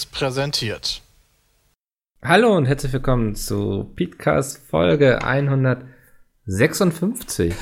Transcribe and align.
Seriös 0.00 0.06
präsentiert. 0.06 1.02
Hallo 2.22 2.56
und 2.56 2.64
herzlich 2.66 2.92
willkommen 2.92 3.34
zu 3.34 3.90
Podcast 3.96 4.64
Folge 4.66 5.22
156. 5.22 7.54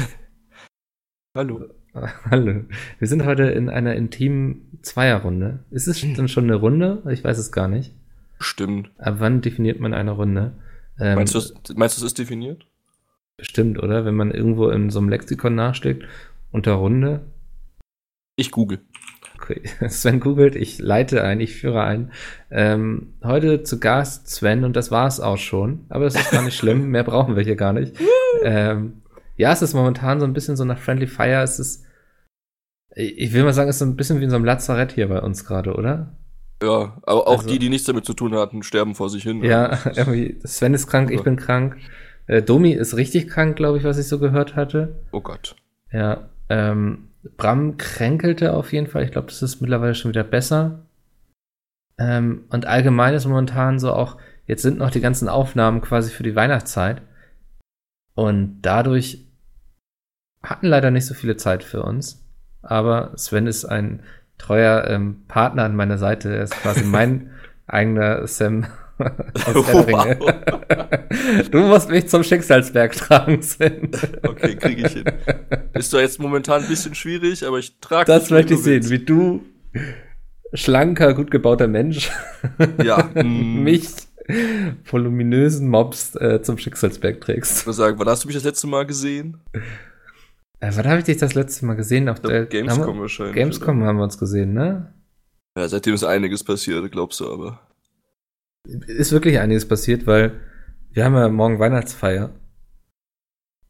Hallo. 1.36 1.68
Hallo. 2.30 2.64
Wir 2.98 3.08
sind 3.08 3.24
heute 3.24 3.44
in 3.44 3.68
einer 3.68 3.96
intimen 3.96 4.78
Zweierrunde. 4.82 5.64
Ist 5.70 5.88
es 5.88 6.00
denn 6.00 6.28
schon 6.28 6.44
eine 6.44 6.54
Runde? 6.54 7.02
Ich 7.10 7.24
weiß 7.24 7.38
es 7.38 7.50
gar 7.50 7.66
nicht. 7.66 7.92
Stimmt. 8.38 8.90
Ab 8.98 9.16
wann 9.18 9.40
definiert 9.40 9.80
man 9.80 9.94
eine 9.94 10.12
Runde? 10.12 10.52
Ähm, 11.00 11.16
meinst, 11.16 11.34
du, 11.34 11.40
meinst 11.74 11.98
du, 11.98 12.02
es 12.02 12.12
ist 12.12 12.18
definiert? 12.18 12.66
Bestimmt, 13.36 13.82
oder? 13.82 14.04
Wenn 14.04 14.14
man 14.14 14.30
irgendwo 14.30 14.68
in 14.68 14.90
so 14.90 15.00
einem 15.00 15.08
Lexikon 15.08 15.56
nachschlägt, 15.56 16.04
unter 16.52 16.74
Runde. 16.74 17.22
Ich 18.36 18.52
google. 18.52 18.78
Sven 19.88 20.20
googelt, 20.20 20.56
ich 20.56 20.78
leite 20.78 21.22
ein, 21.22 21.40
ich 21.40 21.54
führe 21.54 21.82
ein. 21.82 22.12
Ähm, 22.50 23.14
heute 23.22 23.62
zu 23.62 23.80
Gast 23.80 24.28
Sven 24.28 24.64
und 24.64 24.76
das 24.76 24.90
war 24.90 25.06
es 25.06 25.20
auch 25.20 25.38
schon. 25.38 25.86
Aber 25.88 26.04
das 26.04 26.14
ist 26.14 26.30
gar 26.30 26.42
nicht 26.42 26.56
schlimm, 26.56 26.90
mehr 26.90 27.04
brauchen 27.04 27.36
wir 27.36 27.42
hier 27.42 27.56
gar 27.56 27.72
nicht. 27.72 27.94
ähm, 28.42 29.02
ja, 29.36 29.52
es 29.52 29.62
ist 29.62 29.74
momentan 29.74 30.20
so 30.20 30.26
ein 30.26 30.32
bisschen 30.32 30.56
so 30.56 30.64
nach 30.64 30.78
Friendly 30.78 31.06
Fire. 31.06 31.42
Es 31.42 31.58
ist, 31.58 31.84
ich 32.94 33.32
will 33.32 33.44
mal 33.44 33.52
sagen, 33.52 33.70
es 33.70 33.76
ist 33.76 33.80
so 33.80 33.84
ein 33.84 33.96
bisschen 33.96 34.20
wie 34.20 34.24
in 34.24 34.30
so 34.30 34.36
einem 34.36 34.44
Lazarett 34.44 34.92
hier 34.92 35.08
bei 35.08 35.20
uns 35.20 35.44
gerade, 35.44 35.74
oder? 35.74 36.16
Ja, 36.62 36.98
aber 37.04 37.28
auch 37.28 37.38
also, 37.38 37.48
die, 37.48 37.58
die 37.58 37.68
nichts 37.68 37.86
damit 37.86 38.04
zu 38.04 38.14
tun 38.14 38.34
hatten, 38.34 38.62
sterben 38.62 38.94
vor 38.94 39.10
sich 39.10 39.22
hin. 39.22 39.44
Ja, 39.44 39.78
irgendwie, 39.96 40.40
Sven 40.44 40.74
ist 40.74 40.88
krank, 40.88 41.10
ich 41.10 41.22
bin 41.22 41.36
krank. 41.36 41.76
Äh, 42.26 42.42
Domi 42.42 42.72
ist 42.72 42.96
richtig 42.96 43.28
krank, 43.28 43.56
glaube 43.56 43.78
ich, 43.78 43.84
was 43.84 43.98
ich 43.98 44.08
so 44.08 44.18
gehört 44.18 44.56
hatte. 44.56 45.00
Oh 45.12 45.20
Gott. 45.20 45.54
Ja, 45.92 46.28
ähm, 46.48 47.07
Bram 47.36 47.76
kränkelte 47.76 48.54
auf 48.54 48.72
jeden 48.72 48.86
Fall. 48.86 49.04
Ich 49.04 49.12
glaube, 49.12 49.28
das 49.28 49.42
ist 49.42 49.60
mittlerweile 49.60 49.94
schon 49.94 50.10
wieder 50.10 50.24
besser. 50.24 50.86
Ähm, 51.98 52.44
und 52.50 52.66
allgemein 52.66 53.14
ist 53.14 53.26
momentan 53.26 53.78
so 53.78 53.92
auch, 53.92 54.16
jetzt 54.46 54.62
sind 54.62 54.78
noch 54.78 54.90
die 54.90 55.00
ganzen 55.00 55.28
Aufnahmen 55.28 55.80
quasi 55.80 56.10
für 56.10 56.22
die 56.22 56.36
Weihnachtszeit. 56.36 57.02
Und 58.14 58.60
dadurch 58.62 59.26
hatten 60.42 60.66
leider 60.66 60.90
nicht 60.90 61.06
so 61.06 61.14
viele 61.14 61.36
Zeit 61.36 61.64
für 61.64 61.82
uns. 61.82 62.24
Aber 62.62 63.12
Sven 63.16 63.46
ist 63.46 63.64
ein 63.64 64.02
treuer 64.38 64.86
ähm, 64.88 65.24
Partner 65.28 65.64
an 65.64 65.76
meiner 65.76 65.98
Seite. 65.98 66.34
Er 66.34 66.44
ist 66.44 66.54
quasi 66.54 66.84
mein 66.84 67.30
eigener 67.66 68.26
Sam 68.26 68.66
wow. 69.54 70.16
Du 71.50 71.58
musst 71.60 71.90
mich 71.90 72.08
zum 72.08 72.22
Schicksalsberg 72.22 72.92
tragen, 72.92 73.42
Sven. 73.42 73.90
Okay, 74.22 74.56
kriege 74.56 74.86
ich 74.86 74.92
hin. 74.92 75.04
Ist 75.74 75.92
doch 75.92 76.00
jetzt 76.00 76.18
momentan 76.20 76.62
ein 76.62 76.68
bisschen 76.68 76.94
schwierig, 76.94 77.46
aber 77.46 77.58
ich 77.58 77.78
trage 77.80 78.06
Das 78.06 78.30
möchte 78.30 78.54
ich 78.54 78.60
sehen, 78.60 78.88
wie 78.90 78.98
du, 78.98 79.42
schlanker, 80.52 81.14
gut 81.14 81.30
gebauter 81.30 81.68
Mensch, 81.68 82.10
ja, 82.82 83.10
mm. 83.22 83.62
mich 83.62 83.88
voluminösen 84.84 85.68
Mobs 85.68 86.14
äh, 86.16 86.42
zum 86.42 86.58
Schicksalsberg 86.58 87.20
trägst. 87.20 87.60
Ich 87.60 87.66
muss 87.66 87.76
sagen, 87.76 87.98
wann 87.98 88.08
hast 88.08 88.24
du 88.24 88.28
mich 88.28 88.36
das 88.36 88.44
letzte 88.44 88.66
Mal 88.66 88.84
gesehen? 88.84 89.38
Äh, 90.60 90.72
wann 90.74 90.86
habe 90.86 90.98
ich 90.98 91.04
dich 91.04 91.16
das 91.16 91.34
letzte 91.34 91.64
Mal 91.64 91.74
gesehen? 91.74 92.08
Auf 92.08 92.20
der 92.20 92.46
Gamescom 92.46 92.96
wir, 92.96 93.02
wahrscheinlich. 93.02 93.36
Gamescom 93.36 93.78
oder? 93.78 93.86
haben 93.86 93.96
wir 93.96 94.04
uns 94.04 94.18
gesehen, 94.18 94.52
ne? 94.52 94.92
Ja, 95.56 95.66
seitdem 95.68 95.94
ist 95.94 96.04
einiges 96.04 96.44
passiert, 96.44 96.90
glaubst 96.92 97.20
du 97.20 97.32
aber. 97.32 97.67
Ist 98.68 99.12
wirklich 99.12 99.38
einiges 99.38 99.66
passiert, 99.66 100.06
weil 100.06 100.40
wir 100.90 101.04
haben 101.04 101.14
ja 101.14 101.28
morgen 101.28 101.58
Weihnachtsfeier. 101.58 102.30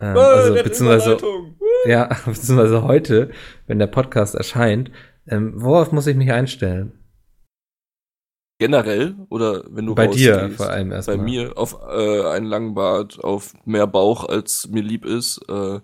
Ähm, 0.00 0.16
oh, 0.16 0.20
also, 0.20 0.54
beziehungsweise, 0.54 1.18
ja, 1.86 2.08
beziehungsweise 2.26 2.82
heute, 2.82 3.30
wenn 3.66 3.78
der 3.78 3.86
Podcast 3.86 4.34
erscheint. 4.34 4.90
Ähm, 5.26 5.52
worauf 5.56 5.92
muss 5.92 6.06
ich 6.06 6.16
mich 6.16 6.32
einstellen? 6.32 6.92
Generell 8.60 9.14
oder 9.28 9.64
wenn 9.70 9.86
du 9.86 9.94
Bei 9.94 10.08
dir 10.08 10.50
vor 10.50 10.68
allem 10.68 10.90
erstmal. 10.90 11.18
Bei 11.18 11.22
mir 11.22 11.56
auf 11.56 11.78
äh, 11.88 12.24
einen 12.24 12.46
langen 12.46 12.74
Bart, 12.74 13.22
auf 13.22 13.54
mehr 13.64 13.86
Bauch, 13.86 14.28
als 14.28 14.68
mir 14.68 14.82
lieb 14.82 15.04
ist, 15.04 15.40
äh, 15.48 15.80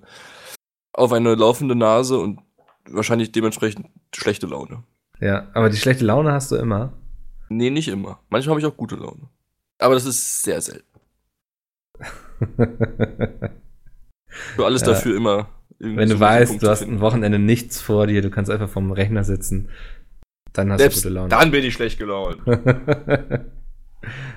auf 0.93 1.13
eine 1.13 1.35
laufende 1.37 1.77
Nase 1.77 2.19
und 2.19 2.41
wahrscheinlich 2.91 3.31
dementsprechend 3.31 3.87
schlechte 4.15 4.47
Laune. 4.47 4.83
Ja, 5.21 5.49
aber 5.55 5.71
die 5.71 5.77
schlechte 5.77 6.05
Laune 6.05 6.33
hast 6.33 6.51
du 6.51 6.57
immer. 6.57 6.93
Nee, 7.49 7.71
nicht 7.71 7.89
immer. 7.89 8.21
Manchmal 8.29 8.55
habe 8.55 8.61
ich 8.61 8.67
auch 8.67 8.77
gute 8.77 8.97
Laune. 8.97 9.29
Aber 9.79 9.95
das 9.95 10.07
ist 10.07 10.43
sehr 10.43 10.61
selten. 10.61 10.87
Für 14.57 14.65
alles 14.65 14.83
ja. 14.83 14.89
dafür 14.89 15.17
immer. 15.17 15.49
Wenn 15.79 16.09
du 16.09 16.19
weißt, 16.19 16.63
du 16.63 16.69
hast 16.69 16.83
ein 16.83 17.01
Wochenende 17.01 17.39
nichts 17.39 17.81
vor 17.81 18.07
dir, 18.07 18.23
du 18.23 18.31
kannst 18.31 18.51
einfach 18.51 18.69
vorm 18.69 18.91
Rechner 18.93 19.25
sitzen, 19.25 19.69
dann 20.53 20.73
hast 20.73 20.81
Selbst 20.81 21.05
du 21.05 21.09
gute 21.09 21.15
Laune. 21.15 21.29
Dann 21.29 21.51
bin 21.51 21.65
ich 21.65 21.75
schlecht 21.75 21.99
gelaunt. 21.99 22.39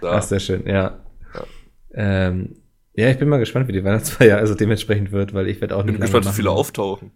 Ach, 0.02 0.22
sehr 0.22 0.40
schön, 0.40 0.68
ja. 0.68 1.06
Ja. 1.34 1.46
Ähm, 1.94 2.58
ja, 2.94 3.10
ich 3.10 3.20
bin 3.20 3.30
mal 3.30 3.38
gespannt, 3.38 3.68
wie 3.68 3.74
die 3.74 3.84
Weihnachtsfeier 3.84 4.38
also 4.38 4.56
dementsprechend 4.56 5.12
wird, 5.12 5.34
weil 5.34 5.48
ich 5.48 5.62
werde 5.62 5.76
auch 5.76 5.84
nicht. 5.84 5.94
Ich 5.94 6.00
bin 6.00 6.02
gespannt, 6.02 6.26
wie 6.26 6.36
viele 6.36 6.52
auftauchen. 6.52 7.12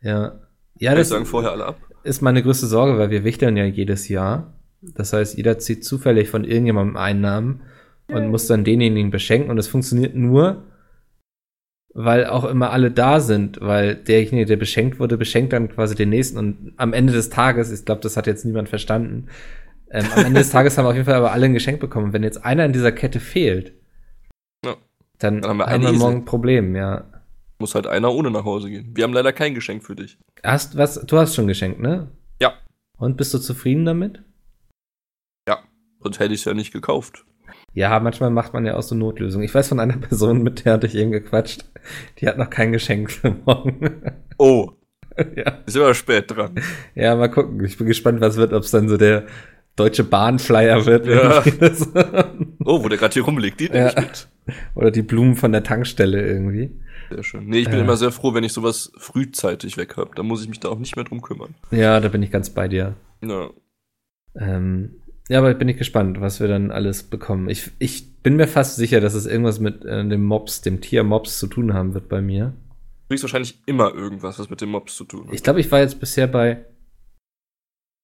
Ja. 0.00 0.40
Ja, 0.78 0.94
das 0.94 1.08
sagen 1.08 1.26
vorher 1.26 1.50
alle 1.50 1.66
ab. 1.66 1.80
ist 2.04 2.22
meine 2.22 2.42
größte 2.42 2.66
Sorge, 2.66 2.98
weil 2.98 3.10
wir 3.10 3.24
wichteln 3.24 3.56
ja 3.56 3.64
jedes 3.64 4.08
Jahr. 4.08 4.57
Das 4.80 5.12
heißt, 5.12 5.36
jeder 5.36 5.58
zieht 5.58 5.84
zufällig 5.84 6.28
von 6.28 6.44
irgendjemandem 6.44 6.96
Einnahmen 6.96 7.62
und 8.08 8.28
muss 8.28 8.46
dann 8.46 8.64
denjenigen 8.64 9.10
beschenken. 9.10 9.50
Und 9.50 9.56
das 9.56 9.68
funktioniert 9.68 10.14
nur, 10.14 10.64
weil 11.94 12.26
auch 12.26 12.44
immer 12.44 12.70
alle 12.70 12.90
da 12.90 13.20
sind, 13.20 13.60
weil 13.60 13.96
derjenige, 13.96 14.46
der 14.46 14.56
beschenkt 14.56 14.98
wurde, 14.98 15.18
beschenkt 15.18 15.52
dann 15.52 15.68
quasi 15.68 15.94
den 15.94 16.10
nächsten. 16.10 16.38
Und 16.38 16.72
am 16.76 16.92
Ende 16.92 17.12
des 17.12 17.28
Tages, 17.28 17.72
ich 17.72 17.84
glaube, 17.84 18.00
das 18.00 18.16
hat 18.16 18.26
jetzt 18.26 18.44
niemand 18.44 18.68
verstanden, 18.68 19.26
ähm, 19.90 20.06
am 20.14 20.26
Ende 20.26 20.40
des 20.40 20.50
Tages 20.52 20.78
haben 20.78 20.86
auf 20.86 20.94
jeden 20.94 21.06
Fall 21.06 21.14
aber 21.14 21.32
alle 21.32 21.46
ein 21.46 21.54
Geschenk 21.54 21.80
bekommen. 21.80 22.06
Und 22.06 22.12
wenn 22.12 22.22
jetzt 22.22 22.44
einer 22.44 22.64
in 22.64 22.72
dieser 22.72 22.92
Kette 22.92 23.20
fehlt, 23.20 23.72
ja. 24.64 24.76
dann, 25.18 25.40
dann, 25.42 25.50
haben 25.50 25.58
wir, 25.58 25.66
haben 25.66 25.82
wir 25.82 25.92
morgen 25.92 26.16
ein 26.18 26.24
Problem, 26.24 26.76
ja. 26.76 27.04
Muss 27.58 27.74
halt 27.74 27.88
einer 27.88 28.12
ohne 28.12 28.30
nach 28.30 28.44
Hause 28.44 28.70
gehen. 28.70 28.92
Wir 28.94 29.04
haben 29.04 29.12
leider 29.12 29.32
kein 29.32 29.54
Geschenk 29.54 29.82
für 29.82 29.96
dich. 29.96 30.16
Hast 30.44 30.76
was? 30.76 31.04
Du 31.06 31.18
hast 31.18 31.34
schon 31.34 31.48
geschenkt, 31.48 31.80
ne? 31.80 32.08
Ja. 32.40 32.52
Und 32.96 33.16
bist 33.16 33.34
du 33.34 33.38
zufrieden 33.38 33.84
damit? 33.84 34.22
Sonst 36.00 36.20
hätte 36.20 36.34
ich 36.34 36.40
es 36.40 36.44
ja 36.44 36.54
nicht 36.54 36.72
gekauft. 36.72 37.24
Ja, 37.74 37.98
manchmal 38.00 38.30
macht 38.30 38.54
man 38.54 38.66
ja 38.66 38.76
auch 38.76 38.82
so 38.82 38.94
Notlösungen. 38.94 39.44
Ich 39.44 39.54
weiß 39.54 39.68
von 39.68 39.80
einer 39.80 39.96
Person, 39.98 40.42
mit 40.42 40.64
der 40.64 40.74
hatte 40.74 40.86
ich 40.86 40.94
eben 40.94 41.10
gequatscht, 41.10 41.64
die 42.18 42.28
hat 42.28 42.38
noch 42.38 42.50
kein 42.50 42.72
Geschenk 42.72 43.10
für 43.10 43.36
morgen. 43.44 44.02
Oh. 44.38 44.72
ja. 45.36 45.58
Ist 45.66 45.76
immer 45.76 45.94
spät 45.94 46.30
dran. 46.30 46.54
Ja, 46.94 47.16
mal 47.16 47.28
gucken. 47.28 47.64
Ich 47.64 47.76
bin 47.76 47.86
gespannt, 47.86 48.20
was 48.20 48.36
wird, 48.36 48.52
ob 48.52 48.62
es 48.62 48.70
dann 48.70 48.88
so 48.88 48.96
der 48.96 49.26
deutsche 49.76 50.04
Bahnflyer 50.04 50.86
wird. 50.86 51.06
Ja. 51.06 51.42
oh, 52.64 52.82
wo 52.82 52.88
der 52.88 52.98
gerade 52.98 53.14
hier 53.14 53.24
rumliegt, 53.24 53.60
die 53.60 53.66
ja. 53.66 53.88
ich 53.88 53.96
mit. 53.96 54.28
Oder 54.74 54.90
die 54.90 55.02
Blumen 55.02 55.36
von 55.36 55.52
der 55.52 55.62
Tankstelle 55.62 56.26
irgendwie. 56.26 56.72
Sehr 57.10 57.22
schön. 57.22 57.46
Nee, 57.46 57.60
ich 57.60 57.68
bin 57.68 57.78
äh. 57.78 57.82
immer 57.82 57.96
sehr 57.96 58.10
froh, 58.10 58.34
wenn 58.34 58.44
ich 58.44 58.52
sowas 58.52 58.92
frühzeitig 58.98 59.76
weg 59.76 59.96
habe. 59.96 60.10
Da 60.14 60.22
muss 60.22 60.42
ich 60.42 60.48
mich 60.48 60.60
da 60.60 60.68
auch 60.68 60.78
nicht 60.78 60.96
mehr 60.96 61.04
drum 61.04 61.22
kümmern. 61.22 61.54
Ja, 61.70 62.00
da 62.00 62.08
bin 62.08 62.22
ich 62.22 62.30
ganz 62.30 62.50
bei 62.50 62.68
dir. 62.68 62.94
Ja. 63.22 63.50
Ähm, 64.36 64.96
ja, 65.28 65.38
aber 65.38 65.52
bin 65.54 65.68
ich 65.68 65.76
gespannt, 65.76 66.20
was 66.20 66.40
wir 66.40 66.48
dann 66.48 66.70
alles 66.70 67.02
bekommen. 67.02 67.48
Ich, 67.48 67.70
ich 67.78 68.22
bin 68.22 68.36
mir 68.36 68.48
fast 68.48 68.76
sicher, 68.76 69.00
dass 69.00 69.14
es 69.14 69.26
irgendwas 69.26 69.60
mit 69.60 69.84
äh, 69.84 70.06
dem 70.06 70.24
Mobs, 70.24 70.60
dem 70.62 70.80
Tier 70.80 71.04
Mobs 71.04 71.38
zu 71.38 71.46
tun 71.46 71.74
haben 71.74 71.94
wird 71.94 72.08
bei 72.08 72.20
mir. 72.20 72.54
Du 73.08 73.14
kriegst 73.14 73.24
wahrscheinlich 73.24 73.58
immer 73.66 73.94
irgendwas, 73.94 74.38
was 74.38 74.50
mit 74.50 74.60
dem 74.60 74.70
Mobs 74.70 74.96
zu 74.96 75.04
tun 75.04 75.26
hat. 75.26 75.34
Ich 75.34 75.42
glaube, 75.42 75.60
ich 75.60 75.70
war 75.70 75.80
jetzt 75.80 76.00
bisher 76.00 76.26
bei 76.26 76.64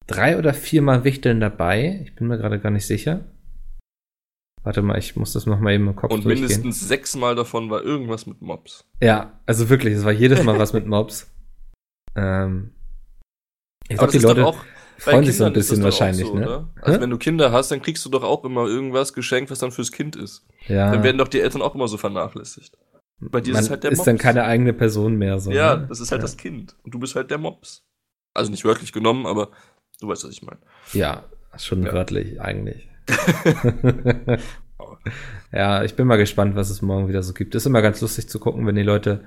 drei 0.07 0.39
oder 0.39 0.55
viermal 0.55 1.05
Wichteln 1.05 1.41
dabei. 1.41 2.01
Ich 2.05 2.15
bin 2.15 2.27
mir 2.27 2.39
gerade 2.39 2.61
gar 2.61 2.71
nicht 2.71 2.87
sicher. 2.87 3.25
Warte 4.63 4.81
mal, 4.81 4.99
ich 4.99 5.15
muss 5.15 5.35
das 5.35 5.45
noch 5.45 5.61
mal 5.61 5.75
eben 5.75 5.89
im 5.89 5.97
Kopf 5.97 6.11
Und 6.11 6.25
durchgehen. 6.25 6.43
mindestens 6.43 6.89
sechsmal 6.89 7.35
davon 7.35 7.69
war 7.69 7.83
irgendwas 7.83 8.27
mit 8.27 8.41
Mobs. 8.41 8.87
Ja, 9.03 9.39
also 9.45 9.69
wirklich, 9.69 9.95
es 9.95 10.05
war 10.05 10.13
jedes 10.13 10.43
Mal 10.43 10.59
was 10.59 10.73
mit 10.73 10.87
Mobs. 10.87 11.31
Ähm, 12.17 12.71
ich 13.89 13.99
glaube, 13.99 14.13
die 14.13 14.19
Leute, 14.21 14.47
auch, 14.47 14.65
freuen 14.99 15.25
sich 15.25 15.37
so 15.37 15.45
ein 15.45 15.53
bisschen 15.53 15.83
wahrscheinlich, 15.83 16.27
so, 16.27 16.35
ne? 16.35 16.69
Also 16.81 16.99
Hä? 16.99 17.03
wenn 17.03 17.11
du 17.11 17.19
Kinder 17.19 17.53
hast, 17.53 17.71
dann 17.71 17.83
kriegst 17.83 18.05
du 18.05 18.11
doch 18.11 18.23
auch 18.23 18.45
immer 18.45 18.67
irgendwas 18.67 19.13
geschenkt, 19.13 19.51
was 19.51 19.59
dann 19.59 19.73
fürs 19.73 19.93
Kind 19.93 20.17
ist. 20.17 20.47
Ja. 20.67 20.91
Dann 20.91 21.03
werden 21.03 21.19
doch 21.19 21.29
die 21.29 21.41
Eltern 21.41 21.63
auch 21.63 21.75
immer 21.75 21.89
so 21.89 21.97
vernachlässigt. 21.97 22.77
Bei 23.21 23.41
dir 23.41 23.53
Man 23.53 23.63
ist 23.63 23.71
halt 23.71 23.85
der 23.85 23.91
Mops. 23.91 24.01
ist 24.01 24.07
dann 24.07 24.19
keine 24.19 24.45
eigene 24.45 24.73
Person 24.73 25.17
mehr 25.17 25.39
so. 25.39 25.51
Ja, 25.51 25.77
ne? 25.77 25.87
das 25.89 26.01
ist 26.01 26.11
halt 26.11 26.21
ja. 26.21 26.25
das 26.25 26.37
Kind. 26.37 26.77
Und 26.83 26.95
du 26.95 26.99
bist 26.99 27.15
halt 27.15 27.31
der 27.31 27.39
Mops. 27.39 27.85
Also 28.35 28.51
nicht 28.51 28.65
wörtlich 28.65 28.93
genommen, 28.93 29.27
aber 29.27 29.51
du 30.01 30.09
weißt, 30.09 30.25
was 30.25 30.31
ich 30.31 30.43
meine. 30.43 30.59
Ja, 30.93 31.25
schon 31.57 31.85
ja. 31.85 31.93
wörtlich 31.93 32.41
eigentlich. 32.41 32.89
ja, 35.53 35.85
ich 35.85 35.95
bin 35.95 36.07
mal 36.07 36.17
gespannt, 36.17 36.57
was 36.57 36.71
es 36.71 36.83
morgen 36.83 37.09
wieder 37.09 37.23
so 37.23 37.33
gibt. 37.33 37.55
Ist 37.55 37.67
immer 37.67 37.83
ganz 37.83 38.01
lustig 38.01 38.29
zu 38.29 38.39
gucken, 38.39 38.67
wenn 38.67 38.75
die 38.75 38.83
Leute 38.83 39.25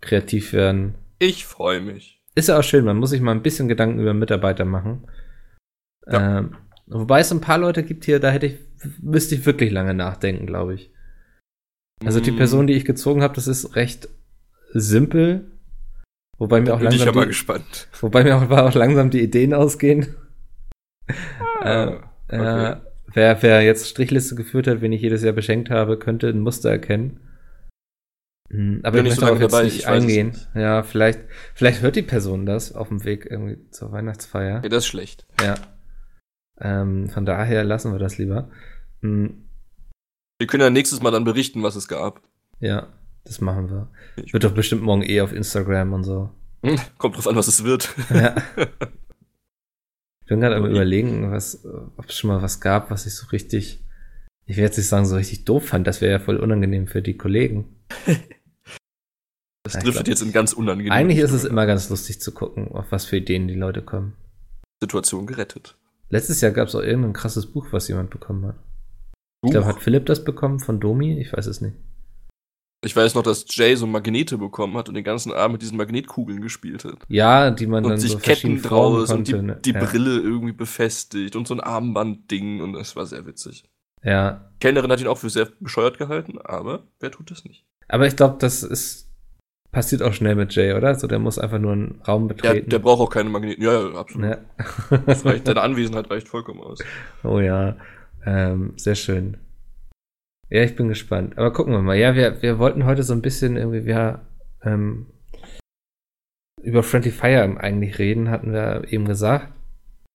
kreativ 0.00 0.52
werden. 0.52 0.94
Ich 1.18 1.46
freue 1.46 1.80
mich. 1.80 2.20
Ist 2.34 2.48
ja 2.48 2.58
auch 2.58 2.64
schön, 2.64 2.84
man 2.84 2.96
muss 2.96 3.10
sich 3.10 3.20
mal 3.20 3.32
ein 3.32 3.42
bisschen 3.42 3.68
Gedanken 3.68 4.00
über 4.00 4.14
Mitarbeiter 4.14 4.64
machen. 4.64 5.06
Ja. 6.06 6.38
Ähm, 6.38 6.56
wobei 6.86 7.20
es 7.20 7.32
ein 7.32 7.40
paar 7.40 7.58
Leute 7.58 7.82
gibt 7.82 8.04
hier, 8.04 8.18
da 8.18 8.30
hätte 8.30 8.46
ich, 8.46 8.58
müsste 9.00 9.36
ich 9.36 9.46
wirklich 9.46 9.70
lange 9.70 9.94
nachdenken, 9.94 10.46
glaube 10.46 10.74
ich. 10.74 10.90
Also 12.04 12.20
die 12.20 12.32
mm. 12.32 12.36
Person, 12.36 12.66
die 12.66 12.74
ich 12.74 12.84
gezogen 12.84 13.22
habe, 13.22 13.34
das 13.34 13.46
ist 13.46 13.76
recht 13.76 14.08
simpel. 14.72 15.50
Wobei 16.38 16.60
mir 16.60 16.74
auch 16.74 16.78
bin 16.78 16.86
langsam. 16.86 17.02
Ich 17.02 17.08
aber 17.08 17.22
die, 17.22 17.28
gespannt. 17.28 17.88
Wobei 18.00 18.24
mir 18.24 18.36
auch, 18.36 18.50
auch 18.50 18.74
langsam 18.74 19.10
die 19.10 19.22
Ideen 19.22 19.54
ausgehen. 19.54 20.16
äh, 21.62 21.86
okay. 21.86 22.72
äh, 22.72 22.76
wer, 23.12 23.42
wer 23.42 23.62
jetzt 23.62 23.88
Strichliste 23.88 24.34
geführt 24.34 24.66
hat, 24.66 24.80
wen 24.80 24.92
ich 24.92 25.02
jedes 25.02 25.22
Jahr 25.22 25.32
beschenkt 25.32 25.70
habe, 25.70 25.98
könnte 25.98 26.28
ein 26.28 26.40
Muster 26.40 26.70
erkennen. 26.70 27.20
Hm, 28.50 28.80
aber 28.82 28.98
ich 28.98 29.04
möchte 29.04 29.20
so 29.20 29.26
auch 29.26 29.30
lange 29.30 29.40
jetzt 29.42 29.52
dabei, 29.52 29.64
nicht 29.64 29.86
eingehen. 29.86 30.26
nicht. 30.28 30.48
Ja, 30.54 30.82
vielleicht, 30.82 31.20
vielleicht 31.54 31.80
hört 31.82 31.96
die 31.96 32.02
Person 32.02 32.44
das 32.46 32.72
auf 32.72 32.88
dem 32.88 33.04
Weg 33.04 33.26
irgendwie 33.30 33.70
zur 33.70 33.90
Weihnachtsfeier. 33.92 34.62
Ja, 34.62 34.68
das 34.68 34.84
ist 34.84 34.86
schlecht. 34.86 35.26
Ja. 35.42 35.54
Ähm, 36.60 37.08
von 37.08 37.24
daher 37.26 37.64
lassen 37.64 37.92
wir 37.92 37.98
das 37.98 38.18
lieber. 38.18 38.50
Hm, 39.02 39.48
Wir 40.38 40.46
können 40.46 40.62
ja 40.62 40.70
nächstes 40.70 41.00
Mal 41.02 41.10
dann 41.10 41.24
berichten, 41.24 41.62
was 41.62 41.74
es 41.76 41.88
gab. 41.88 42.20
ja, 42.60 42.88
das 43.24 43.40
machen 43.40 43.70
wir. 43.70 43.88
Ich- 44.16 44.32
Wird 44.34 44.44
doch 44.44 44.52
bestimmt 44.54 44.82
morgen 44.82 45.02
eh 45.02 45.22
auf 45.22 45.32
Instagram 45.32 45.94
und 45.94 46.04
so. 46.04 46.30
Hm, 46.62 46.78
Kommt 46.98 47.16
drauf 47.16 47.26
an, 47.26 47.36
was 47.36 47.48
es 47.48 47.64
wird. 47.64 47.94
Ja. 48.10 48.34
Ich 50.20 50.28
bin 50.28 50.40
gerade 50.40 50.56
am 50.56 50.64
überlegen, 50.64 51.30
was, 51.30 51.66
ob 51.98 52.06
es 52.08 52.16
schon 52.16 52.28
mal 52.28 52.40
was 52.40 52.58
gab, 52.62 52.90
was 52.90 53.04
ich 53.04 53.14
so 53.14 53.26
richtig, 53.26 53.84
ich 54.46 54.56
will 54.56 54.64
jetzt 54.64 54.78
nicht 54.78 54.86
sagen, 54.88 55.04
so 55.04 55.16
richtig 55.16 55.44
doof 55.44 55.66
fand. 55.68 55.86
Das 55.86 56.00
wäre 56.00 56.12
ja 56.12 56.18
voll 56.18 56.38
unangenehm 56.38 56.86
für 56.86 57.02
die 57.02 57.18
Kollegen. 57.18 57.73
Das 59.66 59.74
Ja, 59.74 59.80
driftet 59.80 60.08
jetzt 60.08 60.20
in 60.20 60.30
ganz 60.32 60.52
unangenehme 60.52 60.94
Eigentlich 60.94 61.18
ist 61.20 61.32
es 61.32 61.44
immer 61.44 61.64
ganz 61.64 61.88
lustig 61.88 62.20
zu 62.20 62.32
gucken, 62.32 62.68
auf 62.72 62.92
was 62.92 63.06
für 63.06 63.16
Ideen 63.16 63.48
die 63.48 63.54
Leute 63.54 63.80
kommen. 63.80 64.14
Situation 64.82 65.26
gerettet. 65.26 65.78
Letztes 66.10 66.42
Jahr 66.42 66.52
gab 66.52 66.68
es 66.68 66.74
auch 66.74 66.82
irgendein 66.82 67.14
krasses 67.14 67.46
Buch, 67.46 67.68
was 67.70 67.88
jemand 67.88 68.10
bekommen 68.10 68.44
hat. 68.46 68.56
Ich 69.42 69.52
glaube, 69.52 69.66
hat 69.66 69.80
Philipp 69.82 70.04
das 70.04 70.22
bekommen 70.22 70.60
von 70.60 70.80
Domi? 70.80 71.18
Ich 71.18 71.32
weiß 71.32 71.46
es 71.46 71.62
nicht. 71.62 71.76
Ich 72.84 72.94
weiß 72.94 73.14
noch, 73.14 73.22
dass 73.22 73.46
Jay 73.48 73.74
so 73.76 73.86
Magnete 73.86 74.36
bekommen 74.36 74.76
hat 74.76 74.90
und 74.90 74.94
den 74.94 75.04
ganzen 75.04 75.32
Abend 75.32 75.54
mit 75.54 75.62
diesen 75.62 75.78
Magnetkugeln 75.78 76.42
gespielt 76.42 76.84
hat. 76.84 76.98
Ja, 77.08 77.50
die 77.50 77.66
man 77.66 77.84
Und 77.84 77.90
dann 77.92 77.98
sich 77.98 78.12
so 78.12 78.18
Ketten 78.18 78.60
draus 78.60 79.10
und 79.10 79.26
die, 79.26 79.32
konnte. 79.32 79.46
ne? 79.46 79.60
die 79.64 79.72
ja. 79.72 79.82
Brille 79.82 80.20
irgendwie 80.20 80.52
befestigt 80.52 81.36
und 81.36 81.48
so 81.48 81.54
ein 81.54 81.60
Armbandding 81.60 82.60
und 82.60 82.74
das 82.74 82.96
war 82.96 83.06
sehr 83.06 83.24
witzig. 83.24 83.64
Ja, 84.02 84.50
Kellnerin 84.60 84.92
hat 84.92 85.00
ihn 85.00 85.06
auch 85.06 85.16
für 85.16 85.30
sehr 85.30 85.48
bescheuert 85.60 85.96
gehalten, 85.96 86.38
aber 86.38 86.86
wer 87.00 87.10
tut 87.10 87.30
das 87.30 87.44
nicht? 87.46 87.64
Aber 87.88 88.06
ich 88.06 88.16
glaube, 88.16 88.36
das 88.38 88.62
ist 88.62 89.04
passiert 89.74 90.02
auch 90.02 90.14
schnell 90.14 90.36
mit 90.36 90.54
Jay, 90.54 90.72
oder? 90.72 90.94
So, 90.94 91.06
der 91.06 91.18
muss 91.18 91.38
einfach 91.38 91.58
nur 91.58 91.72
einen 91.72 92.00
Raum 92.06 92.28
betreten. 92.28 92.70
der 92.70 92.78
braucht 92.78 93.00
auch 93.00 93.10
keine 93.10 93.28
Magneten. 93.28 93.62
Ja, 93.62 93.88
ja, 93.88 93.98
absolut. 93.98 94.30
ja. 94.30 94.98
Das 95.04 95.26
reicht, 95.26 95.48
deine 95.48 95.60
Anwesenheit 95.60 96.08
reicht 96.10 96.28
vollkommen 96.28 96.60
aus. 96.60 96.78
Oh 97.24 97.40
ja, 97.40 97.76
ähm, 98.24 98.72
sehr 98.76 98.94
schön. 98.94 99.36
Ja, 100.48 100.62
ich 100.62 100.76
bin 100.76 100.88
gespannt. 100.88 101.36
Aber 101.36 101.52
gucken 101.52 101.72
wir 101.72 101.82
mal. 101.82 101.96
Ja, 101.96 102.14
wir, 102.14 102.40
wir 102.40 102.58
wollten 102.58 102.84
heute 102.84 103.02
so 103.02 103.12
ein 103.12 103.22
bisschen 103.22 103.56
irgendwie, 103.56 103.90
ja, 103.90 104.20
ähm, 104.62 105.06
über 106.62 106.82
Friendly 106.82 107.10
Fire 107.10 107.60
eigentlich 107.60 107.98
reden, 107.98 108.30
hatten 108.30 108.52
wir 108.52 108.84
eben 108.90 109.06
gesagt. 109.06 109.52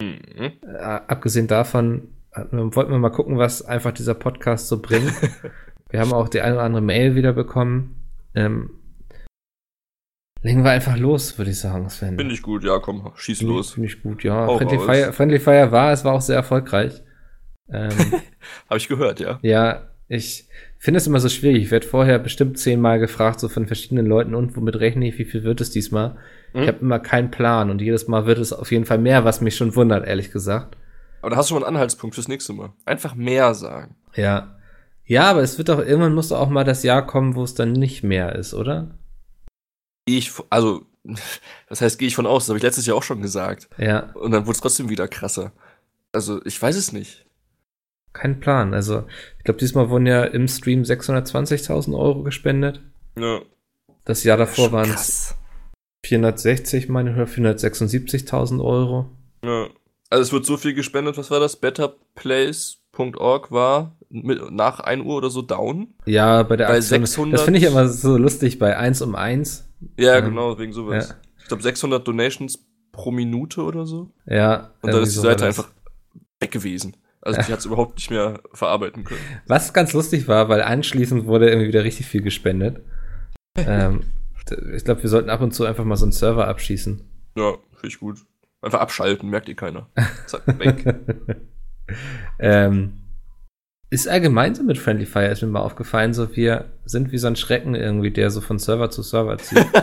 Mhm. 0.01 0.54
Äh, 0.63 0.77
abgesehen 0.80 1.48
davon 1.48 2.07
wir, 2.51 2.75
wollten 2.75 2.92
wir 2.92 3.00
mal 3.00 3.10
gucken, 3.10 3.38
was 3.38 3.62
einfach 3.63 3.92
dieser 3.92 4.13
Podcast 4.13 4.68
so 4.68 4.81
bringt. 4.81 5.13
wir 5.89 6.00
haben 6.00 6.13
auch 6.13 6.30
die 6.30 6.41
eine 6.41 6.56
oder 6.56 6.63
andere 6.63 6.81
Mail 6.81 7.15
wieder 7.15 7.33
bekommen. 7.33 7.95
Ähm, 8.36 8.71
legen 10.41 10.63
wir 10.63 10.71
einfach 10.71 10.97
los, 10.97 11.38
würde 11.38 11.51
ich 11.51 11.59
sagen, 11.59 11.89
Sven. 11.89 12.18
Finde 12.18 12.33
ich 12.33 12.41
gut, 12.41 12.63
ja, 12.63 12.80
komm, 12.80 13.12
schieß 13.15 13.39
Finde 13.39 13.53
ich- 13.53 13.57
los. 13.57 13.71
Finde 13.74 13.89
ich 13.89 14.01
gut, 14.01 14.24
ja. 14.24 14.47
Friendly 14.57 14.77
raus. 14.77 14.86
Fire, 14.86 15.13
Friendly 15.13 15.39
Fire 15.39 15.71
war, 15.71 15.91
es 15.91 16.06
war 16.06 16.13
auch 16.13 16.21
sehr 16.21 16.36
erfolgreich. 16.38 17.01
Ähm, 17.71 17.89
Habe 18.69 18.77
ich 18.77 18.88
gehört, 18.88 19.19
ja. 19.19 19.39
Ja, 19.41 19.89
ich 20.07 20.47
finde 20.77 20.97
es 20.97 21.07
immer 21.07 21.19
so 21.19 21.30
schwierig. 21.30 21.63
Ich 21.63 21.71
werde 21.71 21.86
vorher 21.86 22.18
bestimmt 22.19 22.57
zehnmal 22.57 23.00
gefragt, 23.00 23.39
so 23.39 23.50
von 23.50 23.68
verschiedenen 23.68 24.06
Leuten, 24.06 24.33
und 24.33 24.56
womit 24.56 24.77
rechne 24.80 25.07
ich, 25.07 25.19
wie 25.19 25.25
viel 25.25 25.44
wird 25.44 25.62
es 25.62 25.71
diesmal? 25.71 26.15
Hm? 26.53 26.62
Ich 26.63 26.68
habe 26.68 26.80
immer 26.80 27.00
keinen 27.00 27.30
Plan 27.31 27.69
und 27.69 27.81
jedes 27.81 28.07
Mal 28.07 28.25
wird 28.25 28.39
es 28.39 28.53
auf 28.53 28.71
jeden 28.71 28.86
Fall 28.86 28.97
mehr, 28.97 29.24
was 29.25 29.41
mich 29.41 29.56
schon 29.56 29.75
wundert, 29.75 30.07
ehrlich 30.07 30.31
gesagt. 30.31 30.77
Aber 31.21 31.31
da 31.31 31.36
hast 31.36 31.50
du 31.50 31.56
schon 31.56 31.63
einen 31.63 31.75
Anhaltspunkt 31.75 32.15
fürs 32.15 32.27
nächste 32.30 32.53
Mal. 32.53 32.71
Einfach 32.86 33.13
mehr 33.13 33.53
sagen. 33.53 33.95
Ja. 34.15 34.56
Ja, 35.10 35.24
aber 35.32 35.42
es 35.42 35.58
wird 35.58 35.70
doch, 35.70 35.80
irgendwann 35.80 36.14
muss 36.14 36.30
doch 36.30 36.40
auch 36.40 36.50
mal 36.50 36.64
das 36.64 36.84
Jahr 36.84 37.06
kommen, 37.08 37.34
wo 37.36 37.44
es 37.44 37.56
dann 37.56 37.72
nicht 37.72 38.04
mehr 38.04 38.36
ist, 38.36 38.54
oder? 38.54 38.96
Ich, 40.06 40.32
also, 40.52 40.86
das 41.68 41.82
heißt, 41.82 41.98
gehe 41.98 42.08
ich 42.08 42.16
von 42.16 42.28
aus, 42.28 42.44
das 42.44 42.50
habe 42.50 42.58
ich 42.58 42.64
letztes 42.64 42.86
Jahr 42.86 42.96
auch 42.96 43.04
schon 43.04 43.22
gesagt. 43.22 43.70
Ja, 43.80 44.12
Und 44.14 44.32
dann 44.32 44.46
wurde 44.46 44.56
es 44.56 44.62
trotzdem 44.62 44.90
wieder 44.90 45.08
krasser. 45.08 45.52
Also, 46.12 46.40
ich 46.46 46.62
weiß 46.62 46.76
es 46.76 46.92
nicht. 46.94 47.26
kein 48.14 48.40
Plan. 48.40 48.74
Also, 48.76 49.06
ich 49.40 49.44
glaube, 49.46 49.60
diesmal 49.60 49.90
wurden 49.90 50.06
ja 50.06 50.24
im 50.26 50.48
Stream 50.48 50.84
620.000 50.84 51.98
Euro 51.98 52.22
gespendet. 52.24 52.82
Ja. 53.18 53.42
Das 54.06 54.24
Jahr 54.24 54.38
davor 54.38 54.72
waren 54.72 54.90
es 54.90 54.96
krass. 54.96 55.36
460, 56.06 56.88
meine 56.88 57.12
ich, 57.12 57.16
oder 57.16 57.26
476.000 57.26 58.64
Euro. 58.64 59.10
Ja. 59.44 59.70
Also 60.12 60.24
es 60.24 60.32
wird 60.32 60.46
so 60.46 60.58
viel 60.58 60.74
gespendet, 60.74 61.18
was 61.18 61.30
war 61.30 61.40
das? 61.40 61.56
betterplace.org 62.91 63.51
war 63.51 63.95
mit, 64.09 64.51
nach 64.51 64.80
1 64.80 65.06
Uhr 65.06 65.15
oder 65.15 65.30
so 65.30 65.41
down. 65.41 65.94
Ja, 66.06 66.44
bei 66.44 66.57
der 66.57 66.68
Bei 66.68 66.77
Aktion. 66.77 67.01
600 67.06 67.33
Das 67.33 67.44
finde 67.44 67.59
ich 67.59 67.65
immer 67.65 67.88
so 67.88 68.18
lustig 68.18 68.59
bei 68.59 68.77
1 68.77 69.01
um 69.01 69.15
1. 69.15 69.68
Ja, 69.97 70.15
Ja. 70.15 70.19
genau, 70.21 70.57
wegen 70.57 70.74
sowas. 70.74 71.09
Ja. 71.09 71.15
Ich 71.38 71.45
glaube 71.47 71.63
600 71.63 72.07
Donations 72.07 72.59
pro 72.91 73.12
Minute 73.12 73.63
oder 73.63 73.86
so. 73.86 74.12
Ja. 74.25 74.71
Und 74.81 74.94
dann 74.94 75.03
ist 75.03 75.15
die 75.15 75.19
Seite 75.19 75.45
einfach 75.45 75.69
weg 76.39 76.51
gewesen. 76.51 76.95
Also 77.21 77.41
die 77.41 77.51
hat 77.51 77.59
es 77.59 77.65
überhaupt 77.65 77.95
nicht 77.95 78.12
mehr 78.12 78.39
verarbeiten 78.53 79.03
können. 79.03 79.19
Was 79.45 79.74
ganz 79.74 79.94
lustig 79.94 80.27
war, 80.27 80.47
weil 80.50 80.62
anschließend 80.62 81.25
wurde 81.25 81.50
irgendwie 81.50 81.68
wieder 81.68 81.83
richtig 81.83 82.07
viel 82.07 82.21
gespendet. 82.21 82.81
ähm, 83.57 84.03
ich 84.74 84.83
glaube, 84.86 85.03
wir 85.03 85.09
sollten 85.09 85.30
ab 85.30 85.41
und 85.41 85.53
zu 85.53 85.65
einfach 85.65 85.83
mal 85.83 85.97
so 85.97 86.06
einen 86.06 86.12
Server 86.12 86.47
abschießen. 86.47 87.01
Ja, 87.36 87.53
finde 87.74 87.88
ich 87.88 88.00
gut. 88.00 88.19
Einfach 88.62 88.80
abschalten, 88.80 89.30
merkt 89.30 89.47
ihr 89.47 89.56
keiner. 89.56 89.89
Zack, 90.25 90.44
weg. 90.59 90.83
ähm, 92.39 92.94
ist 93.89 94.07
allgemein 94.07 94.53
so 94.56 94.63
mit 94.63 94.77
Friendly 94.77 95.06
Fire, 95.06 95.27
ist 95.27 95.41
mir 95.41 95.47
mal 95.50 95.62
aufgefallen, 95.62 96.13
so 96.13 96.36
wir 96.36 96.65
sind 96.86 97.12
wie 97.12 97.18
so 97.18 97.27
ein 97.27 97.36
Schrecken 97.36 97.74
irgendwie, 97.75 98.12
der 98.12 98.30
so 98.30 98.39
von 98.41 98.60
Server 98.60 98.89
zu 98.91 99.01
Server 99.01 99.38
zieht. 99.38 99.65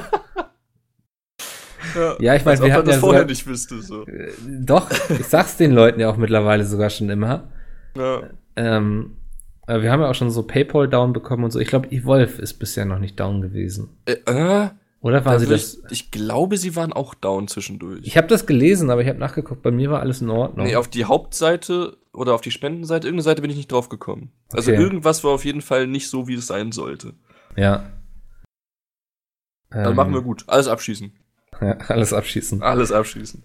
Ja, 2.18 2.34
ich 2.34 2.44
Als 2.44 2.44
meine, 2.44 2.60
wir 2.62 2.74
hatten 2.74 2.86
das 2.86 2.96
ja 2.96 3.00
vorher 3.00 3.20
sogar- 3.22 3.30
nicht 3.30 3.46
wüsste. 3.46 3.80
So. 3.80 4.06
Äh, 4.06 4.30
Doch, 4.60 4.90
ich 5.08 5.24
sag's 5.26 5.56
den 5.56 5.72
Leuten 5.72 5.98
ja 5.98 6.10
auch 6.10 6.18
mittlerweile 6.18 6.64
sogar 6.66 6.90
schon 6.90 7.08
immer. 7.08 7.48
Ja. 7.96 8.24
Ähm, 8.56 9.16
aber 9.66 9.82
wir 9.82 9.90
haben 9.90 10.00
ja 10.02 10.10
auch 10.10 10.14
schon 10.14 10.30
so 10.30 10.42
PayPal 10.42 10.88
down 10.88 11.14
bekommen 11.14 11.44
und 11.44 11.52
so. 11.52 11.58
Ich 11.58 11.68
glaube, 11.68 11.90
Evolve 11.90 12.42
ist 12.42 12.54
bisher 12.58 12.84
noch 12.84 12.98
nicht 12.98 13.18
down 13.18 13.40
gewesen. 13.40 13.96
Äh, 14.04 14.12
äh, 14.26 14.68
Oder 15.06 15.24
war 15.24 15.34
da 15.34 15.38
sie 15.38 15.46
das? 15.46 15.74
ich, 15.86 15.92
ich 15.92 16.10
glaube, 16.10 16.56
sie 16.58 16.74
waren 16.76 16.92
auch 16.92 17.14
down 17.14 17.46
zwischendurch. 17.48 18.00
Ich 18.04 18.16
habe 18.16 18.26
das 18.26 18.44
gelesen, 18.46 18.90
aber 18.90 19.02
ich 19.02 19.08
habe 19.08 19.18
nachgeguckt. 19.18 19.62
Bei 19.62 19.70
mir 19.70 19.90
war 19.90 20.00
alles 20.00 20.20
in 20.20 20.28
Ordnung. 20.30 20.66
Nee, 20.66 20.76
auf 20.76 20.88
die 20.88 21.04
Hauptseite 21.04 21.96
oder 22.12 22.34
auf 22.34 22.40
die 22.40 22.50
Spendenseite, 22.50 23.06
irgendeine 23.06 23.22
Seite 23.22 23.42
bin 23.42 23.50
ich 23.50 23.56
nicht 23.56 23.70
drauf 23.70 23.88
gekommen. 23.88 24.32
Also 24.52 24.72
Okay. 24.72 24.80
irgendwas 24.80 25.22
war 25.22 25.30
auf 25.32 25.44
jeden 25.44 25.60
Fall 25.62 25.86
nicht 25.86 26.08
so, 26.08 26.26
wie 26.28 26.34
es 26.34 26.46
sein 26.46 26.72
sollte. 26.72 27.14
ja. 27.56 27.90
Dann 29.70 29.90
Ähm, 29.90 29.96
machen 29.96 30.14
wir 30.14 30.22
gut. 30.22 30.44
Alles 30.46 30.68
abschießen. 30.68 31.12
Ja, 31.60 31.72
alles 31.88 32.12
abschießen. 32.12 32.62
Alles 32.62 32.92
abschießen. 32.92 33.42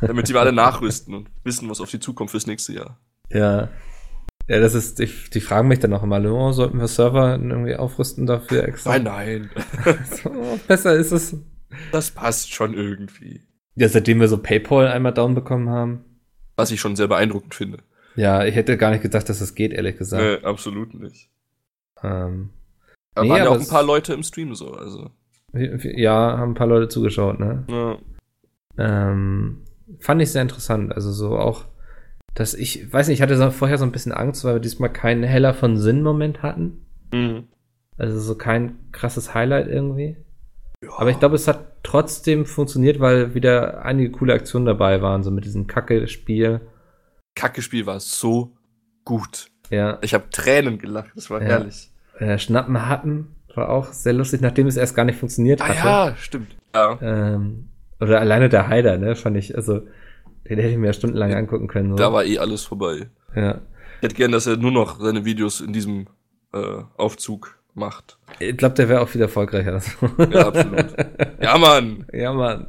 Damit 0.00 0.28
die 0.28 0.34
alle 0.36 0.52
nachrüsten 0.52 1.14
und 1.14 1.28
wissen, 1.44 1.68
was 1.68 1.80
auf 1.80 1.90
sie 1.90 1.98
zukommt 1.98 2.30
fürs 2.30 2.46
nächste 2.46 2.72
Jahr. 2.74 2.98
Ja. 3.30 3.68
Ja, 4.48 4.60
das 4.60 4.74
ist, 4.74 4.98
die, 4.98 5.10
die 5.34 5.40
fragen 5.40 5.68
mich 5.68 5.78
dann 5.78 5.92
auch 5.92 6.02
immer, 6.02 6.24
oh, 6.24 6.52
sollten 6.52 6.78
wir 6.80 6.88
Server 6.88 7.32
irgendwie 7.38 7.76
aufrüsten 7.76 8.26
dafür 8.26 8.64
extra? 8.64 8.98
Nein, 8.98 9.50
nein. 9.84 9.98
So, 10.22 10.58
besser 10.66 10.94
ist 10.94 11.12
es. 11.12 11.36
Das 11.92 12.10
passt 12.10 12.52
schon 12.52 12.72
irgendwie. 12.74 13.42
Ja, 13.74 13.88
seitdem 13.88 14.20
wir 14.20 14.28
so 14.28 14.38
PayPal 14.38 14.88
einmal 14.88 15.12
down 15.12 15.34
bekommen 15.34 15.68
haben. 15.68 16.04
Was 16.56 16.70
ich 16.70 16.80
schon 16.80 16.96
sehr 16.96 17.08
beeindruckend 17.08 17.54
finde. 17.54 17.78
Ja, 18.16 18.44
ich 18.44 18.54
hätte 18.56 18.76
gar 18.78 18.90
nicht 18.90 19.02
gedacht, 19.02 19.28
dass 19.28 19.38
das 19.38 19.54
geht, 19.54 19.72
ehrlich 19.72 19.96
gesagt. 19.98 20.42
Nee, 20.42 20.46
absolut 20.48 20.94
nicht. 20.94 21.30
Ähm, 22.02 22.50
Da 23.14 23.22
Nee, 23.22 23.28
waren 23.28 23.38
ja 23.44 23.48
auch 23.50 23.60
ein 23.60 23.68
paar 23.68 23.84
Leute 23.84 24.14
im 24.14 24.22
Stream 24.22 24.54
so, 24.54 24.72
also. 24.72 25.10
ja, 25.52 26.38
haben 26.38 26.52
ein 26.52 26.54
paar 26.54 26.66
Leute 26.66 26.88
zugeschaut, 26.88 27.38
ne? 27.38 27.64
Ja. 27.68 27.98
Ähm, 28.78 29.64
fand 30.00 30.22
ich 30.22 30.32
sehr 30.32 30.42
interessant. 30.42 30.92
Also 30.92 31.12
so 31.12 31.36
auch, 31.38 31.66
dass 32.34 32.54
ich, 32.54 32.92
weiß 32.92 33.08
nicht, 33.08 33.18
ich 33.18 33.22
hatte 33.22 33.36
so 33.36 33.50
vorher 33.50 33.78
so 33.78 33.84
ein 33.84 33.92
bisschen 33.92 34.12
Angst, 34.12 34.44
weil 34.44 34.54
wir 34.54 34.60
diesmal 34.60 34.92
keinen 34.92 35.22
Heller 35.24 35.54
von 35.54 35.76
Sinn-Moment 35.76 36.42
hatten. 36.42 36.84
Mhm. 37.12 37.44
Also 37.96 38.18
so 38.20 38.36
kein 38.36 38.76
krasses 38.92 39.34
Highlight 39.34 39.66
irgendwie. 39.68 40.16
Aber 40.96 41.10
ich 41.10 41.18
glaube, 41.18 41.34
es 41.34 41.48
hat 41.48 41.82
trotzdem 41.82 42.46
funktioniert, 42.46 43.00
weil 43.00 43.34
wieder 43.34 43.84
einige 43.84 44.12
coole 44.12 44.34
Aktionen 44.34 44.66
dabei 44.66 45.02
waren, 45.02 45.24
so 45.24 45.30
mit 45.32 45.44
diesem 45.44 45.66
Kacke-Spiel. 45.66 46.60
Kacke-Spiel 47.34 47.86
war 47.86 47.98
so 47.98 48.52
gut. 49.04 49.46
Ja, 49.70 49.98
Ich 50.02 50.14
habe 50.14 50.30
Tränen 50.30 50.78
gelacht, 50.78 51.10
das 51.16 51.30
war 51.30 51.40
Ja. 51.42 51.48
herrlich. 51.48 51.90
äh, 52.18 52.38
Schnappen 52.38 52.88
hatten 52.88 53.34
war 53.54 53.70
auch 53.70 53.92
sehr 53.92 54.12
lustig, 54.12 54.40
nachdem 54.40 54.68
es 54.68 54.76
erst 54.76 54.94
gar 54.94 55.04
nicht 55.04 55.18
funktioniert 55.18 55.60
Ah 55.60 55.68
hatte. 55.68 55.78
ja, 55.78 56.14
stimmt. 56.16 56.54
Ja. 56.74 56.96
Ähm, 57.02 57.68
oder 58.00 58.20
alleine 58.20 58.48
der 58.48 58.68
Haider, 58.68 58.98
ne, 58.98 59.16
fand 59.16 59.36
ich, 59.36 59.56
also, 59.56 59.82
den 60.48 60.58
hätte 60.58 60.70
ich 60.72 60.78
mir 60.78 60.86
ja 60.88 60.92
stundenlang 60.92 61.34
angucken 61.34 61.68
können. 61.68 61.90
So. 61.90 61.96
Da 61.96 62.12
war 62.12 62.24
eh 62.24 62.38
alles 62.38 62.64
vorbei. 62.64 63.08
ja. 63.34 63.60
Ich 64.00 64.02
hätte 64.02 64.14
gern, 64.14 64.30
dass 64.30 64.46
er 64.46 64.56
nur 64.56 64.70
noch 64.70 65.00
seine 65.00 65.24
Videos 65.24 65.60
in 65.60 65.72
diesem 65.72 66.06
äh, 66.52 66.82
Aufzug 66.96 67.58
macht. 67.74 68.16
Ich 68.38 68.56
glaube, 68.56 68.76
der 68.76 68.88
wäre 68.88 69.00
auch 69.00 69.08
viel 69.08 69.20
erfolgreicher. 69.22 69.80
Ja, 70.30 70.46
absolut. 70.46 70.86
ja, 71.40 71.58
Mann. 71.58 72.06
ja, 72.12 72.32
Mann. 72.32 72.66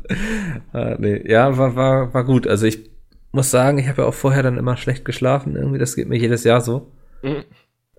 Ah, 0.74 0.96
nee. 0.98 1.22
Ja, 1.30 1.56
war, 1.56 1.76
war, 1.76 2.14
war 2.16 2.24
gut. 2.24 2.48
Also 2.48 2.66
ich 2.66 2.90
muss 3.32 3.52
sagen, 3.52 3.78
ich 3.78 3.88
habe 3.88 4.02
ja 4.02 4.08
auch 4.08 4.14
vorher 4.16 4.42
dann 4.42 4.58
immer 4.58 4.76
schlecht 4.76 5.06
geschlafen. 5.06 5.56
Irgendwie, 5.56 5.78
das 5.78 5.96
geht 5.96 6.10
mir 6.10 6.18
jedes 6.18 6.44
Jahr 6.46 6.62
so. 6.62 6.92
Mhm. 7.22 7.44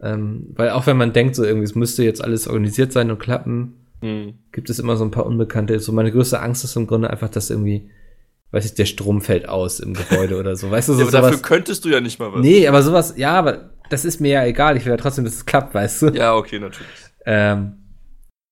Ähm, 0.02 0.46
weil 0.56 0.70
auch 0.70 0.86
wenn 0.88 0.96
man 0.96 1.12
denkt, 1.12 1.36
so 1.36 1.44
irgendwie, 1.44 1.64
es 1.66 1.76
müsste 1.76 2.02
jetzt 2.02 2.24
alles 2.24 2.48
organisiert 2.48 2.92
sein 2.92 3.10
und 3.12 3.18
klappen, 3.20 3.76
Mhm. 4.02 4.34
gibt 4.50 4.70
es 4.70 4.78
immer 4.80 4.96
so 4.96 5.04
ein 5.04 5.10
paar 5.12 5.26
Unbekannte. 5.26 5.78
So 5.78 5.92
meine 5.92 6.10
größte 6.10 6.40
Angst 6.40 6.64
ist 6.64 6.74
im 6.74 6.86
Grunde 6.88 7.10
einfach, 7.10 7.28
dass 7.28 7.50
irgendwie, 7.50 7.90
weiß 8.52 8.64
ich, 8.64 8.74
der 8.74 8.86
Strom 8.86 9.20
fällt 9.20 9.48
aus 9.48 9.80
im 9.80 9.94
Gebäude 9.94 10.38
oder 10.38 10.56
so. 10.56 10.70
Weißt 10.70 10.88
du, 10.88 10.94
so 10.94 11.00
Ja, 11.00 11.04
aber 11.06 11.12
dafür 11.12 11.28
sowas. 11.38 11.42
könntest 11.42 11.84
du 11.84 11.88
ja 11.88 12.00
nicht 12.00 12.18
mal 12.18 12.32
was. 12.32 12.40
Nee, 12.40 12.66
aber 12.66 12.82
sowas, 12.82 13.14
ja, 13.16 13.32
aber 13.38 13.70
das 13.90 14.04
ist 14.04 14.20
mir 14.20 14.30
ja 14.32 14.44
egal. 14.44 14.76
Ich 14.76 14.84
will 14.84 14.90
ja 14.92 14.96
trotzdem, 14.96 15.24
dass 15.24 15.34
es 15.34 15.46
klappt, 15.46 15.74
weißt 15.74 16.02
du? 16.02 16.06
Ja, 16.10 16.34
okay, 16.34 16.58
natürlich. 16.58 16.88
Ähm, 17.26 17.76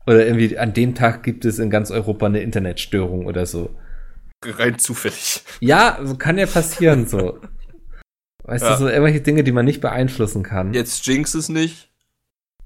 oder 0.07 0.26
irgendwie 0.26 0.57
an 0.59 0.73
dem 0.73 0.95
Tag 0.95 1.23
gibt 1.23 1.45
es 1.45 1.59
in 1.59 1.71
ganz 1.71 1.90
Europa 1.90 2.26
eine 2.26 2.40
Internetstörung 2.40 3.26
oder 3.26 3.45
so. 3.47 3.71
Rein 4.45 4.78
zufällig. 4.78 5.43
Ja, 5.61 5.99
so 6.05 6.17
kann 6.17 6.38
ja 6.38 6.47
passieren, 6.47 7.07
so. 7.07 7.40
Weißt 8.45 8.64
Ja. 8.64 8.73
du, 8.73 8.78
so 8.78 8.88
irgendwelche 8.88 9.21
Dinge, 9.21 9.43
die 9.45 9.52
man 9.52 9.64
nicht 9.64 9.81
beeinflussen 9.81 10.43
kann. 10.43 10.73
Jetzt 10.73 11.05
jinx 11.07 11.35
es 11.35 11.49
nicht. 11.49 11.90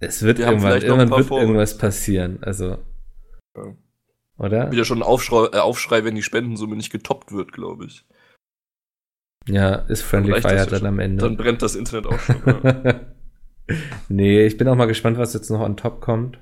Es 0.01 0.23
wird 0.23 0.39
Wir 0.39 0.47
irgendwann, 0.47 0.81
irgendwann 0.83 1.11
wird 1.11 1.31
irgendwas 1.31 1.79
passieren, 1.79 2.39
also. 2.43 2.79
Ja. 3.57 3.75
Oder? 4.39 4.71
Wieder 4.73 4.85
schon 4.85 4.99
ein 4.99 5.03
Aufschrei, 5.03 5.49
äh, 5.53 5.59
Aufschrei, 5.59 6.05
wenn 6.05 6.15
die 6.15 6.23
Spendensumme 6.23 6.77
nicht 6.77 6.91
getoppt 6.91 7.33
wird, 7.33 7.53
glaube 7.53 7.87
ich. 7.87 8.05
Ja, 9.47 9.75
ist 9.75 10.03
Friendly 10.03 10.41
Fire 10.41 10.55
ja 10.55 10.67
dann 10.67 10.79
schon. 10.81 10.89
am 10.89 10.99
Ende. 10.99 11.25
Dann 11.25 11.37
brennt 11.37 11.63
das 11.63 11.75
Internet 11.75 12.07
auch 12.07 12.19
schon. 12.19 12.43
Ja. 12.47 13.01
nee, 14.09 14.47
ich 14.47 14.57
bin 14.57 14.69
auch 14.69 14.77
mal 14.77 14.87
gespannt, 14.87 15.19
was 15.19 15.35
jetzt 15.35 15.51
noch 15.51 15.61
on 15.61 15.77
top 15.77 16.01
kommt. 16.01 16.39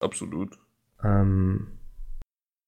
Absolut. 0.00 0.58
Ähm, 1.02 1.68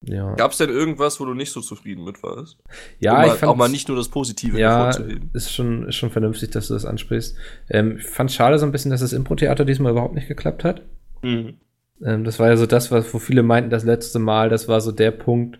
ja. 0.05 0.35
Gab 0.35 0.53
es 0.53 0.59
denn 0.59 0.71
irgendwas, 0.71 1.19
wo 1.21 1.25
du 1.25 1.35
nicht 1.35 1.53
so 1.53 1.61
zufrieden 1.61 2.05
mit 2.05 2.23
warst? 2.23 2.59
ja, 3.01 3.17
um 3.17 3.23
ich 3.23 3.29
mal, 3.29 3.37
fand 3.37 3.53
auch 3.53 3.57
mal 3.57 3.69
nicht 3.69 3.89
nur 3.89 3.97
das 3.97 4.09
Positive 4.09 4.59
ja, 4.59 4.91
ist 5.33 5.53
schon, 5.53 5.89
ist 5.89 5.97
schon 5.97 6.11
vernünftig, 6.11 6.51
dass 6.51 6.69
du 6.69 6.75
das 6.75 6.85
ansprichst. 6.85 7.37
Ähm, 7.69 7.97
ich 7.99 8.07
fand 8.07 8.31
schade 8.31 8.59
so 8.59 8.67
ein 8.67 8.73
bisschen, 8.73 8.91
dass 8.91 9.01
das 9.01 9.13
Impro-Theater 9.13 9.65
diesmal 9.65 9.93
überhaupt 9.93 10.15
nicht 10.15 10.29
geklappt 10.29 10.65
hat. 10.65 10.83
Mhm. 11.23 11.59
Ähm, 12.05 12.25
das 12.25 12.39
war 12.39 12.49
ja 12.49 12.57
so 12.57 12.67
das, 12.67 12.91
was, 12.91 13.13
wo 13.13 13.19
viele 13.19 13.43
meinten, 13.43 13.71
das 13.71 13.85
letzte 13.85 14.19
Mal, 14.19 14.49
das 14.49 14.69
war 14.69 14.81
so 14.81 14.93
der 14.93 15.11
Punkt, 15.11 15.59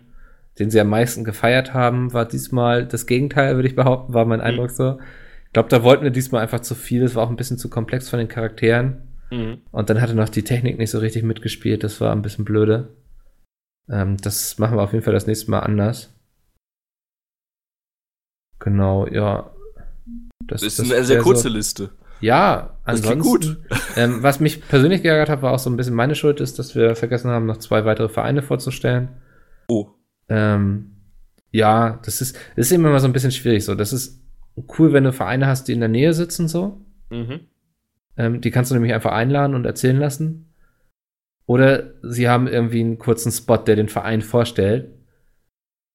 den 0.59 0.69
sie 0.69 0.79
am 0.79 0.89
meisten 0.89 1.23
gefeiert 1.23 1.73
haben, 1.73 2.13
war 2.13 2.27
diesmal 2.27 2.85
das 2.85 3.05
Gegenteil, 3.05 3.55
würde 3.55 3.67
ich 3.67 3.75
behaupten, 3.75 4.13
war 4.13 4.25
mein 4.25 4.41
Eindruck 4.41 4.71
so. 4.71 4.99
Ich 5.45 5.53
glaube, 5.53 5.69
da 5.69 5.83
wollten 5.83 6.03
wir 6.03 6.11
diesmal 6.11 6.41
einfach 6.41 6.59
zu 6.59 6.75
viel, 6.75 7.03
es 7.03 7.15
war 7.15 7.23
auch 7.23 7.29
ein 7.29 7.35
bisschen 7.35 7.57
zu 7.57 7.69
komplex 7.69 8.09
von 8.09 8.19
den 8.19 8.27
Charakteren. 8.27 8.97
Mhm. 9.31 9.61
Und 9.71 9.89
dann 9.89 10.01
hatte 10.01 10.15
noch 10.15 10.29
die 10.29 10.43
Technik 10.43 10.77
nicht 10.77 10.91
so 10.91 10.99
richtig 10.99 11.23
mitgespielt, 11.23 11.83
das 11.83 12.01
war 12.01 12.11
ein 12.11 12.21
bisschen 12.21 12.45
blöde. 12.45 12.89
Ähm, 13.89 14.17
das 14.17 14.57
machen 14.57 14.77
wir 14.77 14.83
auf 14.83 14.93
jeden 14.93 15.03
Fall 15.03 15.13
das 15.13 15.27
nächste 15.27 15.51
Mal 15.51 15.59
anders. 15.59 16.13
Genau, 18.59 19.07
ja. 19.07 19.51
Das, 20.47 20.63
ist 20.63 20.79
eine 20.79 21.03
sehr 21.03 21.21
kurze 21.21 21.43
So, 21.43 21.49
Liste. 21.49 21.89
Ja, 22.21 22.77
ansonsten. 22.83 23.57
Ähm, 23.95 24.21
was 24.21 24.39
mich 24.39 24.67
persönlich 24.67 25.01
geärgert 25.01 25.29
hat, 25.29 25.41
war 25.41 25.53
auch 25.53 25.59
so 25.59 25.71
ein 25.71 25.75
bisschen 25.75 25.95
meine 25.95 26.13
Schuld, 26.13 26.39
ist, 26.39 26.59
dass 26.59 26.75
wir 26.75 26.95
vergessen 26.95 27.31
haben, 27.31 27.47
noch 27.47 27.57
zwei 27.57 27.83
weitere 27.83 28.09
Vereine 28.09 28.43
vorzustellen. 28.43 29.09
Oh. 29.69 29.87
Ähm, 30.29 30.91
ja, 31.51 31.99
das 32.05 32.21
ist, 32.21 32.35
das 32.55 32.67
ist 32.67 32.71
immer 32.73 32.89
mal 32.89 32.99
so 32.99 33.07
ein 33.07 33.13
bisschen 33.13 33.31
schwierig. 33.31 33.65
So, 33.65 33.73
das 33.73 33.91
ist 33.91 34.21
cool, 34.77 34.93
wenn 34.93 35.03
du 35.03 35.13
Vereine 35.13 35.47
hast, 35.47 35.67
die 35.67 35.73
in 35.73 35.79
der 35.79 35.89
Nähe 35.89 36.13
sitzen, 36.13 36.47
so. 36.47 36.85
Mhm. 37.09 37.39
Ähm, 38.17 38.41
die 38.41 38.51
kannst 38.51 38.69
du 38.69 38.75
nämlich 38.75 38.93
einfach 38.93 39.13
einladen 39.13 39.55
und 39.55 39.65
erzählen 39.65 39.97
lassen. 39.97 40.53
Oder 41.47 41.93
sie 42.03 42.29
haben 42.29 42.47
irgendwie 42.47 42.81
einen 42.81 42.99
kurzen 42.99 43.31
Spot, 43.31 43.57
der 43.57 43.75
den 43.75 43.89
Verein 43.89 44.21
vorstellt. 44.21 44.93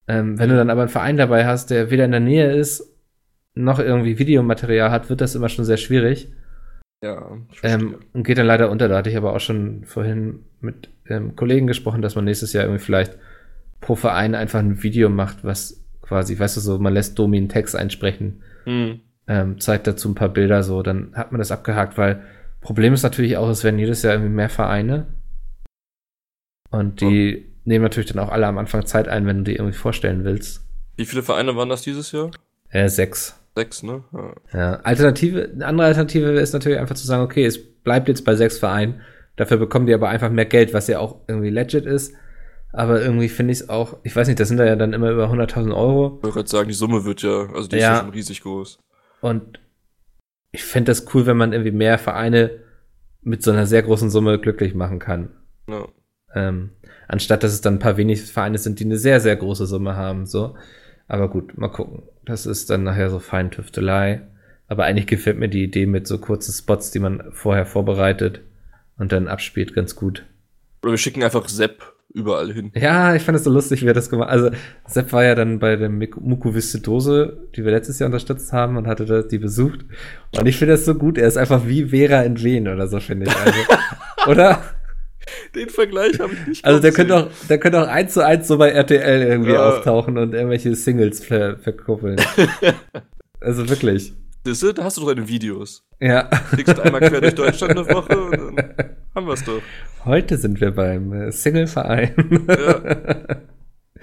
Ähm, 0.09 0.39
wenn 0.39 0.49
du 0.49 0.57
dann 0.57 0.71
aber 0.71 0.83
einen 0.83 0.91
Verein 0.91 1.17
dabei 1.17 1.47
hast, 1.47 1.71
der 1.71 1.91
weder 1.91 2.05
in 2.05 2.11
der 2.11 2.21
Nähe 2.21 2.53
ist, 2.53 2.92
noch 3.55 3.79
irgendwie 3.79 4.19
Videomaterial 4.19 4.91
hat, 4.91 5.11
wird 5.11 5.21
das 5.21 5.35
immer 5.35 5.49
schon 5.49 5.65
sehr 5.65 5.77
schwierig. 5.77 6.29
Ja. 7.05 7.37
Ähm, 7.63 7.97
und 8.13 8.25
geht 8.25 8.39
dann 8.39 8.47
leider 8.47 8.71
unter. 8.71 8.89
Da 8.89 8.99
hatte 8.99 9.11
ich 9.11 9.17
aber 9.17 9.35
auch 9.35 9.41
schon 9.41 9.85
vorhin 9.85 10.41
mit 10.61 10.89
ähm, 11.09 11.35
Kollegen 11.37 11.67
gesprochen, 11.67 12.01
dass 12.01 12.15
man 12.15 12.25
nächstes 12.25 12.53
Jahr 12.53 12.65
irgendwie 12.65 12.83
vielleicht 12.83 13.19
pro 13.81 13.97
Verein 13.97 14.35
einfach 14.35 14.61
ein 14.61 14.83
Video 14.83 15.09
macht, 15.09 15.43
was 15.45 15.85
quasi, 16.03 16.39
weißt 16.39 16.57
du, 16.57 16.61
so, 16.61 16.79
man 16.79 16.95
lässt 16.95 17.19
Domi 17.19 17.37
einen 17.39 17.49
Text 17.49 17.75
einsprechen, 17.75 18.43
Mhm. 18.65 19.01
ähm, 19.27 19.61
zeigt 19.61 19.87
dazu 19.89 20.09
ein 20.09 20.15
paar 20.15 20.29
Bilder, 20.29 20.63
so, 20.63 20.83
dann 20.83 21.13
hat 21.15 21.33
man 21.33 21.41
das 21.41 21.51
abgehakt, 21.51 21.99
weil 21.99 22.23
Problem 22.61 22.95
ist 22.95 23.03
natürlich 23.03 23.37
auch, 23.37 23.49
es 23.49 23.65
werden 23.65 23.81
jedes 23.81 24.03
Jahr 24.03 24.15
irgendwie 24.15 24.33
mehr 24.33 24.49
Vereine. 24.49 25.07
Und 26.71 27.01
die 27.01 27.53
nehmen 27.65 27.83
natürlich 27.83 28.13
dann 28.13 28.23
auch 28.25 28.31
alle 28.31 28.47
am 28.47 28.59
Anfang 28.59 28.87
Zeit 28.87 29.09
ein, 29.09 29.27
wenn 29.27 29.39
du 29.39 29.45
die 29.45 29.57
irgendwie 29.57 29.77
vorstellen 29.77 30.25
willst. 30.25 30.65
Wie 30.97 31.05
viele 31.05 31.23
Vereine 31.23 31.57
waren 31.57 31.69
das 31.69 31.83
dieses 31.83 32.13
Jahr? 32.13 32.31
Äh, 32.71 32.89
sechs. 32.89 33.39
Sechs, 33.55 33.83
ne? 33.83 34.05
Ja. 34.13 34.35
Ja, 34.53 34.73
Alternative, 34.81 35.51
eine 35.55 35.67
andere 35.67 35.87
Alternative 35.89 36.31
ist 36.41 36.53
natürlich 36.53 36.79
einfach 36.79 36.95
zu 36.95 37.07
sagen, 37.07 37.23
okay, 37.23 37.45
es 37.45 37.59
bleibt 37.83 38.09
jetzt 38.09 38.25
bei 38.25 38.35
sechs 38.35 38.59
Vereinen, 38.59 39.01
dafür 39.37 39.59
bekommen 39.59 39.87
die 39.87 39.95
aber 39.95 40.09
einfach 40.09 40.31
mehr 40.31 40.47
Geld, 40.47 40.73
was 40.73 40.89
ja 40.89 40.99
auch 40.99 41.21
irgendwie 41.29 41.51
legit 41.51 41.85
ist. 41.85 42.15
Aber 42.75 43.03
irgendwie 43.03 43.29
finde 43.29 43.53
ich 43.53 43.61
es 43.61 43.69
auch, 43.69 43.99
ich 44.03 44.17
weiß 44.17 44.27
nicht, 44.29 44.41
das 44.41 44.49
sind 44.49 44.57
da 44.57 44.65
ja 44.65 44.77
dann 44.77 44.95
immer 44.95 45.11
über 45.11 45.31
100.000 45.31 45.75
Euro. 45.77 46.17
Ich 46.19 46.23
wollte 46.25 46.35
gerade 46.37 46.49
sagen, 46.49 46.69
die 46.69 46.75
Summe 46.75 47.05
wird 47.05 47.21
ja, 47.23 47.47
also 47.55 47.69
die 47.69 47.77
ist 47.77 47.83
Ja. 47.83 47.95
ja 47.97 48.01
schon 48.01 48.11
riesig 48.11 48.41
groß. 48.41 48.79
Und 49.21 49.61
ich 50.53 50.65
fände 50.65 50.91
das 50.91 51.15
cool, 51.15 51.27
wenn 51.27 51.37
man 51.37 51.53
irgendwie 51.53 51.71
mehr 51.71 51.99
Vereine 51.99 52.51
mit 53.21 53.43
so 53.43 53.51
einer 53.51 53.67
sehr 53.67 53.83
großen 53.83 54.09
Summe 54.11 54.39
glücklich 54.39 54.75
machen 54.75 54.99
kann. 54.99 55.31
Ja. 55.69 55.87
Ähm, 56.35 56.71
anstatt 57.09 57.43
dass 57.43 57.53
es 57.53 57.61
dann 57.61 57.75
ein 57.75 57.79
paar 57.79 57.99
wenig 57.99 58.23
Vereine 58.23 58.57
sind, 58.57 58.81
die 58.81 58.85
eine 58.85 58.97
sehr, 58.97 59.21
sehr 59.21 59.37
große 59.37 59.67
Summe 59.67 59.95
haben. 59.97 60.25
So. 60.25 60.57
Aber 61.09 61.29
gut, 61.29 61.59
mal 61.59 61.69
gucken. 61.69 62.05
Das 62.25 62.47
ist 62.47 62.71
dann 62.71 62.85
nachher 62.85 63.11
so 63.11 63.19
Feintüftelei. 63.19 64.23
Aber 64.69 64.85
eigentlich 64.85 65.07
gefällt 65.07 65.39
mir 65.39 65.49
die 65.49 65.65
Idee 65.65 65.87
mit 65.87 66.07
so 66.07 66.19
kurzen 66.19 66.53
Spots, 66.53 66.91
die 66.91 66.99
man 66.99 67.25
vorher 67.33 67.67
vorbereitet 67.67 68.41
und 68.97 69.13
dann 69.13 69.29
abspielt, 69.29 69.75
ganz 69.75 69.97
gut. 69.97 70.25
Oder 70.83 70.93
wir 70.93 70.99
schicken 70.99 71.23
einfach 71.23 71.49
Sepp 71.49 71.93
überall 72.15 72.53
hin. 72.53 72.73
Ja, 72.75 73.15
ich 73.15 73.23
fand 73.23 73.37
es 73.37 73.45
so 73.45 73.51
lustig, 73.51 73.83
wie 73.83 73.87
er 73.87 73.95
das 73.95 74.11
gemacht 74.11 74.31
Also, 74.31 74.51
Sepp 74.87 75.13
war 75.13 75.25
ja 75.25 75.35
dann 75.35 75.59
bei 75.59 75.77
der 75.77 75.89
Mukoviszidose, 75.89 77.49
die 77.55 77.65
wir 77.65 77.73
letztes 77.73 77.99
Jahr 77.99 78.07
unterstützt 78.07 78.53
haben 78.53 78.77
und 78.77 78.87
hatte 78.87 79.27
die 79.31 79.39
besucht. 79.39 79.81
Und 80.39 80.47
ich 80.47 80.57
finde 80.57 80.73
das 80.73 80.85
so 80.85 80.95
gut. 80.95 81.19
Er 81.19 81.29
ist 81.29 81.37
einfach 81.37 81.67
wie 81.67 81.87
Vera 81.87 82.23
in 82.23 82.43
Wien 82.43 82.69
oder 82.69 82.87
so, 82.89 83.01
finde 83.01 83.27
ich. 83.27 83.37
Also, 83.37 83.59
oder? 84.31 84.63
Den 85.55 85.69
Vergleich 85.69 86.19
habe 86.21 86.33
ich 86.35 86.47
nicht 86.47 86.65
Also 86.65 86.81
der 86.81 86.91
gesehen. 86.91 87.09
könnte 87.09 87.27
auch, 87.27 87.47
der 87.49 87.59
könnte 87.59 87.83
auch 87.83 87.89
eins 87.89 88.13
zu 88.15 88.25
eins 88.25 88.49
so 88.49 88.59
bei 88.59 88.71
RTL 88.71 89.23
irgendwie 89.23 89.53
Ja. 89.53 89.69
auftauchen 89.71 90.19
und 90.19 90.35
irgendwelche 90.35 90.75
Singles 90.75 91.25
ver 91.25 91.57
verkuppeln. 91.59 92.21
also 93.41 93.69
wirklich. 93.69 94.13
Siehst 94.45 94.63
du, 94.63 94.73
da 94.73 94.85
hast 94.85 94.97
du 94.97 95.03
doch 95.03 95.09
deine 95.15 95.29
Videos. 95.29 95.85
Ja. 96.01 96.25
Klickst 96.53 96.81
einmal 96.81 97.01
quer 97.01 97.21
durch 97.21 97.35
Deutschland 97.35 97.77
eine 97.79 97.89
Woche 97.89 98.19
und 98.21 98.57
dann 98.57 98.75
haben 99.15 99.27
wir 99.27 99.35
es 99.35 99.45
doch. 99.45 99.63
Heute 100.05 100.37
sind 100.37 100.61
wir 100.61 100.73
beim 100.73 101.13
äh, 101.13 101.31
Single-Verein. 101.33 102.13
Ja. 102.49 102.83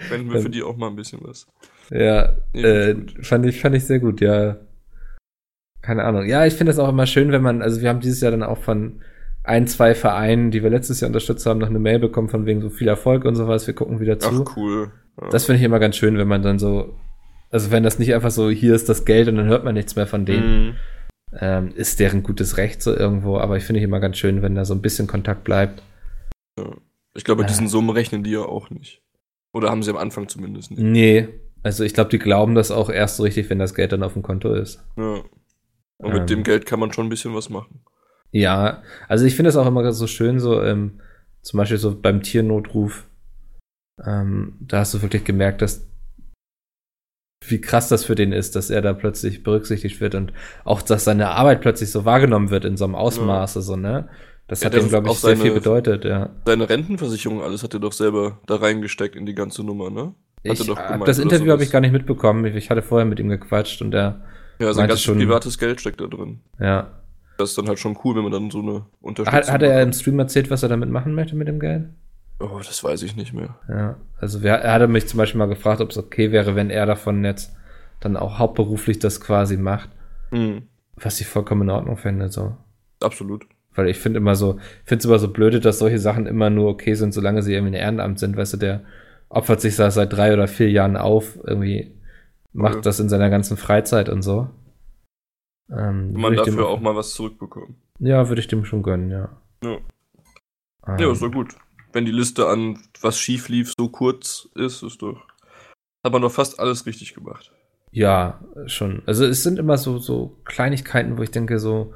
Wenden 0.10 0.32
wir 0.32 0.40
für 0.42 0.50
die 0.50 0.64
auch 0.64 0.78
mal 0.78 0.88
ein 0.88 0.96
bisschen 0.96 1.20
was. 1.24 1.46
ja, 1.90 2.38
Nee, 2.54 2.62
äh, 2.62 2.96
fand 3.22 3.46
ich, 3.46 3.60
fand 3.60 3.76
ich 3.76 3.86
sehr 3.86 4.00
gut, 4.00 4.22
ja. 4.22 4.56
Keine 5.82 6.04
Ahnung. 6.06 6.26
Ja, 6.26 6.46
ich 6.46 6.54
finde 6.54 6.72
das 6.72 6.80
auch 6.80 6.88
immer 6.90 7.06
schön, 7.06 7.32
wenn 7.34 7.42
man, 7.42 7.62
also 7.62 7.82
wir 7.82 7.90
haben 7.90 8.00
dieses 8.00 8.22
Jahr 8.22 8.32
dann 8.32 8.44
auch 8.44 8.60
von 8.60 9.02
ein, 9.50 9.68
zwei 9.68 9.94
Vereinen, 9.96 10.52
die 10.52 10.64
wir 10.64 10.70
letztes 10.70 11.02
Jahr 11.02 11.08
unterstützt 11.10 11.46
haben, 11.46 11.60
noch 11.60 11.70
eine 11.70 11.80
Mail 11.80 12.00
bekommen 12.00 12.30
von 12.30 12.46
wegen 12.46 12.62
so 12.62 12.70
viel 12.70 12.88
Erfolg 12.88 13.26
und 13.26 13.36
sowas. 13.36 13.68
Wir 13.68 13.74
gucken 13.74 14.00
wieder 14.00 14.20
zu. 14.20 14.46
Ach, 14.48 14.56
cool. 14.58 14.92
Ja. 15.22 15.30
Das 15.30 15.46
finde 15.46 15.60
ich 15.60 15.66
immer 15.66 15.80
ganz 15.80 15.98
schön, 15.98 16.18
wenn 16.18 16.28
man 16.28 16.42
dann 16.42 16.60
so, 16.60 16.96
also 17.52 17.72
wenn 17.72 17.84
das 17.84 18.00
nicht 18.00 18.14
einfach 18.14 18.32
so, 18.32 18.50
hier 18.50 18.74
ist 18.76 18.88
das 18.90 19.04
Geld 19.06 19.28
und 19.28 19.36
dann 19.36 19.48
hört 19.48 19.64
man 19.66 19.74
nichts 19.74 19.96
mehr 19.96 20.08
von 20.08 20.26
denen, 20.26 20.68
Mhm. 20.68 20.76
ähm, 21.40 21.72
ist 21.76 22.00
deren 22.00 22.24
gutes 22.24 22.58
Recht 22.58 22.82
so 22.82 22.96
irgendwo, 22.96 23.38
aber 23.38 23.58
ich 23.58 23.64
finde 23.64 23.80
ich 23.80 23.84
immer 23.84 24.00
ganz 24.00 24.18
schön, 24.18 24.42
wenn 24.42 24.56
da 24.56 24.64
so 24.66 24.74
ein 24.74 24.82
bisschen 24.82 25.08
Kontakt 25.08 25.44
bleibt. 25.44 25.84
Ich 27.16 27.24
glaube, 27.24 27.42
Ja. 27.42 27.48
diesen 27.48 27.68
Summen 27.68 27.90
rechnen 27.90 28.24
die 28.24 28.32
ja 28.32 28.42
auch 28.42 28.70
nicht. 28.70 29.02
Oder 29.54 29.70
haben 29.70 29.84
sie 29.84 29.90
am 29.92 29.98
Anfang 29.98 30.28
zumindest 30.28 30.72
nicht. 30.72 30.80
Nee, 30.82 31.28
also 31.64 31.84
ich 31.84 31.94
glaube, 31.94 32.10
die 32.12 32.20
glauben 32.20 32.56
das 32.56 32.72
auch 32.72 32.90
erst 32.90 33.18
so 33.18 33.24
richtig, 33.24 33.50
wenn 33.50 33.60
das 33.60 33.74
Geld 33.74 33.92
dann 33.92 34.04
auf 34.04 34.14
dem 34.14 34.22
Konto 34.22 34.54
ist. 34.54 34.84
Ja. 34.96 35.22
Und 35.98 36.14
mit 36.14 36.22
Ähm. 36.22 36.28
dem 36.28 36.44
Geld 36.44 36.66
kann 36.66 36.80
man 36.80 36.94
schon 36.94 37.08
ein 37.08 37.10
bisschen 37.10 37.34
was 37.34 37.50
machen. 37.50 37.82
Ja, 38.32 38.84
also 39.08 39.26
ich 39.26 39.36
finde 39.36 39.50
es 39.50 39.56
auch 39.56 39.66
immer 39.66 39.92
so 39.92 40.08
schön, 40.08 40.40
so 40.40 40.62
ähm, 40.62 41.00
zum 41.42 41.58
Beispiel 41.58 41.78
so 41.78 42.00
beim 42.00 42.22
Tiernotruf, 42.22 43.08
ähm, 44.06 44.54
da 44.60 44.80
hast 44.80 44.94
du 44.94 45.02
wirklich 45.02 45.24
gemerkt, 45.24 45.62
dass 45.62 45.86
wie 47.48 47.62
krass 47.62 47.88
das 47.90 48.04
für 48.04 48.16
den 48.16 48.32
ist, 48.34 48.56
dass 48.56 48.70
er 48.70 48.82
da 48.82 48.94
plötzlich 48.94 49.44
berücksichtigt 49.44 50.02
wird 50.02 50.14
und 50.14 50.34
auch, 50.66 50.82
dass 50.82 51.06
seine 51.06 51.30
Arbeit 51.30 51.62
plötzlich 51.62 51.90
so 51.92 52.06
wahrgenommen 52.06 52.50
wird 52.52 52.66
in 52.66 52.78
so 52.78 52.86
einem 52.86 52.96
Ausmaße, 52.96 53.62
so, 53.62 53.76
ne? 53.76 54.10
Das 54.48 54.62
Ja, 54.62 54.66
hat 54.68 54.76
ihm, 54.76 54.90
glaube 54.90 55.08
ich, 55.08 55.12
auch 55.12 55.18
sehr 55.18 55.36
seine- 55.36 55.42
viel 55.44 55.54
bedeutet, 55.54 56.06
ja. 56.06 56.30
Deine 56.46 56.68
Rentenversicherung, 56.70 57.42
alles 57.42 57.64
hat 57.64 57.74
er 57.74 57.80
doch 57.80 57.94
selber 57.94 58.40
da 58.46 58.56
reingesteckt 58.56 59.16
in 59.16 59.26
die 59.26 59.36
ganze 59.36 59.64
Nummer, 59.64 59.90
ne? 59.90 60.14
Hat 60.48 60.60
Ich 60.60 60.66
doch 60.68 60.78
hab 60.78 60.88
gemeint, 60.94 61.08
das 61.08 61.20
Interview 61.20 61.52
habe 61.52 61.64
ich 61.64 61.72
gar 61.72 61.82
nicht 61.82 61.92
mitbekommen. 61.92 62.46
Ich- 62.46 62.56
Ich 62.56 62.70
hatte 62.70 62.82
vorher 62.82 63.06
mit 63.06 63.20
ihm 63.20 63.30
gequatscht 63.30 63.82
und 63.82 63.94
er, 63.94 64.22
Ja, 64.60 64.74
sein 64.74 64.88
ganzes 64.88 65.04
schon- 65.04 65.18
privates 65.18 65.58
Geld 65.58 65.80
steckt 65.82 66.02
da 66.02 66.08
drin. 66.08 66.42
ja. 66.60 66.99
Das 67.40 67.50
ist 67.52 67.58
dann 67.58 67.68
halt 67.70 67.80
schon 67.80 67.98
cool, 68.04 68.16
wenn 68.16 68.24
man 68.24 68.32
dann 68.34 68.52
so 68.52 68.60
eine 68.60 68.86
Unterstützung 69.02 69.34
Hat, 69.40 69.52
hat 69.52 69.64
er 69.64 69.82
im. 69.82 69.94
Stream 69.94 70.20
erzählt, 70.20 70.52
was 70.52 70.62
er 70.62 70.70
damit 70.70 70.90
machen 70.90 71.14
möchte 71.16 71.36
mit 71.36 71.48
dem 71.48 71.60
Geld? 71.60 71.86
Oh, 72.42 72.58
das 72.58 72.84
weiß 72.84 73.02
ich 73.04 73.16
nicht 73.16 73.34
mehr. 73.34 73.56
Ja, 73.70 73.96
also 74.20 74.44
wir, 74.44 74.52
er 74.52 74.74
hatte 74.74 74.88
mich 74.88 75.08
zum 75.08 75.18
Beispiel 75.18 75.40
mal 75.40 75.46
gefragt, 75.48 75.82
ob 75.82 75.90
es 75.90 75.98
okay 75.98 76.32
wäre, 76.32 76.56
wenn 76.56 76.70
er 76.70 76.86
davon 76.86 77.24
jetzt 77.24 77.56
dann 78.02 78.18
auch 78.18 78.40
hauptberuflich 78.40 79.00
das 79.00 79.20
quasi 79.22 79.58
macht, 79.58 79.90
Mhm. 80.32 80.64
was 80.96 81.20
ich 81.22 81.28
vollkommen 81.28 81.64
in 81.64 81.70
Ordnung 81.70 81.98
finde, 81.98 82.30
so. 82.30 82.56
Absolut. 83.02 83.46
Weil 83.74 83.88
ich 83.88 83.98
finde 84.00 84.18
immer 84.18 84.36
so, 84.36 84.58
finde 84.84 85.00
es 85.00 85.06
immer 85.06 85.20
so 85.20 85.30
blöde, 85.30 85.60
dass 85.62 85.80
solche 85.80 86.00
Sachen 86.00 86.26
immer 86.28 86.50
nur 86.50 86.70
okay 86.70 86.94
sind, 86.96 87.14
solange 87.14 87.42
sie 87.42 87.54
irgendwie 87.54 87.78
ein 87.78 87.82
Ehrenamt 87.82 88.20
sind. 88.20 88.36
Weißt 88.36 88.54
du, 88.54 88.58
der 88.58 88.82
opfert 89.30 89.62
sich 89.62 89.76
da 89.78 89.90
seit 89.92 90.12
drei 90.12 90.34
oder 90.34 90.48
vier 90.50 90.70
Jahren 90.70 90.98
auf, 90.98 91.40
irgendwie 91.46 91.94
macht 92.52 92.76
Ja. 92.76 92.82
das 92.82 93.00
in 93.00 93.08
seiner 93.10 93.30
ganzen 93.30 93.56
Freizeit 93.58 94.10
und 94.10 94.22
so. 94.24 94.50
Ähm, 95.72 96.14
man 96.14 96.34
ich 96.34 96.42
dem 96.42 96.56
dafür 96.56 96.70
auch 96.70 96.80
mal 96.80 96.96
was 96.96 97.14
zurückbekommt. 97.14 97.76
Ja, 98.00 98.28
würde 98.30 98.42
ich 98.42 98.48
dem 98.48 98.66
schon 98.66 98.82
gönnen, 98.84 99.12
ja. 99.12 99.30
Ja. 99.64 99.78
Ähm, 100.88 100.98
Ja, 101.00 101.12
ist 101.12 101.22
doch 101.22 101.32
gut. 101.32 101.56
Wenn 101.94 102.06
die 102.06 102.12
Liste 102.12 102.48
an 102.48 102.80
was 103.02 103.20
schief 103.20 103.50
lief 103.50 103.74
so 103.78 103.90
kurz 103.90 104.48
ist, 104.56 104.84
ist 104.84 105.02
doch. 105.02 105.22
Hat 106.04 106.14
man 106.14 106.22
doch 106.22 106.32
fast 106.32 106.60
alles 106.60 106.86
richtig 106.86 107.14
gemacht. 107.14 107.52
Ja, 107.92 108.40
schon. 108.68 109.02
Also 109.06 109.26
es 109.26 109.44
sind 109.44 109.58
immer 109.60 109.78
so, 109.78 109.98
so 109.98 110.38
Kleinigkeiten, 110.46 111.18
wo 111.18 111.24
ich 111.24 111.32
denke, 111.32 111.60
so 111.60 111.94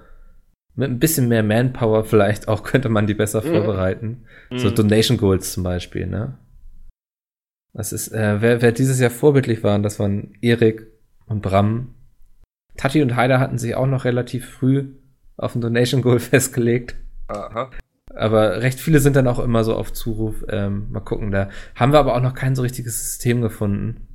mit 0.76 0.90
ein 0.90 0.98
bisschen 1.00 1.28
mehr 1.28 1.44
Manpower 1.44 2.04
vielleicht 2.04 2.48
auch 2.48 2.64
könnte 2.72 2.90
man 2.90 3.06
die 3.08 3.14
besser 3.14 3.42
Mhm. 3.44 3.48
vorbereiten. 3.50 4.26
So 4.56 4.70
Mhm. 4.70 4.76
Donation 4.76 5.18
Goals 5.18 5.54
zum 5.54 5.64
Beispiel, 5.64 6.08
ne? 6.08 6.38
Das 7.74 7.92
ist, 7.94 8.10
äh, 8.10 8.42
wer, 8.42 8.62
wer 8.62 8.72
dieses 8.72 9.00
Jahr 9.00 9.10
vorbildlich 9.10 9.64
waren, 9.64 9.82
das 9.84 10.00
waren 10.00 10.36
Erik 10.42 10.88
und 11.26 11.42
Bram. 11.42 11.96
Tati 12.78 13.02
und 13.02 13.16
Heider 13.16 13.40
hatten 13.40 13.58
sich 13.58 13.76
auch 13.76 13.88
noch 13.88 14.06
relativ 14.06 14.50
früh 14.50 14.86
auf 15.38 15.56
ein 15.56 15.62
Donation 15.62 16.02
Goal 16.02 16.20
festgelegt. 16.20 16.96
Aha. 17.28 17.70
Aber 18.16 18.62
recht 18.62 18.80
viele 18.80 19.00
sind 19.00 19.16
dann 19.16 19.28
auch 19.28 19.40
immer 19.40 19.64
so 19.64 19.76
auf 19.76 19.92
Zuruf. 19.94 20.44
Ähm, 20.50 20.88
mal 20.92 21.00
gucken, 21.00 21.32
da 21.32 21.50
haben 21.76 21.94
wir 21.94 22.00
aber 22.00 22.16
auch 22.16 22.22
noch 22.22 22.36
kein 22.36 22.56
so 22.56 22.62
richtiges 22.62 23.00
System 23.00 23.42
gefunden. 23.42 24.08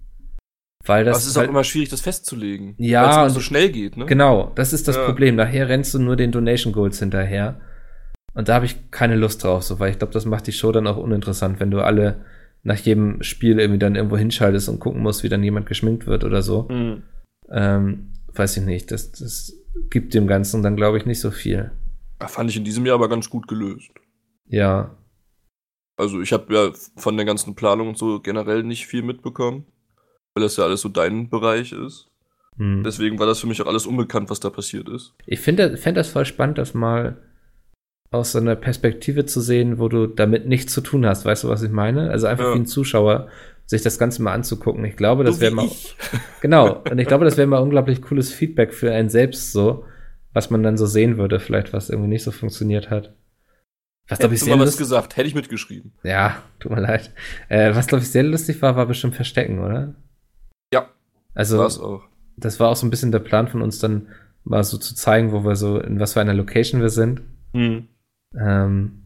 Weil 0.85 1.05
das 1.05 1.17
Aber 1.17 1.21
es 1.23 1.27
ist 1.27 1.37
weil, 1.37 1.47
auch 1.47 1.50
immer 1.50 1.65
schwierig, 1.65 1.88
das 1.88 2.00
festzulegen. 2.00 2.75
Ja, 2.79 3.23
Weil 3.23 3.27
es 3.27 3.35
so 3.35 3.41
schnell 3.41 3.71
geht, 3.71 3.97
ne? 3.97 4.07
Genau, 4.07 4.53
das 4.55 4.73
ist 4.73 4.87
das 4.88 4.97
Ja. 4.97 5.05
Problem. 5.05 5.37
Daher 5.37 5.69
rennst 5.69 5.93
du 5.95 5.99
nur 5.99 6.17
den 6.17 6.31
Donation 6.33 6.73
Goals 6.73 7.00
hinterher. 7.00 7.61
Und 8.35 8.49
da 8.49 8.55
habe 8.55 8.67
ich 8.67 8.91
keine 8.93 9.17
Lust 9.17 9.43
drauf, 9.43 9.65
so, 9.65 9.81
weil 9.81 9.91
ich 9.91 9.99
glaube, 9.99 10.12
das 10.12 10.25
macht 10.25 10.47
die 10.47 10.53
Show 10.53 10.71
dann 10.71 10.87
auch 10.87 10.97
uninteressant, 10.97 11.59
wenn 11.59 11.73
du 11.73 11.81
alle 11.81 12.25
nach 12.62 12.77
jedem 12.77 13.23
Spiel 13.23 13.59
irgendwie 13.59 13.79
dann 13.81 13.97
irgendwo 13.97 14.17
hinschaltest 14.17 14.69
und 14.69 14.79
gucken 14.79 15.03
musst, 15.03 15.25
wie 15.25 15.29
dann 15.29 15.43
jemand 15.43 15.67
geschminkt 15.67 16.07
wird 16.07 16.23
oder 16.25 16.43
so. 16.43 16.69
Mhm. 16.71 17.03
Ähm, 17.50 18.12
weiß 18.38 18.57
ich 18.59 18.64
nicht. 18.64 18.90
Das, 18.90 19.11
das 19.12 19.52
gibt 19.90 20.14
dem 20.14 20.26
Ganzen 20.26 20.62
dann, 20.62 20.76
glaube 20.76 20.99
ich, 20.99 21.07
nicht 21.07 21.21
so 21.21 21.30
viel. 21.30 21.71
Ja, 22.21 22.28
Fand 22.28 22.50
ich 22.50 22.57
in 22.57 22.64
diesem 22.64 22.87
Jahr 22.87 22.95
aber 22.97 23.09
ganz 23.09 23.28
gut 23.30 23.49
gelöst. 23.49 23.90
Ja. 24.47 24.97
Also 25.97 26.21
ich 26.21 26.33
habe 26.33 26.54
ja 26.54 26.71
von 26.97 27.16
der 27.16 27.26
ganzen 27.26 27.54
Planung 27.54 27.88
und 27.88 27.99
so 27.99 28.21
generell 28.21 28.62
nicht 28.62 28.87
viel 28.87 29.02
mitbekommen, 29.02 29.66
weil 30.35 30.42
das 30.42 30.57
ja 30.57 30.64
alles 30.64 30.80
so 30.80 30.88
dein 30.88 31.28
Bereich 31.28 31.73
ist. 31.73 32.09
Hm. 32.57 32.83
Deswegen 32.85 33.18
war 33.18 33.26
das 33.26 33.40
für 33.40 33.47
mich 33.47 33.61
auch 33.62 33.66
alles 33.66 33.87
unbekannt, 33.87 34.30
was 34.30 34.40
da 34.40 34.50
passiert 34.50 34.88
ist. 34.88 35.14
Ich 35.26 35.40
finde 35.40 35.76
fänd 35.76 35.97
das 35.97 36.09
voll 36.09 36.25
spannend, 36.25 36.59
das 36.59 36.75
mal 36.75 37.23
aus 38.11 38.33
so 38.33 38.38
einer 38.38 38.57
Perspektive 38.57 39.26
zu 39.26 39.40
sehen, 39.40 39.78
wo 39.78 39.88
du 39.88 40.07
damit 40.07 40.47
nichts 40.47 40.73
zu 40.73 40.80
tun 40.80 41.04
hast. 41.04 41.25
Weißt 41.25 41.45
du, 41.45 41.49
was 41.49 41.62
ich 41.62 41.71
meine? 41.71 42.11
Also 42.11 42.26
einfach 42.26 42.47
Ja. 42.47 42.54
wie 42.54 42.59
ein 42.61 42.66
Zuschauer 42.66 43.29
sich 43.68 43.83
das 43.83 43.98
Ganze 43.98 44.22
mal 44.22 44.33
anzugucken. 44.33 44.85
Ich 44.85 44.96
glaube, 44.96 45.24
das 45.24 45.37
So 45.37 45.40
wäre 45.42 45.54
mal. 45.54 45.66
ich. 45.66 45.96
Genau. 46.40 46.83
Und 46.90 46.98
ich 46.98 47.07
glaube, 47.07 47.24
das 47.24 47.37
wäre 47.37 47.46
mal 47.46 47.59
unglaublich 47.59 48.00
cooles 48.02 48.33
Feedback 48.33 48.72
für 48.72 48.92
einen 48.92 49.09
selbst 49.11 49.52
so, 49.52 49.85
was 50.33 50.50
man 50.50 50.62
dann 50.62 50.76
so 50.78 50.87
sehen 50.87 51.18
würde, 51.18 51.38
vielleicht, 51.40 51.72
was 51.72 51.90
irgendwie 51.90 52.09
nicht 52.09 52.22
so 52.22 52.31
funktioniert 52.31 52.90
hat. 52.90 53.14
Was, 54.09 54.20
glaube 54.20 54.35
ich, 54.35 54.40
Hättest 54.40 54.42
du 54.42 54.46
sehr 54.46 54.57
mal 54.57 54.62
was 54.62 54.66
lustig 54.68 54.78
gesagt, 54.85 55.16
hätte 55.18 55.28
ich 55.28 55.35
mitgeschrieben. 55.35 55.92
Ja, 56.02 56.42
tut 56.61 56.72
mir 56.72 56.81
leid. 56.81 57.12
Äh, 57.50 57.74
was, 57.74 57.87
glaube 57.88 58.02
ich, 58.02 58.11
sehr 58.11 58.22
lustig 58.22 58.62
war, 58.62 58.74
war 58.74 58.87
bestimmt 58.87 59.14
Verstecken, 59.14 59.59
oder? 59.59 59.94
Ja, 60.72 60.88
Also, 61.35 61.59
War's 61.59 61.78
auch. 61.78 62.04
das 62.38 62.59
war 62.61 62.68
auch 62.70 62.76
so 62.76 62.87
ein 62.87 62.90
bisschen 62.90 63.12
der 63.12 63.18
Plan 63.18 63.48
von 63.48 63.61
uns, 63.61 63.78
dann 63.81 64.09
mal 64.44 64.64
so 64.64 64.78
zu 64.78 64.94
zeigen, 64.94 65.33
wo 65.33 65.44
wir 65.44 65.57
so, 65.57 65.78
in 65.78 66.00
was 66.00 66.14
für 66.14 66.22
einer 66.22 66.33
Location 66.33 66.81
wir 66.81 66.88
sind. 66.88 67.20
Mhm. 67.52 67.88
Ähm, 68.38 69.02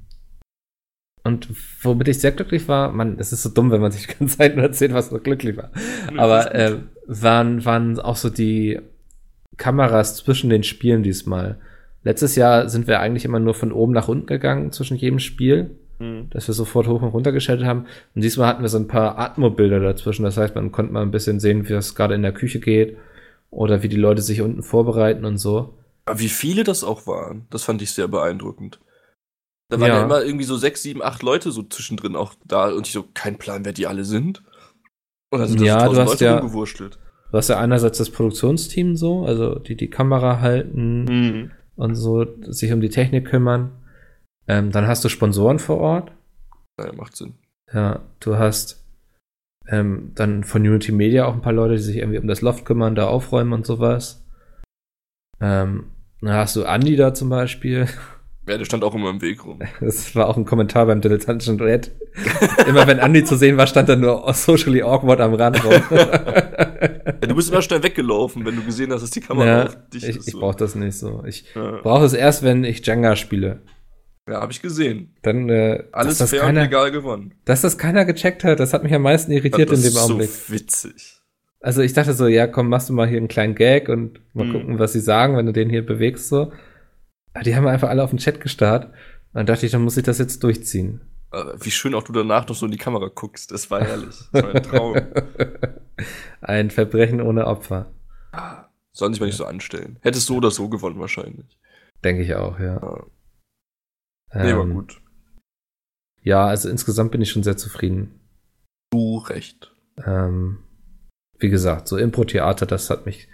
und 1.25 1.49
womit 1.83 2.09
ich 2.09 2.21
sehr 2.21 2.33
glücklich 2.33 2.69
war, 2.69 2.93
man, 2.93 3.19
es 3.19 3.33
ist 3.33 3.43
so 3.43 3.49
dumm, 3.49 3.71
wenn 3.71 3.81
man 3.81 3.93
sich 3.93 4.07
die 4.07 4.15
ganze 4.19 4.39
Zeit 4.39 4.57
nur 4.57 4.65
erzählt, 4.65 4.95
was 4.95 5.11
so 5.11 5.19
glücklich 5.19 5.57
war. 5.57 5.71
Aber 6.17 6.55
äh, 6.55 6.79
waren, 7.07 7.65
waren 7.65 7.99
auch 8.01 8.17
so 8.17 8.31
die 8.31 8.81
Kameras 9.57 10.17
zwischen 10.17 10.51
den 10.51 10.63
Spielen 10.63 11.03
diesmal. 11.03 11.59
Letztes 12.05 12.35
Jahr 12.35 12.69
sind 12.69 12.89
wir 12.89 13.01
eigentlich 13.01 13.25
immer 13.25 13.39
nur 13.39 13.55
von 13.55 13.71
oben 13.71 13.93
nach 13.93 14.09
unten 14.09 14.27
gegangen 14.27 14.73
zwischen 14.73 14.97
jedem 14.97 15.21
Spiel, 15.21 15.71
Mhm. 16.03 16.31
dass 16.31 16.49
wir 16.49 16.55
sofort 16.55 16.89
hoch 16.89 17.01
und 17.01 17.11
runter 17.11 17.31
geschaltet 17.33 17.67
haben. 17.67 17.87
Und 18.15 18.25
diesmal 18.25 18.49
hatten 18.49 18.63
wir 18.63 18.69
so 18.69 18.79
ein 18.79 18.89
paar 18.89 19.19
Atmo-Bilder 19.19 19.79
dazwischen. 19.79 20.25
Das 20.25 20.37
heißt, 20.37 20.55
man 20.55 20.73
konnte 20.73 20.93
mal 20.93 21.03
ein 21.03 21.13
bisschen 21.13 21.39
sehen, 21.39 21.69
wie 21.69 21.75
es 21.75 21.95
gerade 21.95 22.15
in 22.15 22.23
der 22.23 22.33
Küche 22.33 22.59
geht 22.59 22.97
oder 23.51 23.83
wie 23.83 23.89
die 23.89 23.97
Leute 23.97 24.21
sich 24.21 24.41
unten 24.41 24.63
vorbereiten 24.63 25.25
und 25.25 25.39
so. 25.39 25.75
Aber 26.05 26.19
wie 26.19 26.29
viele 26.29 26.65
das 26.65 26.83
auch 26.83 27.07
waren, 27.07 27.47
das 27.51 27.63
fand 27.63 27.83
ich 27.83 27.93
sehr 27.93 28.09
beeindruckend. 28.09 28.81
Da 29.73 29.81
waren 29.81 29.89
ja, 29.89 29.97
Ja. 29.99 30.05
immer 30.05 30.23
irgendwie 30.23 30.45
so 30.45 30.57
sechs, 30.57 30.83
sieben, 30.83 31.03
acht 31.03 31.23
Leute 31.23 31.51
so 31.51 31.63
zwischendrin 31.63 32.15
auch 32.15 32.35
da 32.45 32.69
und 32.71 32.87
ich 32.87 32.93
so, 32.93 33.05
kein 33.15 33.39
Plan, 33.39 33.65
wer 33.65 33.73
die 33.73 33.87
alle 33.87 34.05
sind. 34.05 34.43
Und 35.31 35.39
dann 35.41 35.49
sind 35.49 35.61
da 35.61 35.65
Ja, 35.67 35.73
so 35.73 35.79
du 35.79 35.87
tausend 35.87 36.03
hast 36.03 36.11
Leute 36.13 36.25
ja- 36.27 36.39
rumgewurschtelt. 36.39 36.99
Du 37.31 37.39
hast 37.39 37.49
ja 37.49 37.59
einerseits 37.59 37.97
das 37.97 38.11
Produktionsteam 38.11 38.97
so, 38.97 39.25
also 39.25 39.59
die 39.59 39.75
die 39.77 39.89
Kamera 39.89 40.41
halten, 40.41 41.05
Mhm. 41.05 41.51
und 41.77 41.95
so 41.95 42.27
sich 42.43 42.71
um 42.73 42.83
die 42.83 42.91
Technik 42.91 43.27
kümmern. 43.29 43.71
Ähm, 44.47 44.71
dann 44.73 44.87
hast 44.87 45.03
du 45.05 45.09
Sponsoren 45.09 45.59
vor 45.59 45.79
Ort. 45.79 46.13
Naja, 46.77 46.93
macht 46.93 47.17
Sinn. 47.17 47.35
Ja, 47.73 48.01
du 48.21 48.37
hast 48.37 48.85
ähm, 49.69 50.11
dann 50.17 50.43
von 50.45 50.61
Unity 50.63 50.93
Media 50.93 51.25
auch 51.25 51.33
ein 51.35 51.41
paar 51.41 51.53
Leute, 51.53 51.77
die 51.77 51.83
sich 51.83 51.97
irgendwie 51.97 52.19
um 52.19 52.27
das 52.27 52.41
Loft 52.43 52.65
kümmern, 52.67 52.95
da 52.97 53.07
aufräumen 53.07 53.53
und 53.55 53.65
sowas. 53.65 54.23
Ähm, 55.41 55.85
dann 56.21 56.35
hast 56.35 56.57
du 56.57 56.65
Andi 56.65 56.97
da 56.97 57.15
zum 57.15 57.29
Beispiel. 57.31 57.87
Ja, 58.49 58.59
der 58.59 58.65
stand 58.65 58.83
auch 58.83 58.95
immer 58.95 59.11
im 59.11 59.23
Weg 59.23 59.45
rum. 59.45 59.61
Das 59.81 60.15
war 60.17 60.29
auch 60.29 60.37
ein 60.37 60.45
Kommentar 60.45 60.87
beim 60.87 61.01
dilettantischen 61.01 61.59
Duett. 61.59 61.93
Immer 62.67 62.87
wenn 62.89 62.99
Andi 62.99 63.25
zu 63.25 63.37
sehen 63.37 63.57
war, 63.57 63.67
stand 63.69 63.89
er 63.89 63.97
nur 63.97 64.33
socially 64.35 64.83
awkward 64.83 65.21
am 65.21 65.35
Rand 65.35 65.65
rum. 65.65 65.73
Ja, 65.91 67.29
du 67.29 67.35
bist 67.37 67.51
immer 67.51 67.63
schnell 67.63 67.83
weggelaufen, 67.83 68.45
wenn 68.45 68.57
du 68.57 68.65
gesehen 68.65 68.93
hast, 68.93 69.03
dass 69.03 69.11
die 69.11 69.21
Kamera 69.21 69.47
ja, 69.47 69.65
auf 69.67 69.77
dich 69.93 70.03
ich 70.09 70.17
ist. 70.17 70.27
ich 70.29 70.33
so. 70.33 70.41
brauche 70.41 70.57
das 70.57 70.75
nicht 70.75 70.99
so. 70.99 71.23
Ich 71.27 71.45
ja, 71.55 71.79
brauche 71.83 72.05
es 72.05 72.13
erst, 72.15 72.43
wenn 72.43 72.65
ich 72.65 72.85
Jenga 72.85 73.15
spiele. 73.17 73.63
ja 74.29 74.41
habe 74.41 74.51
ich 74.53 74.61
gesehen. 74.61 75.15
Dann, 75.23 75.49
äh, 75.49 75.85
Alles 75.93 76.19
das 76.19 76.31
fair 76.31 76.41
und 76.41 76.47
keiner, 76.49 76.63
legal 76.63 76.91
gewonnen. 76.91 77.35
Dass 77.45 77.61
das 77.61 77.79
keiner 77.79 78.05
gecheckt 78.05 78.43
hat, 78.45 78.59
das 78.61 78.73
hat 78.75 78.83
mich 78.83 78.93
am 78.95 79.03
meisten 79.03 79.31
irritiert 79.33 79.71
das 79.71 79.79
in 79.79 79.85
dem 79.85 79.97
ist 79.97 80.03
Augenblick. 80.03 80.31
so 80.31 80.53
witzig. 80.53 81.19
Also 81.61 81.81
ich 81.83 81.93
dachte 81.93 82.13
so, 82.13 82.27
ja, 82.27 82.49
komm, 82.49 82.69
machst 82.69 82.89
du 82.89 82.93
mal 82.93 83.07
hier 83.07 83.19
einen 83.19 83.29
kleinen 83.29 83.55
Gag 83.55 83.89
und 83.89 84.19
mal 84.35 84.47
Mhm. 84.47 84.53
gucken, 84.53 84.79
was 84.81 84.93
sie 84.95 85.01
sagen, 85.01 85.37
wenn 85.37 85.47
du 85.47 85.53
den 85.53 85.71
hier 85.71 85.87
bewegst 85.87 86.29
so. 86.29 86.53
Die 87.45 87.57
haben 87.57 87.67
einfach 87.67 87.89
alle 87.89 88.03
auf 88.03 88.11
den 88.11 88.19
Chat 88.19 88.41
gestarrt. 88.41 88.87
Und 88.87 88.95
dann 89.35 89.47
dachte 89.47 89.65
ich, 89.67 89.73
dann 89.73 89.83
muss 89.83 89.97
ich 89.97 90.03
das 90.05 90.19
jetzt 90.19 90.43
durchziehen. 90.45 91.01
Äh, 91.33 91.45
Wie 91.61 91.71
schön 91.71 91.95
auch 91.95 92.03
du 92.03 92.13
danach 92.13 92.47
noch 92.47 92.55
so 92.55 92.67
in 92.67 92.73
die 92.73 92.79
Kamera 92.79 93.09
guckst. 93.15 93.51
Das 93.51 93.71
war 93.71 93.81
herrlich. 93.81 94.17
Das 94.33 94.43
war 94.43 94.55
ein 94.55 94.63
Traum. 94.63 94.97
Ein 96.41 96.71
Verbrechen 96.71 97.21
ohne 97.21 97.47
Opfer. 97.47 97.93
Sollen 98.93 99.13
sich 99.15 99.21
mal 99.21 99.27
nicht 99.27 99.37
so 99.37 99.45
anstellen. 99.47 99.99
Hättest 100.03 100.27
so 100.27 100.37
oder 100.37 100.51
so 100.51 100.69
gewonnen 100.69 100.99
wahrscheinlich. 100.99 101.59
Denke 102.05 102.23
ich 102.23 102.35
auch, 102.35 102.59
ja. 102.59 102.75
Ja. 104.35 104.43
Nee, 104.43 104.55
war 104.55 104.65
Ähm, 104.65 104.75
gut. 104.75 105.01
Ja, 106.23 106.47
also 106.47 106.69
insgesamt 106.69 107.13
bin 107.13 107.21
ich 107.23 107.31
schon 107.31 107.43
sehr 107.43 107.57
zufrieden. 107.57 108.21
Du 108.91 109.19
recht. 109.19 109.73
Ähm, 110.05 110.59
wie 111.39 111.49
gesagt, 111.49 111.89
so 111.89 111.97
Impro-Theater, 111.97 112.67
das 112.67 112.91
hat 112.91 113.07
mich 113.07 113.29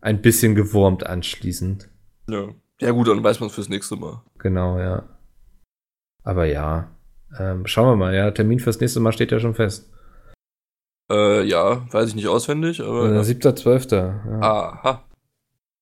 ein 0.00 0.22
bisschen 0.22 0.54
gewurmt 0.54 1.06
anschließend. 1.06 1.88
Ja. 2.28 2.48
Ja 2.82 2.90
gut, 2.90 3.06
dann 3.06 3.22
weiß 3.22 3.38
man 3.38 3.48
es 3.48 3.54
fürs 3.54 3.68
nächste 3.68 3.94
Mal. 3.96 4.22
Genau, 4.38 4.78
ja. 4.78 5.04
Aber 6.24 6.46
ja, 6.46 6.90
ähm, 7.38 7.66
schauen 7.66 7.86
wir 7.90 7.96
mal. 7.96 8.14
Ja, 8.14 8.30
Termin 8.32 8.58
fürs 8.58 8.80
nächste 8.80 8.98
Mal 8.98 9.12
steht 9.12 9.30
ja 9.30 9.38
schon 9.38 9.54
fest. 9.54 9.88
Äh, 11.10 11.44
ja, 11.44 11.86
weiß 11.92 12.08
ich 12.08 12.14
nicht 12.16 12.26
auswendig, 12.26 12.80
aber. 12.80 13.12
Äh, 13.12 13.20
7.12. 13.20 13.96
Ja. 13.96 14.40
Aha. 14.40 15.04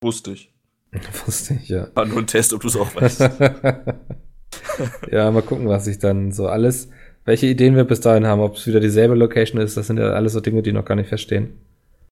Wusste 0.03 0.31
ich. 0.31 0.53
Wusste 1.25 1.55
ich, 1.55 1.69
ja. 1.69 1.87
War 1.95 2.05
nur 2.05 2.19
ein 2.19 2.27
Test, 2.27 2.53
ob 2.53 2.61
du 2.61 2.67
es 2.67 2.77
auch 2.77 2.93
weißt. 2.95 3.21
ja, 5.11 5.31
mal 5.31 5.41
gucken, 5.41 5.67
was 5.67 5.87
ich 5.87 5.97
dann 5.97 6.31
so 6.31 6.47
alles, 6.47 6.89
welche 7.25 7.47
Ideen 7.47 7.75
wir 7.75 7.85
bis 7.85 8.01
dahin 8.01 8.27
haben, 8.27 8.41
ob 8.41 8.57
es 8.57 8.67
wieder 8.67 8.79
dieselbe 8.79 9.15
Location 9.15 9.59
ist, 9.59 9.75
das 9.75 9.87
sind 9.87 9.97
ja 9.97 10.11
alles 10.11 10.33
so 10.33 10.39
Dinge, 10.39 10.61
die 10.61 10.73
noch 10.73 10.85
gar 10.85 10.95
nicht 10.95 11.09
verstehen. 11.09 11.59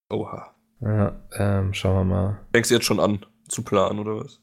Oha. 0.10 0.56
Ja, 0.82 1.19
ähm, 1.38 1.73
schauen 1.73 1.95
wir 1.95 2.15
mal. 2.15 2.39
Fängst 2.54 2.71
du 2.71 2.75
jetzt 2.75 2.86
schon 2.86 2.99
an 2.99 3.25
zu 3.47 3.63
planen, 3.63 3.99
oder 3.99 4.17
was? 4.17 4.41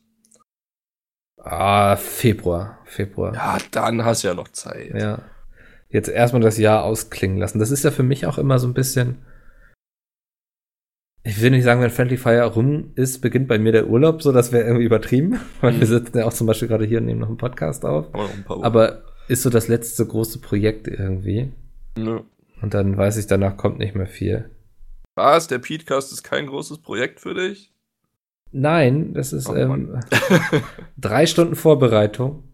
Ah, 1.48 1.96
Februar, 1.96 2.78
Februar. 2.84 3.32
Ja, 3.34 3.58
dann 3.70 4.04
hast 4.04 4.24
du 4.24 4.28
ja 4.28 4.34
noch 4.34 4.48
Zeit. 4.48 4.92
Ja. 4.94 5.20
Jetzt 5.88 6.08
erstmal 6.08 6.42
das 6.42 6.58
Jahr 6.58 6.82
ausklingen 6.82 7.38
lassen. 7.38 7.58
Das 7.60 7.70
ist 7.70 7.84
ja 7.84 7.90
für 7.92 8.02
mich 8.02 8.26
auch 8.26 8.38
immer 8.38 8.58
so 8.58 8.66
ein 8.66 8.74
bisschen. 8.74 9.18
Ich 11.22 11.40
will 11.40 11.50
nicht 11.50 11.64
sagen, 11.64 11.80
wenn 11.80 11.90
Friendly 11.90 12.16
Fire 12.16 12.44
rum 12.46 12.92
ist, 12.94 13.20
beginnt 13.20 13.48
bei 13.48 13.58
mir 13.58 13.72
der 13.72 13.88
Urlaub, 13.88 14.22
so 14.22 14.32
das 14.32 14.52
wäre 14.52 14.64
irgendwie 14.64 14.84
übertrieben. 14.86 15.40
Weil 15.60 15.74
Mhm. 15.74 15.80
wir 15.80 15.86
sitzen 15.86 16.18
ja 16.18 16.24
auch 16.24 16.32
zum 16.32 16.46
Beispiel 16.46 16.68
gerade 16.68 16.84
hier 16.84 16.98
und 16.98 17.06
nehmen 17.06 17.20
noch 17.20 17.28
einen 17.28 17.36
Podcast 17.36 17.84
auf. 17.84 18.06
Aber 18.12 18.24
ein. 18.28 18.44
Aber 18.64 19.02
ist 19.28 19.42
so 19.42 19.50
das 19.50 19.68
letzte 19.68 20.06
große 20.06 20.40
Projekt 20.40 20.88
irgendwie. 20.88 21.52
Nö. 21.96 22.20
Und 22.62 22.74
dann 22.74 22.96
weiß 22.96 23.16
ich, 23.18 23.26
danach 23.26 23.56
kommt 23.56 23.78
nicht 23.78 23.94
mehr 23.94 24.06
viel. 24.06 24.50
Was? 25.14 25.46
Der 25.46 25.58
Petecast 25.58 26.12
ist 26.12 26.22
kein 26.22 26.46
großes 26.46 26.78
Projekt 26.78 27.20
für 27.20 27.34
dich? 27.34 27.72
Nein, 28.52 29.14
das 29.14 29.32
ist 29.32 29.48
Oh 29.48 29.54
ähm, 29.54 30.00
drei 30.96 31.26
Stunden 31.26 31.56
Vorbereitung, 31.56 32.44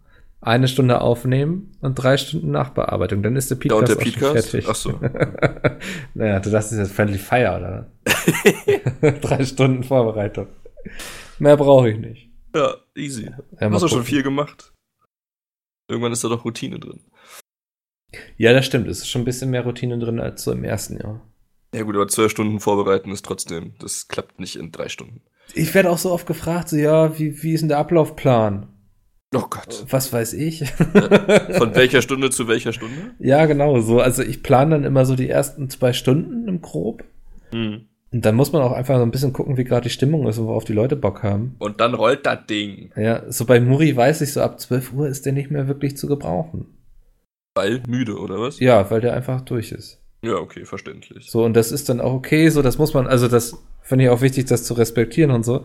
eine 0.41 0.67
Stunde 0.69 1.01
aufnehmen 1.01 1.77
und 1.81 1.95
drei 1.95 2.17
Stunden 2.17 2.51
Nachbearbeitung. 2.51 3.23
Dann 3.23 3.37
ist 3.37 3.51
der 3.51 3.57
Podcast, 3.57 3.89
der 3.89 3.97
Podcast? 3.97 4.51
fertig. 4.51 4.67
Ach 4.69 4.75
so. 4.75 4.91
naja, 6.15 6.41
du 6.41 6.51
dachtest 6.51 6.73
jetzt 6.73 6.93
Friendly 6.93 7.19
Fire, 7.19 7.57
oder? 7.57 9.13
drei 9.21 9.45
Stunden 9.45 9.85
Vorbereitung. 9.85 10.49
Mehr 11.39 11.57
brauche 11.57 11.91
ich 11.91 11.99
nicht. 11.99 12.31
Ja, 12.55 12.77
easy. 12.95 13.31
Ja, 13.61 13.71
Hast 13.71 13.83
du 13.83 13.89
schon 13.89 14.05
viel 14.05 14.23
gemacht. 14.23 14.73
Irgendwann 15.89 16.13
ist 16.13 16.25
da 16.25 16.29
doch 16.29 16.45
Routine 16.45 16.79
drin. 16.79 17.01
Ja, 18.37 18.53
das 18.53 18.67
stimmt. 18.67 18.89
Es 18.89 18.99
ist 18.99 19.09
schon 19.09 19.23
ein 19.23 19.27
bisschen 19.27 19.51
mehr 19.51 19.63
Routine 19.65 19.99
drin 19.99 20.21
als 20.21 20.45
so 20.45 20.53
im 20.53 20.65
ersten 20.65 20.99
Jahr. 20.99 21.21
Ja 21.75 21.83
gut, 21.83 21.95
aber 21.95 22.09
zwei 22.09 22.29
Stunden 22.29 22.61
vorbereiten 22.61 23.11
ist 23.11 23.25
trotzdem, 23.25 23.75
das 23.79 24.09
klappt 24.09 24.39
nicht 24.39 24.57
in 24.57 24.73
drei 24.73 24.89
Stunden. 24.89 25.23
Ich 25.55 25.75
werde 25.75 25.91
auch 25.91 25.99
so 25.99 26.11
oft 26.13 26.27
gefragt, 26.27 26.69
so, 26.69 26.77
ja, 26.77 27.19
wie, 27.19 27.43
wie 27.43 27.53
ist 27.53 27.61
denn 27.61 27.69
der 27.69 27.79
Ablaufplan? 27.79 28.69
Oh 29.35 29.45
Gott. 29.49 29.87
Was 29.89 30.13
weiß 30.13 30.35
ich? 30.35 30.71
Von 30.71 31.75
welcher 31.75 32.03
Stunde 32.03 32.31
zu 32.31 32.49
welcher 32.49 32.73
Stunde? 32.73 33.13
ja, 33.19 33.47
genau 33.47 33.81
so. 33.81 34.01
Also 34.01 34.23
ich 34.23 34.43
plane 34.43 34.73
dann 34.73 34.85
immer 34.85 35.07
so 35.07 35.17
die 35.17 35.29
ersten 35.29 35.71
zwei 35.71 35.93
Stunden 35.93 36.49
im 36.49 36.61
Grob. 36.61 37.05
Hm. 37.51 37.87
Und 38.13 38.27
dann 38.27 38.35
muss 38.35 38.53
man 38.53 38.61
auch 38.61 38.73
einfach 38.73 38.97
so 38.99 39.03
ein 39.03 39.11
bisschen 39.11 39.33
gucken, 39.33 39.57
wie 39.57 39.65
gerade 39.65 39.85
die 39.85 39.91
Stimmung 39.91 40.27
ist 40.29 40.37
und 40.37 40.47
worauf 40.47 40.65
die 40.65 40.75
Leute 40.75 40.97
Bock 40.97 41.23
haben. 41.23 41.57
Und 41.59 41.81
dann 41.81 41.95
rollt 41.95 42.27
das 42.27 42.45
Ding. 42.47 42.91
Ja, 42.95 43.23
so 43.33 43.47
bei 43.47 43.59
Muri 43.59 43.97
weiß 43.97 44.21
ich, 44.21 44.35
so 44.35 44.43
ab 44.43 44.61
12 44.61 44.93
Uhr 44.93 45.09
ist 45.09 45.25
der 45.25 45.33
nicht 45.33 45.51
mehr 45.51 45.67
wirklich 45.67 45.97
zu 45.97 46.09
gebrauchen. 46.09 46.67
Weil 47.55 47.83
müde, 47.89 48.19
oder 48.19 48.39
was? 48.39 48.61
Ja, 48.61 48.91
weil 48.91 49.01
der 49.01 49.15
einfach 49.15 49.41
durch 49.41 49.73
ist. 49.73 49.99
Ja, 50.23 50.35
okay, 50.35 50.67
verständlich. 50.67 51.31
So, 51.31 51.43
und 51.43 51.55
das 51.55 51.73
ist 51.73 51.89
dann 51.89 52.03
auch 52.03 52.13
okay, 52.13 52.51
so, 52.51 52.61
das 52.61 52.77
muss 52.77 52.93
man, 52.93 53.07
also 53.07 53.29
das 53.29 53.57
finde 53.83 54.05
ich 54.05 54.11
auch 54.11 54.21
wichtig, 54.21 54.47
das 54.47 54.65
zu 54.65 54.75
respektieren 54.75 55.31
und 55.31 55.45
so. 55.45 55.65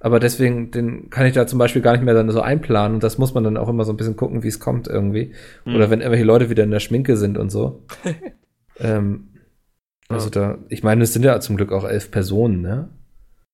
Aber 0.00 0.18
deswegen, 0.18 0.70
den 0.70 1.10
kann 1.10 1.26
ich 1.26 1.34
da 1.34 1.46
zum 1.46 1.58
Beispiel 1.58 1.82
gar 1.82 1.92
nicht 1.92 2.02
mehr 2.02 2.14
dann 2.14 2.30
so 2.30 2.40
einplanen 2.40 2.94
und 2.94 3.02
das 3.04 3.18
muss 3.18 3.34
man 3.34 3.44
dann 3.44 3.58
auch 3.58 3.68
immer 3.68 3.84
so 3.84 3.92
ein 3.92 3.98
bisschen 3.98 4.16
gucken, 4.16 4.42
wie 4.42 4.48
es 4.48 4.58
kommt 4.58 4.88
irgendwie. 4.88 5.34
Hm. 5.64 5.74
Oder 5.76 5.90
wenn 5.90 6.00
irgendwelche 6.00 6.24
Leute 6.24 6.48
wieder 6.48 6.64
in 6.64 6.70
der 6.70 6.80
Schminke 6.80 7.18
sind 7.18 7.36
und 7.36 7.50
so. 7.50 7.84
ähm, 8.78 9.28
also 10.08 10.30
da, 10.30 10.58
ich 10.70 10.82
meine, 10.82 11.04
es 11.04 11.12
sind 11.12 11.22
ja 11.22 11.38
zum 11.40 11.56
Glück 11.56 11.70
auch 11.70 11.84
elf 11.84 12.10
Personen, 12.10 12.62
ne? 12.62 12.88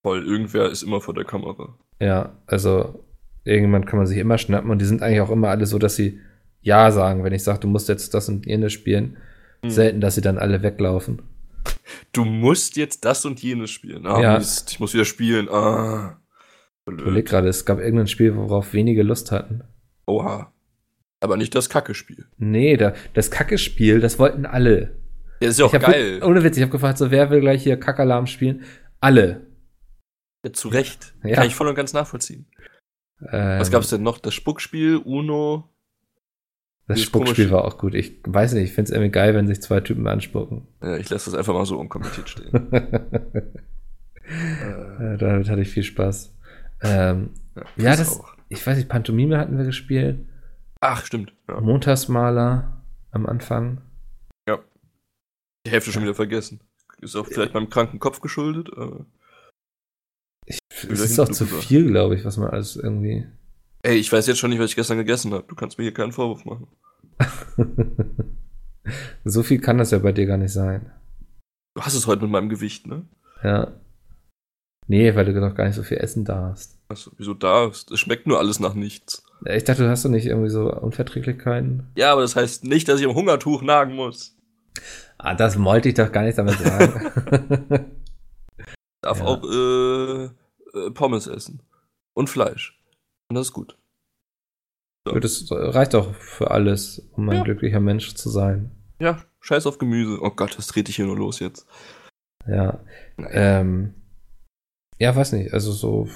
Voll, 0.03 0.25
irgendwer 0.25 0.71
ist 0.71 0.85
immer 0.85 1.01
vor 1.01 1.15
der 1.15 1.25
Kamera. 1.25 1.77
Ja, 2.01 2.39
also 2.47 3.05
irgendjemand 3.43 3.87
kann 3.87 3.99
man 3.99 4.07
sich 4.07 4.19
immer 4.19 4.39
schnappen 4.39 4.71
und 4.71 4.81
die 4.81 4.87
sind 4.87 5.03
eigentlich 5.03 5.21
auch 5.21 5.31
immer 5.31 5.49
alle 5.49 5.67
so, 5.67 5.79
dass 5.79 5.97
sie 5.97 6.21
Ja 6.63 6.93
sagen, 6.93 7.25
wenn 7.25 7.33
ich 7.33 7.43
sage, 7.43 7.59
du 7.59 7.69
musst 7.69 7.89
jetzt 7.89 8.15
das 8.15 8.29
und 8.29 8.47
jenes 8.47 8.73
spielen. 8.73 9.17
Hm. 9.63 9.71
Selten, 9.71 10.01
dass 10.01 10.15
sie 10.15 10.21
dann 10.21 10.39
alle 10.39 10.63
weglaufen. 10.63 11.23
Du 12.13 12.25
musst 12.25 12.77
jetzt 12.77 13.05
das 13.05 13.25
und 13.25 13.43
jenes 13.43 13.71
spielen. 13.71 14.07
Ah, 14.07 14.21
Ja. 14.21 14.39
Mist, 14.39 14.71
ich 14.73 14.81
muss 14.81 14.95
wieder 14.95 15.05
spielen. 15.05 15.49
Ah. 15.49 16.21
Ich 16.89 16.93
überleg 16.93 17.27
gerade, 17.27 17.49
es 17.49 17.65
gab 17.65 17.79
irgendein 17.79 18.07
Spiel, 18.07 18.37
worauf 18.37 18.73
wenige 18.73 19.03
Lust 19.03 19.33
hatten. 19.33 19.63
Oha. 20.07 20.53
Aber 21.21 21.37
nicht 21.37 21.55
das 21.55 21.69
Kacke-Spiel. 21.69 22.27
Nee, 22.37 22.77
da, 22.77 22.95
das 23.15 23.31
Kacke-Spiel, 23.31 24.01
das 24.01 24.19
wollten 24.19 24.47
alle. 24.47 24.97
Ja, 25.41 25.49
ist 25.49 25.59
ja 25.59 25.65
auch 25.67 25.75
ich 25.75 25.83
hab, 25.83 25.91
geil. 25.91 26.23
Ohne 26.23 26.45
Witz, 26.45 26.57
ich 26.57 26.63
habe 26.63 26.71
gefragt, 26.73 26.99
so 26.99 27.11
wer 27.11 27.31
will 27.31 27.41
gleich 27.41 27.63
hier 27.63 27.79
Kackalarm 27.79 28.27
spielen? 28.27 28.63
Alle. 29.01 29.47
Ja, 30.45 30.53
zu 30.53 30.69
Recht. 30.69 31.15
Ja. 31.25 31.35
Kann 31.37 31.47
ich 31.49 31.55
voll 31.55 31.67
und 31.69 31.75
ganz 31.75 31.93
nachvollziehen. 31.93 32.47
Ähm, 33.33 33.59
Was 33.59 33.71
gab's 33.71 33.89
denn 33.91 34.03
noch? 34.03 34.19
Das 34.19 34.35
Spuckspiel, 34.35 34.97
Uno. 34.99 35.69
Das 36.89 36.97
dieses 36.97 37.09
Spuckspiel 37.09 37.51
war 37.51 37.65
auch 37.65 37.79
gut. 37.79 37.95
Ich 37.95 38.21
weiß 38.25 38.53
nicht, 38.53 38.65
ich 38.65 38.73
finde 38.73 38.91
es 38.91 38.93
irgendwie 38.93 39.11
geil, 39.11 39.35
wenn 39.35 39.49
sich 39.49 39.61
zwei 39.61 39.81
Typen 39.81 40.07
anspucken. 40.07 40.69
Ja, 40.83 40.97
ich 40.97 41.11
lasse 41.11 41.31
das 41.31 41.39
einfach 41.39 41.55
mal 41.55 41.67
so 41.67 41.79
unkommentiert 41.79 42.29
stehen. 42.29 42.73
äh, 42.73 42.85
Äh, 45.15 45.19
Damit 45.19 45.49
hatte 45.49 45.63
ich 45.63 45.71
viel 45.71 45.83
Spaß. 45.83 46.33
Ähm, 46.83 47.31
ja, 47.57 47.63
ja, 47.77 47.97
das 47.97 48.21
auch. 48.21 48.35
ich 48.49 48.65
weiß 48.67 48.77
nicht, 48.77 48.89
Pantomime 48.89 49.39
hatten 49.39 49.59
wir 49.59 49.65
gespielt. 49.65 50.27
Ach, 50.81 51.05
stimmt. 51.05 51.33
Ja. 51.49 51.61
Montagsmaler 51.61 52.83
am 53.11 53.27
Anfang. 53.27 53.83
Die 55.67 55.73
Hälfte 55.73 55.91
schon 55.91 56.05
wieder 56.05 56.15
vergessen. 56.15 56.61
Ist 57.01 57.17
auch 57.17 57.27
vielleicht 57.27 57.53
meinem 57.53 57.69
kranken 57.69 57.99
Kopf 57.99 58.21
geschuldet. 58.21 58.71
Aber 58.77 59.05
Ich, 60.47 60.61
es 60.71 61.01
ist 61.01 61.19
auch 61.19 61.29
zu 61.29 61.45
viel, 61.45 61.89
glaube 61.89 62.15
ich, 62.15 62.25
was 62.25 62.37
man 62.37 62.51
alles 62.51 62.77
irgendwie. 62.77 63.27
Ey, 63.87 63.97
ich 63.97 64.13
weiß 64.13 64.27
jetzt 64.27 64.39
schon 64.39 64.51
nicht, 64.51 64.59
was 64.59 64.71
ich 64.71 64.77
gestern 64.77 64.99
gegessen 64.99 65.33
habe. 65.33 65.45
Du 65.47 65.55
kannst 65.55 65.79
mir 65.79 65.85
hier 65.85 65.95
keinen 65.95 66.13
Vorwurf 66.13 66.45
machen. 66.45 66.67
so 69.25 69.43
viel 69.43 69.61
kann 69.61 69.79
das 69.79 69.91
ja 69.93 69.99
bei 69.99 70.13
dir 70.13 70.27
gar 70.27 70.37
nicht 70.37 70.53
sein. 70.53 70.91
Du 71.75 71.83
hast 71.83 71.95
es 71.95 72.07
heute 72.07 72.23
mit 72.23 72.31
meinem 72.31 72.49
Gewicht, 72.49 72.87
ne? 72.87 73.05
Ja. 73.43 73.73
Nee, 74.89 75.15
weil 75.15 75.25
du 75.25 75.33
noch 75.41 75.55
gar 75.55 75.67
nicht 75.67 75.75
so 75.77 75.83
viel 75.83 75.99
essen 75.99 76.25
darfst. 76.25 76.79
Achso, 76.89 77.11
wieso 77.17 77.35
darfst? 77.35 77.91
Es 77.91 78.01
schmeckt 78.01 78.27
nur 78.27 78.39
alles 78.39 78.61
nach 78.61 78.75
nichts. 78.75 79.25
Ich 79.45 79.65
dachte, 79.65 79.83
du 79.83 79.91
hast 79.91 80.05
doch 80.05 80.11
nicht 80.11 80.27
irgendwie 80.27 80.51
so 80.51 80.73
Unverträglichkeiten. 80.73 81.91
Ja, 81.97 82.13
aber 82.13 82.23
das 82.23 82.37
heißt 82.37 82.65
nicht, 82.65 82.89
dass 82.89 83.01
ich 83.01 83.07
am 83.07 83.15
Hungertuch 83.15 83.63
nagen 83.63 83.95
muss. 83.95 84.37
Ah, 85.19 85.35
das 85.35 85.63
wollte 85.63 85.89
ich 85.89 85.95
doch 85.95 86.13
gar 86.13 86.23
nicht 86.23 86.39
damit 86.39 86.59
sagen. 86.59 87.11
Darf 89.03 89.19
Ja. 89.19 89.25
auch 89.25 89.43
äh, 89.45 90.25
äh, 90.25 90.91
Pommes 90.93 91.27
essen. 91.27 91.63
Und 92.15 92.31
Fleisch. 92.31 92.81
Und 93.29 93.35
das 93.37 93.49
ist 93.49 93.53
gut. 93.53 93.77
das 95.05 95.47
reicht 95.51 95.95
doch 95.95 96.15
für 96.15 96.51
alles, 96.51 97.09
um 97.13 97.29
ein 97.29 97.37
Ja. 97.39 97.43
glücklicher 97.45 97.81
Mensch 97.81 98.15
zu 98.15 98.29
sein. 98.31 98.71
Ja, 98.99 99.19
scheiß 99.41 99.67
auf 99.67 99.79
Gemüse. 99.79 100.19
Oh 100.21 100.31
Gott, 100.31 100.57
was 100.59 100.67
trete 100.67 100.91
ich 100.91 100.97
hier 100.97 101.07
nur 101.07 101.17
los 101.17 101.39
jetzt? 101.41 101.67
Ja. 102.47 102.81
Ähm, 103.31 103.95
ja, 104.99 105.15
weiß 105.15 105.33
nicht. 105.33 105.53
Also 105.53 105.73
so. 105.73 106.09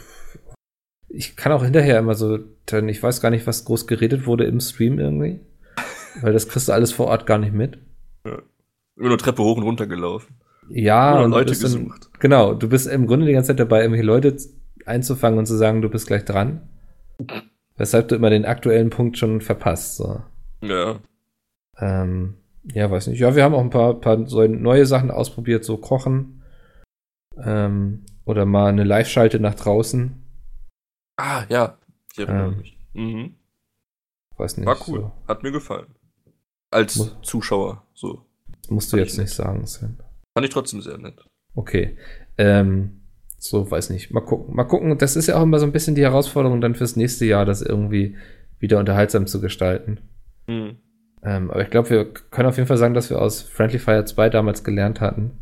Ich 1.08 1.36
kann 1.36 1.52
auch 1.52 1.64
hinterher 1.64 1.98
immer 1.98 2.14
so, 2.14 2.38
dann, 2.66 2.88
ich 2.88 3.02
weiß 3.02 3.20
gar 3.20 3.30
nicht, 3.30 3.46
was 3.46 3.64
groß 3.64 3.86
geredet 3.86 4.26
wurde 4.26 4.44
im 4.44 4.60
Stream 4.60 4.98
irgendwie. 4.98 5.40
Weil 6.22 6.32
das 6.32 6.48
kriegst 6.48 6.68
du 6.68 6.72
alles 6.72 6.92
vor 6.92 7.06
Ort 7.06 7.26
gar 7.26 7.38
nicht 7.38 7.52
mit. 7.52 7.78
Immer 8.24 9.08
nur 9.08 9.18
Treppe 9.18 9.42
hoch 9.42 9.56
und 9.56 9.62
runter 9.64 9.86
gelaufen. 9.86 10.36
Ja, 10.68 11.14
Oder 11.14 11.24
und 11.24 11.30
Leute 11.32 11.50
bist 11.50 11.64
dann, 11.64 11.84
gesucht. 11.88 12.10
genau, 12.20 12.54
du 12.54 12.68
bist 12.68 12.86
im 12.86 13.06
Grunde 13.06 13.26
die 13.26 13.32
ganze 13.32 13.48
Zeit 13.48 13.58
dabei, 13.60 13.80
irgendwelche 13.80 14.06
Leute 14.06 14.36
einzufangen 14.86 15.38
und 15.38 15.46
zu 15.46 15.56
sagen, 15.56 15.82
du 15.82 15.88
bist 15.88 16.06
gleich 16.06 16.24
dran. 16.24 16.68
Weshalb 17.76 18.08
du 18.08 18.14
immer 18.14 18.30
den 18.30 18.44
aktuellen 18.44 18.90
Punkt 18.90 19.16
schon 19.18 19.40
verpasst. 19.40 19.96
So. 19.96 20.22
Ja. 20.62 21.00
Ähm, 21.78 22.36
ja, 22.74 22.90
weiß 22.90 23.06
nicht. 23.06 23.20
Ja, 23.20 23.34
wir 23.34 23.42
haben 23.42 23.54
auch 23.54 23.60
ein 23.62 23.70
paar, 23.70 23.94
paar 23.94 24.26
so 24.26 24.46
neue 24.46 24.84
Sachen 24.86 25.10
ausprobiert, 25.10 25.64
so 25.64 25.78
Kochen. 25.78 26.42
Ähm, 27.38 28.04
oder 28.26 28.44
mal 28.44 28.68
eine 28.68 28.84
Live-Schalte 28.84 29.40
nach 29.40 29.54
draußen. 29.54 30.22
Ah, 31.16 31.44
ja. 31.48 31.78
Ich 32.12 32.18
erinnere 32.18 32.48
Ähm. 32.52 32.58
mich. 32.58 32.78
Mhm. 32.92 33.34
Weiß 34.36 34.56
nicht. 34.56 34.66
War 34.66 34.76
cool. 34.88 35.00
So. 35.00 35.12
Hat 35.28 35.42
mir 35.42 35.52
gefallen. 35.52 35.86
Als 36.70 36.96
Muss- 36.96 37.16
Zuschauer. 37.22 37.82
So. 37.94 38.24
Das 38.62 38.70
musst 38.70 38.92
du 38.92 38.96
Fand 38.96 39.06
jetzt 39.06 39.14
ich 39.14 39.20
nicht 39.20 39.34
sagen, 39.34 39.66
Sven. 39.66 39.98
Fand 40.34 40.46
ich 40.46 40.52
trotzdem 40.52 40.82
sehr 40.82 40.98
nett. 40.98 41.24
Okay. 41.54 41.96
Ähm, 42.38 42.99
so, 43.42 43.70
weiß 43.70 43.88
nicht. 43.88 44.10
Mal 44.10 44.20
gucken. 44.20 44.54
Mal 44.54 44.64
gucken. 44.64 44.96
Das 44.98 45.16
ist 45.16 45.26
ja 45.26 45.38
auch 45.38 45.42
immer 45.42 45.58
so 45.58 45.64
ein 45.64 45.72
bisschen 45.72 45.94
die 45.94 46.02
Herausforderung 46.02 46.60
dann 46.60 46.74
fürs 46.74 46.94
nächste 46.94 47.24
Jahr, 47.24 47.46
das 47.46 47.62
irgendwie 47.62 48.16
wieder 48.58 48.78
unterhaltsam 48.78 49.26
zu 49.26 49.40
gestalten. 49.40 49.98
Mhm. 50.46 50.76
Ähm, 51.22 51.50
aber 51.50 51.62
ich 51.62 51.70
glaube, 51.70 51.88
wir 51.88 52.12
können 52.12 52.48
auf 52.48 52.58
jeden 52.58 52.66
Fall 52.66 52.76
sagen, 52.76 52.92
dass 52.92 53.08
wir 53.08 53.20
aus 53.20 53.40
Friendly 53.40 53.78
Fire 53.78 54.04
2 54.04 54.28
damals 54.28 54.62
gelernt 54.62 55.00
hatten. 55.00 55.38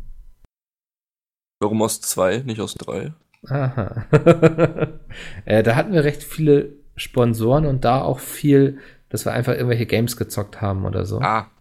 Warum 1.59 1.81
aus 1.81 1.99
zwei, 1.99 2.37
nicht 2.37 2.61
aus 2.61 2.73
drei? 2.75 3.13
Aha. 3.47 4.05
äh, 5.45 5.61
da 5.61 5.75
hatten 5.75 5.91
wir 5.91 6.05
recht 6.05 6.23
viele 6.23 6.69
Sponsoren 6.95 7.65
und 7.65 7.83
da 7.83 8.01
auch 8.01 8.19
viel, 8.19 8.79
dass 9.09 9.25
wir 9.25 9.33
einfach 9.33 9.53
irgendwelche 9.53 9.85
Games 9.85 10.15
gezockt 10.15 10.61
haben 10.61 10.85
oder 10.85 11.05
so. 11.05 11.19
Ah. 11.19 11.51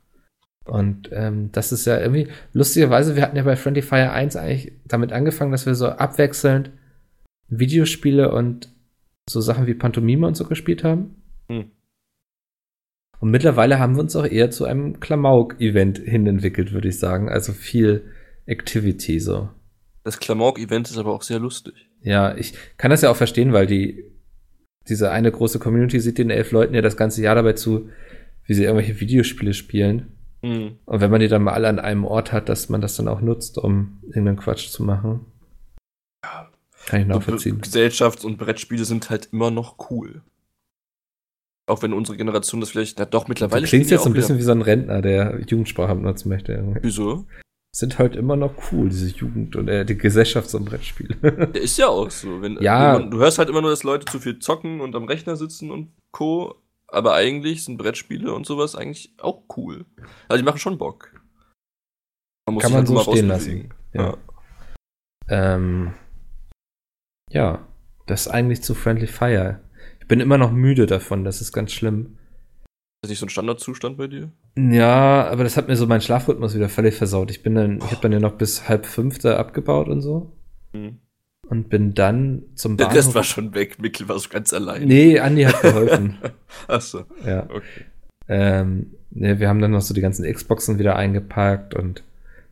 Und 0.69 1.09
ähm, 1.13 1.51
das 1.53 1.73
ist 1.73 1.87
ja 1.87 1.99
irgendwie, 1.99 2.29
lustigerweise, 2.53 3.17
wir 3.17 3.23
hatten 3.23 3.37
ja 3.37 3.43
bei 3.43 3.57
Friendly 3.57 3.81
Fire 3.81 4.13
1 4.13 4.37
eigentlich 4.37 4.73
damit 4.87 5.13
angefangen, 5.13 5.51
dass 5.51 5.65
wir 5.65 5.75
so 5.75 5.89
abwechselnd 5.89 6.71
Videospiele 7.49 8.31
und 8.31 8.69
so 9.31 9.41
Sachen 9.41 9.67
wie 9.67 9.75
Pantomime 9.75 10.27
und 10.27 10.37
so 10.37 10.45
gespielt 10.45 10.85
haben. 10.85 11.23
Hm. 11.51 11.71
Und 13.21 13.31
mittlerweile 13.31 13.79
haben 13.79 13.97
wir 13.97 14.03
uns 14.03 14.15
auch 14.15 14.27
eher 14.27 14.51
zu 14.51 14.67
einem 14.67 15.01
Klamauk-Event 15.01 15.99
hin 15.99 16.27
entwickelt, 16.27 16.73
würde 16.73 16.89
ich 16.89 16.99
sagen. 16.99 17.29
Also 17.29 17.53
viel 17.53 18.13
Activity 18.47 19.19
so. 19.19 19.49
Das 20.05 20.21
Klamauk-Event 20.21 20.91
ist 20.91 20.99
aber 20.99 21.15
auch 21.15 21.23
sehr 21.23 21.39
lustig. 21.39 21.75
Ja, 22.03 22.37
ich 22.37 22.55
kann 22.77 22.91
das 22.91 23.03
ja 23.03 23.11
auch 23.11 23.17
verstehen, 23.17 23.53
weil 23.53 23.67
die, 23.67 24.05
diese 24.89 25.11
eine 25.11 25.33
große 25.33 25.59
Community 25.59 25.99
sieht 25.99 26.19
den 26.19 26.31
elf 26.31 26.53
Leuten 26.53 26.75
ja 26.75 26.83
das 26.83 26.97
ganze 26.97 27.23
Jahr 27.23 27.35
dabei 27.35 27.55
zu, 27.55 27.89
wie 28.45 28.55
sie 28.55 28.65
irgendwelche 28.65 29.01
Videospiele 29.01 29.55
spielen. 29.55 30.18
Mhm. 30.43 30.79
Und 30.85 31.01
wenn 31.01 31.11
man 31.11 31.21
die 31.21 31.29
dann 31.29 31.43
mal 31.43 31.53
alle 31.55 31.69
an 31.69 31.79
einem 31.79 32.05
Ort 32.05 32.33
hat, 32.33 32.49
dass 32.49 32.69
man 32.69 32.81
das 32.81 32.97
dann 32.97 33.09
auch 33.09 33.21
nutzt, 33.21 33.59
um 33.59 33.99
irgendeinen 34.07 34.37
Quatsch 34.39 34.69
zu 34.69 34.83
machen. 34.85 35.27
Ja. 36.25 36.49
Kann 36.87 37.01
ich 37.03 37.07
nachvollziehen. 37.07 37.61
Gesellschafts- 37.61 38.25
und 38.25 38.39
Brettspiele 38.39 38.85
sind 38.85 39.11
halt 39.11 39.29
immer 39.33 39.51
noch 39.51 39.91
cool. 39.91 40.23
Auch 41.69 41.83
wenn 41.83 41.93
unsere 41.93 42.17
Generation 42.17 42.61
das 42.61 42.71
vielleicht, 42.71 42.99
na 42.99 43.05
doch, 43.05 43.25
Du 43.25 43.29
mittlerweile 43.29 43.67
klingst 43.67 43.89
spielen 43.89 43.97
jetzt 43.99 44.05
so 44.05 44.11
ein 44.11 44.15
bisschen 44.15 44.39
wie 44.39 44.43
so 44.43 44.53
ein 44.53 44.63
Rentner, 44.63 45.03
der 45.03 45.41
Jugendsprache 45.47 45.95
benutzen 45.95 46.29
möchte. 46.31 46.53
irgendwie. 46.53 46.81
Wieso? 46.83 47.27
sind 47.77 47.99
halt 47.99 48.17
immer 48.17 48.35
noch 48.35 48.55
cool, 48.73 48.89
diese 48.89 49.15
Jugend 49.15 49.55
und 49.55 49.69
äh, 49.69 49.85
die 49.85 49.97
Gesellschaft 49.99 50.49
so 50.49 50.59
ein 50.59 50.65
Brettspiel. 50.65 51.09
Der 51.23 51.55
ist 51.61 51.77
ja 51.79 51.87
auch 51.89 52.11
so. 52.11 52.41
Wenn, 52.41 52.57
Ja. 52.61 52.95
wenn 52.95 53.03
man, 53.03 53.11
du 53.11 53.19
hörst 53.19 53.39
halt 53.39 53.51
immer 53.51 53.61
nur, 53.61 53.71
dass 53.71 53.83
Leute 53.85 54.07
zu 54.07 54.19
viel 54.19 54.39
zocken 54.39 54.81
und 54.81 54.97
am 54.97 55.05
Rechner 55.05 55.37
sitzen 55.37 55.71
und 55.71 55.93
Co. 56.11 56.57
Aber 56.89 57.15
eigentlich 57.15 57.65
sind 57.65 57.77
Brettspiele 57.77 58.33
und 58.33 58.47
sowas 58.47 58.75
eigentlich 58.75 59.13
auch 59.19 59.43
cool. 59.57 59.85
Also 60.29 60.43
die 60.43 60.45
machen 60.45 60.59
schon 60.59 60.79
Bock. 60.79 61.13
Man 62.47 62.55
muss 62.55 62.63
Kann 62.63 62.73
man 62.73 62.79
halt 62.79 62.89
so 62.89 63.13
stehen 63.13 63.29
lassen. 63.29 63.75
Ja. 63.93 64.17
ähm, 65.29 65.95
ja, 67.31 67.67
das 68.07 68.23
ist 68.23 68.29
eigentlich 68.29 68.63
zu 68.63 68.75
Friendly 68.75 69.07
Fire. 69.07 69.61
Ich 70.01 70.09
bin 70.09 70.21
immer 70.21 70.39
noch 70.39 70.51
müde 70.51 70.87
davon, 70.87 71.25
das 71.25 71.43
ist 71.43 71.53
ganz 71.53 71.73
schlimm. 71.73 72.17
Ist 72.65 73.05
das 73.05 73.11
nicht 73.11 73.19
so 73.19 73.27
ein 73.27 73.31
Standardzustand 73.31 73.99
bei 73.99 74.07
dir? 74.07 74.33
Ja, 74.57 75.29
aber 75.29 75.45
das 75.45 75.57
hat 75.57 75.69
mir 75.69 75.77
so 75.77 75.87
meinen 75.87 76.01
Schlafrhythmus 76.01 76.55
wieder 76.55 76.71
völlig 76.71 76.95
versaut. 76.95 77.31
Ich 77.31 77.43
bin 77.43 77.55
dann, 77.55 77.79
ich 77.79 77.91
habe 77.91 78.01
dann 78.01 78.13
ja 78.13 78.19
noch 78.19 78.39
bis 78.39 78.69
halb 78.69 78.87
fünf 78.87 79.19
da 79.19 79.37
abgebaut 79.37 79.89
und 79.89 80.01
so 80.01 80.33
Hm. 80.73 81.01
Und 81.49 81.69
bin 81.69 81.95
dann 81.95 82.43
zum 82.55 82.77
Der 82.77 82.87
Bahnhof. 82.87 82.99
Rest 82.99 83.15
war 83.15 83.25
schon 83.25 83.55
weg. 83.55 83.81
Mikkel 83.81 84.09
war 84.09 84.19
so 84.19 84.29
ganz 84.29 84.53
allein. 84.53 84.87
Nee, 84.87 85.19
Andi 85.19 85.43
hat 85.45 85.61
geholfen. 85.63 86.19
Achso, 86.69 87.05
ja. 87.27 87.45
okay. 87.45 87.85
Ähm, 88.29 88.95
ne, 89.11 89.41
wir 89.41 89.49
haben 89.49 89.61
dann 89.61 89.71
noch 89.71 89.81
so 89.81 89.95
die 89.95 90.01
ganzen 90.03 90.31
Xboxen 90.31 90.79
wieder 90.79 90.97
eingepackt 90.97 91.75
und 91.75 92.03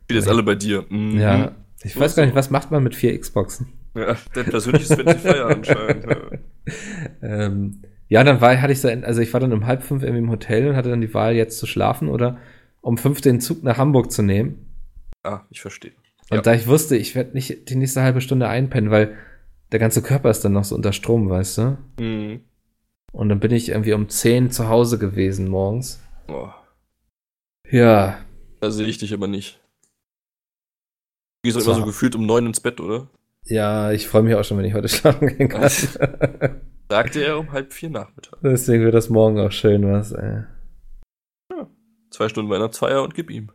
Die 0.09 0.15
jetzt 0.15 0.27
alle 0.27 0.43
bei 0.43 0.55
dir. 0.55 0.85
Mhm. 0.89 1.19
ja, 1.19 1.51
ich 1.83 1.93
So 1.93 1.99
weiß 1.99 2.15
gar 2.15 2.25
nicht, 2.25 2.35
was 2.35 2.49
macht 2.49 2.71
man 2.71 2.83
mit 2.83 2.95
vier 2.95 3.17
Xboxen? 3.19 3.67
ja. 3.95 4.15
Der 4.35 4.43
persönliche 4.43 4.93
Friendly 4.95 5.17
Fire 5.19 5.45
anscheinend. 5.45 6.05
Ja. 6.05 6.17
Ähm, 7.21 7.81
ja, 8.09 8.23
dann 8.25 8.41
war, 8.41 8.61
hatte 8.61 8.73
ich 8.73 8.81
so, 8.81 8.89
also 8.89 9.21
ich 9.21 9.31
war 9.31 9.39
dann 9.39 9.53
um 9.53 9.65
halb 9.65 9.83
fünf 9.83 10.03
irgendwie 10.03 10.19
im 10.23 10.29
Hotel 10.29 10.67
und 10.69 10.75
hatte 10.75 10.89
dann 10.89 10.99
die 10.99 11.13
Wahl, 11.13 11.33
jetzt 11.33 11.57
zu 11.59 11.65
schlafen 11.65 12.09
oder 12.09 12.37
um 12.81 12.97
fünf 12.97 13.21
den 13.21 13.39
Zug 13.39 13.63
nach 13.63 13.77
Hamburg 13.77 14.11
zu 14.11 14.21
nehmen. 14.21 14.65
Ah, 15.23 15.41
ich 15.49 15.61
verstehe. 15.61 15.93
Und 16.29 16.37
Ja. 16.37 16.41
da 16.41 16.53
ich 16.53 16.67
wusste, 16.67 16.95
ich 16.97 17.15
werde 17.15 17.31
nicht 17.33 17.69
die 17.69 17.75
nächste 17.75 18.01
halbe 18.01 18.21
Stunde 18.21 18.47
einpennen, 18.47 18.91
weil 18.91 19.17
der 19.71 19.79
ganze 19.79 20.01
Körper 20.01 20.29
ist 20.29 20.43
dann 20.43 20.53
noch 20.53 20.63
so 20.65 20.75
unter 20.75 20.93
Strom, 20.93 21.29
weißt 21.29 21.57
du? 21.57 21.77
Mhm. 21.99 22.41
Und 23.13 23.29
dann 23.29 23.39
bin 23.39 23.51
ich 23.51 23.69
irgendwie 23.69 23.93
um 23.93 24.09
zehn 24.09 24.51
zu 24.51 24.67
Hause 24.69 24.97
gewesen 24.99 25.47
morgens. 25.47 26.01
Oh, 26.27 26.49
Ja, 27.69 28.19
da 28.59 28.71
sehe 28.71 28.87
ich 28.87 28.97
dich 28.97 29.13
aber 29.13 29.27
nicht. 29.27 29.59
Du 31.43 31.49
gehst 31.53 31.65
immer 31.65 31.75
so 31.75 31.85
gefühlt 31.85 32.15
um 32.15 32.25
neun 32.25 32.45
ins 32.47 32.59
Bett, 32.59 32.79
oder? 32.79 33.07
ja, 33.45 33.91
ich 33.93 34.07
freue 34.09 34.23
mich 34.23 34.35
auch 34.35 34.43
schon, 34.43 34.57
wenn 34.57 34.65
ich 34.65 34.73
heute 34.73 34.89
schlafen 34.89 35.27
gehen 35.37 35.47
kann. 35.47 35.61
Sagte 36.89 37.23
er 37.23 37.37
um 37.39 37.51
halb 37.53 37.71
vier 37.71 37.89
Nachmittag. 37.89 38.39
Deswegen 38.43 38.83
wird 38.83 38.93
das 38.93 39.09
morgen 39.09 39.39
auch 39.39 39.51
schön 39.51 39.89
was, 39.89 40.11
ey. 40.11 40.43
Zwei 42.09 42.27
Stunden 42.29 42.51
Weihnachtsfeier 42.51 43.03
und 43.03 43.13
gib 43.13 43.29
ihm. 43.29 43.51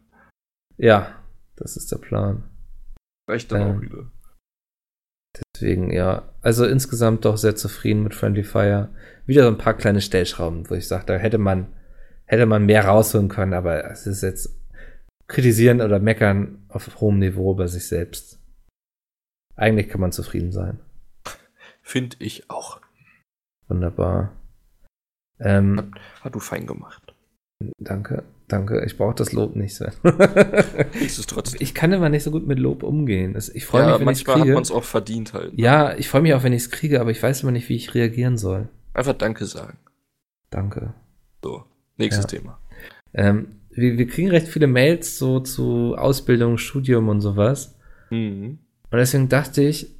Ja, 0.78 1.14
das 1.56 1.76
ist 1.76 1.90
der 1.92 1.98
Plan. 1.98 2.44
Reicht 3.28 3.52
dann 3.52 3.60
Ähm. 3.62 3.76
auch 3.76 3.80
wieder. 3.80 4.10
Deswegen, 5.54 5.90
ja. 5.92 6.28
Also 6.40 6.66
insgesamt 6.66 7.24
doch 7.24 7.36
sehr 7.36 7.56
zufrieden 7.56 8.02
mit 8.02 8.14
Friendly 8.14 8.42
Fire. 8.44 8.90
Wieder 9.26 9.44
so 9.44 9.48
ein 9.48 9.58
paar 9.58 9.74
kleine 9.74 10.00
Stellschrauben, 10.00 10.68
wo 10.68 10.74
ich 10.74 10.88
sage, 10.88 11.06
da 11.06 11.14
hätte 11.14 11.38
man, 11.38 11.72
hätte 12.24 12.46
man 12.46 12.66
mehr 12.66 12.84
rausholen 12.86 13.28
können, 13.28 13.54
aber 13.54 13.84
es 13.90 14.06
ist 14.06 14.22
jetzt 14.22 14.58
kritisieren 15.28 15.80
oder 15.80 15.98
meckern 16.00 16.64
auf 16.68 17.00
hohem 17.00 17.18
Niveau 17.18 17.54
bei 17.54 17.66
sich 17.66 17.86
selbst. 17.86 18.38
Eigentlich 19.54 19.88
kann 19.88 20.00
man 20.00 20.12
zufrieden 20.12 20.52
sein. 20.52 20.80
Finde 21.82 22.16
ich 22.18 22.50
auch. 22.50 22.80
Wunderbar. 23.68 24.36
Ähm, 25.38 25.92
Hat 26.20 26.34
du 26.34 26.40
fein 26.40 26.66
gemacht. 26.66 27.14
danke, 27.78 28.24
danke. 28.52 28.84
Ich 28.84 28.96
brauche 28.96 29.14
das 29.14 29.32
Lob 29.32 29.56
nicht, 29.56 29.76
trotzdem. 31.26 31.60
ich 31.60 31.74
kann 31.74 31.92
immer 31.92 32.08
nicht 32.08 32.22
so 32.22 32.30
gut 32.30 32.46
mit 32.46 32.58
Lob 32.58 32.82
umgehen. 32.82 33.36
Ich 33.54 33.66
freue 33.66 33.82
ja, 33.82 33.98
mich, 33.98 34.06
wenn 34.06 34.12
ich 34.12 34.20
es 34.20 34.26
manchmal 34.26 34.48
hat 34.48 34.54
man 34.54 34.62
es 34.62 34.70
auch 34.70 34.84
verdient 34.84 35.32
halt. 35.32 35.52
Ja, 35.56 35.94
ich 35.96 36.08
freue 36.08 36.22
mich 36.22 36.34
auch, 36.34 36.42
wenn 36.42 36.52
ich 36.52 36.62
es 36.62 36.70
kriege, 36.70 37.00
aber 37.00 37.10
ich 37.10 37.22
weiß 37.22 37.42
immer 37.42 37.52
nicht, 37.52 37.68
wie 37.68 37.76
ich 37.76 37.94
reagieren 37.94 38.36
soll. 38.36 38.68
Einfach 38.94 39.14
Danke 39.14 39.46
sagen. 39.46 39.78
Danke. 40.50 40.94
So, 41.42 41.64
nächstes 41.96 42.30
Ja. 42.30 42.38
Thema. 42.38 42.58
Ähm, 43.14 43.56
wir, 43.70 43.98
wir 43.98 44.06
kriegen 44.06 44.30
recht 44.30 44.48
viele 44.48 44.66
Mails 44.66 45.18
so 45.18 45.40
zu 45.40 45.96
Ausbildung, 45.96 46.58
Studium 46.58 47.08
und 47.08 47.20
sowas. 47.20 47.78
Mhm. 48.10 48.58
Und 48.90 48.98
deswegen 48.98 49.28
dachte 49.28 49.62
ich, 49.62 49.94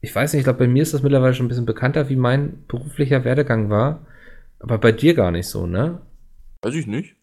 ich 0.00 0.14
weiß 0.14 0.32
nicht, 0.32 0.40
ich 0.40 0.44
glaube, 0.44 0.60
bei 0.60 0.68
mir 0.68 0.82
ist 0.82 0.94
das 0.94 1.02
mittlerweile 1.02 1.34
schon 1.34 1.46
ein 1.46 1.48
bisschen 1.48 1.66
bekannter, 1.66 2.08
wie 2.08 2.16
mein 2.16 2.64
beruflicher 2.66 3.24
Werdegang 3.24 3.70
war. 3.70 4.06
Aber 4.58 4.78
bei 4.78 4.92
dir 4.92 5.14
gar 5.14 5.30
nicht 5.30 5.46
so, 5.46 5.66
ne? 5.66 6.00
Weiß 6.62 6.74
ich 6.74 6.86
nicht. 6.86 7.16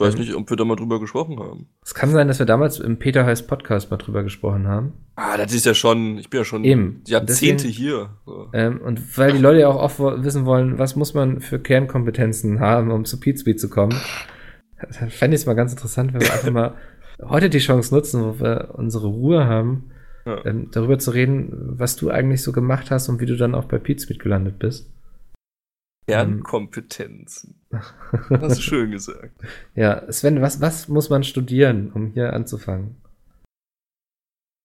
Ich 0.00 0.06
weiß 0.06 0.14
Mhm. 0.14 0.20
nicht, 0.20 0.34
ob 0.34 0.48
wir 0.48 0.56
da 0.56 0.64
mal 0.64 0.76
drüber 0.76 0.98
gesprochen 0.98 1.38
haben. 1.38 1.66
Es 1.84 1.92
kann 1.94 2.08
sein, 2.10 2.26
dass 2.26 2.38
wir 2.38 2.46
damals 2.46 2.78
im 2.80 2.98
Peter 2.98 3.26
Heiß 3.26 3.46
Podcast 3.46 3.90
mal 3.90 3.98
drüber 3.98 4.22
gesprochen 4.22 4.66
haben. 4.66 4.94
Ah, 5.16 5.36
das 5.36 5.52
ist 5.52 5.66
ja 5.66 5.74
schon, 5.74 6.16
ich 6.16 6.30
bin 6.30 6.38
ja 6.40 6.44
schon 6.44 6.64
Eben. 6.64 7.02
Jahrzehnte 7.06 7.64
Deswegen- 7.66 7.72
hier. 7.74 8.08
So. 8.24 8.48
Ähm, 8.54 8.80
und 8.80 9.18
weil 9.18 9.32
die 9.32 9.38
Leute 9.38 9.60
ja 9.60 9.68
auch 9.68 9.76
oft 9.76 9.98
wissen 10.24 10.46
wollen, 10.46 10.78
was 10.78 10.96
muss 10.96 11.12
man 11.12 11.40
für 11.42 11.58
Kernkompetenzen 11.58 12.60
haben, 12.60 12.90
um 12.90 13.04
zu 13.04 13.20
Pizza 13.20 13.54
zu 13.56 13.68
kommen, 13.68 13.94
dann 14.98 15.10
fände 15.10 15.34
ich 15.34 15.42
es 15.42 15.46
mal 15.46 15.52
ganz 15.54 15.72
interessant, 15.72 16.14
wenn 16.14 16.22
wir 16.22 16.32
einfach 16.32 16.50
mal 16.50 16.74
heute 17.22 17.50
die 17.50 17.58
Chance 17.58 17.94
nutzen, 17.94 18.22
wo 18.24 18.40
wir 18.40 18.70
unsere 18.78 19.06
Ruhe 19.08 19.44
haben, 19.46 19.90
Ja. 20.24 20.42
ähm, 20.46 20.68
darüber 20.72 20.98
zu 20.98 21.10
reden, 21.10 21.52
was 21.78 21.96
du 21.96 22.08
eigentlich 22.08 22.42
so 22.42 22.52
gemacht 22.52 22.90
hast 22.90 23.10
und 23.10 23.20
wie 23.20 23.26
du 23.26 23.36
dann 23.36 23.54
auch 23.54 23.66
bei 23.66 23.78
Pizmeet 23.78 24.18
gelandet 24.18 24.58
bist. 24.58 24.90
Kernkompetenzen. 26.06 27.60
Hast 27.70 28.58
du 28.58 28.62
schön 28.62 28.90
gesagt. 28.90 29.40
Ja, 29.74 30.10
Sven, 30.12 30.40
was, 30.42 30.60
was 30.60 30.88
muss 30.88 31.10
man 31.10 31.22
studieren, 31.24 31.92
um 31.92 32.12
hier 32.12 32.32
anzufangen? 32.32 32.96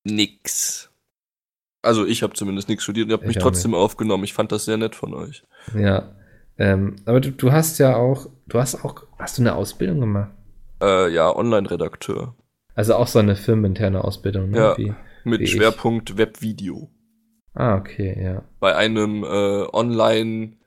Nix. 0.03 0.91
Also 1.81 2.05
ich 2.05 2.23
habe 2.23 2.33
zumindest 2.33 2.67
nichts 2.67 2.83
studiert 2.83 3.07
und 3.07 3.13
habe 3.13 3.23
Ich 3.23 3.35
mich 3.35 3.37
trotzdem 3.37 3.75
aufgenommen. 3.75 4.23
Ich 4.23 4.33
fand 4.33 4.51
das 4.51 4.65
sehr 4.65 4.77
nett 4.77 4.95
von 4.95 5.13
euch. 5.13 5.43
Ja, 5.75 6.15
ähm, 6.57 6.95
aber 7.05 7.19
du, 7.19 7.31
du 7.31 7.51
hast 7.51 7.77
ja 7.79 7.95
auch, 7.95 8.27
du 8.47 8.59
hast 8.59 8.83
auch, 8.83 9.03
hast 9.19 9.37
du 9.37 9.41
eine 9.41 9.55
Ausbildung 9.55 9.99
gemacht? 9.99 10.31
Äh, 10.81 11.13
ja, 11.13 11.35
Online-Redakteur. 11.35 12.35
Also 12.75 12.95
auch 12.95 13.07
so 13.07 13.19
eine 13.19 13.35
firmeninterne 13.35 14.03
Ausbildung, 14.03 14.49
ne? 14.49 14.57
Ja. 14.57 14.77
Wie, 14.77 14.93
Mit 15.23 15.41
Wie. 15.41 15.47
Schwerpunkt 15.47 16.17
Webvideo. 16.17 16.89
ah, 17.53 17.75
okay, 17.77 18.21
ja. 18.21 18.43
Bei 18.59 18.75
einem 18.75 19.23
äh, 19.23 19.67
Online... 19.73 20.57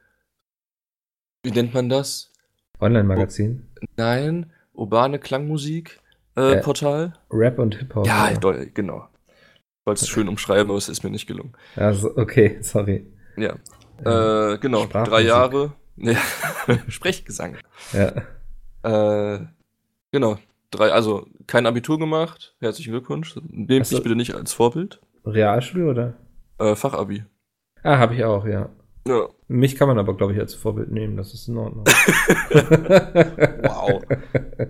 Wie 1.42 1.50
nennt 1.50 1.74
man 1.74 1.88
das? 1.88 2.32
Online-Magazin. 2.80 3.66
Nein, 3.96 4.52
urbane 4.72 5.18
Klangmusik 5.18 6.00
äh, 6.36 6.54
Äh, 6.54 6.62
Portal. 6.62 7.12
Rap 7.30 7.58
und 7.58 7.76
Hip-Hop. 7.76 8.06
Ja, 8.06 8.32
doll, 8.34 8.66
genau. 8.74 9.08
Ich 9.80 9.86
wollte 9.86 10.02
es 10.04 10.08
schön 10.08 10.28
umschreiben, 10.28 10.68
aber 10.68 10.78
es 10.78 10.88
ist 10.88 11.02
mir 11.02 11.10
nicht 11.10 11.26
gelungen. 11.26 11.54
Also, 11.76 12.16
okay, 12.16 12.58
sorry. 12.60 13.06
Ja. 13.36 13.54
Ähm, 14.04 14.54
Äh, 14.54 14.58
genau, 14.58 14.86
drei 14.86 15.22
Jahre. 15.22 15.72
Ja, 15.96 16.16
Sprechgesang. 16.88 17.56
ja. 17.92 18.12
Äh, 18.84 19.46
genau, 20.12 20.38
drei, 20.70 20.92
also 20.92 21.26
kein 21.48 21.66
Abitur 21.66 21.98
gemacht. 21.98 22.54
Herzlichen 22.60 22.92
Glückwunsch. 22.92 23.34
Nehmt 23.48 23.90
mich 23.90 24.02
bitte 24.02 24.14
nicht 24.14 24.34
als 24.34 24.52
Vorbild. 24.52 25.00
Realschule 25.24 25.86
oder? 25.90 26.14
Äh, 26.58 26.76
Fachabi. 26.76 27.24
Ah, 27.82 27.98
habe 27.98 28.14
ich 28.14 28.24
auch, 28.24 28.46
ja. 28.46 28.68
Ja. 29.06 29.28
Mich 29.48 29.76
kann 29.76 29.88
man 29.88 29.98
aber, 29.98 30.16
glaube 30.16 30.34
ich, 30.34 30.38
als 30.40 30.54
Vorbild 30.54 30.90
nehmen, 30.90 31.16
das 31.16 31.32
ist 31.32 31.48
in 31.48 31.56
Ordnung. 31.56 31.84
Wow. 33.62 34.02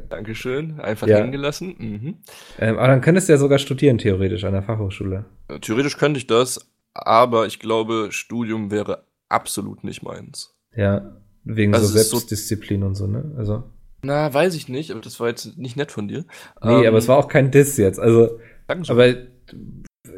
Dankeschön. 0.08 0.80
Einfach 0.80 1.06
Ja. 1.06 1.18
hängen 1.18 1.32
gelassen. 1.32 1.74
Mhm. 1.78 2.16
ähm, 2.58 2.78
aber 2.78 2.88
dann 2.88 3.00
könntest 3.00 3.28
du 3.28 3.32
ja 3.32 3.38
sogar 3.38 3.58
studieren, 3.58 3.98
theoretisch, 3.98 4.44
an 4.44 4.52
der 4.52 4.62
Fachhochschule. 4.62 5.24
Theoretisch 5.60 5.96
könnte 5.96 6.18
ich 6.18 6.26
das, 6.26 6.70
aber 6.94 7.46
ich 7.46 7.58
glaube, 7.58 8.08
Studium 8.10 8.70
wäre 8.70 9.04
absolut 9.28 9.84
nicht 9.84 10.02
meins. 10.02 10.54
Ja, 10.74 11.16
wegen 11.44 11.74
Also 11.74 11.86
so 11.88 11.98
ist 11.98 12.10
so- 12.10 12.16
Selbstdisziplin 12.18 12.82
und 12.82 12.94
so, 12.94 13.06
ne? 13.06 13.34
Also. 13.36 13.64
Na, 14.02 14.32
weiß 14.32 14.54
ich 14.54 14.68
nicht, 14.68 14.92
aber 14.92 15.00
das 15.00 15.18
war 15.18 15.28
jetzt 15.28 15.58
nicht 15.58 15.76
nett 15.76 15.90
von 15.90 16.06
dir. 16.06 16.24
Nee, 16.62 16.82
Ähm, 16.82 16.86
aber 16.86 16.98
es 16.98 17.08
war 17.08 17.16
auch 17.16 17.28
kein 17.28 17.50
Diss 17.50 17.76
jetzt. 17.78 17.98
Also, 17.98 18.38
Dankeschön. 18.68 18.94
aber 18.94 19.08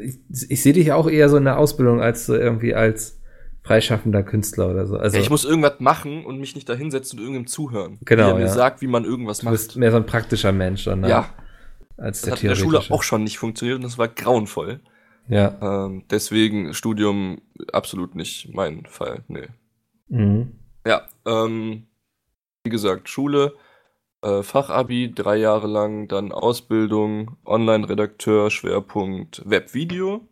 ich, 0.00 0.18
ich 0.50 0.62
sehe 0.62 0.72
dich 0.74 0.92
auch 0.92 1.08
eher 1.08 1.28
so 1.30 1.36
in 1.38 1.44
der 1.44 1.58
Ausbildung 1.58 2.00
als 2.02 2.26
so 2.26 2.34
irgendwie 2.34 2.74
als 2.74 3.19
freischaffender 3.70 4.24
Künstler 4.24 4.68
oder 4.68 4.86
so. 4.86 4.96
Also, 4.96 5.16
ja, 5.16 5.22
ich 5.22 5.30
muss 5.30 5.44
irgendwas 5.44 5.78
machen 5.78 6.24
und 6.24 6.40
mich 6.40 6.56
nicht 6.56 6.68
da 6.68 6.74
hinsetzen 6.74 7.18
und 7.18 7.24
irgendjemandem 7.24 7.52
zuhören. 7.52 7.98
Genau, 8.04 8.24
Wie 8.24 8.28
er 8.30 8.34
mir 8.34 8.40
ja. 8.42 8.48
sagt, 8.48 8.82
wie 8.82 8.88
man 8.88 9.04
irgendwas 9.04 9.38
du 9.38 9.50
bist 9.50 9.68
macht. 9.68 9.76
mehr 9.76 9.90
so 9.92 9.96
ein 9.96 10.06
praktischer 10.06 10.50
Mensch 10.50 10.84
dann, 10.84 11.00
ne? 11.00 11.08
Ja, 11.08 11.28
als 11.96 12.20
das 12.20 12.22
der 12.22 12.32
hat 12.32 12.42
in 12.42 12.48
der 12.48 12.56
Schule 12.56 12.80
auch 12.88 13.02
schon 13.04 13.22
nicht 13.22 13.38
funktioniert 13.38 13.76
und 13.76 13.84
das 13.84 13.96
war 13.96 14.08
grauenvoll. 14.08 14.80
Ja. 15.28 15.86
Ähm, 15.86 16.02
deswegen 16.10 16.74
Studium 16.74 17.42
absolut 17.72 18.16
nicht 18.16 18.52
mein 18.52 18.86
Fall. 18.86 19.22
Nee. 19.28 19.46
Mhm. 20.08 20.52
Ja, 20.84 21.02
ähm, 21.24 21.86
wie 22.64 22.70
gesagt, 22.70 23.08
Schule, 23.08 23.54
äh, 24.22 24.42
Fachabi, 24.42 25.12
drei 25.14 25.36
Jahre 25.36 25.68
lang, 25.68 26.08
dann 26.08 26.32
Ausbildung, 26.32 27.36
Online-Redakteur, 27.44 28.50
Schwerpunkt 28.50 29.42
Webvideo. 29.48 30.26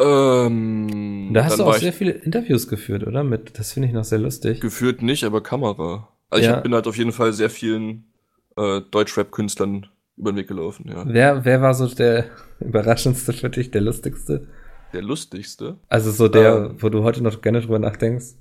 Ähm, 0.00 1.30
Da 1.32 1.44
hast 1.44 1.58
du 1.58 1.64
auch 1.64 1.74
sehr 1.74 1.92
viele 1.92 2.12
Interviews 2.12 2.68
geführt, 2.68 3.06
oder? 3.06 3.22
Mit, 3.24 3.58
das 3.58 3.72
finde 3.72 3.88
ich 3.88 3.94
noch 3.94 4.04
sehr 4.04 4.18
lustig. 4.18 4.60
geführt 4.60 5.02
nicht, 5.02 5.24
aber 5.24 5.42
Kamera. 5.42 6.08
Also 6.30 6.46
Ja. 6.48 6.56
ich 6.58 6.62
bin 6.62 6.74
halt 6.74 6.86
auf 6.86 6.96
jeden 6.96 7.12
Fall 7.12 7.32
sehr 7.32 7.50
vielen 7.50 8.04
äh, 8.56 8.80
Deutschrap-Künstlern 8.90 9.86
über 10.16 10.32
den 10.32 10.36
Weg 10.36 10.48
gelaufen, 10.48 10.86
ja. 10.88 11.04
Wer, 11.06 11.44
wer 11.44 11.62
war 11.62 11.74
so 11.74 11.86
der 11.86 12.26
überraschendste 12.60 13.32
für 13.32 13.48
dich, 13.50 13.70
der 13.70 13.80
lustigste? 13.80 14.48
Der 14.92 15.02
lustigste. 15.02 15.78
Also 15.88 16.10
so 16.10 16.28
der, 16.28 16.56
Ähm. 16.70 16.76
wo 16.82 16.88
du 16.88 17.02
heute 17.04 17.22
noch 17.22 17.40
gerne 17.42 17.60
drüber 17.60 17.78
nachdenkst? 17.78 18.34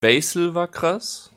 Basil 0.00 0.54
war 0.54 0.68
krass. 0.68 1.30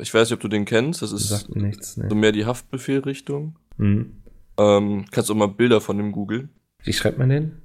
Ich 0.00 0.12
weiß 0.12 0.28
nicht, 0.28 0.34
ob 0.34 0.40
du 0.40 0.48
den 0.48 0.64
kennst. 0.64 1.02
Das 1.02 1.12
ist 1.12 1.28
Sagt 1.28 1.54
nichts, 1.54 1.96
ne? 1.96 2.06
so 2.08 2.14
mehr 2.16 2.32
die 2.32 2.44
Haftbefehl-Richtung. 2.46 3.56
Hm. 3.78 4.22
Ähm, 4.58 5.04
kannst 5.10 5.30
auch 5.30 5.34
mal 5.36 5.46
Bilder 5.48 5.80
von 5.80 5.96
dem 5.98 6.12
googeln. 6.12 6.50
Wie 6.82 6.92
schreibt 6.92 7.18
man 7.18 7.28
den? 7.28 7.62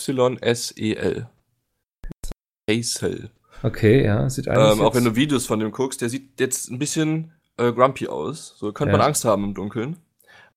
V-E-Y-S-E-L. 0.00 1.28
Basil. 2.66 3.30
Okay, 3.62 4.04
ja, 4.04 4.28
sieht 4.28 4.48
eigentlich 4.48 4.78
Ähm, 4.78 4.84
auch 4.84 4.94
wenn 4.94 5.04
du 5.04 5.16
Videos 5.16 5.46
von 5.46 5.58
dem 5.58 5.72
guckst, 5.72 6.00
der 6.00 6.08
sieht 6.08 6.38
jetzt 6.38 6.70
ein 6.70 6.78
bisschen 6.78 7.32
äh, 7.56 7.72
grumpy 7.72 8.06
aus. 8.08 8.54
So 8.56 8.72
könnte 8.72 8.92
man 8.92 9.00
Ja. 9.00 9.06
Angst 9.06 9.24
haben 9.24 9.44
im 9.44 9.54
Dunkeln. 9.54 9.96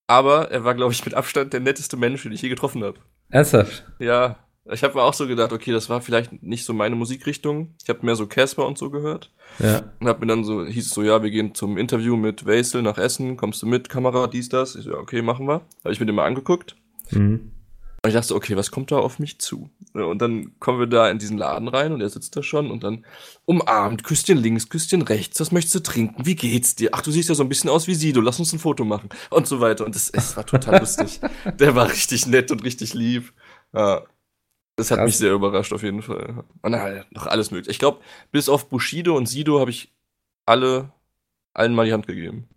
Aber 0.08 0.52
er 0.52 0.64
war, 0.64 0.76
glaube 0.76 0.94
ich, 0.94 1.04
mit 1.06 1.14
Abstand 1.14 1.54
der 1.54 1.62
netteste 1.62 1.96
Mensch, 1.98 2.24
den 2.24 2.34
ich 2.34 2.42
je 2.42 2.50
getroffen 2.50 2.84
habe. 2.84 3.00
Ernsthaft? 3.30 3.86
Ja, 3.98 4.38
ich 4.66 4.84
habe 4.84 4.94
mir 4.96 5.04
auch 5.04 5.14
so 5.14 5.26
gedacht, 5.26 5.54
okay, 5.54 5.72
das 5.72 5.90
war 5.90 6.02
vielleicht 6.02 6.44
nicht 6.44 6.66
so 6.66 6.74
meine 6.74 6.96
Musikrichtung. 6.96 7.74
Ich 7.82 7.90
habe 7.90 8.06
mehr 8.06 8.16
so 8.16 8.28
Casper 8.28 8.68
und 8.68 8.78
so 8.78 8.90
gehört. 8.92 9.32
Ja. 9.60 9.84
Und 10.00 10.08
hab 10.08 10.20
mir 10.20 10.28
dann 10.28 10.44
so, 10.44 10.66
hieß 10.66 10.86
es 10.86 10.94
so, 10.94 11.02
ja, 11.02 11.24
wir 11.24 11.32
gehen 11.32 11.56
zum 11.56 11.78
Interview 11.78 12.16
mit 12.16 12.46
Wesel 12.46 12.82
nach 12.82 12.98
Essen, 12.98 13.38
kommst 13.38 13.62
du 13.64 13.68
mit, 13.68 13.90
Kamera, 13.90 14.28
dies, 14.28 14.50
das? 14.50 14.76
Ich 14.76 14.84
so, 14.84 14.92
ja, 14.92 14.98
okay, 14.98 15.22
machen 15.22 15.48
wir. 15.48 15.62
Habe 15.84 15.94
ich 15.94 16.00
mir 16.00 16.06
den 16.06 16.16
mal 16.16 16.26
angeguckt. 16.26 16.76
Hm. 17.10 17.52
Und 18.04 18.10
ich 18.10 18.16
dachte 18.16 18.34
okay, 18.34 18.58
was 18.58 18.72
kommt 18.72 18.92
da 18.92 18.98
auf 18.98 19.20
mich 19.20 19.40
zu? 19.40 19.70
Ja, 19.94 20.06
Und 20.06 20.20
dann 20.24 20.58
kommen 20.60 20.80
wir 20.80 20.88
da 20.88 21.10
in 21.12 21.20
diesen 21.20 21.38
Laden 21.38 21.68
rein 21.68 21.92
und 21.92 22.02
er 22.02 22.10
sitzt 22.10 22.36
da 22.36 22.42
schon 22.42 22.72
und 22.72 22.84
dann 22.84 23.06
umarmt, 23.46 24.04
Küsschen 24.04 24.40
links, 24.40 24.70
Küsschen 24.70 25.04
rechts, 25.04 25.40
was 25.40 25.52
möchtest 25.52 25.76
du 25.76 25.80
trinken? 25.82 26.26
Wie 26.26 26.36
geht's 26.36 26.74
dir? 26.74 26.90
Ach, 26.94 27.02
du 27.04 27.12
siehst 27.12 27.30
ja 27.30 27.36
so 27.36 27.44
ein 27.44 27.50
bisschen 27.50 27.70
aus 27.70 27.88
wie 27.88 27.94
Sido, 27.94 28.20
lass 28.20 28.40
uns 28.40 28.54
ein 28.54 28.60
Foto 28.60 28.86
machen. 28.86 29.10
Und 29.30 29.46
so 29.46 29.60
weiter. 29.60 29.86
Und 29.86 29.94
das, 29.94 30.10
es 30.10 30.36
war 30.36 30.46
total 30.48 30.80
lustig. 30.80 31.20
Der 31.60 31.76
war 31.76 31.90
richtig 31.92 32.26
nett 32.26 32.50
und 32.50 32.64
richtig 32.64 32.96
lieb. 32.96 33.34
Ja. 33.72 34.02
Das 34.78 34.90
hat 34.90 34.98
Krass. 34.98 35.06
mich 35.06 35.18
sehr 35.18 35.34
überrascht 35.34 35.74
auf 35.74 35.84
jeden 35.84 36.02
Fall. 36.02 36.44
Und 36.64 36.72
na, 36.72 37.04
noch 37.12 37.28
alles 37.28 37.52
möglich. 37.52 37.70
Ich 37.70 37.78
glaube, 37.78 38.00
bis 38.32 38.50
auf 38.50 38.68
Bushido 38.68 39.16
und 39.16 39.28
Sido 39.28 39.60
habe 39.60 39.70
ich 39.70 39.94
alle, 40.48 40.92
allen 41.54 41.76
mal 41.76 41.86
die 41.86 41.94
Hand 41.94 42.08
gegeben. 42.08 42.48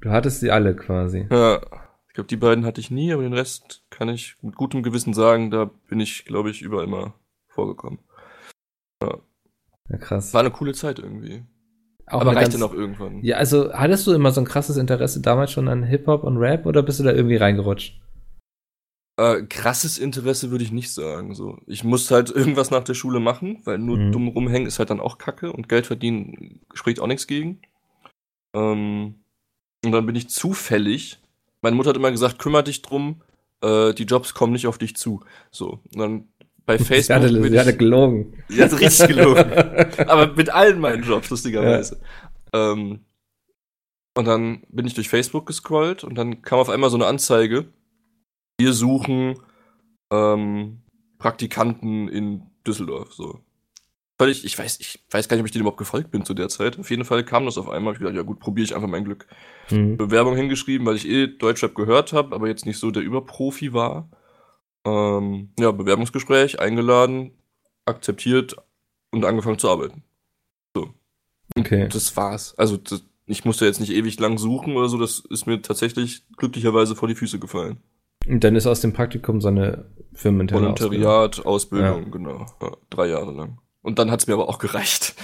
Du 0.00 0.10
hattest 0.10 0.38
sie 0.40 0.52
alle 0.52 0.76
quasi. 0.76 1.26
Ja, 1.28 1.60
ich 2.16 2.18
glaube, 2.18 2.28
die 2.28 2.36
beiden 2.38 2.64
hatte 2.64 2.80
ich 2.80 2.90
nie, 2.90 3.12
aber 3.12 3.24
den 3.24 3.34
Rest 3.34 3.84
kann 3.90 4.08
ich 4.08 4.36
mit 4.40 4.56
gutem 4.56 4.82
Gewissen 4.82 5.12
sagen, 5.12 5.50
da 5.50 5.66
bin 5.86 6.00
ich, 6.00 6.24
glaube 6.24 6.48
ich, 6.48 6.62
überall 6.62 6.86
mal 6.86 7.12
vorgekommen. 7.48 7.98
Ja, 9.02 9.98
krass. 9.98 10.32
War 10.32 10.40
eine 10.40 10.50
coole 10.50 10.72
Zeit 10.72 10.98
irgendwie. 10.98 11.44
Auch 12.06 12.22
aber 12.22 12.34
reichte 12.34 12.56
noch 12.56 12.72
irgendwann. 12.72 13.22
Ja, 13.22 13.36
also 13.36 13.70
hattest 13.74 14.06
du 14.06 14.14
immer 14.14 14.32
so 14.32 14.40
ein 14.40 14.46
krasses 14.46 14.78
Interesse 14.78 15.20
damals 15.20 15.52
schon 15.52 15.68
an 15.68 15.82
Hip-Hop 15.82 16.24
und 16.24 16.38
Rap 16.38 16.64
oder 16.64 16.82
bist 16.82 17.00
du 17.00 17.04
da 17.04 17.12
irgendwie 17.12 17.36
reingerutscht? 17.36 18.00
Äh, 19.18 19.42
krasses 19.42 19.98
Interesse 19.98 20.50
würde 20.50 20.64
ich 20.64 20.72
nicht 20.72 20.94
sagen. 20.94 21.34
So, 21.34 21.58
ich 21.66 21.84
musste 21.84 22.14
halt 22.14 22.30
irgendwas 22.30 22.70
nach 22.70 22.84
der 22.84 22.94
Schule 22.94 23.20
machen, 23.20 23.60
weil 23.64 23.76
nur 23.76 23.98
Mhm. 23.98 24.12
dumm 24.12 24.28
rumhängen 24.28 24.66
ist 24.66 24.78
halt 24.78 24.88
dann 24.88 25.00
auch 25.00 25.18
Kacke 25.18 25.52
und 25.52 25.68
Geld 25.68 25.86
verdienen 25.86 26.62
spricht 26.72 26.98
auch 26.98 27.08
nichts 27.08 27.26
gegen. 27.26 27.60
Ähm, 28.54 29.16
und 29.84 29.92
dann 29.92 30.06
bin 30.06 30.16
ich 30.16 30.30
zufällig. 30.30 31.20
Meine 31.66 31.74
Mutter 31.74 31.88
hat 31.88 31.96
immer 31.96 32.12
gesagt, 32.12 32.38
kümmere 32.38 32.62
dich 32.62 32.80
drum, 32.80 33.22
äh, 33.60 33.92
die 33.92 34.04
Jobs 34.04 34.34
kommen 34.34 34.52
nicht 34.52 34.68
auf 34.68 34.78
dich 34.78 34.94
zu. 34.94 35.24
So, 35.50 35.80
und 35.92 35.98
dann 35.98 36.28
bei 36.64 36.78
sie 36.78 36.84
Facebook 36.84 37.16
hatte, 37.16 37.28
sie 37.28 37.58
hatte 37.58 37.70
ich, 37.72 37.78
gelogen. 37.78 38.34
sie 38.46 38.62
hat 38.62 38.80
richtig 38.80 39.08
gelogen. 39.08 39.52
Aber 40.06 40.32
mit 40.32 40.48
allen 40.48 40.78
meinen 40.78 41.02
Jobs, 41.02 41.28
lustigerweise. 41.28 42.00
Ähm, 42.52 43.00
und 44.16 44.24
dann 44.24 44.62
bin 44.68 44.86
ich 44.86 44.94
durch 44.94 45.08
Facebook 45.08 45.46
gescrollt 45.46 46.04
und 46.04 46.14
dann 46.14 46.40
kam 46.42 46.60
auf 46.60 46.70
einmal 46.70 46.88
so 46.90 46.96
eine 46.98 47.06
Anzeige. 47.06 47.66
Wir 48.60 48.72
suchen 48.72 49.40
ähm, 50.12 50.82
Praktikanten 51.18 52.06
in 52.06 52.44
Düsseldorf. 52.64 53.12
So. 53.12 53.40
Völlig, 54.18 54.44
ich 54.44 54.58
weiß, 54.58 54.80
ich 54.80 55.04
weiß 55.10 55.28
gar 55.28 55.36
nicht, 55.36 55.42
ob 55.42 55.46
ich 55.46 55.52
denen 55.52 55.62
überhaupt 55.62 55.78
gefolgt 55.78 56.10
bin 56.10 56.24
zu 56.24 56.32
der 56.32 56.48
Zeit. 56.48 56.78
Auf 56.78 56.90
jeden 56.90 57.04
Fall 57.04 57.24
kam 57.24 57.44
das 57.44 57.58
auf 57.58 57.68
einmal. 57.68 57.92
Ich 57.92 57.98
gedacht, 57.98 58.16
ja 58.16 58.22
gut, 58.22 58.40
probiere 58.40 58.64
ich 58.64 58.74
einfach 58.74 58.88
mein 58.88 59.04
Glück. 59.04 59.26
Hm. 59.68 59.96
Bewerbung 59.98 60.36
hingeschrieben, 60.36 60.86
weil 60.86 60.96
ich 60.96 61.06
eh 61.06 61.26
Deutschrap 61.26 61.74
gehört 61.74 62.12
habe, 62.12 62.34
aber 62.34 62.48
jetzt 62.48 62.64
nicht 62.64 62.78
so 62.78 62.90
der 62.90 63.02
Überprofi 63.02 63.72
war. 63.74 64.08
Ähm, 64.86 65.50
ja, 65.58 65.70
Bewerbungsgespräch, 65.70 66.60
eingeladen, 66.60 67.32
akzeptiert 67.84 68.56
und 69.10 69.24
angefangen 69.24 69.58
zu 69.58 69.68
arbeiten. 69.68 70.02
Okay. 71.58 71.88
Das 71.88 72.16
war's. 72.16 72.54
Also 72.58 72.76
das, 72.76 73.04
ich 73.26 73.44
musste 73.44 73.64
jetzt 73.66 73.80
nicht 73.80 73.92
ewig 73.92 74.18
lang 74.20 74.38
suchen 74.38 74.76
oder 74.76 74.88
so, 74.88 74.98
das 74.98 75.22
ist 75.30 75.46
mir 75.46 75.62
tatsächlich 75.62 76.24
glücklicherweise 76.36 76.96
vor 76.96 77.08
die 77.08 77.14
Füße 77.14 77.38
gefallen. 77.38 77.78
Und 78.26 78.42
dann 78.42 78.56
ist 78.56 78.66
aus 78.66 78.80
dem 78.80 78.92
Praktikum 78.92 79.40
so 79.40 79.48
eine 79.48 79.86
firmeninterne 80.12 80.70
Ausbildung. 80.70 81.02
Volontariat, 81.02 81.46
Ausbildung, 81.46 82.02
Ja. 82.04 82.10
genau. 82.10 82.46
Ja, 82.60 82.72
drei 82.90 83.06
Jahre 83.08 83.32
lang. 83.32 83.58
Und 83.86 84.00
dann 84.00 84.10
hat's 84.10 84.26
mir 84.26 84.34
aber 84.34 84.48
auch 84.48 84.58
gereicht. 84.58 85.14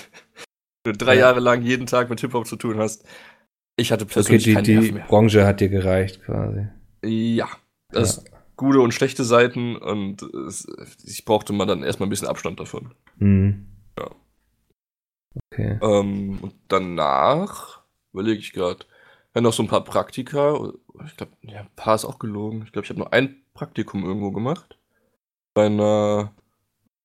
Wenn 0.85 0.93
du 0.93 1.05
drei 1.05 1.15
Ja. 1.15 1.23
Jahre 1.23 1.41
lang 1.41 1.63
jeden 1.63 1.87
Tag 1.87 2.09
mit 2.11 2.21
Hip-Hop 2.21 2.47
zu 2.47 2.55
tun 2.57 2.79
hast. 2.79 3.05
Ich 3.77 3.91
hatte 3.91 4.05
Okay, 4.05 4.13
persönlich 4.15 4.45
die, 4.45 4.55
keinen 4.55 4.65
die 4.65 4.93
mehr. 4.93 5.05
Branche 5.07 5.45
hat 5.45 5.61
dir 5.61 5.69
gereicht 5.69 6.23
quasi. 6.23 6.69
Ja, 7.05 7.49
das 7.89 8.23
Ja. 8.25 8.39
gute 8.57 8.81
und 8.81 8.95
schlechte 8.95 9.25
Seiten 9.25 9.77
und 9.77 10.23
es, 10.23 10.67
ich 11.05 11.25
brauchte 11.25 11.53
mal 11.53 11.67
dann 11.67 11.83
erstmal 11.83 12.07
ein 12.07 12.11
bisschen 12.11 12.29
Abstand 12.29 12.61
davon. 12.61 12.95
Hm. 13.19 13.67
Ja. 13.99 14.11
Okay. 15.51 15.79
Ähm, 15.83 16.39
und 16.41 16.55
danach 16.69 17.83
überlege 18.13 18.39
ich 18.39 18.53
gerade, 18.53 18.85
ja, 19.35 19.41
noch 19.41 19.53
so 19.55 19.63
ein 19.65 19.69
paar 19.69 19.83
Praktika. 19.83 20.71
Ich 21.07 21.17
glaube, 21.17 21.33
ja, 21.43 21.61
ein 21.61 21.71
paar 21.75 21.95
ist 21.97 22.05
auch 22.05 22.19
gelogen. 22.21 22.63
Ich 22.65 22.71
glaube, 22.73 22.85
ich 22.85 22.91
habe 22.91 23.01
nur 23.01 23.13
ein 23.13 23.43
Praktikum 23.55 24.05
irgendwo 24.05 24.31
gemacht. 24.31 24.79
Bei 25.55 25.67
einer, 25.67 26.33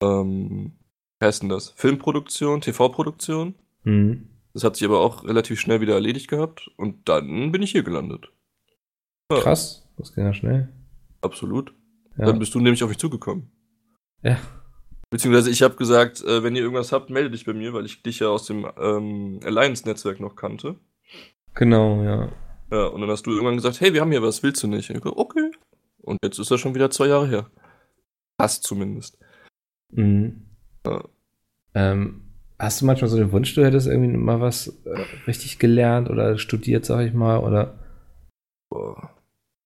ähm, 0.04 0.74
wie 1.20 1.26
heißt 1.26 1.42
denn 1.42 1.50
das? 1.50 1.70
Filmproduktion, 1.72 2.62
TV-Produktion. 2.62 3.56
Hm. 3.84 4.30
Das 4.54 4.64
hat 4.64 4.76
sich 4.76 4.88
aber 4.88 5.00
auch 5.00 5.24
relativ 5.24 5.60
schnell 5.60 5.82
wieder 5.82 5.94
erledigt 5.94 6.28
gehabt. 6.28 6.70
Und 6.78 7.08
dann 7.10 7.52
bin 7.52 7.62
ich 7.62 7.72
hier 7.72 7.84
gelandet. 7.84 8.32
Ja, 9.32 9.40
Krass. 9.40 9.88
Das 9.98 10.14
ging 10.14 10.26
ja 10.26 10.34
schnell. 10.34 10.70
Absolut. 11.22 11.74
Ja. 12.18 12.26
Dann 12.26 12.40
bist 12.40 12.54
du 12.56 12.60
nämlich 12.60 12.84
auf 12.84 12.90
mich 12.90 12.98
zugekommen. 12.98 13.52
ja. 14.24 14.38
Beziehungsweise 15.10 15.50
ich 15.50 15.62
habe 15.62 15.76
gesagt, 15.78 16.22
äh, 16.26 16.44
wenn 16.44 16.54
ihr 16.58 16.64
irgendwas 16.64 16.92
habt, 16.92 17.10
melde 17.10 17.32
dich 17.32 17.46
bei 17.46 17.54
mir, 17.54 17.72
weil 17.74 17.86
ich 17.86 18.04
dich 18.04 18.20
ja 18.20 18.28
aus 18.28 18.46
dem 18.46 18.68
ähm, 18.78 19.40
Alliance-Netzwerk 19.42 20.20
noch 20.20 20.36
kannte. 20.36 20.76
Genau, 21.54 22.04
ja. 22.04 22.30
Ja, 22.72 22.88
und 22.88 23.00
dann 23.00 23.10
hast 23.10 23.26
du 23.26 23.32
irgendwann 23.32 23.56
gesagt, 23.56 23.80
hey, 23.80 23.94
wir 23.94 24.02
haben 24.02 24.12
hier 24.12 24.22
was, 24.22 24.44
willst 24.44 24.64
du 24.64 24.68
nicht? 24.68 24.90
Und 24.90 24.98
ich 24.98 25.04
so, 25.04 25.16
okay. 25.16 25.50
Und 26.02 26.18
jetzt 26.26 26.40
ist 26.40 26.52
das 26.52 26.60
schon 26.60 26.76
wieder 26.76 26.92
zwei 26.92 27.08
Jahre 27.08 27.26
her. 27.26 27.50
Passt 28.38 28.64
zumindest. 28.64 29.18
Mhm. 29.92 30.47
Ja. 30.92 31.04
Ähm, 31.74 32.22
hast 32.60 32.82
du 32.82 32.86
manchmal 32.86 33.10
so 33.10 33.18
den 33.18 33.32
Wunsch, 33.32 33.54
du 33.56 33.64
hättest 33.64 33.88
irgendwie 33.88 34.16
mal 34.18 34.42
was 34.42 34.68
äh, 34.86 34.90
richtig 35.28 35.60
gelernt 35.60 36.10
oder 36.10 36.38
studiert, 36.38 36.86
sag 36.86 37.06
ich 37.06 37.14
mal, 37.14 37.40
oder, 37.40 37.78
Boah, 38.70 39.12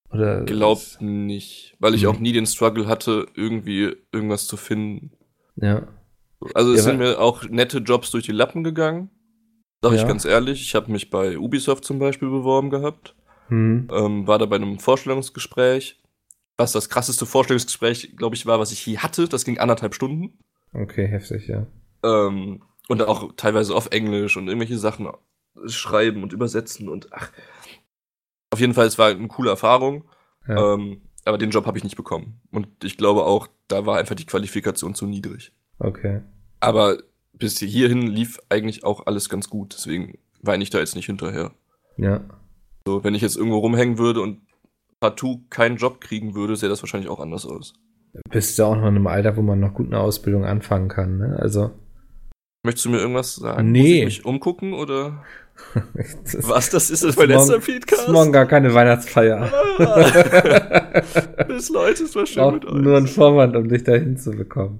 oder 0.10 0.44
glaubt 0.44 0.98
nicht. 1.02 1.76
Weil 1.80 1.96
ich 1.96 2.04
Mhm. 2.04 2.10
auch 2.10 2.20
nie 2.20 2.34
den 2.34 2.46
Struggle 2.46 2.88
hatte, 2.88 3.28
irgendwie 3.36 3.96
irgendwas 4.12 4.46
zu 4.48 4.58
finden. 4.58 5.12
Ja. 5.56 5.88
Also 6.54 6.72
es 6.72 6.78
Ja, 6.80 6.84
sind 6.84 6.98
mir 6.98 7.20
auch 7.20 7.44
nette 7.50 7.78
Jobs 7.80 8.12
durch 8.12 8.26
die 8.26 8.32
Lappen 8.32 8.64
gegangen. 8.64 9.10
Sag 9.84 9.94
ich 9.94 10.02
Ja. 10.02 10.08
ganz 10.08 10.26
ehrlich. 10.26 10.62
Ich 10.62 10.76
habe 10.76 10.92
mich 10.92 11.10
bei 11.10 11.38
Ubisoft 11.38 11.86
zum 11.86 12.00
Beispiel 12.00 12.30
beworben 12.30 12.70
gehabt. 12.70 13.16
Hm. 13.48 13.90
ähm, 13.92 14.28
war 14.28 14.40
da 14.40 14.46
bei 14.46 14.56
einem 14.56 14.80
Vorstellungsgespräch. 14.80 16.02
Was 16.58 16.72
das 16.72 16.90
krasseste 16.90 17.26
Vorstellungsgespräch, 17.26 18.16
glaube 18.16 18.36
ich, 18.36 18.46
war, 18.46 18.60
was 18.60 18.72
ich 18.72 18.86
je 18.86 18.98
hatte. 19.00 19.28
Das 19.28 19.44
ging 19.46 19.58
anderthalb 19.60 19.94
Stunden. 19.96 20.38
Okay, 20.74 21.08
heftig, 21.08 21.48
ja. 21.48 21.68
Ähm, 22.04 22.64
und 22.88 23.02
auch 23.04 23.34
teilweise 23.36 23.76
auf 23.76 23.88
Englisch 23.92 24.38
und 24.38 24.48
irgendwelche 24.48 24.78
Sachen 24.78 25.08
schreiben 25.68 26.24
und 26.24 26.34
übersetzen 26.34 26.90
und 26.90 27.12
ach. 27.12 27.32
Auf 28.52 28.60
jeden 28.60 28.74
Fall, 28.74 28.88
es 28.88 28.98
war 28.98 29.10
eine 29.10 29.28
coole 29.28 29.50
Erfahrung. 29.50 30.06
ja. 30.48 30.74
Ähm, 30.74 31.02
aber 31.24 31.38
den 31.38 31.52
Job 31.52 31.66
habe 31.66 31.78
ich 31.78 31.84
nicht 31.84 31.96
bekommen. 31.96 32.42
Und 32.52 32.68
ich 32.84 32.98
glaube 32.98 33.26
auch, 33.26 33.48
da 33.68 33.86
war 33.86 34.00
einfach 34.00 34.16
die 34.16 34.26
Qualifikation 34.26 34.96
zu 34.96 35.06
niedrig. 35.06 35.54
Okay. 35.80 36.22
Aber 36.60 36.98
bis 37.34 37.60
hierhin 37.60 38.08
lief 38.08 38.40
eigentlich 38.50 38.84
auch 38.84 39.06
alles 39.06 39.30
ganz 39.30 39.50
gut. 39.50 39.74
Deswegen 39.74 40.18
weine 40.42 40.64
ich 40.64 40.70
da 40.70 40.80
jetzt 40.80 40.96
nicht 40.96 41.06
hinterher. 41.06 41.52
Ja. 41.98 42.22
So, 42.86 43.04
wenn 43.04 43.14
ich 43.14 43.22
jetzt 43.22 43.38
irgendwo 43.38 43.60
rumhängen 43.60 43.98
würde 43.98 44.22
und 44.22 44.42
partout 45.00 45.42
keinen 45.50 45.78
Job 45.78 46.02
kriegen 46.02 46.34
würde, 46.34 46.56
sähe 46.56 46.70
das 46.70 46.82
wahrscheinlich 46.82 47.10
auch 47.10 47.20
anders 47.20 47.46
aus. 47.46 47.74
Bist 48.30 48.58
du 48.60 48.64
auch 48.64 48.76
noch 48.76 48.84
in 48.84 48.96
einem 48.96 49.08
Alter, 49.08 49.38
wo 49.38 49.42
man 49.42 49.60
noch 49.60 49.74
gut 49.74 49.88
eine 49.88 50.00
Ausbildung 50.00 50.46
anfangen 50.46 50.88
kann, 50.90 51.18
ne? 51.18 51.38
Also. 51.40 51.72
Möchtest 52.64 52.86
du 52.86 52.90
mir 52.92 53.00
irgendwas 53.00 53.36
sagen? 53.36 53.72
Nee. 53.72 53.80
Muss 53.82 54.14
ich 54.14 54.20
mich 54.20 54.26
umgucken 54.26 54.74
oder 54.74 55.24
das 56.24 56.38
was 56.50 56.70
das 56.70 56.90
ist? 56.92 57.04
Das 57.04 57.16
mein 57.18 57.30
letzter 57.30 57.62
Feedcast? 57.62 58.04
ist 58.04 58.10
morgen 58.12 58.32
gar 58.32 58.46
keine 58.46 58.74
Weihnachtsfeier. 58.74 59.50
Bis 61.48 61.70
Leute, 61.70 62.04
es 62.04 62.16
war 62.16 62.26
schön 62.26 62.42
Auch 62.44 62.52
mit 62.54 62.66
euch. 62.66 62.74
nur 62.82 62.98
ein 62.98 63.08
Vorwand, 63.08 63.56
um 63.56 63.68
dich 63.70 63.84
dahin 63.84 64.18
zu 64.18 64.32
bekommen. 64.32 64.80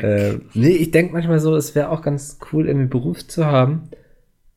Äh, 0.00 0.34
nee, 0.54 0.70
ich 0.70 0.90
denke 0.90 1.12
manchmal 1.12 1.40
so, 1.40 1.54
es 1.56 1.74
wäre 1.74 1.90
auch 1.90 2.02
ganz 2.02 2.38
cool, 2.52 2.66
irgendwie 2.66 2.82
einen 2.82 2.90
Beruf 2.90 3.26
zu 3.26 3.46
haben, 3.46 3.90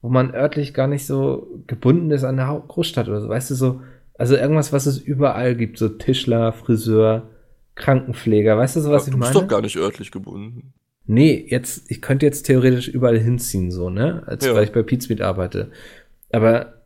wo 0.02 0.10
man 0.10 0.34
örtlich 0.34 0.74
gar 0.74 0.88
nicht 0.88 1.06
so 1.06 1.48
gebunden 1.68 2.12
ist 2.12 2.24
an 2.24 2.40
eine 2.40 2.48
Hau- 2.48 2.62
Großstadt 2.62 3.08
oder 3.08 3.22
so. 3.22 3.30
Weißt 3.30 3.50
du, 3.52 3.56
so, 3.56 3.82
Also 4.18 4.36
irgendwas, 4.36 4.74
was 4.74 4.86
es 4.86 4.98
überall 4.98 5.56
gibt, 5.56 5.78
so 5.78 5.90
Tischler, 5.90 6.54
Friseur, 6.54 7.24
Krankenpfleger, 7.76 8.58
weißt 8.58 8.76
du 8.76 8.80
so, 8.82 8.92
was 8.92 9.06
du 9.06 9.12
ich 9.12 9.18
bist 9.18 9.34
meine? 9.34 9.42
doch 9.46 9.48
gar 9.48 9.62
nicht 9.62 9.78
örtlich 9.78 10.12
gebunden. 10.12 10.74
Nee, 11.06 11.46
jetzt, 11.50 11.90
ich 11.90 12.02
könnte 12.02 12.26
jetzt 12.26 12.44
theoretisch 12.44 12.88
überall 12.88 13.18
hinziehen, 13.18 13.72
so, 13.72 13.90
ne? 13.90 14.24
Als 14.28 14.46
Ja. 14.46 14.54
weil 14.54 14.64
ich 14.66 14.72
bei 14.72 14.84
Pizmeet 14.84 15.22
arbeite. 15.22 15.72
Aber 16.32 16.82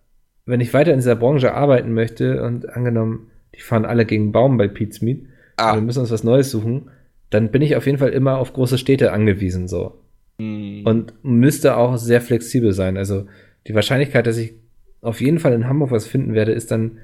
wenn 0.45 0.61
ich 0.61 0.73
weiter 0.73 0.91
in 0.91 0.97
dieser 0.99 1.15
Branche 1.15 1.53
arbeiten 1.53 1.93
möchte 1.93 2.43
und 2.43 2.69
angenommen, 2.69 3.29
die 3.55 3.61
fahren 3.61 3.85
alle 3.85 4.05
gegen 4.05 4.31
Baum 4.31 4.57
bei 4.57 4.67
Pizmeet, 4.67 5.25
Ah. 5.57 5.75
wir 5.75 5.81
müssen 5.81 5.99
uns 5.99 6.11
was 6.11 6.23
Neues 6.23 6.51
suchen, 6.51 6.89
dann 7.29 7.51
bin 7.51 7.61
ich 7.61 7.75
auf 7.75 7.85
jeden 7.85 7.97
Fall 7.97 8.09
immer 8.11 8.37
auf 8.37 8.53
große 8.53 8.77
Städte 8.77 9.11
angewiesen, 9.11 9.67
so. 9.67 9.99
Hm. 10.39 10.83
Und 10.85 11.13
müsste 11.23 11.77
auch 11.77 11.97
sehr 11.97 12.21
flexibel 12.21 12.73
sein. 12.73 12.97
Also 12.97 13.25
die 13.67 13.73
Wahrscheinlichkeit, 13.75 14.27
dass 14.27 14.37
ich 14.37 14.53
auf 15.01 15.21
jeden 15.21 15.39
Fall 15.39 15.53
in 15.53 15.67
Hamburg 15.67 15.91
was 15.91 16.07
finden 16.07 16.33
werde, 16.33 16.51
ist 16.51 16.71
dann 16.71 16.97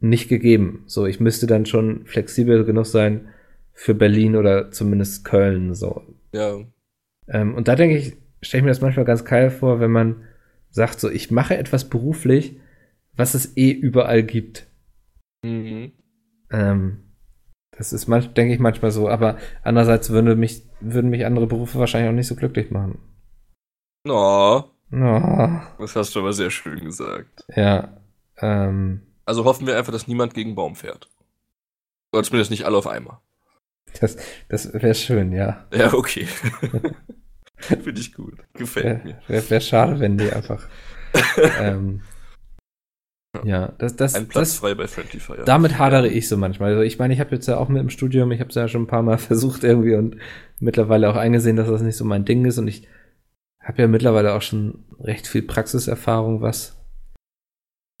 nicht 0.00 0.28
gegeben. 0.28 0.82
So, 0.86 1.06
ich 1.06 1.20
müsste 1.20 1.46
dann 1.46 1.66
schon 1.66 2.06
flexibel 2.06 2.64
genug 2.64 2.86
sein 2.86 3.28
für 3.72 3.94
Berlin 3.94 4.36
oder 4.36 4.70
zumindest 4.70 5.24
Köln, 5.24 5.74
so. 5.74 6.02
ja. 6.32 6.58
Ähm, 7.28 7.54
und 7.54 7.68
da 7.68 7.76
denke 7.76 7.96
ich, 7.96 8.16
stelle 8.42 8.60
ich 8.60 8.64
mir 8.64 8.70
das 8.70 8.80
manchmal 8.80 9.04
ganz 9.04 9.24
geil 9.24 9.50
vor, 9.50 9.78
wenn 9.80 9.90
man 9.92 10.24
sagt, 10.70 10.98
so, 11.00 11.08
ich 11.08 11.30
mache 11.30 11.56
etwas 11.56 11.88
beruflich, 11.88 12.58
was 13.14 13.34
es 13.34 13.56
eh 13.56 13.70
überall 13.70 14.22
gibt. 14.22 14.66
Mhm. 15.44 15.92
Ähm, 16.50 16.98
das 17.70 17.92
ist 17.92 18.08
manch, 18.08 18.32
denke 18.34 18.52
ich 18.52 18.60
manchmal 18.60 18.90
so, 18.90 19.08
aber 19.08 19.38
andererseits 19.62 20.10
würde 20.10 20.34
mich, 20.36 20.62
würden 20.80 21.10
mich 21.10 21.24
andere 21.24 21.46
Berufe 21.46 21.78
wahrscheinlich 21.78 22.10
auch 22.10 22.14
nicht 22.14 22.26
so 22.26 22.34
glücklich 22.36 22.70
machen. 22.70 22.98
No, 24.04 24.70
Oh, 24.92 25.60
das 25.78 25.94
hast 25.94 26.14
du 26.16 26.20
aber 26.20 26.32
sehr 26.32 26.50
schön 26.50 26.80
gesagt. 26.84 27.44
ja. 27.54 27.96
Ähm, 28.38 29.02
Also 29.30 29.44
hoffen 29.44 29.64
wir 29.68 29.78
einfach, 29.78 29.92
dass 29.92 30.08
niemand 30.08 30.34
gegen 30.34 30.56
Baum 30.56 30.74
fährt. 30.74 31.08
Oder 32.12 32.24
zumindest 32.24 32.50
nicht 32.50 32.64
alle 32.64 32.76
auf 32.76 32.88
einmal. 32.88 33.18
das 34.00 34.16
das 34.48 34.72
wäre 34.72 34.92
schön, 34.92 35.30
ja. 35.30 35.68
Ja, 35.72 35.94
okay. 35.94 36.26
Finde 37.58 38.00
ich 38.00 38.12
gut. 38.12 38.38
Gefällt 38.54 38.84
Wäre 38.84 39.04
mir. 39.04 39.22
wär, 39.28 39.50
wär 39.50 39.60
schade, 39.60 40.00
wenn 40.00 40.18
die 40.18 40.32
einfach. 40.32 40.66
ähm, 41.60 42.02
ja, 43.44 43.68
das, 43.78 43.94
das, 43.94 44.16
Ein 44.16 44.26
Platz 44.26 44.48
das, 44.48 44.58
frei 44.58 44.74
bei 44.74 44.88
Friendly 44.88 45.20
Fire. 45.20 45.44
damit 45.44 45.78
hadere 45.78 46.08
ich 46.08 46.28
so 46.28 46.36
manchmal. 46.36 46.70
Also 46.70 46.82
ich 46.82 46.98
meine, 46.98 47.14
ich 47.14 47.20
habe 47.20 47.32
jetzt 47.32 47.46
ja 47.46 47.56
auch 47.56 47.68
mit 47.68 47.80
im 47.80 47.88
Studium, 47.90 48.32
ich 48.32 48.40
habe 48.40 48.48
es 48.48 48.56
ja 48.56 48.66
schon 48.66 48.82
ein 48.82 48.88
paar 48.88 49.02
Mal 49.04 49.18
versucht 49.18 49.62
irgendwie 49.62 49.94
und 49.94 50.16
mittlerweile 50.58 51.08
auch 51.08 51.14
eingesehen, 51.16 51.54
dass 51.54 51.68
das 51.68 51.82
nicht 51.82 51.96
so 51.96 52.04
mein 52.04 52.24
Ding 52.24 52.44
ist 52.46 52.58
und 52.58 52.66
ich 52.66 52.88
habe 53.62 53.82
ja 53.82 53.86
mittlerweile 53.86 54.34
auch 54.34 54.42
schon 54.42 54.86
recht 54.98 55.28
viel 55.28 55.42
Praxiserfahrung, 55.42 56.40
was 56.40 56.79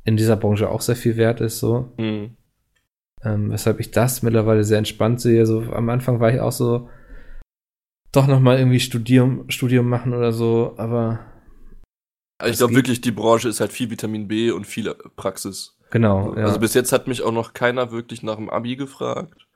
in 0.04 0.16
dieser 0.16 0.36
Branche 0.36 0.68
auch 0.70 0.80
sehr 0.80 0.96
viel 0.96 1.16
wert 1.16 1.40
ist, 1.40 1.58
so. 1.58 1.92
Hm. 1.98 2.36
Ähm, 3.22 3.50
weshalb 3.50 3.80
ich 3.80 3.90
das 3.90 4.22
mittlerweile 4.22 4.64
sehr 4.64 4.78
entspannt 4.78 5.20
sehe. 5.20 5.44
So 5.44 5.60
am 5.72 5.90
Anfang 5.90 6.20
war 6.20 6.32
ich 6.32 6.40
auch 6.40 6.52
so, 6.52 6.88
doch 8.12 8.26
nochmal 8.26 8.58
irgendwie 8.58 8.80
Studium, 8.80 9.48
Studium 9.50 9.88
machen 9.88 10.14
oder 10.14 10.32
so, 10.32 10.74
aber 10.78 11.20
Also 12.38 12.52
ich 12.52 12.58
glaube 12.58 12.74
wirklich, 12.74 13.00
die 13.02 13.12
Branche 13.12 13.48
ist 13.48 13.60
halt 13.60 13.72
viel 13.72 13.90
Vitamin 13.90 14.26
B 14.26 14.50
und 14.50 14.66
viel 14.66 14.94
Praxis. 15.16 15.76
genau. 15.90 16.34
Ja. 16.34 16.46
Also 16.46 16.58
bis 16.60 16.74
jetzt 16.74 16.92
hat 16.92 17.06
mich 17.08 17.22
auch 17.22 17.32
noch 17.32 17.52
keiner 17.52 17.92
wirklich 17.92 18.22
nach 18.22 18.36
dem 18.36 18.48
Abi 18.50 18.76
gefragt. 18.76 19.46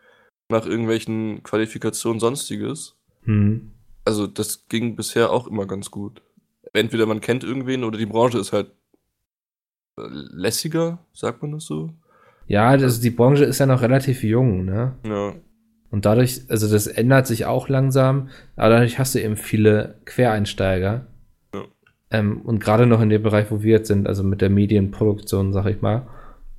Nach 0.51 0.67
irgendwelchen 0.67 1.43
Qualifikationen 1.43 2.21
sonstiges. 2.21 2.97
hm. 3.23 3.71
Also 4.07 4.27
das 4.27 4.69
ging 4.69 4.97
bisher 4.97 5.31
auch 5.31 5.47
immer 5.47 5.67
ganz 5.67 5.91
gut. 5.91 6.21
Entweder 6.75 7.07
man 7.07 7.23
kennt 7.23 7.43
irgendwen 7.43 7.85
oder 7.85 7.97
die 7.97 8.05
Branche 8.05 8.39
ist 8.39 8.53
halt 8.53 8.69
äh, 8.69 8.73
lässiger, 9.97 10.99
sagt 11.13 11.43
man 11.43 11.53
das 11.53 11.65
so? 11.65 11.91
Ja, 12.47 12.77
das, 12.77 13.01
die 13.01 13.11
Branche 13.11 13.45
ist 13.45 13.59
ja 13.59 13.67
noch 13.67 13.83
relativ 13.83 14.23
jung, 14.23 14.65
ne? 14.65 14.95
Ja. 15.07 15.35
Und 15.91 16.05
dadurch, 16.05 16.43
also 16.49 16.69
das 16.71 16.87
ändert 16.87 17.27
sich 17.27 17.47
auch 17.47 17.69
langsam, 17.69 18.29
aber 18.57 18.71
dadurch 18.71 18.99
hast 18.99 19.15
du 19.15 19.23
eben 19.23 19.37
viele 19.37 20.01
Quereinsteiger. 20.05 21.07
Ja. 21.55 21.63
Ähm, 22.11 22.43
und 22.43 22.59
gerade 22.59 22.87
noch 22.87 23.01
in 23.01 23.09
dem 23.09 23.23
Bereich, 23.23 23.51
wo 23.51 23.63
wir 23.63 23.77
jetzt 23.77 23.89
sind, 23.89 24.09
also 24.09 24.25
mit 24.25 24.41
der 24.41 24.51
Medienproduktion, 24.51 25.53
sag 25.53 25.67
ich 25.67 25.81
mal, 25.81 26.09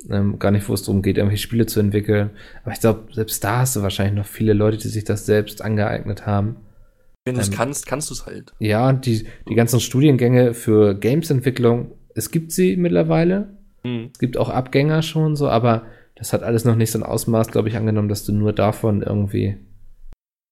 ähm, 0.10 0.40
gar 0.40 0.52
nicht, 0.52 0.68
wo 0.70 0.74
es 0.74 0.84
darum 0.84 1.02
geht, 1.02 1.18
irgendwelche 1.18 1.44
Spiele 1.44 1.66
zu 1.66 1.80
entwickeln. 1.80 2.30
Aber 2.64 2.72
ich 2.72 2.80
glaube, 2.80 3.14
selbst 3.14 3.44
da 3.44 3.60
hast 3.60 3.76
du 3.76 3.82
wahrscheinlich 3.82 4.16
noch 4.16 4.26
viele 4.26 4.54
Leute, 4.54 4.78
die 4.78 4.88
sich 4.88 5.04
das 5.04 5.26
selbst 5.26 5.62
angeeignet 5.62 6.26
haben. 6.26 6.58
Wenn 7.26 7.36
du 7.36 7.42
es 7.42 7.50
Ähm, 7.50 7.56
kannst, 7.56 7.88
kannst 7.88 8.10
du 8.10 8.14
es 8.14 8.26
halt. 8.26 8.54
Ja, 8.60 8.94
die, 8.94 9.28
die 9.50 9.56
ganzen 9.56 9.80
Studiengänge 9.82 10.54
für 10.54 10.96
Games-Entwicklung, 10.98 11.92
es 12.16 12.32
gibt 12.32 12.52
sie 12.52 12.76
mittlerweile. 12.78 13.58
Hm. 13.84 14.10
Es 14.14 14.20
gibt 14.20 14.38
auch 14.38 14.50
Abgänger 14.50 15.04
schon 15.04 15.36
so, 15.36 15.48
aber 15.48 15.86
das 16.16 16.34
hat 16.34 16.44
alles 16.44 16.66
noch 16.66 16.76
nicht 16.76 16.92
so 16.92 17.00
ein 17.00 17.04
Ausmaß, 17.04 17.50
glaube 17.50 17.70
ich, 17.70 17.76
angenommen, 17.76 18.10
dass 18.10 18.24
du 18.26 18.32
nur 18.32 18.54
davon 18.54 19.02
irgendwie. 19.02 19.58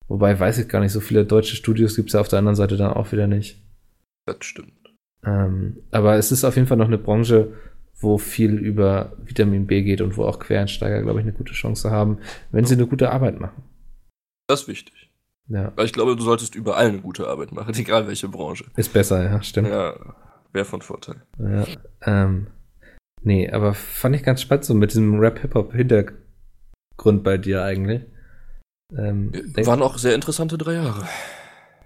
Wobei 0.06 0.38
weiß 0.38 0.58
ich 0.58 0.68
gar 0.68 0.80
nicht, 0.80 0.92
so 0.92 1.00
viele 1.00 1.24
deutsche 1.24 1.56
Studios 1.56 1.96
gibt 1.96 2.10
es 2.10 2.12
ja 2.12 2.20
auf 2.20 2.28
der 2.28 2.38
anderen 2.38 2.54
Seite 2.56 2.76
dann 2.76 2.92
auch 2.92 3.10
wieder 3.12 3.26
nicht. 3.26 3.62
Das 4.26 4.36
stimmt. 4.40 4.72
Ähm, 5.24 5.78
aber 5.90 6.16
es 6.16 6.30
ist 6.30 6.44
auf 6.44 6.56
jeden 6.56 6.68
Fall 6.68 6.76
noch 6.76 6.86
eine 6.86 6.98
Branche, 6.98 7.54
wo 7.98 8.18
viel 8.18 8.54
über 8.58 9.16
Vitamin 9.24 9.66
B 9.66 9.82
geht 9.82 10.02
und 10.02 10.18
wo 10.18 10.24
auch 10.24 10.38
Quereinsteiger, 10.38 11.02
glaube 11.02 11.20
ich, 11.20 11.24
eine 11.26 11.32
gute 11.34 11.54
Chance 11.54 11.90
haben, 11.90 12.18
wenn 12.52 12.66
sie 12.66 12.74
eine 12.74 12.86
gute 12.86 13.10
Arbeit 13.10 13.40
machen. 13.40 13.62
Das 14.46 14.62
ist 14.62 14.68
wichtig. 14.68 15.10
Ja, 15.48 15.72
Weil 15.76 15.86
ich 15.86 15.92
glaube, 15.92 16.16
du 16.16 16.22
solltest 16.22 16.54
überall 16.54 16.86
eine 16.86 17.00
gute 17.00 17.26
Arbeit 17.26 17.52
machen, 17.52 17.74
egal 17.78 18.06
welche 18.06 18.28
Branche. 18.28 18.66
ist 18.76 18.92
besser, 18.92 19.24
ja, 19.24 19.42
stimmt. 19.42 19.68
Ja, 19.68 19.94
wäre 20.54 20.64
von 20.64 20.82
Vorteil. 20.82 21.16
Ja, 21.38 21.64
ähm, 22.06 22.46
nee, 23.22 23.50
aber 23.50 23.74
fand 23.74 24.16
ich 24.16 24.22
ganz 24.22 24.40
spannend 24.40 24.64
so 24.64 24.74
mit 24.74 24.90
diesem 24.90 25.18
Rap-Hip-Hop-Hintergrund 25.18 27.22
bei 27.22 27.38
dir 27.38 27.62
eigentlich. 27.62 28.02
Ähm, 28.96 29.32
Waren 29.64 29.82
auch 29.82 29.98
sehr 29.98 30.14
interessante 30.14 30.56
drei 30.56 30.74
Jahre. 30.74 31.04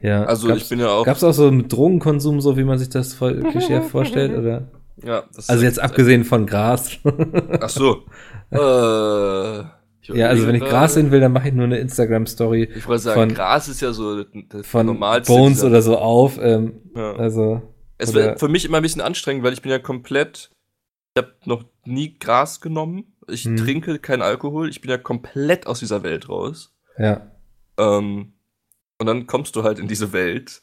ja, 0.01 0.25
Also 0.25 0.51
ich 0.55 0.69
bin 0.69 0.79
ja 0.81 0.89
auch. 0.89 1.05
Gab's 1.05 1.25
auch 1.25 1.33
so 1.33 1.47
einen 1.49 1.69
Drogenkonsum, 1.69 2.41
so 2.41 2.57
wie 2.57 2.65
man 2.65 2.79
sich 2.79 2.91
das 2.91 3.15
voll 3.15 3.41
Klischee 3.51 3.81
vorstellt, 3.81 4.37
oder? 4.37 4.69
ja, 5.03 5.25
das 5.35 5.49
Also 5.49 5.65
jetzt 5.65 5.81
abgesehen 5.81 6.25
von 6.25 6.47
Gras. 6.47 6.99
Ach 7.61 7.69
so. 7.69 8.05
äh, 8.51 9.65
ja, 10.11 10.29
also 10.29 10.47
wenn 10.47 10.55
ich 10.55 10.65
Gras 10.65 10.95
sehen 10.95 11.11
will, 11.11 11.21
dann 11.21 11.33
mache 11.33 11.49
ich 11.49 11.55
nur 11.55 11.67
eine 11.67 11.79
Instagram-Story 11.79 12.69
Ich 12.75 12.87
wollte 12.89 13.03
sagen, 13.03 13.21
von- 13.21 13.35
Gras 13.35 13.69
ist 13.69 13.81
ja 13.81 13.93
so 13.93 14.23
das- 14.23 14.27
das 14.49 14.67
von 14.67 14.87
Normalste 14.87 15.33
Bones 15.33 15.59
dieser- 15.59 15.67
oder 15.69 15.83
so 15.83 15.99
auf. 15.99 16.39
Ähm, 16.41 16.81
Ja. 16.97 17.13
also, 17.15 17.63
Es 17.99 18.15
wird 18.15 18.39
für 18.41 18.49
mich 18.49 18.65
immer 18.65 18.79
ein 18.79 18.83
bisschen 18.83 19.01
anstrengend, 19.03 19.43
weil 19.45 19.53
ich 19.53 19.63
bin 19.63 19.71
ja 19.71 19.79
komplett. 19.79 20.51
Ich 21.15 21.23
habe 21.23 21.35
noch 21.45 21.65
nie 21.85 22.19
Gras 22.19 22.61
genommen. 22.61 23.17
Ich 23.29 23.45
Mhm. 23.45 23.57
trinke 23.57 23.99
keinen 23.99 24.23
Alkohol. 24.23 24.69
Ich 24.69 24.81
bin 24.81 24.91
ja 24.91 24.99
komplett 24.99 25.67
aus 25.67 25.81
dieser 25.81 26.03
Welt 26.03 26.29
raus. 26.29 26.75
ja. 26.99 27.31
Ähm, 27.77 28.33
und 29.01 29.07
dann 29.07 29.27
kommst 29.29 29.55
du 29.55 29.63
halt 29.63 29.79
in 29.79 29.87
diese 29.87 30.13
Welt. 30.13 30.63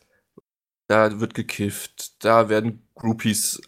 Da 0.88 1.20
wird 1.22 1.34
gekifft. 1.34 2.24
Da 2.26 2.50
werden 2.50 2.86
Groupies 2.96 3.62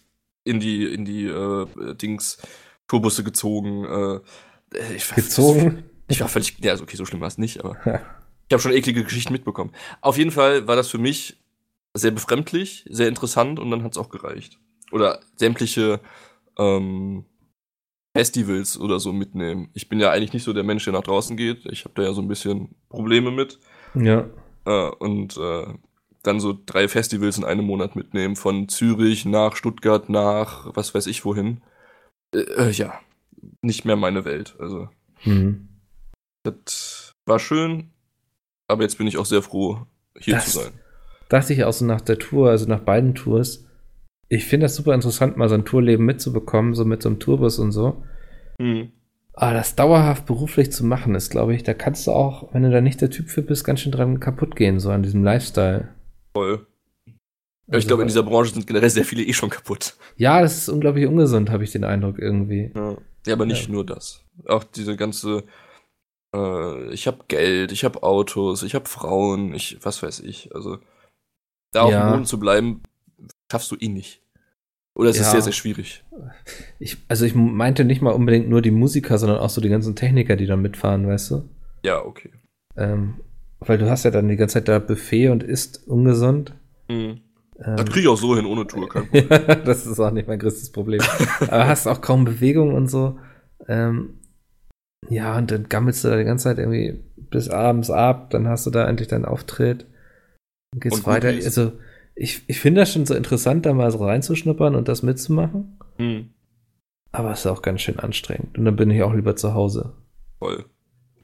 in 0.44 0.60
die 0.60 0.84
in 0.84 1.04
die 1.06 1.24
äh, 1.26 1.66
Dings 1.94 2.38
Turbusse 2.86 3.24
gezogen. 3.24 3.84
Äh, 3.84 4.94
ich, 4.94 5.08
Gezogen. 5.14 5.84
Ich 6.10 6.20
war 6.20 6.28
völlig. 6.28 6.58
Ja, 6.60 6.72
also 6.72 6.84
okay, 6.84 6.96
so 6.96 7.04
schlimm 7.04 7.20
war 7.20 7.28
es 7.28 7.36
nicht, 7.38 7.62
aber 7.62 7.76
ich 7.84 8.52
habe 8.52 8.62
schon 8.62 8.72
eklige 8.72 9.04
Geschichten 9.04 9.32
mitbekommen. 9.32 9.72
Auf 10.00 10.16
jeden 10.16 10.30
Fall 10.30 10.66
war 10.66 10.74
das 10.76 10.88
für 10.88 10.96
mich 10.98 11.36
sehr 11.94 12.10
befremdlich, 12.10 12.84
sehr 12.90 13.08
interessant 13.08 13.58
und 13.58 13.70
dann 13.70 13.82
hat 13.82 13.92
es 13.92 13.98
auch 13.98 14.08
gereicht. 14.10 14.58
Oder 14.92 15.20
sämtliche 15.36 16.00
ähm, 16.58 17.24
Festivals 18.16 18.78
oder 18.78 18.98
so 19.00 19.12
mitnehmen. 19.12 19.70
Ich 19.74 19.88
bin 19.88 20.00
ja 20.00 20.10
eigentlich 20.10 20.32
nicht 20.32 20.44
so 20.44 20.52
der 20.52 20.64
Mensch, 20.64 20.84
der 20.84 20.92
nach 20.92 21.02
draußen 21.02 21.36
geht. 21.36 21.66
Ich 21.66 21.84
habe 21.84 21.94
da 21.94 22.02
ja 22.02 22.12
so 22.12 22.20
ein 22.22 22.28
bisschen 22.28 22.74
Probleme 22.88 23.30
mit. 23.30 23.58
Ja. 23.94 24.28
Äh, 24.64 24.90
und 24.98 25.36
äh, 25.36 25.66
dann 26.22 26.40
so 26.40 26.58
drei 26.66 26.88
Festivals 26.88 27.38
in 27.38 27.44
einem 27.44 27.64
Monat 27.64 27.96
mitnehmen, 27.96 28.36
von 28.36 28.68
Zürich 28.68 29.24
nach 29.24 29.56
Stuttgart 29.56 30.08
nach 30.08 30.74
was 30.74 30.94
weiß 30.94 31.06
ich 31.06 31.24
wohin. 31.24 31.62
Äh, 32.34 32.40
äh, 32.40 32.70
ja, 32.70 32.98
nicht 33.62 33.84
mehr 33.84 33.96
meine 33.96 34.24
Welt. 34.24 34.56
Also, 34.58 34.88
Hm. 35.20 35.68
das 36.44 37.12
war 37.26 37.38
schön, 37.38 37.90
aber 38.68 38.82
jetzt 38.82 38.98
bin 38.98 39.06
ich 39.06 39.16
auch 39.18 39.26
sehr 39.26 39.42
froh, 39.42 39.86
hier 40.18 40.34
Das- 40.34 40.44
zu 40.46 40.50
sein. 40.58 40.72
Dachte 41.28 41.52
ich 41.52 41.64
auch 41.64 41.72
so 41.72 41.84
nach 41.84 42.00
der 42.00 42.18
Tour, 42.18 42.50
also 42.50 42.66
nach 42.66 42.80
beiden 42.80 43.14
Tours. 43.14 43.64
Ich 44.28 44.44
finde 44.44 44.64
das 44.64 44.76
super 44.76 44.94
interessant, 44.94 45.36
mal 45.36 45.48
so 45.48 45.54
ein 45.54 45.64
Tourleben 45.64 46.04
mitzubekommen, 46.04 46.74
so 46.74 46.84
mit 46.84 47.02
so 47.02 47.08
einem 47.08 47.18
Tourbus 47.18 47.58
und 47.58 47.72
so. 47.72 48.02
Hm. 48.60 48.92
Aber 49.32 49.52
das 49.54 49.76
dauerhaft 49.76 50.26
beruflich 50.26 50.72
zu 50.72 50.84
machen, 50.84 51.14
ist, 51.14 51.30
glaube 51.30 51.54
ich, 51.54 51.62
da 51.62 51.72
kannst 51.72 52.06
du 52.06 52.10
auch, 52.10 52.52
wenn 52.52 52.64
du 52.64 52.70
da 52.70 52.80
nicht 52.80 53.00
der 53.00 53.10
Typ 53.10 53.28
für 53.28 53.42
bist, 53.42 53.64
ganz 53.64 53.80
schön 53.80 53.92
dran 53.92 54.18
kaputt 54.20 54.56
gehen, 54.56 54.80
so 54.80 54.90
an 54.90 55.02
diesem 55.04 55.22
Lifestyle. 55.22 55.88
Voll. 56.34 56.66
Ja, 57.06 57.12
Also, 57.74 57.78
ich 57.78 57.86
glaube, 57.86 58.02
in 58.02 58.08
dieser 58.08 58.24
Branche 58.24 58.52
sind 58.52 58.66
generell 58.66 58.90
sehr 58.90 59.04
viele 59.04 59.22
eh 59.22 59.32
schon 59.32 59.50
kaputt. 59.50 59.94
Ja, 60.16 60.40
das 60.42 60.58
ist 60.58 60.68
unglaublich 60.68 61.06
ungesund, 61.06 61.50
habe 61.50 61.62
ich 61.64 61.70
den 61.70 61.84
Eindruck 61.84 62.18
irgendwie. 62.18 62.72
Ja, 62.74 62.96
ja 63.26 63.34
aber 63.34 63.46
nicht 63.46 63.66
Ja. 63.66 63.72
nur 63.72 63.86
das. 63.86 64.24
Auch 64.46 64.64
diese 64.64 64.96
ganze, 64.96 65.44
äh, 66.34 66.90
ich 66.92 67.06
habe 67.06 67.18
Geld, 67.28 67.70
ich 67.70 67.84
habe 67.84 68.02
Autos, 68.02 68.62
ich 68.64 68.74
habe 68.74 68.88
Frauen, 68.88 69.54
ich, 69.54 69.78
was 69.82 70.02
weiß 70.02 70.20
ich. 70.20 70.52
Also, 70.54 70.78
da 71.72 71.82
auf 71.82 71.90
Ja. 71.92 72.06
dem 72.06 72.12
Boden 72.12 72.24
zu 72.24 72.38
bleiben, 72.38 72.82
schaffst 73.50 73.70
du 73.70 73.76
eh 73.78 73.88
nicht. 73.88 74.22
Oder 74.94 75.10
ist 75.10 75.16
es 75.20 75.26
Ja. 75.26 75.32
sehr, 75.32 75.42
sehr 75.42 75.52
schwierig? 75.52 76.04
Ich, 76.80 76.96
also 77.08 77.24
ich 77.24 77.34
meinte 77.34 77.84
nicht 77.84 78.02
mal 78.02 78.10
unbedingt 78.12 78.48
nur 78.48 78.62
die 78.62 78.70
Musiker, 78.72 79.18
sondern 79.18 79.38
auch 79.38 79.50
so 79.50 79.60
die 79.60 79.68
ganzen 79.68 79.94
Techniker, 79.94 80.34
die 80.36 80.46
dann 80.46 80.60
mitfahren, 80.62 81.06
weißt 81.06 81.30
du? 81.30 81.48
Ja, 81.84 82.04
okay. 82.04 82.30
Ähm, 82.76 83.14
weil 83.60 83.78
du 83.78 83.88
hast 83.88 84.04
ja 84.04 84.10
dann 84.10 84.28
die 84.28 84.36
ganze 84.36 84.54
Zeit 84.54 84.68
da 84.68 84.78
Buffet 84.80 85.28
und 85.28 85.42
isst 85.44 85.86
ungesund. 85.86 86.54
Mhm. 86.88 87.20
Ähm, 87.64 87.76
Das 87.76 87.86
kriege 87.86 88.00
ich 88.00 88.08
auch 88.08 88.16
so 88.16 88.34
hin, 88.36 88.46
ohne 88.46 88.66
Tour. 88.66 88.88
Kein 88.88 89.06
Problem. 89.10 89.28
das 89.64 89.86
ist 89.86 90.00
auch 90.00 90.10
nicht 90.10 90.26
mein 90.28 90.38
größtes 90.40 90.70
Problem. 90.72 91.00
Aber 91.42 91.66
hast 91.68 91.86
auch 91.86 92.00
kaum 92.00 92.24
Bewegung 92.24 92.74
und 92.74 92.88
so. 92.88 93.18
Ähm, 93.68 94.18
ja, 95.08 95.36
und 95.38 95.50
dann 95.52 95.68
gammelst 95.68 96.02
du 96.04 96.08
da 96.08 96.16
die 96.16 96.24
ganze 96.24 96.44
Zeit 96.44 96.58
irgendwie 96.58 97.00
bis 97.30 97.48
abends 97.48 97.90
ab, 97.90 98.30
dann 98.30 98.48
hast 98.48 98.66
du 98.66 98.70
da 98.70 98.88
endlich 98.88 99.08
deinen 99.08 99.24
Auftritt. 99.26 99.86
Geht's 100.74 101.06
weiter. 101.06 101.28
Groupies. 101.28 101.46
Also, 101.46 101.72
ich, 102.14 102.42
ich 102.48 102.60
finde 102.60 102.80
das 102.82 102.92
schon 102.92 103.06
so 103.06 103.14
interessant, 103.14 103.64
da 103.64 103.72
mal 103.72 103.90
so 103.90 103.98
reinzuschnuppern 103.98 104.74
und 104.74 104.88
das 104.88 105.02
mitzumachen. 105.02 105.78
Mhm. 105.98 106.30
Aber 107.12 107.32
es 107.32 107.40
ist 107.40 107.46
auch 107.46 107.62
ganz 107.62 107.80
schön 107.80 107.98
anstrengend. 107.98 108.58
Und 108.58 108.64
dann 108.64 108.76
bin 108.76 108.90
ich 108.90 109.02
auch 109.02 109.14
lieber 109.14 109.36
zu 109.36 109.54
Hause. 109.54 109.94
Voll. 110.38 110.64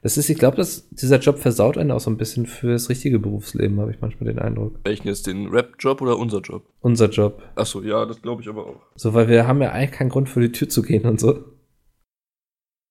Das 0.01 0.17
ist, 0.17 0.29
ich 0.29 0.37
glaube, 0.37 0.57
dass 0.57 0.87
dieser 0.89 1.19
Job 1.19 1.39
versaut 1.39 1.77
einen 1.77 1.91
auch 1.91 1.99
so 1.99 2.11
ein 2.11 2.17
bisschen 2.17 2.45
fürs 2.45 2.89
richtige 2.89 3.17
Berufsleben, 3.17 3.79
habe 3.79 3.91
ich 3.91 4.01
manchmal 4.01 4.31
den 4.31 4.39
Eindruck. 4.39 4.79
Welchen 4.83 5.07
jetzt, 5.07 5.25
den 5.25 5.47
Rap-Job 5.47 5.99
oder 6.01 6.17
unser 6.19 6.41
Job? 6.41 6.71
Unser 6.81 7.09
Job. 7.09 7.41
Achso, 7.55 7.81
ja, 7.81 8.05
das 8.05 8.21
glaube 8.21 8.41
ich 8.43 8.47
aber 8.47 8.67
auch. 8.67 8.81
So, 8.95 9.13
weil 9.15 9.27
wir 9.27 9.47
haben 9.47 9.61
ja 9.61 9.71
eigentlich 9.71 9.91
keinen 9.91 10.09
Grund 10.11 10.29
für 10.29 10.41
die 10.41 10.51
Tür 10.51 10.69
zu 10.69 10.83
gehen 10.83 11.05
und 11.05 11.19
so. 11.19 11.43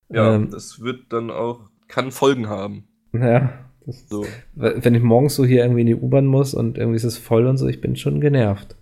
Ja, 0.09 0.35
Ähm, 0.35 0.51
das 0.51 0.81
wird 0.81 1.13
dann 1.13 1.31
auch, 1.31 1.71
kann 1.87 2.11
Folgen 2.11 2.49
haben. 2.49 2.89
Ja. 3.13 3.64
So. 3.87 4.25
wenn 4.55 4.95
ich 4.95 5.03
morgens 5.03 5.35
so 5.35 5.45
hier 5.45 5.63
irgendwie 5.63 5.83
in 5.83 5.87
die 5.87 5.95
U-Bahn 5.95 6.27
muss 6.27 6.55
und 6.55 6.79
irgendwie 6.79 6.97
ist 6.97 7.05
es 7.05 7.19
voll 7.19 7.47
und 7.47 7.59
so, 7.59 7.67
ich 7.67 7.81
bin 7.81 7.97
schon 7.97 8.21
genervt. 8.21 8.77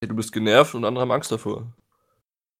Hey, 0.00 0.08
du 0.08 0.16
bist 0.16 0.32
genervt 0.32 0.74
und 0.74 0.84
andere 0.84 1.02
haben 1.02 1.12
Angst 1.12 1.30
davor. 1.30 1.72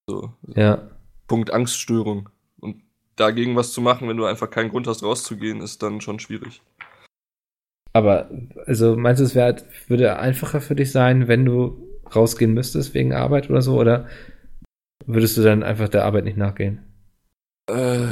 So. 0.08 0.32
Ja. 0.54 0.90
Punkt 1.26 1.52
Angststörung. 1.52 2.28
Und 2.60 2.82
dagegen 3.16 3.56
was 3.56 3.72
zu 3.72 3.80
machen, 3.80 4.08
wenn 4.08 4.16
du 4.16 4.24
einfach 4.24 4.50
keinen 4.50 4.70
Grund 4.70 4.86
hast, 4.86 5.02
rauszugehen, 5.02 5.60
ist 5.60 5.82
dann 5.82 6.00
schon 6.00 6.20
schwierig. 6.20 6.62
Aber, 7.92 8.30
also 8.66 8.96
meinst 8.96 9.20
du, 9.20 9.24
es 9.24 9.34
wär, 9.34 9.56
würde 9.88 10.18
einfacher 10.18 10.60
für 10.60 10.76
dich 10.76 10.92
sein, 10.92 11.26
wenn 11.26 11.44
du 11.44 11.88
rausgehen 12.14 12.54
müsstest 12.54 12.94
wegen 12.94 13.12
Arbeit 13.12 13.50
oder 13.50 13.62
so? 13.62 13.78
Oder 13.78 14.06
würdest 15.06 15.36
du 15.36 15.42
dann 15.42 15.62
einfach 15.62 15.88
der 15.88 16.04
Arbeit 16.04 16.24
nicht 16.24 16.36
nachgehen? 16.36 16.84
Äh, 17.68 18.08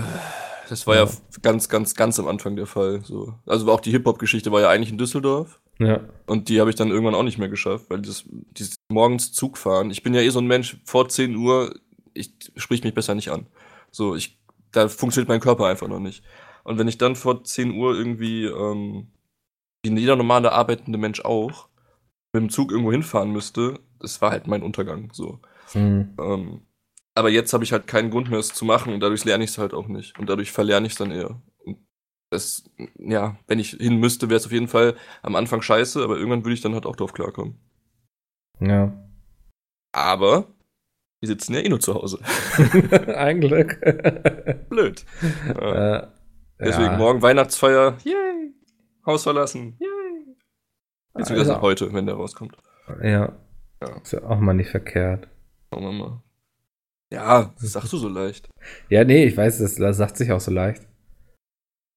das 0.69 0.87
war 0.87 0.97
ja. 0.97 1.05
Ja. 1.05 1.11
ganz, 1.43 1.69
ganz, 1.69 1.95
ganz 1.95 2.19
am 2.19 2.29
Anfang 2.29 2.57
der 2.57 2.67
Fall. 2.67 3.01
So. 3.05 3.35
Also 3.47 3.71
auch 3.73 3.81
die 3.81 3.91
Hip-Hop-Geschichte 3.91 4.53
war 4.53 4.61
ja 4.61 4.69
eigentlich 4.69 4.91
in 4.91 4.99
Düsseldorf. 4.99 5.61
Ja. 5.79 6.01
Und 6.27 6.49
die 6.49 6.61
habe 6.61 6.71
ich 6.71 6.77
dann 6.77 6.91
irgendwann 6.91 7.15
auch 7.15 7.23
nicht 7.23 7.39
mehr 7.39 7.49
geschafft, 7.49 7.87
weil 7.89 8.01
dieses, 8.01 8.25
dieses 8.29 8.77
morgens 8.89 9.33
Zug 9.33 9.57
fahren, 9.57 9.91
ich 9.91 10.03
bin 10.03 10.13
ja 10.13 10.21
eh 10.21 10.29
so 10.31 10.41
ein 10.41 10.47
Mensch, 10.47 10.77
vor 10.85 11.09
10 11.09 11.37
Uhr, 11.37 11.75
ich 12.15 12.33
sprich 12.57 12.83
mich 12.83 12.95
besser 12.95 13.15
nicht 13.15 13.31
an. 13.31 13.47
So, 13.91 14.17
ich, 14.17 14.39
da 14.73 14.89
funktioniert 14.89 15.29
mein 15.29 15.41
Körper 15.41 15.67
einfach 15.67 15.89
noch 15.89 16.01
nicht. 16.01 16.25
Und 16.65 16.79
wenn 16.79 16.89
ich 16.89 16.99
dann 16.99 17.17
vor 17.17 17.45
10 17.45 17.73
Uhr 17.73 17.97
irgendwie, 17.97 18.45
ähm, 18.45 19.07
wie 19.83 19.97
jeder 19.99 20.17
normale 20.17 20.53
arbeitende 20.53 20.99
Mensch 20.99 21.21
auch, 21.21 21.69
mit 22.33 22.43
dem 22.43 22.51
Zug 22.51 22.71
irgendwo 22.71 22.93
hinfahren 22.93 23.33
müsste, 23.33 23.79
das 24.01 24.21
war 24.21 24.33
halt 24.33 24.47
mein 24.47 24.63
Untergang, 24.63 25.11
so. 25.13 25.39
Hm. 25.73 26.15
Ähm, 26.21 26.61
aber 27.19 27.29
jetzt 27.31 27.53
habe 27.53 27.65
ich 27.65 27.73
halt 27.73 27.87
keinen 27.87 28.11
Grund 28.11 28.31
mehr, 28.31 28.39
es 28.39 28.49
zu 28.49 28.65
machen 28.65 28.93
und 28.95 29.01
dadurch 29.01 29.25
lerne 29.25 29.45
ich 29.45 29.51
es 29.51 29.59
halt 29.59 29.75
auch 29.75 29.89
nicht. 29.89 30.19
Und 30.19 30.29
dadurch 30.29 30.53
verlerne 30.53 30.87
ich 30.87 30.93
es 30.93 30.99
dann 30.99 31.11
eher. 31.11 31.41
Und 31.65 31.79
das, 32.31 32.65
ja, 32.99 33.37
wenn 33.47 33.59
ich 33.59 33.71
hin 33.71 33.97
müsste, 33.99 34.29
wäre 34.29 34.37
es 34.39 34.47
auf 34.47 34.53
jeden 34.53 34.69
Fall 34.69 34.97
am 35.23 35.37
Anfang 35.37 35.63
scheiße, 35.63 36.03
aber 36.03 36.17
irgendwann 36.17 36.45
würde 36.45 36.55
ich 36.55 36.61
dann 36.61 36.75
halt 36.75 36.87
auch 36.87 36.97
drauf 36.97 37.13
klarkommen. 37.13 37.59
Ja. 38.61 38.93
Aber 39.93 40.47
wir 41.21 41.29
sitzen 41.29 41.55
ja 41.55 41.61
eh 41.61 41.69
nur 41.69 41.81
zu 41.81 41.95
Hause. 41.95 42.19
Ein 43.17 43.41
Glück. 43.41 43.81
Blöd. 44.69 45.05
Ja. 45.47 45.97
äh, 46.01 46.09
Deswegen 46.61 46.93
ja. 46.93 46.97
morgen 46.99 47.23
Weihnachtsfeier. 47.23 47.99
Yay! 48.05 48.53
Haus 49.07 49.23
verlassen. 49.23 49.77
Yay! 49.81 50.37
Jetzt 51.17 51.31
wieder 51.31 51.41
Also- 51.41 51.61
heute, 51.61 51.93
wenn 51.93 52.07
der 52.07 52.17
rauskommt. 52.17 52.57
Ja. 53.03 53.37
Ja. 53.81 53.97
Ist 54.03 54.13
ja 54.13 54.23
auch 54.25 54.39
mal 54.41 54.55
nicht 54.55 54.71
verkehrt. 54.71 55.29
Schauen 55.73 55.83
wir 55.85 55.93
mal. 55.93 56.23
Ja, 57.13 57.55
das 57.61 57.73
sagst 57.73 57.93
du 57.93 57.97
so 57.99 58.09
leicht. 58.09 58.49
Ja, 58.91 59.05
nee, 59.05 59.25
ich 59.25 59.37
weiß, 59.37 59.59
das 59.59 59.97
sagt 59.97 60.17
sich 60.17 60.31
auch 60.33 60.41
so 60.41 60.51
leicht. 60.51 60.87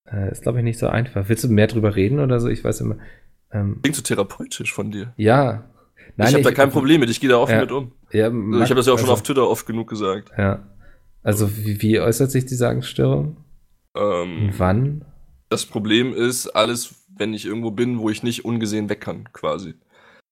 Äh, 0.09 0.31
ist, 0.31 0.43
glaube 0.43 0.59
ich, 0.59 0.63
nicht 0.63 0.79
so 0.79 0.87
einfach. 0.87 1.27
Willst 1.29 1.43
du 1.43 1.49
mehr 1.49 1.67
drüber 1.67 1.95
reden 1.95 2.19
oder 2.19 2.39
so? 2.39 2.47
Ich 2.47 2.63
weiß 2.63 2.81
immer. 2.81 2.97
Ähm, 3.51 3.79
Klingt 3.81 3.95
so 3.95 4.01
therapeutisch 4.01 4.73
von 4.73 4.91
dir. 4.91 5.13
ja. 5.17 5.67
Nein, 6.17 6.27
ich 6.29 6.33
habe 6.33 6.43
da 6.43 6.51
kein 6.51 6.71
Problem 6.71 6.99
mit, 6.99 7.09
ich 7.09 7.21
gehe 7.21 7.29
da 7.29 7.37
offen 7.37 7.53
Ja. 7.55 7.61
mit 7.61 7.71
um. 7.71 7.93
Ja, 8.11 8.25
Also 8.25 8.63
ich 8.63 8.69
habe 8.69 8.75
das 8.75 8.85
ja 8.87 8.93
auch 8.93 8.97
schon 8.97 9.05
also, 9.05 9.13
auf 9.13 9.23
Twitter 9.23 9.47
oft 9.47 9.65
genug 9.65 9.87
gesagt. 9.87 10.31
Ja. 10.37 10.67
Also, 11.23 11.55
wie, 11.55 11.81
wie 11.81 11.99
äußert 12.01 12.31
sich 12.31 12.45
diese 12.45 12.67
Angststörung? 12.67 13.37
Ähm, 13.95 14.49
wann? 14.57 15.05
Das 15.47 15.65
Problem 15.65 16.13
ist, 16.13 16.47
alles, 16.49 17.05
wenn 17.15 17.33
ich 17.33 17.45
irgendwo 17.45 17.71
bin, 17.71 17.99
wo 17.99 18.09
ich 18.09 18.23
nicht 18.23 18.43
ungesehen 18.43 18.89
weg 18.89 18.99
kann, 18.99 19.29
quasi. 19.31 19.75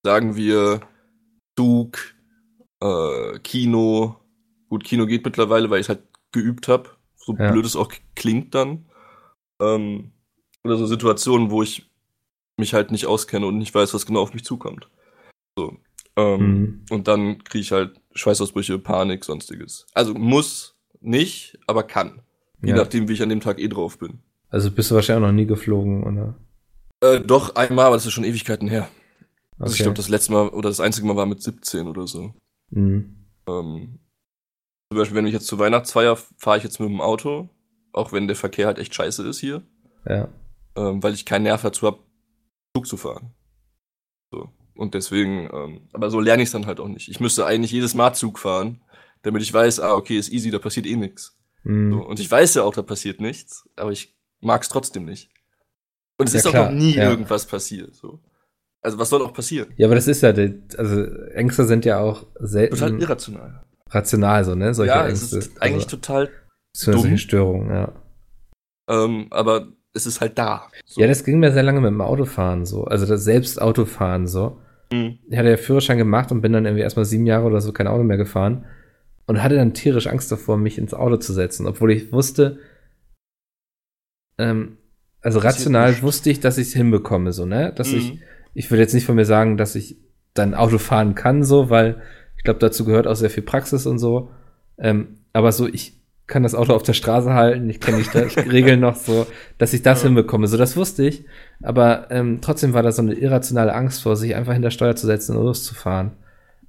Sagen 0.04 0.36
wir 0.36 0.82
Zug, 1.58 1.98
äh, 2.82 3.40
Kino. 3.44 4.16
Gut, 4.70 4.84
Kino 4.84 5.06
geht 5.06 5.26
mittlerweile, 5.26 5.70
weil 5.70 5.82
ich 5.82 5.90
halt 5.90 6.04
geübt 6.32 6.68
habe. 6.68 6.90
So 7.16 7.34
Ja. 7.34 7.52
blöd 7.52 7.66
es 7.66 7.76
auch 7.76 7.92
klingt 8.16 8.56
dann. 8.56 8.86
Ähm, 9.62 10.12
oder 10.64 10.78
so 10.78 10.86
Situationen, 10.86 11.52
wo 11.52 11.64
ich 11.64 11.90
mich 12.58 12.74
halt 12.74 12.92
nicht 12.92 13.06
auskenne 13.08 13.48
und 13.48 13.58
nicht 13.58 13.74
weiß, 13.74 13.94
was 13.94 14.06
genau 14.06 14.22
auf 14.22 14.34
mich 14.34 14.44
zukommt. 14.44 14.90
So. 15.58 15.78
Ähm, 16.16 16.40
Hm. 16.40 16.86
Und 16.92 17.08
dann 17.08 17.44
kriege 17.44 17.62
ich 17.62 17.72
halt 17.72 18.00
Schweißausbrüche, 18.14 18.80
Panik, 18.80 19.24
sonstiges. 19.24 19.86
Also 19.94 20.14
muss 20.14 20.76
nicht, 21.02 21.58
aber 21.68 21.84
kann. 21.84 22.22
Je 22.62 22.72
Ja. 22.72 22.78
nachdem, 22.78 23.08
wie 23.08 23.14
ich 23.14 23.22
an 23.22 23.30
dem 23.30 23.40
Tag 23.42 23.60
eh 23.60 23.68
drauf 23.68 23.98
bin. 24.00 24.20
Also 24.50 24.72
bist 24.72 24.90
du 24.92 24.96
wahrscheinlich 24.96 25.24
auch 25.24 25.28
noch 25.30 25.36
nie 25.36 25.46
geflogen, 25.46 26.04
oder? 26.04 26.36
Äh, 27.02 27.22
doch, 27.22 27.56
einmal, 27.56 27.86
aber 27.86 27.96
das 27.96 28.06
ist 28.06 28.12
schon 28.14 28.24
Ewigkeiten 28.24 28.68
her. 28.68 28.90
Also 29.60 29.74
ich 29.74 29.80
Okay. 29.80 29.84
glaube, 29.84 29.98
das 29.98 30.10
letzte 30.10 30.32
Mal 30.34 30.50
oder 30.50 30.70
das 30.70 30.80
einzige 30.80 31.08
Mal 31.08 31.16
war 31.16 31.26
mit 31.26 31.42
17 31.42 31.88
oder 31.88 32.08
so. 32.08 32.34
Hm. 32.74 33.16
Ähm, 33.48 34.00
zum 34.90 34.98
Beispiel, 34.98 35.18
wenn 35.18 35.28
ich 35.28 35.34
jetzt 35.34 35.48
zur 35.48 35.60
Weihnachtsfeier 35.60 36.18
fahre 36.38 36.58
ich 36.58 36.64
jetzt 36.64 36.80
mit 36.80 36.90
dem 36.90 37.00
Auto, 37.02 37.50
auch 37.94 38.12
wenn 38.12 38.28
der 38.28 38.36
Verkehr 38.36 38.66
halt 38.68 38.80
echt 38.80 38.94
scheiße 38.96 39.28
ist 39.28 39.40
hier, 39.40 39.62
Ja. 40.08 40.30
ähm, 40.76 41.02
weil 41.04 41.14
ich 41.14 41.26
keinen 41.26 41.44
Nerv 41.44 41.62
dazu 41.62 41.86
habe, 41.88 42.00
Zug 42.76 42.88
zu 42.88 42.98
fahren. 42.98 43.34
So. 44.32 44.50
Und 44.76 44.94
deswegen, 44.94 45.50
ähm, 45.54 45.90
aber 45.94 46.10
so 46.10 46.20
lerne 46.20 46.42
ich 46.42 46.48
es 46.50 46.54
dann 46.54 46.66
halt 46.66 46.80
auch 46.80 46.88
nicht. 46.88 47.10
Ich 47.10 47.20
müsste 47.20 47.46
eigentlich 47.46 47.72
jedes 47.72 47.94
Mal 47.94 48.14
Zug 48.14 48.40
fahren, 48.40 48.82
damit 49.22 49.42
ich 49.42 49.54
weiß, 49.54 49.80
ah, 49.80 49.94
okay, 49.94 50.18
ist 50.18 50.32
easy, 50.32 50.50
da 50.52 50.60
passiert 50.60 50.86
eh 50.86 50.96
nichts. 50.96 51.38
Hm. 51.64 51.92
So. 51.92 52.06
Und 52.06 52.20
ich 52.20 52.30
weiß 52.32 52.56
ja 52.56 52.64
auch, 52.64 52.74
da 52.74 52.82
passiert 52.82 53.20
nichts, 53.22 53.70
aber 53.76 53.92
ich 53.92 54.16
mag 54.40 54.62
es 54.64 54.70
trotzdem 54.70 55.06
nicht. 55.06 55.30
Und 56.18 56.28
es 56.28 56.34
Ja, 56.34 56.40
ist 56.40 56.48
auch 56.48 56.52
klar, 56.52 56.72
noch 56.72 56.78
nie 56.78 56.96
ja. 56.96 57.10
irgendwas 57.10 57.46
passiert. 57.46 57.94
So. 57.96 58.20
Also 58.82 58.98
was 58.98 59.10
soll 59.10 59.22
auch 59.22 59.34
passieren? 59.34 59.72
Ja, 59.78 59.88
aber 59.88 59.96
das 59.96 60.08
ist 60.08 60.22
ja, 60.22 60.30
also 60.30 61.04
Ängste 61.34 61.66
sind 61.66 61.86
ja 61.86 62.00
auch 62.00 62.26
selten 62.40 62.76
Total 62.76 63.00
irrational. 63.02 63.66
Rational, 63.90 64.44
so, 64.44 64.56
ne? 64.56 64.74
Solche 64.74 64.94
ja, 64.94 65.08
es 65.08 65.22
Ängste. 65.34 65.38
ist 65.38 65.62
eigentlich 65.62 65.86
also, 65.86 65.98
total, 65.98 66.30
dumm. 66.86 67.18
Störungen, 67.18 67.70
ja. 67.70 67.92
ähm, 68.90 69.28
aber 69.32 69.68
es 69.94 70.06
ist 70.06 70.22
halt 70.22 70.38
da. 70.38 70.70
So. 70.86 71.02
Ja, 71.02 71.08
das 71.08 71.24
ging 71.24 71.40
mir 71.40 71.52
sehr 71.52 71.64
lange 71.64 71.82
mit 71.82 71.90
dem 71.90 72.02
Autofahren 72.02 72.66
so. 72.66 72.84
Also 72.86 73.06
das 73.06 73.24
selbst 73.24 73.62
Autofahren 73.62 74.28
so. 74.28 74.62
Mhm. 74.92 75.20
Ich 75.30 75.38
hatte 75.38 75.50
ja 75.50 75.58
Führerschein 75.58 75.98
gemacht 75.98 76.32
und 76.32 76.42
bin 76.42 76.54
dann 76.54 76.66
irgendwie 76.66 76.84
erstmal 76.84 77.06
sieben 77.06 77.26
Jahre 77.26 77.46
oder 77.46 77.62
so 77.62 77.74
kein 77.74 77.88
Auto 77.88 78.04
mehr 78.04 78.18
gefahren 78.18 78.66
und 79.26 79.42
hatte 79.44 79.56
dann 79.56 79.74
tierisch 79.74 80.08
Angst 80.08 80.32
davor, 80.32 80.58
mich 80.58 80.78
ins 80.78 80.94
Auto 80.94 81.18
zu 81.18 81.34
setzen, 81.34 81.66
obwohl 81.68 81.92
ich 81.92 82.12
wusste, 82.12 82.60
ähm, 84.38 84.78
also 85.22 85.40
rational 85.40 86.02
wusste 86.02 86.30
ich, 86.30 86.40
dass 86.40 86.58
ich 86.58 86.68
es 86.68 86.74
hinbekomme, 86.74 87.34
so, 87.34 87.46
ne? 87.46 87.74
Dass 87.76 87.92
ich, 87.92 88.14
Mhm. 88.14 88.20
ich 88.54 88.72
will 88.72 88.80
jetzt 88.80 88.94
nicht 88.94 89.06
von 89.06 89.16
mir 89.16 89.26
sagen, 89.26 89.58
dass 89.58 89.76
ich 89.76 89.98
dann 90.34 90.54
Auto 90.54 90.78
fahren 90.78 91.16
kann, 91.16 91.44
so, 91.44 91.70
weil 91.70 92.02
ich 92.40 92.44
glaube, 92.44 92.60
dazu 92.60 92.84
gehört 92.86 93.06
auch 93.06 93.16
sehr 93.16 93.30
viel 93.30 93.44
Praxis 93.44 93.86
und 93.86 94.00
so. 94.00 94.32
Ähm, 94.80 95.18
aber 95.34 95.52
so, 95.52 95.68
ich 95.68 95.94
kann 96.26 96.44
das 96.44 96.56
Auto 96.56 96.74
auf 96.74 96.84
der 96.84 96.94
Straße 96.94 97.34
halten, 97.34 97.70
ich 97.70 97.80
kenne 97.80 98.02
die 98.04 98.40
Regeln 98.50 98.80
noch 98.80 98.96
so, 98.96 99.28
dass 99.58 99.74
ich 99.74 99.82
das 99.84 100.02
Ja. 100.02 100.08
hinbekomme. 100.08 100.48
So, 100.48 100.58
das 100.58 100.78
wusste 100.78 101.06
ich. 101.06 101.26
Aber 101.62 102.08
ähm, 102.12 102.40
trotzdem 102.42 102.74
war 102.74 102.82
da 102.84 102.92
so 102.92 103.02
eine 103.02 103.14
irrationale 103.14 103.74
Angst 103.76 104.02
vor, 104.04 104.16
sich 104.16 104.36
einfach 104.36 104.54
hinter 104.54 104.72
Steuer 104.72 104.96
zu 104.96 105.06
setzen 105.06 105.36
und 105.36 105.44
loszufahren. 105.46 106.12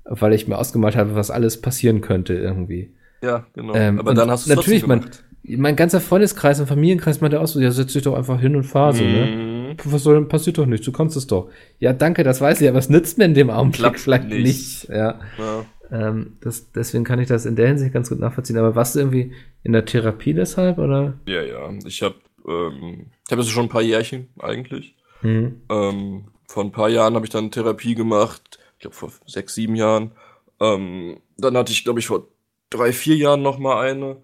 Weil 0.04 0.32
ich 0.32 0.48
mir 0.48 0.58
ausgemalt 0.58 0.96
habe, 0.96 1.14
was 1.14 1.30
alles 1.30 1.60
passieren 1.60 2.00
könnte 2.00 2.34
irgendwie. 2.34 2.92
Ja, 3.22 3.46
genau. 3.54 3.74
Ähm, 3.74 3.98
aber 4.00 4.14
dann 4.14 4.30
hast 4.30 4.46
du 4.46 4.50
es 4.50 4.56
natürlich, 4.56 4.86
man- 4.86 5.00
gemacht. 5.02 5.24
Mein 5.42 5.74
ganzer 5.76 6.00
Freundeskreis 6.00 6.60
und 6.60 6.66
Familienkreis 6.66 7.20
meinte 7.20 7.40
auch 7.40 7.46
so, 7.46 7.60
ja, 7.60 7.70
setz 7.70 7.92
dich 7.94 8.02
doch 8.02 8.14
einfach 8.14 8.40
hin 8.40 8.56
und 8.56 8.64
fahr 8.64 8.92
so, 8.92 9.02
ne? 9.02 9.26
Mhm. 9.26 9.76
Was 9.84 10.02
soll 10.02 10.14
denn, 10.16 10.28
passiert 10.28 10.58
doch 10.58 10.66
nichts, 10.66 10.84
du 10.84 10.92
kannst 10.92 11.16
es 11.16 11.26
doch. 11.26 11.48
Ja, 11.78 11.92
danke, 11.92 12.22
das 12.24 12.40
weiß 12.40 12.60
ich, 12.60 12.68
aber 12.68 12.78
es 12.78 12.90
nützt 12.90 13.16
mir 13.18 13.24
in 13.24 13.34
dem 13.34 13.48
Augenblick 13.50 13.80
Klappt 13.80 14.00
vielleicht 14.00 14.28
nicht. 14.28 14.42
nicht. 14.44 14.88
Ja, 14.90 15.18
Ja. 15.38 15.64
ähm, 15.90 16.36
das, 16.40 16.70
deswegen 16.72 17.04
kann 17.04 17.18
ich 17.20 17.28
das 17.28 17.46
in 17.46 17.56
der 17.56 17.68
Hinsicht 17.68 17.92
ganz 17.92 18.10
gut 18.10 18.18
nachvollziehen. 18.20 18.58
Aber 18.58 18.74
warst 18.74 18.94
du 18.94 18.98
irgendwie 18.98 19.32
in 19.62 19.72
der 19.72 19.84
Therapie 19.86 20.34
deshalb, 20.34 20.78
oder? 20.78 21.14
ja, 21.26 21.42
ja. 21.42 21.70
Ich 21.86 22.02
habe 22.02 22.16
ähm, 22.46 23.06
ich 23.26 23.30
hab 23.32 23.38
das 23.38 23.48
schon 23.48 23.64
ein 23.66 23.68
paar 23.70 23.82
Jährchen 23.82 24.28
eigentlich. 24.38 24.96
Hm. 25.22 25.60
Ähm, 25.70 26.24
vor 26.48 26.64
ein 26.64 26.72
paar 26.72 26.88
Jahren 26.88 27.14
habe 27.14 27.24
ich 27.24 27.30
dann 27.30 27.50
Therapie 27.50 27.94
gemacht. 27.94 28.58
Ich 28.74 28.80
glaube 28.80 28.96
vor 28.96 29.10
sechs, 29.26 29.54
sieben 29.54 29.76
Jahren. 29.76 30.12
Ähm, 30.60 31.18
dann 31.38 31.56
hatte 31.56 31.72
ich, 31.72 31.84
glaube 31.84 32.00
ich, 32.00 32.06
vor 32.06 32.26
drei, 32.70 32.92
vier 32.92 33.16
Jahren 33.16 33.42
noch 33.42 33.58
mal 33.58 33.80
eine. 33.88 34.16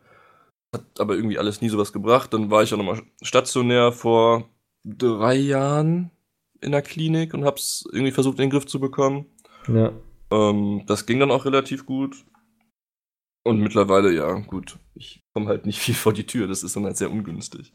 Hat 0.74 0.84
aber 0.98 1.14
irgendwie 1.14 1.38
alles 1.38 1.60
nie 1.60 1.68
sowas 1.68 1.92
gebracht. 1.92 2.32
Dann 2.34 2.50
war 2.50 2.62
ich 2.62 2.72
auch 2.74 2.78
noch 2.78 2.84
mal 2.84 3.02
stationär 3.22 3.92
vor 3.92 4.48
drei 4.84 5.34
Jahren 5.36 6.10
in 6.60 6.72
der 6.72 6.82
Klinik 6.82 7.34
und 7.34 7.44
hab's 7.44 7.84
irgendwie 7.92 8.12
versucht, 8.12 8.38
in 8.38 8.44
den 8.46 8.50
Griff 8.50 8.66
zu 8.66 8.80
bekommen. 8.80 9.26
Ja. 9.68 9.92
Ähm, 10.30 10.82
das 10.86 11.06
ging 11.06 11.20
dann 11.20 11.30
auch 11.30 11.44
relativ 11.44 11.86
gut. 11.86 12.24
Und 13.44 13.60
mittlerweile, 13.60 14.12
ja, 14.12 14.32
gut. 14.40 14.78
Ich 14.94 15.22
komme 15.32 15.46
halt 15.48 15.66
nicht 15.66 15.78
viel 15.80 15.94
vor 15.94 16.12
die 16.12 16.26
Tür. 16.26 16.48
Das 16.48 16.62
ist 16.62 16.74
dann 16.76 16.84
halt 16.84 16.96
sehr 16.96 17.10
ungünstig. 17.10 17.72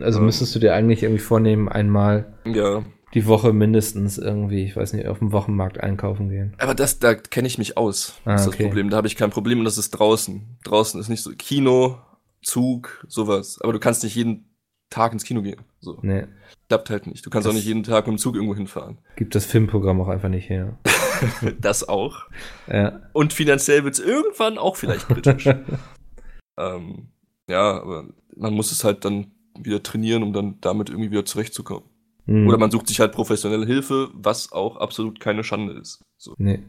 Also 0.00 0.18
Ähm. 0.18 0.26
müsstest 0.26 0.54
du 0.54 0.58
dir 0.58 0.74
eigentlich 0.74 1.02
irgendwie 1.02 1.22
vornehmen, 1.22 1.68
einmal 1.68 2.38
Ja. 2.44 2.84
die 3.14 3.26
Woche 3.26 3.52
mindestens 3.52 4.18
irgendwie, 4.18 4.64
ich 4.64 4.76
weiß 4.76 4.92
nicht, 4.92 5.06
auf 5.06 5.20
dem 5.20 5.32
Wochenmarkt 5.32 5.80
einkaufen 5.80 6.28
gehen. 6.28 6.54
Aber 6.58 6.74
das, 6.74 6.98
da 6.98 7.14
kenne 7.14 7.46
ich 7.48 7.56
mich 7.56 7.76
aus. 7.78 8.14
Ah, 8.24 8.32
Das 8.32 8.42
ist 8.42 8.48
okay. 8.48 8.64
das 8.64 8.66
Problem. 8.66 8.90
Da 8.90 8.96
habe 8.98 9.06
ich 9.06 9.16
kein 9.16 9.30
Problem 9.30 9.60
und 9.60 9.64
das 9.64 9.78
ist 9.78 9.92
draußen. 9.92 10.58
Draußen 10.64 11.00
ist 11.00 11.08
nicht 11.08 11.22
so 11.22 11.30
Kino, 11.30 11.98
Zug, 12.46 13.04
sowas. 13.08 13.58
Aber 13.60 13.72
du 13.72 13.78
kannst 13.80 14.02
nicht 14.04 14.14
jeden 14.14 14.54
Tag 14.90 15.12
ins 15.12 15.24
Kino 15.24 15.42
gehen. 15.42 15.60
So. 15.80 15.98
Nee, 16.02 16.26
Klappt 16.68 16.90
halt 16.90 17.06
nicht. 17.06 17.24
Du 17.26 17.30
kannst 17.30 17.46
Das- 17.46 17.52
auch 17.52 17.56
nicht 17.56 17.66
jeden 17.66 17.82
Tag 17.82 18.06
mit 18.06 18.16
dem 18.16 18.18
Zug 18.18 18.34
irgendwo 18.34 18.54
hinfahren. 18.54 18.98
gibt 19.16 19.34
das 19.34 19.44
Filmprogramm 19.46 20.00
auch 20.00 20.08
einfach 20.08 20.28
nicht 20.28 20.48
her. 20.48 20.78
Das 21.60 21.88
auch. 21.88 22.26
Ja. 22.66 23.00
Und 23.14 23.32
finanziell 23.32 23.84
wird's 23.84 23.98
irgendwann 23.98 24.58
auch 24.58 24.76
vielleicht 24.76 25.06
kritisch. 25.08 25.46
ähm, 26.58 27.08
ja, 27.48 27.80
aber 27.80 28.08
man 28.36 28.52
muss 28.54 28.70
es 28.72 28.84
halt 28.84 29.04
dann 29.04 29.32
wieder 29.58 29.82
trainieren, 29.82 30.22
um 30.22 30.32
dann 30.34 30.58
damit 30.60 30.90
irgendwie 30.90 31.10
wieder 31.10 31.24
zurechtzukommen. 31.24 31.84
Hm. 32.26 32.46
Oder 32.48 32.58
man 32.58 32.70
sucht 32.70 32.88
sich 32.88 33.00
halt 33.00 33.12
professionelle 33.12 33.64
Hilfe, 33.66 34.10
was 34.12 34.52
auch 34.52 34.76
absolut 34.76 35.18
keine 35.20 35.42
Schande 35.44 35.72
ist. 35.74 36.02
So 36.18 36.34
Nee. 36.38 36.62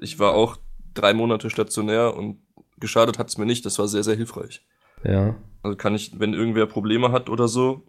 Ich 0.00 0.18
war 0.18 0.34
auch 0.34 0.56
drei 0.94 1.14
Monate 1.14 1.48
stationär 1.48 2.14
und 2.16 2.42
geschadet 2.78 3.18
hat's 3.18 3.38
mir 3.38 3.46
nicht. 3.46 3.64
Das 3.64 3.78
war 3.78 3.86
sehr, 3.88 4.02
sehr 4.02 4.16
hilfreich. 4.16 4.66
Ja. 5.04 5.36
Also 5.62 5.76
kann 5.76 5.94
ich, 5.94 6.18
wenn 6.18 6.34
irgendwer 6.34 6.66
Probleme 6.66 7.12
hat 7.12 7.28
oder 7.30 7.48
so, 7.48 7.82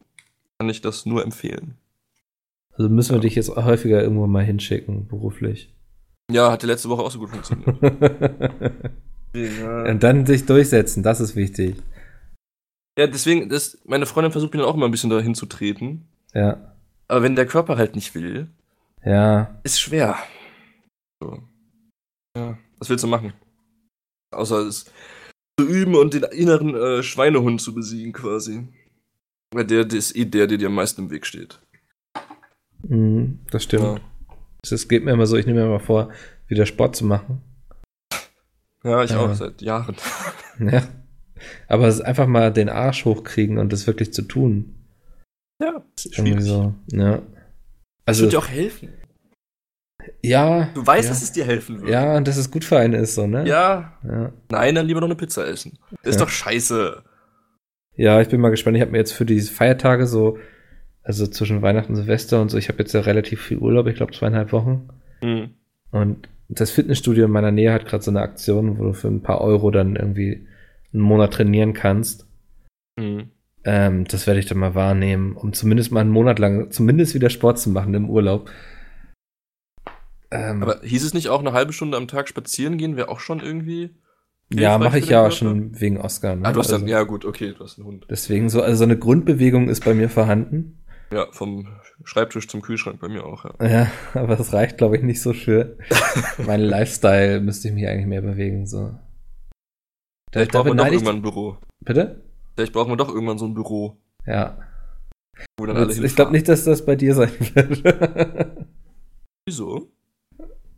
kann 0.59 0.69
ich 0.69 0.81
das 0.81 1.05
nur 1.05 1.23
empfehlen. 1.23 1.75
Also 2.75 2.89
müssen 2.89 3.13
wir 3.15 3.19
dich 3.21 3.35
jetzt 3.35 3.55
häufiger 3.55 4.01
irgendwo 4.01 4.25
mal 4.27 4.43
hinschicken, 4.43 5.07
beruflich. 5.07 5.73
Ja, 6.31 6.51
hat 6.51 6.63
die 6.63 6.67
letzte 6.67 6.89
Woche 6.89 7.01
auch 7.03 7.11
so 7.11 7.19
gut 7.19 7.29
funktioniert. 7.29 7.77
ja. 9.35 9.83
Und 9.91 10.01
dann 10.03 10.25
sich 10.25 10.45
durchsetzen, 10.45 11.03
das 11.03 11.19
ist 11.19 11.35
wichtig. 11.35 11.75
ja, 12.97 13.07
deswegen, 13.07 13.49
das, 13.49 13.77
meine 13.85 14.05
Freundin 14.05 14.31
versucht 14.31 14.53
mir 14.53 14.59
dann 14.61 14.69
auch 14.69 14.75
immer 14.75 14.85
ein 14.85 14.91
bisschen 14.91 15.09
dahin 15.09 15.35
zu 15.35 15.45
treten. 15.45 16.07
Ja. 16.33 16.75
Aber 17.07 17.21
wenn 17.23 17.35
der 17.35 17.45
Körper 17.45 17.77
halt 17.77 17.95
nicht 17.95 18.15
will, 18.15 18.47
Ja. 19.03 19.59
ist 19.63 19.79
schwer. 19.81 20.17
So. 21.21 21.39
Ja, 22.37 22.57
was 22.79 22.89
willst 22.89 23.03
du 23.03 23.07
machen? 23.07 23.33
Außer 24.31 24.59
es 24.65 24.85
zu 25.59 25.67
üben 25.67 25.95
und 25.95 26.13
den 26.13 26.23
inneren 26.23 26.75
äh, 26.75 27.03
Schweinehund 27.03 27.61
zu 27.61 27.73
besiegen 27.73 28.13
quasi. 28.13 28.67
Weil 29.53 29.65
der, 29.65 29.85
der 29.85 29.99
ist 29.99 30.15
eh 30.15 30.25
der, 30.25 30.47
der 30.47 30.57
dir 30.57 30.67
am 30.67 30.75
meisten 30.75 31.01
im 31.03 31.11
Weg 31.11 31.25
steht. 31.25 31.59
Mhm, 32.87 33.39
das 33.51 33.63
stimmt. 33.63 33.83
Ja. 33.83 33.99
Es 34.63 34.87
geht 34.87 35.03
mir 35.03 35.11
immer 35.11 35.25
so, 35.27 35.37
ich 35.37 35.45
nehme 35.45 35.61
mir 35.63 35.69
mal 35.69 35.79
vor, 35.79 36.09
wieder 36.47 36.65
Sport 36.65 36.95
zu 36.95 37.05
machen. 37.05 37.41
Ja, 38.83 39.03
ich 39.03 39.11
Ja. 39.11 39.19
auch 39.19 39.33
seit 39.33 39.61
Jahren. 39.61 39.95
Ja. 40.59 40.83
Aber 41.67 41.87
es 41.87 41.95
ist 41.95 42.01
einfach 42.01 42.27
mal 42.27 42.53
den 42.53 42.69
Arsch 42.69 43.05
hochkriegen 43.05 43.57
und 43.57 43.73
das 43.73 43.87
wirklich 43.87 44.13
zu 44.13 44.21
tun. 44.21 44.75
Ja, 45.59 45.83
Irgendwie 46.15 46.41
so. 46.43 46.73
Ja. 46.91 47.17
Das 47.17 47.23
Also, 48.05 48.21
wird 48.23 48.33
dir 48.33 48.37
auch 48.39 48.47
helfen. 48.47 48.89
Ja. 50.21 50.69
Du 50.73 50.85
weißt, 50.85 51.05
ja. 51.05 51.09
dass 51.09 51.23
es 51.23 51.31
dir 51.31 51.45
helfen 51.45 51.81
wird. 51.81 51.91
Ja, 51.91 52.15
und 52.17 52.27
dass 52.27 52.37
es 52.37 52.51
gut 52.51 52.63
für 52.63 52.77
einen 52.77 52.93
ist, 52.93 53.15
so, 53.15 53.27
ne? 53.27 53.47
Ja. 53.47 53.93
Ja, 54.03 54.31
Nein, 54.49 54.75
dann 54.75 54.85
lieber 54.85 55.01
noch 55.01 55.07
eine 55.07 55.15
Pizza 55.15 55.47
essen. 55.47 55.77
Das 56.03 56.15
ist 56.15 56.21
doch 56.21 56.29
scheiße. 56.29 57.03
ja 57.95 58.21
ich 58.21 58.29
bin 58.29 58.41
mal 58.41 58.49
gespannt. 58.49 58.77
Ich 58.77 58.81
habe 58.81 58.91
mir 58.91 58.99
jetzt 58.99 59.13
für 59.13 59.25
die 59.25 59.41
Feiertage 59.41 60.07
so, 60.07 60.37
also 61.03 61.27
zwischen 61.27 61.61
Weihnachten 61.61 61.93
und 61.93 61.97
Silvester 61.97 62.41
und 62.41 62.49
so, 62.49 62.57
ich 62.57 62.69
habe 62.69 62.79
jetzt 62.79 62.93
ja 62.93 63.01
relativ 63.01 63.41
viel 63.41 63.57
Urlaub, 63.57 63.87
ich 63.87 63.95
glaube 63.95 64.13
zweieinhalb 64.13 64.51
Wochen. 64.51 64.89
Hm. 65.21 65.51
Und 65.91 66.29
das 66.49 66.71
Fitnessstudio 66.71 67.25
in 67.25 67.31
meiner 67.31 67.51
Nähe 67.51 67.73
hat 67.73 67.85
gerade 67.85 68.03
so 68.03 68.11
eine 68.11 68.21
Aktion, 68.21 68.77
wo 68.77 68.83
du 68.83 68.93
für 68.93 69.07
ein 69.07 69.21
paar 69.21 69.41
Euro 69.41 69.71
dann 69.71 69.95
irgendwie 69.95 70.47
einen 70.93 71.01
Monat 71.01 71.33
trainieren 71.33 71.73
kannst. 71.73 72.27
Hm. 72.99 73.29
Ähm, 73.65 74.05
das 74.05 74.27
werde 74.27 74.39
ich 74.39 74.45
dann 74.45 74.57
mal 74.57 74.75
wahrnehmen, 74.75 75.33
um 75.33 75.53
zumindest 75.53 75.91
mal 75.91 76.01
einen 76.01 76.09
Monat 76.09 76.39
lang, 76.39 76.71
zumindest 76.71 77.15
wieder 77.15 77.29
Sport 77.29 77.59
zu 77.59 77.69
machen 77.69 77.93
im 77.93 78.09
Urlaub. 78.09 78.49
Ähm, 80.33 80.63
Aber 80.63 80.81
hieß 80.81 81.03
es 81.03 81.13
nicht 81.13 81.29
auch 81.29 81.39
eine 81.39 81.53
halbe 81.53 81.73
Stunde 81.73 81.97
am 81.97 82.07
Tag 82.07 82.27
spazieren 82.27 82.77
gehen, 82.77 82.95
wäre 82.95 83.09
auch 83.09 83.19
schon 83.19 83.39
irgendwie. 83.39 83.91
ja, 84.51 84.77
mache 84.77 84.97
ich 84.99 85.07
ja 85.09 85.29
schon 85.31 85.79
wegen 85.79 85.97
Oscar. 85.99 86.35
Ne? 86.35 86.45
Ah, 86.45 86.51
du 86.53 86.59
hast 86.59 86.71
dann, 86.71 86.81
Also 86.83 86.91
ja 86.91 87.03
gut, 87.03 87.23
okay, 87.25 87.53
du 87.57 87.63
hast 87.63 87.77
einen 87.77 87.87
Hund. 87.87 88.05
Deswegen 88.09 88.49
so, 88.49 88.61
also 88.61 88.77
so 88.77 88.83
eine 88.83 88.97
Grundbewegung 88.97 89.69
ist 89.69 89.85
bei 89.85 89.93
mir 89.93 90.09
vorhanden. 90.09 90.79
Ja, 91.11 91.27
vom 91.31 91.67
Schreibtisch 92.05 92.47
zum 92.47 92.61
Kühlschrank 92.61 92.99
bei 92.99 93.07
mir 93.07 93.23
auch, 93.25 93.45
ja. 93.45 93.67
Ja, 93.67 93.91
aber 94.19 94.35
das 94.35 94.51
reicht, 94.53 94.77
glaube 94.79 94.97
ich, 94.97 95.03
nicht 95.03 95.21
so 95.21 95.33
für 95.33 95.77
meinen 96.45 96.63
Lifestyle. 96.65 97.39
Müsste 97.39 97.67
ich 97.67 97.73
mich 97.75 97.87
eigentlich 97.87 98.07
mehr 98.07 98.21
bewegen. 98.21 98.65
So. 98.65 98.97
Vielleicht 100.31 100.51
braucht 100.51 100.67
man 100.67 100.77
doch 100.77 100.87
irgendwann 100.87 101.17
ein 101.17 101.21
Büro. 101.21 101.57
Bitte? 101.85 102.23
Vielleicht 102.55 102.73
braucht 102.73 102.89
man 102.89 102.97
doch 102.97 103.09
irgendwann 103.09 103.37
so 103.37 103.45
ein 103.45 103.53
Büro, 103.53 103.97
Ja. 104.25 104.57
wo 105.59 105.65
dann 105.67 105.77
alle 105.77 105.93
ich 105.93 106.15
glaube 106.15 106.31
nicht, 106.31 106.47
dass 106.49 106.63
das 106.65 106.83
bei 106.85 106.95
dir 106.95 107.13
sein 107.15 107.31
wird. 107.53 108.65
Wieso? 109.45 109.92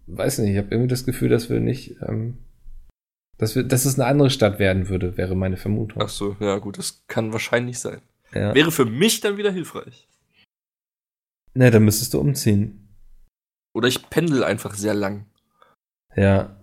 Weiß 0.08 0.40
nicht, 0.40 0.52
ich 0.52 0.58
habe 0.58 0.68
irgendwie 0.70 0.90
das 0.90 1.06
Gefühl, 1.06 1.30
dass 1.30 1.50
wir 1.50 1.60
nicht, 1.60 1.96
ähm, 2.02 2.38
dass, 3.38 3.56
wir, 3.56 3.64
dass 3.64 3.86
es 3.86 4.00
eine 4.00 4.08
andere 4.08 4.30
Stadt 4.30 4.60
werden 4.60 4.88
würde, 4.90 5.18
wäre 5.18 5.36
meine 5.36 5.58
Vermutung. 5.58 6.02
Ach 6.02 6.10
so, 6.10 6.36
ja 6.40 6.58
gut, 6.60 6.78
das 6.78 7.04
kann 7.08 7.34
wahrscheinlich 7.34 7.80
sein. 7.80 8.02
ja. 8.34 8.54
Wäre 8.54 8.72
für 8.72 8.86
mich 8.86 9.22
dann 9.22 9.38
wieder 9.38 9.52
hilfreich. 9.52 10.08
Ne, 11.54 11.72
dann 11.72 11.86
müsstest 11.86 12.14
du 12.14 12.20
umziehen. 12.20 12.88
Oder 13.74 13.88
ich 13.88 14.10
pendel 14.10 14.44
einfach 14.44 14.76
sehr 14.76 14.94
lang. 14.94 15.26
Ja, 16.16 16.56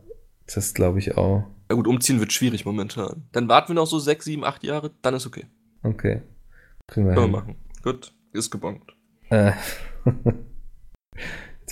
das 0.47 0.74
glaube 0.74 0.99
ich 0.99 1.16
auch. 1.16 1.47
Ja 1.70 1.76
gut, 1.76 1.86
umziehen 1.86 2.20
wird 2.20 2.32
schwierig 2.32 2.64
momentan. 2.64 3.26
Dann 3.32 3.49
warten 3.49 3.68
wir 3.68 3.74
noch 3.74 3.86
so 3.86 3.99
sechs, 3.99 4.24
sieben, 4.26 4.45
acht 4.45 4.62
Jahre, 4.62 4.90
dann 5.03 5.14
ist 5.14 5.26
okay. 5.26 5.47
Okay. 5.82 6.22
Kriegen 6.86 7.07
wir 7.07 7.14
Können 7.14 7.26
hin. 7.26 7.32
wir 7.34 7.40
machen. 7.40 7.57
Gut, 7.82 8.12
ist 8.32 8.51
gebongt. 8.51 8.95
Äh. 9.30 9.53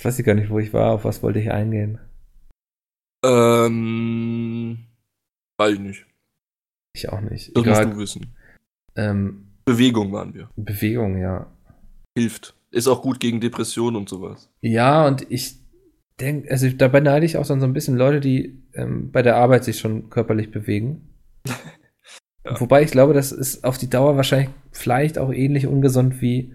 Jetzt 0.01 0.07
weiß 0.07 0.19
ich 0.19 0.25
gar 0.25 0.35
nicht, 0.35 0.49
wo 0.49 0.59
ich 0.59 0.73
war. 0.73 0.93
Auf 0.93 1.05
was 1.05 1.23
wollte 1.23 1.41
ich 1.41 1.51
eingehen? 1.51 1.99
Ähm, 3.23 4.79
weiß 5.59 5.75
ich 5.75 5.79
nicht. 5.79 6.07
Ich 6.95 7.11
auch 7.11 7.21
nicht. 7.21 7.55
Das 7.55 7.67
musst 7.67 7.81
Egal. 7.81 7.93
du 7.93 7.99
wissen. 7.99 8.35
Ähm, 8.97 9.49
Bewegung 9.67 10.11
waren 10.11 10.33
wir. 10.33 10.49
Bewegung, 10.57 11.19
ja. 11.19 11.53
Hilft. 12.17 12.55
Ist 12.71 12.89
auch 12.89 13.03
gut 13.03 13.21
gegen 13.21 13.43
Depressionen 13.43 13.97
und 13.97 14.09
sowas. 14.09 14.49
Ja, 14.63 15.07
und 15.07 15.31
ich 15.31 15.59
denke, 16.19 16.51
also 16.51 16.71
dabei 16.71 17.01
neide 17.01 17.27
ich 17.27 17.37
auch 17.37 17.47
dann 17.47 17.61
so 17.61 17.67
ein 17.67 17.75
bisschen 17.75 17.99
Leute, 17.99 18.21
die 18.21 18.59
ähm, 18.73 19.13
bei 19.13 19.21
der 19.21 19.37
Arbeit 19.37 19.65
sich 19.65 19.79
schon 19.81 20.09
körperlich 20.09 20.51
bewegen. 20.51 21.11
Ja. 21.47 22.59
Wobei 22.59 22.83
ich 22.83 22.91
glaube, 22.91 23.13
das 23.13 23.33
ist 23.33 23.65
auf 23.65 23.77
die 23.77 23.91
Dauer 23.91 24.17
wahrscheinlich 24.17 24.49
vielleicht 24.73 25.19
auch 25.19 25.31
ähnlich 25.31 25.67
ungesund 25.67 26.23
wie, 26.23 26.55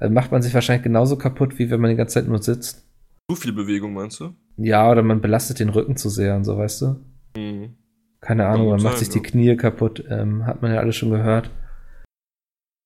macht 0.00 0.30
man 0.30 0.42
sich 0.42 0.54
wahrscheinlich 0.54 0.84
genauso 0.84 1.16
kaputt, 1.18 1.58
wie 1.58 1.70
wenn 1.70 1.80
man 1.80 1.90
die 1.90 1.96
ganze 1.96 2.14
Zeit 2.14 2.28
nur 2.28 2.42
sitzt. 2.42 2.86
Zu 3.30 3.36
viel 3.36 3.52
Bewegung, 3.52 3.92
meinst 3.92 4.20
du? 4.20 4.34
Ja, 4.56 4.90
oder 4.90 5.02
man 5.02 5.20
belastet 5.20 5.58
den 5.58 5.68
Rücken 5.68 5.96
zu 5.96 6.08
sehr 6.08 6.36
und 6.36 6.44
so, 6.44 6.56
weißt 6.56 6.82
du? 6.82 7.04
Mhm. 7.36 7.76
Keine 8.20 8.46
Ahnung, 8.46 8.66
gut 8.66 8.76
man 8.76 8.82
macht 8.84 8.98
sich 8.98 9.08
die. 9.10 9.20
Knie 9.20 9.56
kaputt, 9.56 10.04
ähm, 10.08 10.46
hat 10.46 10.62
man 10.62 10.72
ja 10.72 10.80
alles 10.80 10.96
schon 10.96 11.10
gehört. 11.10 11.50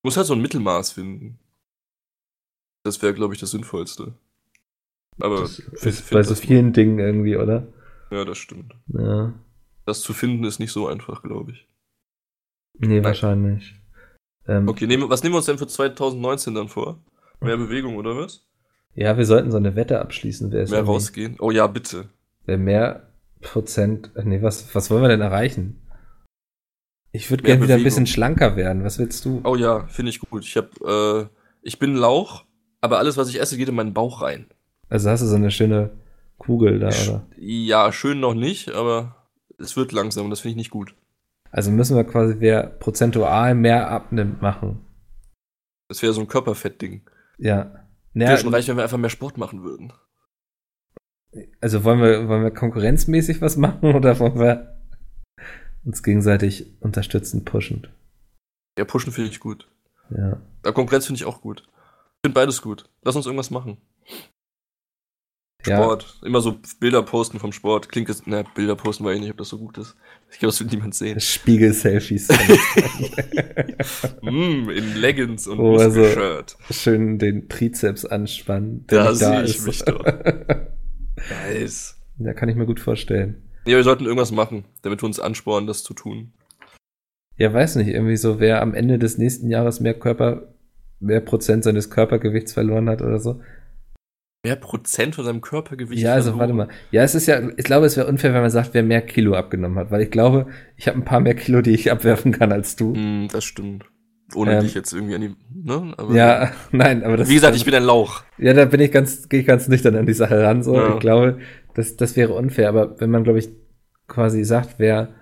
Muss 0.04 0.16
halt 0.16 0.26
so 0.26 0.34
ein 0.34 0.42
Mittelmaß 0.42 0.92
finden. 0.92 1.38
Das 2.84 3.00
wäre, 3.02 3.14
glaube 3.14 3.34
ich, 3.34 3.40
das 3.40 3.52
Sinnvollste. 3.52 4.14
Aber 5.20 5.42
Das 5.42 5.58
ist 5.58 6.10
bei 6.10 6.22
so 6.22 6.34
vielen 6.34 6.72
Dingen 6.72 6.98
irgendwie, 6.98 7.36
oder? 7.36 7.68
Ja, 8.10 8.24
das 8.24 8.38
stimmt. 8.38 8.74
Ja. 8.88 9.32
Das 9.86 10.00
zu 10.00 10.12
finden 10.12 10.44
ist 10.44 10.58
nicht 10.58 10.72
so 10.72 10.88
einfach, 10.88 11.22
glaube 11.22 11.52
ich. 11.52 11.68
Nee, 12.78 13.02
wahrscheinlich. 13.04 13.80
Ähm, 14.46 14.68
Okay, 14.68 14.86
nehmen, 14.86 15.08
was 15.08 15.22
nehmen 15.22 15.34
wir 15.34 15.38
uns 15.38 15.46
denn 15.46 15.58
für 15.58 15.66
2019 15.66 16.54
dann 16.54 16.68
vor? 16.68 16.98
Mehr 17.40 17.56
Bewegung 17.56 17.96
oder 17.96 18.16
was? 18.16 18.46
Ja, 18.94 19.16
wir 19.16 19.24
sollten 19.24 19.50
so 19.50 19.56
eine 19.56 19.74
Wette 19.74 20.00
abschließen, 20.00 20.52
wer 20.52 20.62
ist 20.62 20.70
Mehr 20.70 20.82
rausgehen? 20.82 21.36
Oh 21.40 21.50
ja, 21.50 21.66
bitte. 21.66 22.08
Wer 22.44 22.58
mehr 22.58 23.08
Prozent, 23.40 24.10
äh, 24.14 24.22
nee, 24.24 24.42
was, 24.42 24.74
was 24.74 24.90
wollen 24.90 25.02
wir 25.02 25.08
denn 25.08 25.20
erreichen? 25.20 25.80
Ich 27.10 27.30
würde 27.30 27.42
gerne 27.42 27.62
wieder 27.62 27.74
ein 27.74 27.82
bisschen 27.84 28.06
schlanker 28.06 28.56
werden. 28.56 28.84
Was 28.84 28.98
willst 28.98 29.24
du? 29.24 29.40
Oh 29.44 29.56
ja, 29.56 29.86
finde 29.86 30.10
ich 30.10 30.20
gut. 30.20 30.44
Ich 30.44 30.56
hab, 30.56 30.80
äh, 30.80 31.26
ich 31.60 31.78
bin 31.78 31.94
Lauch, 31.94 32.44
aber 32.80 32.98
alles, 32.98 33.16
was 33.16 33.28
ich 33.28 33.40
esse, 33.40 33.56
geht 33.56 33.68
in 33.68 33.74
meinen 33.74 33.92
Bauch 33.92 34.22
rein. 34.22 34.46
Also 34.88 35.10
hast 35.10 35.20
du 35.22 35.26
so 35.26 35.36
eine 35.36 35.50
schöne 35.50 35.90
Kugel 36.38 36.78
da, 36.78 36.88
oder? 36.88 37.26
Ja, 37.36 37.92
schön 37.92 38.20
noch 38.20 38.34
nicht, 38.34 38.70
aber 38.70 39.16
es 39.58 39.76
wird 39.76 39.92
langsam 39.92 40.24
und 40.24 40.30
das 40.30 40.40
finde 40.40 40.52
ich 40.52 40.56
nicht 40.56 40.70
gut. 40.70 40.94
Also 41.52 41.70
müssen 41.70 41.96
wir 41.96 42.04
quasi, 42.04 42.36
wer 42.38 42.62
prozentual 42.66 43.54
mehr 43.54 43.90
abnimmt, 43.90 44.40
machen. 44.40 44.84
Das 45.88 46.02
wäre 46.02 46.14
so 46.14 46.22
ein 46.22 46.28
Körperfettding. 46.28 47.02
Ja. 47.36 47.86
Wäre 48.14 48.32
Ja, 48.32 48.36
schon 48.38 48.52
reich, 48.52 48.66
wenn 48.68 48.76
wir 48.76 48.82
einfach 48.82 48.96
mehr 48.96 49.10
Sport 49.10 49.36
machen 49.36 49.62
würden. 49.62 49.92
Also 51.60 51.84
wollen 51.84 52.00
wir, 52.00 52.28
wollen 52.28 52.42
wir 52.42 52.50
konkurrenzmäßig 52.50 53.42
was 53.42 53.58
machen 53.58 53.94
oder 53.94 54.18
wollen 54.18 54.38
wir 54.38 54.78
uns 55.84 56.02
gegenseitig 56.02 56.72
unterstützen, 56.80 57.44
pushend? 57.44 57.90
Ja, 58.78 58.86
pushen 58.86 59.12
finde 59.12 59.30
ich 59.30 59.40
gut. 59.40 59.68
Ja. 60.10 60.40
Ja, 60.64 60.72
Konkurrenz 60.72 61.06
finde 61.06 61.18
ich 61.18 61.26
auch 61.26 61.42
gut. 61.42 61.64
Ich 61.66 62.26
finde 62.28 62.34
beides 62.34 62.62
gut. 62.62 62.88
Lass 63.02 63.16
uns 63.16 63.26
irgendwas 63.26 63.50
machen. 63.50 63.76
Ja. 65.66 65.76
Sport. 65.76 66.18
Immer 66.24 66.40
so 66.40 66.56
Bilder 66.80 67.02
posten 67.02 67.38
vom 67.38 67.52
Sport. 67.52 67.88
Klingt 67.88 68.08
jetzt, 68.08 68.26
ne, 68.26 68.44
Bilder 68.54 68.74
posten 68.74 69.04
weiß 69.04 69.14
ich 69.16 69.20
nicht, 69.22 69.30
ob 69.30 69.36
das 69.38 69.48
so 69.48 69.58
gut 69.58 69.78
ist. 69.78 69.94
Ich 70.30 70.38
glaube, 70.38 70.50
das 70.52 70.60
will 70.60 70.66
niemand 70.68 70.94
sehen. 70.94 71.20
Spiegel-Selfies. 71.20 72.28
mm, 74.22 74.70
in 74.70 74.96
Leggings 74.96 75.46
und 75.46 75.58
Oh, 75.58 75.76
also- 75.76 76.04
Shirt. 76.04 76.56
Schön 76.70 77.18
den 77.18 77.48
Trizeps 77.48 78.04
anspannen. 78.04 78.84
da 78.88 79.14
sehe 79.14 79.42
ich 79.44 79.56
ist. 79.56 79.66
mich 79.66 79.82
doch. 79.84 80.04
Nice. 81.30 81.96
ja, 82.18 82.32
kann 82.34 82.48
ich 82.48 82.56
mir 82.56 82.66
gut 82.66 82.80
vorstellen. 82.80 83.42
Ja, 83.66 83.76
wir 83.76 83.84
sollten 83.84 84.04
irgendwas 84.04 84.32
machen, 84.32 84.64
damit 84.82 85.02
wir 85.02 85.06
uns 85.06 85.20
anspornen, 85.20 85.66
das 85.68 85.84
zu 85.84 85.94
tun. 85.94 86.32
Ja, 87.36 87.52
weiß 87.52 87.76
nicht, 87.76 87.88
irgendwie 87.88 88.16
so, 88.16 88.40
wer 88.40 88.60
am 88.62 88.74
Ende 88.74 88.98
des 88.98 89.18
nächsten 89.18 89.48
Jahres 89.50 89.80
mehr 89.80 89.94
Körper, 89.94 90.54
mehr 91.00 91.20
Prozent 91.20 91.64
seines 91.64 91.88
Körpergewichts 91.90 92.52
verloren 92.52 92.88
hat 92.88 93.02
oder 93.02 93.18
so. 93.20 93.40
Mehr 94.44 94.56
Prozent 94.56 95.14
von 95.14 95.24
seinem 95.24 95.40
Körpergewicht. 95.40 96.02
Ja, 96.02 96.14
also 96.14 96.30
verloren. 96.30 96.58
warte 96.58 96.72
mal. 96.72 96.76
Ja, 96.90 97.02
es 97.04 97.14
ist 97.14 97.26
ja, 97.26 97.40
ich 97.56 97.64
glaube, 97.64 97.86
es 97.86 97.96
wäre 97.96 98.08
unfair, 98.08 98.34
wenn 98.34 98.42
man 98.42 98.50
sagt, 98.50 98.74
wer 98.74 98.82
mehr 98.82 99.02
Kilo 99.02 99.34
abgenommen 99.34 99.78
hat, 99.78 99.92
weil 99.92 100.02
ich 100.02 100.10
glaube, 100.10 100.46
ich 100.76 100.88
habe 100.88 100.98
ein 100.98 101.04
paar 101.04 101.20
mehr 101.20 101.36
Kilo, 101.36 101.62
die 101.62 101.70
ich 101.70 101.92
abwerfen 101.92 102.32
kann 102.32 102.50
als 102.50 102.74
du. 102.74 102.92
Mm, 102.92 103.28
das 103.30 103.44
stimmt. 103.44 103.84
Ohne 104.34 104.54
Ähm, 104.54 104.62
dich 104.62 104.74
jetzt 104.74 104.92
irgendwie 104.92 105.14
an 105.14 105.20
die, 105.20 105.36
ne? 105.54 105.94
Aber 105.96 106.12
Ja, 106.12 106.50
nein, 106.72 107.04
aber 107.04 107.16
das 107.16 107.28
Wie 107.28 107.34
gesagt, 107.34 107.54
ich 107.54 107.64
bin 107.64 107.74
ein 107.74 107.84
Lauch. 107.84 108.24
Ja, 108.38 108.52
da 108.52 108.64
bin 108.64 108.80
ich 108.80 108.90
ganz, 108.90 109.28
gehe 109.28 109.40
ich 109.40 109.46
ganz 109.46 109.68
nüchtern 109.68 109.94
an 109.94 110.06
die 110.06 110.12
Sache 110.14 110.42
ran. 110.42 110.64
So. 110.64 110.74
Ja. 110.74 110.94
Ich 110.94 111.00
glaube, 111.00 111.38
das, 111.74 111.96
das 111.96 112.16
wäre 112.16 112.34
unfair. 112.34 112.68
Aber 112.68 112.98
wenn 113.00 113.10
man, 113.10 113.22
glaube 113.22 113.38
ich, 113.38 113.48
quasi 114.08 114.42
sagt, 114.42 114.74
wer 114.78 115.14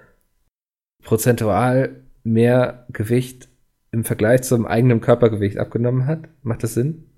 prozentual 1.02 2.04
mehr 2.22 2.86
Gewicht 2.90 3.50
im 3.92 4.04
Vergleich 4.04 4.42
zum 4.44 4.64
eigenen 4.64 5.02
Körpergewicht 5.02 5.58
abgenommen 5.58 6.06
hat, 6.06 6.28
macht 6.42 6.62
das 6.62 6.72
Sinn? 6.72 7.09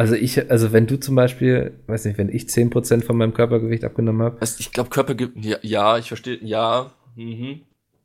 Also 0.00 0.14
ich, 0.14 0.50
also 0.50 0.72
wenn 0.72 0.86
du 0.86 0.98
zum 0.98 1.14
Beispiel, 1.14 1.74
weiß 1.86 2.06
nicht, 2.06 2.16
wenn 2.16 2.30
ich 2.30 2.44
10% 2.44 3.04
von 3.04 3.18
meinem 3.18 3.34
Körpergewicht 3.34 3.84
abgenommen 3.84 4.22
habe, 4.22 4.40
Also 4.40 4.56
ich 4.58 4.72
glaube, 4.72 4.88
Körpergewicht, 4.88 5.44
ja, 5.44 5.58
ja, 5.60 5.98
ich 5.98 6.08
verstehe, 6.08 6.38
ja, 6.42 6.90
mhm. 7.16 7.60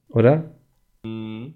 oder? 0.09 0.51
mhm. 1.05 1.53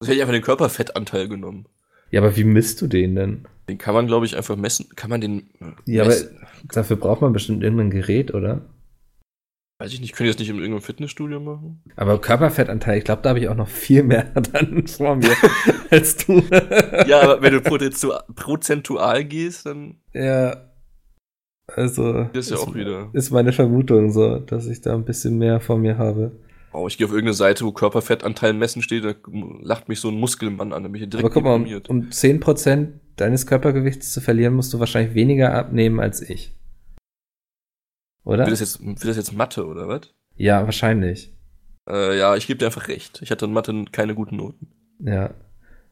Das 0.00 0.08
hätte 0.08 0.16
ich 0.16 0.22
einfach 0.22 0.32
den 0.32 0.42
Körperfettanteil 0.42 1.28
genommen. 1.28 1.66
Ja, 2.10 2.22
aber 2.22 2.36
wie 2.36 2.42
misst 2.42 2.82
du 2.82 2.88
den 2.88 3.14
denn? 3.14 3.44
Den 3.68 3.78
kann 3.78 3.94
man, 3.94 4.08
glaube 4.08 4.26
ich, 4.26 4.36
einfach 4.36 4.56
messen. 4.56 4.88
Kann 4.96 5.10
man 5.10 5.20
den 5.20 5.50
äh, 5.60 5.92
Ja, 5.92 6.02
aber 6.02 6.16
dafür 6.64 6.96
braucht 6.96 7.20
man 7.20 7.32
bestimmt 7.32 7.62
irgendein 7.62 7.90
Gerät, 7.90 8.34
oder? 8.34 8.62
Weiß 9.82 9.92
ich 9.92 10.00
nicht, 10.00 10.14
können 10.14 10.28
die 10.28 10.32
das 10.32 10.38
nicht 10.38 10.48
in 10.48 10.58
irgendeinem 10.58 10.80
Fitnessstudio 10.80 11.40
machen? 11.40 11.82
Aber 11.96 12.20
Körperfettanteil, 12.20 12.98
ich 12.98 13.04
glaube, 13.04 13.22
da 13.22 13.30
habe 13.30 13.40
ich 13.40 13.48
auch 13.48 13.56
noch 13.56 13.66
viel 13.66 14.04
mehr 14.04 14.22
dann 14.52 14.86
vor 14.86 15.16
mir 15.16 15.34
als 15.90 16.18
du. 16.18 16.40
ja, 17.08 17.20
aber 17.20 17.42
wenn 17.42 17.52
du 17.52 17.60
prozentual, 17.60 19.24
gehst, 19.24 19.66
dann 19.66 19.96
Ja. 20.12 20.68
Also. 21.66 22.28
ist 22.32 22.52
ja 22.52 22.58
auch 22.58 22.76
wieder. 22.76 23.10
Ist 23.12 23.32
meine 23.32 23.52
Vermutung 23.52 24.12
so, 24.12 24.38
dass 24.38 24.68
ich 24.68 24.82
da 24.82 24.94
ein 24.94 25.04
bisschen 25.04 25.36
mehr 25.36 25.58
vor 25.58 25.78
mir 25.78 25.98
habe. 25.98 26.30
Oh, 26.72 26.86
ich 26.86 26.96
gehe 26.96 27.08
auf 27.08 27.12
irgendeine 27.12 27.34
Seite, 27.34 27.64
wo 27.64 27.72
Körperfettanteil 27.72 28.52
messen 28.52 28.82
steht, 28.82 29.04
da 29.04 29.14
lacht 29.62 29.88
mich 29.88 29.98
so 29.98 30.10
ein 30.10 30.14
Muskelmann 30.14 30.72
an, 30.72 30.84
da 30.84 30.88
bin 30.88 31.02
ich 31.02 31.10
direkt 31.10 31.24
Aber 31.24 31.34
guck 31.34 31.42
mal, 31.42 31.56
um, 31.56 31.82
um 31.88 32.08
10% 32.08 32.86
deines 33.16 33.48
Körpergewichts 33.48 34.12
zu 34.12 34.20
verlieren, 34.20 34.54
musst 34.54 34.72
du 34.72 34.78
wahrscheinlich 34.78 35.16
weniger 35.16 35.52
abnehmen 35.54 35.98
als 35.98 36.22
ich. 36.22 36.54
Oder? 38.24 38.44
Will 38.44 38.50
das 38.52 38.60
jetzt, 38.60 38.80
will 38.84 38.94
das 38.96 39.16
jetzt 39.16 39.32
Mathe, 39.32 39.66
oder 39.66 39.88
was? 39.88 40.02
Ja, 40.36 40.64
wahrscheinlich. 40.64 41.34
Äh, 41.88 42.18
ja, 42.18 42.36
ich 42.36 42.46
gebe 42.46 42.58
dir 42.58 42.66
einfach 42.66 42.88
recht. 42.88 43.20
Ich 43.22 43.30
hatte 43.30 43.44
in 43.46 43.52
Mathe 43.52 43.84
keine 43.90 44.14
guten 44.14 44.36
Noten. 44.36 44.68
Ja. 45.00 45.34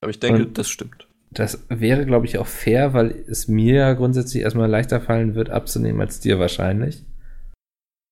Aber 0.01 0.11
ich 0.11 0.21
denke, 0.21 0.45
Und- 0.45 0.59
das 0.59 0.69
stimmt. 0.69 1.07
Das 1.33 1.65
wäre, 1.69 2.07
glaube 2.07 2.27
ich, 2.27 2.39
auch 2.39 2.47
fair, 2.49 2.93
weil 2.93 3.11
es 3.29 3.47
mir 3.47 3.75
ja 3.75 3.93
grundsätzlich 3.93 4.43
erstmal 4.43 4.69
leichter 4.69 5.01
fallen 5.01 5.37
wird, 5.37 5.49
abzunehmen 5.49 6.01
als 6.01 6.19
dir 6.19 6.41
wahrscheinlich. 6.41 7.05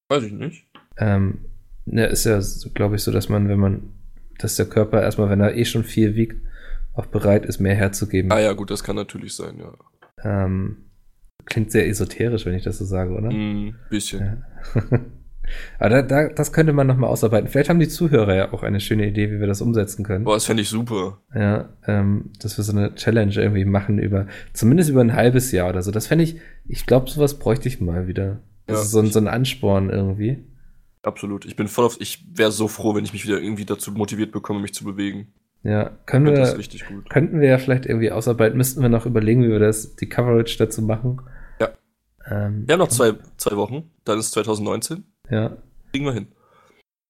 Weiß 0.09 0.23
ich 0.23 0.33
nicht. 0.33 0.69
Ähm, 0.99 1.41
ne, 1.85 2.07
ist 2.07 2.25
ja, 2.25 2.41
glaube 2.75 2.95
ich, 2.95 3.03
so, 3.03 3.11
dass 3.11 3.29
man, 3.29 3.49
wenn 3.49 3.59
man, 3.59 3.93
dass 4.39 4.55
der 4.55 4.66
Körper 4.66 5.03
erstmal, 5.03 5.31
wenn 5.31 5.41
er 5.41 5.57
eh 5.57 5.64
schon 5.64 5.83
viel 5.83 6.14
wiegt, 6.14 6.41
auch 6.95 7.07
bereit 7.07 7.45
ist, 7.45 7.59
mehr 7.59 7.75
herzugeben. 7.75 8.31
Ah 8.31 8.39
ja, 8.39 8.53
gut, 8.53 8.71
das 8.71 8.85
kann 8.85 8.95
natürlich 8.95 9.35
sein, 9.35 9.59
ja. 9.59 9.73
Ähm, 10.23 10.88
klingt 11.49 11.70
sehr 11.72 11.88
esoterisch, 11.88 12.46
wenn 12.46 12.55
ich 12.55 12.62
das 12.64 12.78
so 12.78 12.84
sage, 12.84 13.12
oder? 13.14 13.30
Mm, 13.30 13.74
bisschen. 13.90 14.42
Ja. 14.74 14.82
Aber 15.78 15.88
da, 15.88 16.03
da, 16.03 16.28
das 16.28 16.53
könnte 16.53 16.74
man 16.74 16.86
nochmal 16.86 17.09
ausarbeiten. 17.09 17.49
Vielleicht 17.49 17.70
haben 17.70 17.80
die 17.80 17.88
Zuhörer 17.88 18.34
ja 18.34 18.53
auch 18.53 18.62
eine 18.62 18.80
schöne 18.80 19.07
Idee, 19.07 19.30
wie 19.30 19.40
wir 19.40 19.46
das 19.46 19.62
umsetzen 19.62 20.05
können. 20.05 20.24
Boah, 20.24 20.34
das 20.34 20.44
fände 20.44 20.62
ich 20.62 20.68
super. 20.68 21.22
Ja, 21.34 21.70
ähm, 21.86 22.30
dass 22.42 22.59
wir 22.59 22.64
so 22.64 22.72
eine 22.72 22.94
Challenge 22.94 23.32
irgendwie 23.34 23.64
machen 23.64 23.99
über, 23.99 24.26
zumindest 24.53 24.90
über 24.90 25.01
ein 25.01 25.14
halbes 25.14 25.51
Jahr 25.53 25.70
oder 25.70 25.82
so. 25.82 25.90
Das 25.90 26.07
fände 26.07 26.24
ich, 26.24 26.36
ich 26.66 26.84
glaube, 26.84 27.09
sowas 27.09 27.38
bräuchte 27.38 27.66
ich 27.68 27.80
mal 27.80 28.07
wieder. 28.09 28.40
Das 28.66 28.76
Ja. 28.78 28.82
ist 28.82 28.90
so 28.90 28.99
ein, 29.01 29.07
so 29.11 29.18
ein 29.20 29.28
Ansporn 29.28 29.88
irgendwie. 29.88 30.44
Absolut. 31.03 31.46
Ich 31.46 31.57
bin 31.57 31.68
voll 31.68 31.86
auf. 31.86 31.96
Ich 32.01 32.26
wäre 32.36 32.53
so 32.53 32.68
froh, 32.68 32.94
wenn 32.94 33.05
ich 33.05 33.14
mich 33.14 33.24
wieder 33.26 33.40
irgendwie 33.40 33.64
dazu 33.64 33.92
motiviert 33.92 34.32
bekomme, 34.32 34.61
mich 34.61 34.74
zu 34.74 34.84
bewegen. 34.84 35.28
Ja, 35.62 35.90
können 36.05 36.26
Das 36.26 36.36
wir, 36.36 36.42
ist 36.44 36.59
richtig 36.59 36.86
gut. 36.86 37.09
könnten 37.09 37.40
wir 37.40 37.49
ja 37.49 37.59
vielleicht 37.59 37.86
irgendwie 37.86 38.12
ausarbeiten, 38.12 38.57
müssten 38.59 38.82
wir 38.82 38.88
noch 38.90 39.07
überlegen, 39.07 39.42
wie 39.42 39.49
wir 39.49 39.59
das, 39.59 39.96
die 39.96 40.09
Coverage 40.09 40.59
dazu 40.59 40.82
machen. 40.82 41.20
Ähm, 42.31 42.64
Wir 42.66 42.74
haben 42.74 42.81
noch 42.81 42.89
zwei, 42.89 43.12
zwei 43.37 43.57
Wochen, 43.57 43.91
dann 44.05 44.18
ist 44.18 44.33
2019. 44.33 45.05
Ja, 45.31 45.57
Kriegen 45.93 46.05
wir 46.05 46.12
hin. 46.12 46.29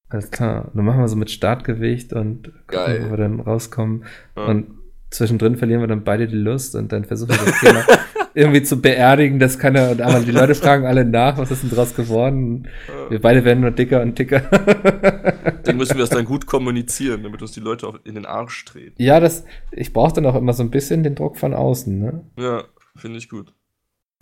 alles 0.09 0.31
klar. 0.31 0.71
Dann 0.75 0.85
machen 0.85 1.01
wir 1.01 1.09
so 1.09 1.17
mit 1.17 1.31
Startgewicht 1.31 2.13
und 2.13 2.45
gucken, 2.45 2.63
Geil. 2.69 3.05
wo 3.07 3.11
wir 3.11 3.17
dann 3.17 3.41
rauskommen. 3.41 4.05
Ja. 4.37 4.47
Und 4.47 4.69
zwischendrin 5.11 5.57
verlieren 5.57 5.81
wir 5.81 5.89
dann 5.89 6.05
beide 6.05 6.29
die 6.29 6.37
Lust 6.37 6.75
und 6.77 6.93
dann 6.93 7.05
versuchen 7.05 7.31
wir 7.31 7.47
das 7.47 7.61
Thema 7.61 7.85
irgendwie 8.35 8.63
zu 8.63 8.81
beerdigen, 8.81 9.39
dass 9.39 9.59
keiner, 9.59 9.91
aber 10.05 10.21
die 10.21 10.31
Leute 10.31 10.55
fragen 10.55 10.87
alle 10.87 11.05
nach, 11.05 11.39
was 11.39 11.51
ist 11.51 11.63
denn 11.65 11.71
draus 11.71 11.95
geworden? 11.97 12.69
Wir 13.09 13.21
beide 13.21 13.45
werden 13.45 13.61
nur 13.61 13.71
dicker 13.73 14.01
und 14.03 14.19
dicker. 14.19 14.41
Dann 15.65 15.77
müssen 15.77 15.97
wir 15.97 16.01
das 16.01 16.11
dann 16.11 16.25
gut 16.25 16.47
kommunizieren, 16.47 17.23
damit 17.25 17.43
uns 17.43 17.53
die 17.53 17.61
Leute 17.61 17.87
auf, 17.87 18.01
in 18.05 18.15
den 18.15 18.25
Arsch 18.25 18.65
treten. 18.65 18.95
ja, 19.03 19.21
das, 19.21 19.45
ich 19.71 19.93
brauche 19.93 20.15
dann 20.15 20.25
auch 20.25 20.35
immer 20.35 20.55
so 20.55 20.63
ein 20.63 20.71
bisschen 20.71 21.03
den 21.03 21.15
Druck 21.15 21.37
von 21.37 21.53
außen, 21.53 21.99
ne? 21.99 22.25
Ja, 22.39 22.65
finde 22.97 23.19
ich 23.19 23.29
gut. 23.29 23.53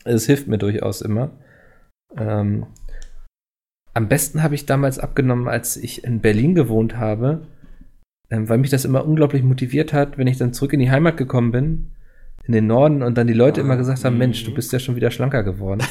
Es 0.07 0.26
hilft 0.26 0.48
mir 0.48 0.59
durchaus 0.59 1.00
immer. 1.02 1.30
Ähm, 2.16 2.66
am 3.94 4.09
besten 4.09 4.42
habe 4.42 4.54
ich 4.54 4.66
damals 4.66 4.98
abgenommen, 4.98 5.48
als 5.48 5.76
ich 5.76 6.04
in 6.04 6.20
Berlin 6.20 6.54
gewohnt 6.54 6.96
habe, 6.98 7.46
ähm, 8.30 8.48
weil 8.48 8.59
mich 8.59 8.70
das 8.70 8.84
immer 8.84 9.07
unglaublich 9.07 9.42
motiviert 9.42 9.92
hat, 9.92 10.18
wenn 10.18 10.26
ich 10.26 10.38
dann 10.38 10.52
zurück 10.52 10.72
in 10.72 10.80
die 10.80 10.90
Heimat 10.90 11.16
gekommen 11.16 11.50
bin, 11.50 11.92
in 12.44 12.52
den 12.52 12.66
Norden, 12.66 13.02
und 13.02 13.16
dann 13.16 13.26
die 13.26 13.32
Leute 13.32 13.61
Ah, 13.61 13.64
immer 13.64 13.76
gesagt 13.76 14.04
haben, 14.04 14.14
mhm. 14.14 14.18
Mensch, 14.18 14.44
du 14.44 14.54
bist 14.54 14.72
ja 14.72 14.78
schon 14.78 14.96
wieder 14.96 15.11
schlanker 15.11 15.42
geworden. 15.42 15.82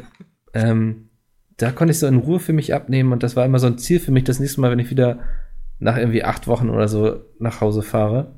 ähm, 0.54 1.10
da 1.58 1.70
konnte 1.70 1.92
ich 1.92 1.98
so 1.98 2.06
in 2.06 2.16
Ruhe 2.16 2.40
für 2.40 2.54
mich 2.54 2.74
abnehmen 2.74 3.12
und 3.12 3.22
das 3.22 3.36
war 3.36 3.44
immer 3.44 3.58
so 3.58 3.66
ein 3.66 3.78
Ziel 3.78 4.00
für 4.00 4.10
mich, 4.12 4.24
das 4.24 4.40
nächste 4.40 4.60
Mal, 4.60 4.70
wenn 4.70 4.78
ich 4.78 4.90
wieder 4.90 5.18
nach 5.78 5.98
irgendwie 5.98 6.24
acht 6.24 6.46
Wochen 6.48 6.70
oder 6.70 6.88
so 6.88 7.20
nach 7.38 7.60
Hause 7.60 7.82
fahre, 7.82 8.34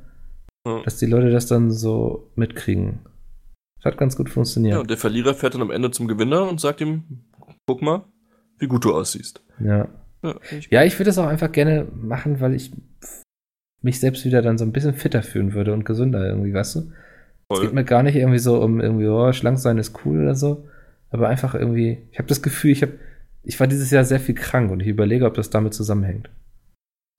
Ja. 0.66 0.82
dass 0.84 0.98
die 0.98 1.06
Leute 1.06 1.30
das 1.30 1.46
dann 1.46 1.70
so 1.70 2.30
mitkriegen. 2.34 3.00
Das 3.82 3.92
hat 3.92 3.98
ganz 3.98 4.16
gut 4.16 4.28
Ja, 4.28 4.34
funktioniert. 4.34 4.78
und 4.78 4.90
der 4.90 4.96
Verlierer 4.96 5.34
fährt 5.34 5.54
dann 5.54 5.62
am 5.62 5.70
Ende 5.70 5.90
zum 5.90 6.06
Gewinner 6.08 6.48
und 6.48 6.60
sagt 6.60 6.80
ihm, 6.80 7.04
guck 7.66 7.82
mal, 7.82 8.04
wie 8.58 8.66
gut 8.68 8.84
du 8.84 8.94
aussiehst. 8.94 9.42
Ja. 9.58 9.88
Ja, 10.22 10.36
ich 10.56 10.68
Ja, 10.70 10.84
ich 10.84 10.98
würde 10.98 11.10
es 11.10 11.18
auch 11.18 11.26
einfach 11.26 11.50
gerne 11.50 11.86
machen, 11.94 12.40
weil 12.40 12.54
ich 12.54 12.70
mich 13.80 13.98
selbst 13.98 14.24
wieder 14.24 14.40
dann 14.42 14.58
so 14.58 14.64
ein 14.64 14.72
bisschen 14.72 14.94
fitter 14.94 15.22
fühlen 15.22 15.52
würde 15.54 15.72
und 15.72 15.84
gesünder 15.84 16.24
irgendwie, 16.24 16.54
weißt 16.54 16.76
du? 16.76 16.92
Es 17.48 17.60
geht 17.60 17.72
mir 17.74 17.84
gar 17.84 18.02
nicht 18.02 18.14
irgendwie 18.16 18.38
so 18.38 18.62
um 18.62 18.80
irgendwie, 18.80 19.08
oh, 19.08 19.32
schlank 19.32 19.58
sein 19.58 19.76
ist 19.78 20.06
cool 20.06 20.22
oder 20.22 20.34
so, 20.36 20.68
aber 21.10 21.28
einfach 21.28 21.54
irgendwie, 21.54 21.98
ich 22.12 22.18
habe 22.18 22.28
das 22.28 22.40
Gefühl, 22.40 22.70
ich 22.70 22.82
habe, 22.82 22.92
ich 23.42 23.58
war 23.60 23.66
dieses 23.66 23.90
Jahr 23.90 24.04
sehr 24.04 24.20
viel 24.20 24.36
krank 24.36 24.70
und 24.70 24.80
ich 24.80 24.86
überlege, 24.86 25.26
ob 25.26 25.34
das 25.34 25.50
damit 25.50 25.74
zusammenhängt. 25.74 26.30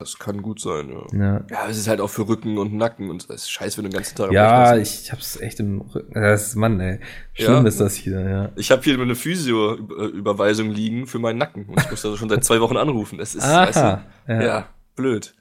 Das 0.00 0.18
kann 0.18 0.42
gut 0.42 0.60
sein, 0.60 0.90
ja. 0.90 1.06
Ja, 1.18 1.44
Ja, 1.48 1.68
es 1.68 1.78
ist 1.78 1.86
halt 1.86 2.00
auch 2.00 2.10
für 2.10 2.26
Rücken 2.28 2.58
und 2.58 2.74
Nacken 2.74 3.10
und 3.10 3.22
es 3.22 3.30
ist 3.30 3.50
scheiße, 3.50 3.78
wenn 3.78 3.84
du 3.84 3.90
den 3.90 3.96
ganzen 3.96 4.16
Tag 4.16 4.32
ja 4.32 4.76
ich 4.76 5.12
hab's 5.12 5.40
echt 5.40 5.60
im 5.60 5.80
Rücken. 5.82 6.12
Das 6.14 6.48
ist, 6.48 6.56
Mann, 6.56 6.80
ey. 6.80 6.98
Schlimm 7.32 7.62
Ja. 7.62 7.68
ist 7.68 7.80
das 7.80 7.94
hier, 7.94 8.20
ja. 8.20 8.50
Ich 8.56 8.72
habe 8.72 8.82
hier 8.82 8.98
eine 9.00 9.14
Physio-Überweisung 9.14 10.70
liegen 10.70 11.06
für 11.06 11.18
meinen 11.20 11.38
Nacken 11.38 11.66
und 11.66 11.78
ich 11.80 11.90
muss 11.90 12.02
da 12.02 12.16
schon 12.16 12.28
seit 12.28 12.44
zwei 12.44 12.60
Wochen 12.60 12.76
anrufen. 12.76 13.20
Es 13.20 13.34
ist, 13.36 13.44
weißt 13.46 13.76
Aha. 13.78 14.04
du, 14.26 14.32
Ja. 14.32 14.42
ja, 14.42 14.68
blöd. 14.96 15.34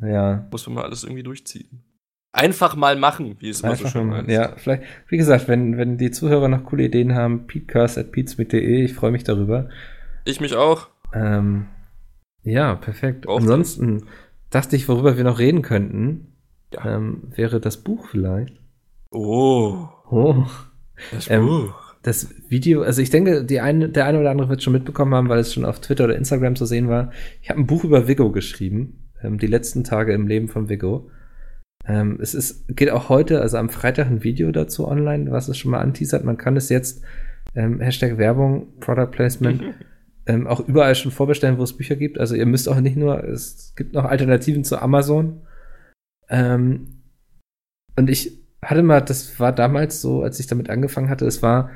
ja. 0.00 0.46
Muss 0.50 0.66
man 0.66 0.76
mal 0.76 0.84
alles 0.84 1.04
irgendwie 1.04 1.22
durchziehen. 1.22 1.84
Einfach 2.32 2.76
mal 2.76 2.96
machen, 2.96 3.36
wie 3.40 3.50
es 3.50 3.60
immer 3.60 3.74
so 3.76 3.88
schön 3.88 4.06
mal, 4.06 4.18
heißt. 4.20 4.30
ja, 4.30 4.52
vielleicht, 4.56 4.84
wie 5.08 5.16
gesagt, 5.16 5.48
wenn, 5.48 5.76
wenn 5.76 5.98
die 5.98 6.12
Zuhörer 6.12 6.48
noch 6.48 6.64
coole 6.64 6.84
Ideen 6.84 7.14
haben, 7.14 7.46
peatcast.peatsmit.de, 7.46 8.84
ich 8.84 8.94
freue 8.94 9.10
mich 9.10 9.24
darüber. 9.24 9.68
Ich 10.24 10.40
mich 10.40 10.54
auch. 10.54 10.88
Ähm, 11.12 11.66
ja, 12.42 12.74
perfekt. 12.74 13.22
Braucht 13.26 13.42
Ansonsten 13.42 14.04
dachte 14.50 14.76
ich, 14.76 14.88
worüber 14.88 15.16
wir 15.16 15.24
noch 15.24 15.38
reden 15.38 15.62
könnten, 15.62 16.34
Ja. 16.72 16.96
ähm, 16.96 17.24
wäre 17.34 17.60
das 17.60 17.78
Buch 17.78 18.06
vielleicht. 18.08 18.54
Oh, 19.10 19.88
Oh, 20.10 20.44
das 21.12 21.28
Ähm, 21.30 21.46
Buch. 21.46 21.74
das 22.02 22.28
Video, 22.48 22.82
also 22.82 23.00
ich 23.02 23.10
denke, 23.10 23.44
die 23.44 23.60
eine, 23.60 23.88
der 23.88 24.06
eine 24.06 24.18
oder 24.20 24.30
andere 24.30 24.48
wird 24.48 24.62
schon 24.62 24.72
mitbekommen 24.72 25.14
haben, 25.14 25.28
weil 25.28 25.38
es 25.40 25.52
schon 25.52 25.64
auf 25.64 25.80
Twitter 25.80 26.04
oder 26.04 26.16
Instagram 26.16 26.56
zu 26.56 26.66
sehen 26.66 26.88
war. 26.88 27.10
Ich 27.42 27.50
habe 27.50 27.60
ein 27.60 27.66
Buch 27.66 27.84
über 27.84 28.08
Vigo 28.08 28.30
geschrieben, 28.32 29.08
ähm, 29.22 29.38
die 29.38 29.46
letzten 29.46 29.84
Tage 29.84 30.12
im 30.12 30.26
Leben 30.26 30.48
von 30.48 30.68
Vigo. 30.68 31.10
Ähm, 31.86 32.18
es 32.20 32.34
ist, 32.34 32.68
geht 32.76 32.90
auch 32.90 33.08
heute, 33.08 33.40
also 33.40 33.56
am 33.56 33.70
Freitag 33.70 34.06
ein 34.08 34.22
Video 34.22 34.50
dazu 34.52 34.86
online, 34.86 35.30
was 35.30 35.48
es 35.48 35.56
schon 35.58 35.70
mal 35.70 35.80
anteasert. 35.80 36.24
Man 36.24 36.36
kann 36.36 36.56
es 36.56 36.68
jetzt, 36.68 37.02
ähm, 37.54 37.80
Hashtag 37.80 38.18
Werbung, 38.18 38.78
Product 38.80 39.10
Placement, 39.12 39.62
ähm, 40.26 40.46
auch 40.46 40.60
überall 40.60 40.94
schon 40.94 41.10
vorbestellen, 41.12 41.58
wo 41.58 41.62
es 41.62 41.76
Bücher 41.76 41.96
gibt. 41.96 42.18
Also 42.18 42.34
ihr 42.34 42.46
müsst 42.46 42.68
auch 42.68 42.78
nicht 42.80 42.96
nur, 42.96 43.24
es 43.24 43.74
gibt 43.76 43.94
noch 43.94 44.04
Alternativen 44.04 44.64
zu 44.64 44.80
Amazon. 44.80 45.42
Ähm, 46.28 47.00
und 47.96 48.08
ich 48.10 48.38
hatte 48.62 48.82
mal, 48.82 49.00
das 49.00 49.40
war 49.40 49.52
damals 49.52 50.00
so, 50.00 50.22
als 50.22 50.38
ich 50.38 50.46
damit 50.46 50.70
angefangen 50.70 51.08
hatte, 51.08 51.26
es 51.26 51.42
war 51.42 51.70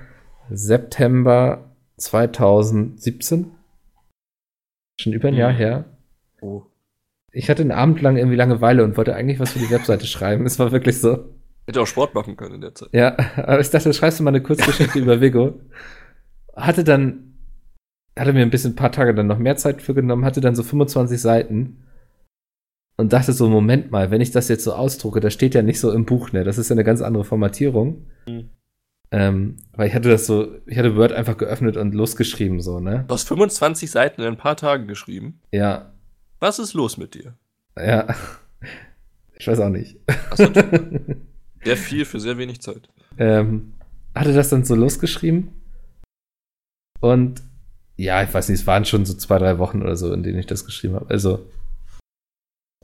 September 0.51 1.70
2017. 1.97 3.51
Schon 5.01 5.12
über 5.12 5.28
ein 5.28 5.34
Jahr 5.34 5.53
Mhm. 5.53 5.57
her. 5.57 5.84
Oh. 6.40 6.62
Ich 7.32 7.51
hatte 7.51 7.62
einen 7.62 7.72
Abend 7.72 8.01
lang 8.01 8.16
irgendwie 8.16 8.36
Langeweile 8.36 8.84
und 8.84 8.97
wollte 8.97 9.14
eigentlich 9.14 9.40
was 9.40 9.53
für 9.53 9.59
die 9.59 9.70
Webseite 9.70 10.07
schreiben. 10.07 10.47
Es 10.47 10.59
war 10.59 10.70
wirklich 10.72 11.01
so. 11.01 11.24
Hätte 11.66 11.80
auch 11.80 11.86
Sport 11.86 12.14
machen 12.14 12.36
können 12.36 12.57
in 12.57 12.61
der 12.61 12.74
Zeit. 12.74 12.90
Ja, 12.92 13.16
aber 13.36 13.61
ich 13.61 13.70
dachte, 13.70 13.92
schreibst 13.92 14.20
du 14.20 14.22
mal 14.22 14.30
eine 14.30 14.42
Kurzgeschichte 14.42 14.99
über 15.01 15.20
Vigo. 15.20 15.59
Hatte 16.55 16.84
dann, 16.84 17.23
hatte 18.18 18.32
mir 18.32 18.42
ein 18.42 18.50
bisschen 18.50 18.72
ein 18.72 18.76
paar 18.76 18.92
Tage 18.92 19.14
dann 19.14 19.26
noch 19.26 19.38
mehr 19.38 19.56
Zeit 19.56 19.82
für 19.82 19.94
genommen, 19.94 20.24
hatte 20.24 20.40
dann 20.40 20.54
so 20.54 20.62
25 20.62 21.20
Seiten 21.20 21.84
und 22.96 23.12
dachte 23.12 23.32
so, 23.32 23.48
Moment 23.48 23.90
mal, 23.90 24.10
wenn 24.10 24.20
ich 24.20 24.30
das 24.30 24.48
jetzt 24.48 24.64
so 24.64 24.72
ausdrucke, 24.72 25.20
das 25.20 25.32
steht 25.34 25.54
ja 25.54 25.62
nicht 25.62 25.80
so 25.80 25.90
im 25.92 26.04
Buch, 26.06 26.30
ne? 26.32 26.44
Das 26.44 26.58
ist 26.58 26.68
ja 26.68 26.74
eine 26.74 26.84
ganz 26.84 27.00
andere 27.02 27.24
Formatierung. 27.24 28.06
Mhm. 28.28 28.50
Ähm, 29.10 29.56
weil 29.72 29.88
ich 29.88 29.94
hatte 29.94 30.08
das 30.08 30.26
so, 30.26 30.56
ich 30.66 30.76
hatte 30.78 30.96
Word 30.96 31.12
einfach 31.12 31.36
geöffnet 31.36 31.76
und 31.76 31.94
losgeschrieben, 31.94 32.60
so, 32.60 32.80
ne? 32.80 33.04
Du 33.08 33.14
hast 33.14 33.26
25 33.28 33.90
Seiten 33.90 34.20
in 34.20 34.26
ein 34.28 34.36
paar 34.36 34.56
Tagen 34.56 34.86
geschrieben. 34.86 35.40
Ja, 35.52 35.92
Was 36.40 36.58
ist 36.58 36.74
los 36.74 36.96
mit 36.96 37.14
dir? 37.14 37.34
ja. 37.76 38.14
Ich 39.36 39.48
weiß 39.48 39.58
auch 39.60 39.68
nicht. 39.68 39.98
Achso, 40.30 40.44
sehr 41.64 41.76
viel 41.76 42.04
für 42.04 42.20
sehr 42.20 42.38
wenig 42.38 42.62
Zeit. 42.62 42.88
ähm, 43.18 43.74
hatte 44.14 44.32
das 44.32 44.48
dann 44.48 44.64
so 44.64 44.76
losgeschrieben. 44.76 45.48
Und 47.00 47.42
ja, 47.97 48.22
ich 48.22 48.32
weiß 48.32 48.49
nicht, 48.49 48.61
es 48.61 48.66
waren 48.66 48.84
schon 48.84 49.05
so 49.05 49.14
zwei, 49.14 49.38
drei 49.38 49.59
Wochen 49.59 49.82
oder 49.82 49.97
so, 49.97 50.12
in 50.12 50.22
denen 50.22 50.38
ich 50.38 50.47
das 50.47 50.64
geschrieben 50.64 50.95
habe. 50.95 51.11
Also, 51.11 51.47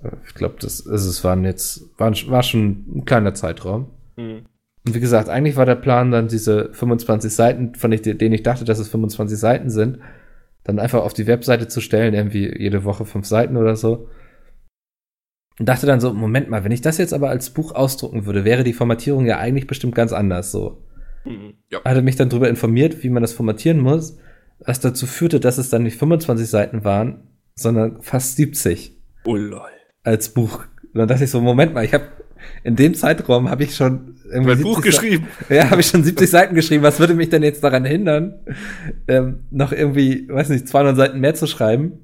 äh, 0.03 0.11
ich 0.27 0.35
glaube, 0.35 0.57
das, 0.61 0.87
also 0.87 1.09
es 1.09 1.25
waren 1.25 1.45
jetzt, 1.45 1.99
waren, 1.99 2.15
war 2.29 2.43
schon 2.43 2.85
ein 2.95 3.05
kleiner 3.05 3.35
Zeitraum. 3.35 3.91
Mhm. 4.17 4.47
Und 4.87 4.95
wie 4.95 5.01
gesagt, 5.01 5.29
eigentlich 5.29 5.57
war 5.57 5.67
der 5.67 5.75
Plan 5.75 6.11
dann 6.11 6.29
diese 6.29 6.73
25 6.73 7.33
Seiten, 7.33 7.75
von 7.75 7.91
denen 7.91 8.33
ich 8.33 8.43
dachte, 8.43 8.65
dass 8.65 8.79
es 8.79 8.89
25 8.89 9.39
Seiten 9.39 9.69
sind, 9.69 9.99
dann 10.65 10.79
einfach 10.79 11.03
auf 11.03 11.13
die 11.13 11.27
Webseite 11.27 11.69
zu 11.69 11.81
stellen, 11.81 12.15
irgendwie 12.15 12.57
jede 12.59 12.85
Woche 12.85 13.05
fünf 13.05 13.27
Seiten 13.27 13.57
oder 13.57 13.77
so. 13.77 14.09
Und 15.59 15.69
dachte 15.69 15.87
dann 15.87 16.01
so, 16.01 16.15
Moment 16.15 16.49
mal, 16.49 16.65
wenn 16.65 16.73
ich 16.73 16.81
das 16.81 16.97
jetzt 16.97 17.13
aber 17.13 17.29
als 17.29 17.51
Buch 17.51 17.75
ausdrucken 17.75 18.25
würde, 18.25 18.45
wäre 18.45 18.65
die 18.65 18.73
Formatierung 18.73 19.27
ja 19.27 19.39
eigentlich 19.39 19.67
bestimmt 19.67 19.95
ganz 19.95 20.13
anders 20.13 20.51
so. 20.51 20.83
Mhm. 21.27 21.55
Ja. 21.71 21.85
Hatte 21.85 22.01
mich 22.01 22.17
dann 22.17 22.31
darüber 22.31 22.49
informiert, 22.49 23.03
wie 23.03 23.11
man 23.11 23.23
das 23.23 23.35
formatieren 23.35 23.81
muss, 23.81 24.17
was 24.65 24.81
dazu 24.81 25.07
führte, 25.07 25.41
dass 25.41 25.59
es 25.59 25.71
dann 25.71 25.83
nicht 25.83 25.99
25 25.99 26.49
Seiten 26.49 26.85
waren, 26.85 27.23
sondern 27.55 28.01
fast 28.03 28.37
70 28.37 28.97
Oh 29.25 29.37
lol. 29.37 29.63
als 30.03 30.31
Buch. 30.31 30.65
Und 30.93 30.99
dann 30.99 31.09
dachte 31.09 31.25
ich 31.25 31.31
so, 31.31 31.41
Moment 31.41 31.75
mal, 31.75 31.85
ich 31.85 31.95
habe 31.95 32.05
in 32.65 32.75
dem 32.77 32.95
Zeitraum 32.95 33.51
habe 33.51 33.65
ich 33.65 33.77
schon 33.77 34.17
irgendwie 34.33 34.55
Mein 34.55 34.63
Buch 34.63 34.83
70 34.83 34.95
Sa- 34.95 35.01
geschrieben. 35.03 35.27
ja, 35.51 35.71
habe 35.71 35.81
ich 35.83 35.87
schon 35.89 36.03
70 36.05 36.31
Seiten 36.31 36.55
geschrieben. 36.55 36.83
Was 36.83 36.99
würde 36.99 37.15
mich 37.15 37.29
denn 37.29 37.43
jetzt 37.43 37.63
daran 37.63 37.85
hindern, 37.85 38.41
ähm, 39.09 39.41
noch 39.51 39.73
irgendwie, 39.73 40.27
weiß 40.29 40.49
nicht, 40.49 40.67
200 40.69 40.97
Seiten 40.97 41.21
mehr 41.21 41.35
zu 41.35 41.47
schreiben 41.47 41.99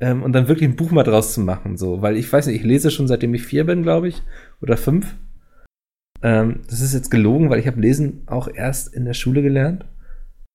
ähm, 0.00 0.22
und 0.22 0.32
dann 0.34 0.48
wirklich 0.48 0.68
ein 0.68 0.76
Buch 0.76 0.90
mal 0.90 1.04
draus 1.04 1.32
zu 1.32 1.40
machen? 1.40 1.76
So, 1.78 2.02
weil 2.02 2.16
ich 2.16 2.30
weiß 2.30 2.46
nicht, 2.48 2.56
ich 2.56 2.64
lese 2.64 2.90
schon 2.90 3.08
seitdem 3.08 3.32
ich 3.34 3.44
vier 3.44 3.64
bin, 3.64 3.82
glaube 3.82 4.08
ich, 4.08 4.22
oder 4.60 4.76
fünf. 4.76 5.14
Ähm, 6.22 6.60
das 6.68 6.80
ist 6.80 6.94
jetzt 6.94 7.10
gelogen, 7.10 7.48
weil 7.50 7.58
ich 7.60 7.66
habe 7.66 7.80
Lesen 7.80 8.22
auch 8.26 8.48
erst 8.52 8.94
in 8.94 9.04
der 9.04 9.14
Schule 9.14 9.42
gelernt. 9.42 9.84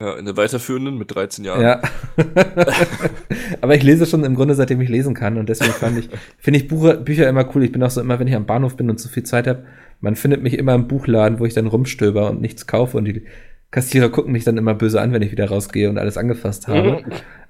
Ja, 0.02 0.16
in 0.16 0.26
der 0.26 0.36
weiterführenden 0.36 0.98
mit 0.98 1.14
13 1.14 1.46
Jahren. 1.46 1.62
Ja. 1.62 1.82
Aber 3.62 3.76
ich 3.76 3.84
lese 3.84 4.08
schon 4.08 4.24
im 4.24 4.34
Grunde, 4.34 4.56
seitdem 4.56 4.82
ich 4.82 4.90
lesen 4.90 5.14
kann. 5.14 5.38
Und 5.38 5.48
deswegen 5.48 5.74
fand 5.74 6.00
ich, 6.00 6.10
finde 6.40 6.60
ich 6.60 6.68
Bucher, 6.68 6.96
Bücher 6.96 7.30
immer 7.30 7.48
cool. 7.54 7.64
Ich 7.64 7.72
bin 7.72 7.84
auch 7.84 7.92
so 7.92 8.02
immer, 8.02 8.18
wenn 8.20 8.28
ich 8.28 8.34
am 8.34 8.48
Bahnhof 8.48 8.76
bin 8.76 8.90
und 8.90 8.98
zu 8.98 9.10
viel 9.10 9.22
Zeit 9.22 9.46
habe, 9.46 9.64
man 10.00 10.16
findet 10.16 10.42
mich 10.42 10.58
immer 10.58 10.74
im 10.74 10.88
Buchladen, 10.88 11.38
wo 11.38 11.46
ich 11.46 11.54
dann 11.54 11.68
rumstöber 11.68 12.32
und 12.32 12.42
nichts 12.42 12.66
kaufe. 12.66 12.98
Und 12.98 13.06
die 13.06 13.28
Kassierer 13.70 14.10
gucken 14.10 14.32
mich 14.32 14.44
dann 14.44 14.58
immer 14.58 14.74
böse 14.74 15.00
an, 15.00 15.14
wenn 15.14 15.22
ich 15.22 15.32
wieder 15.32 15.48
rausgehe 15.48 15.88
und 15.88 16.00
alles 16.00 16.18
angefasst 16.18 16.68
habe. 16.68 17.04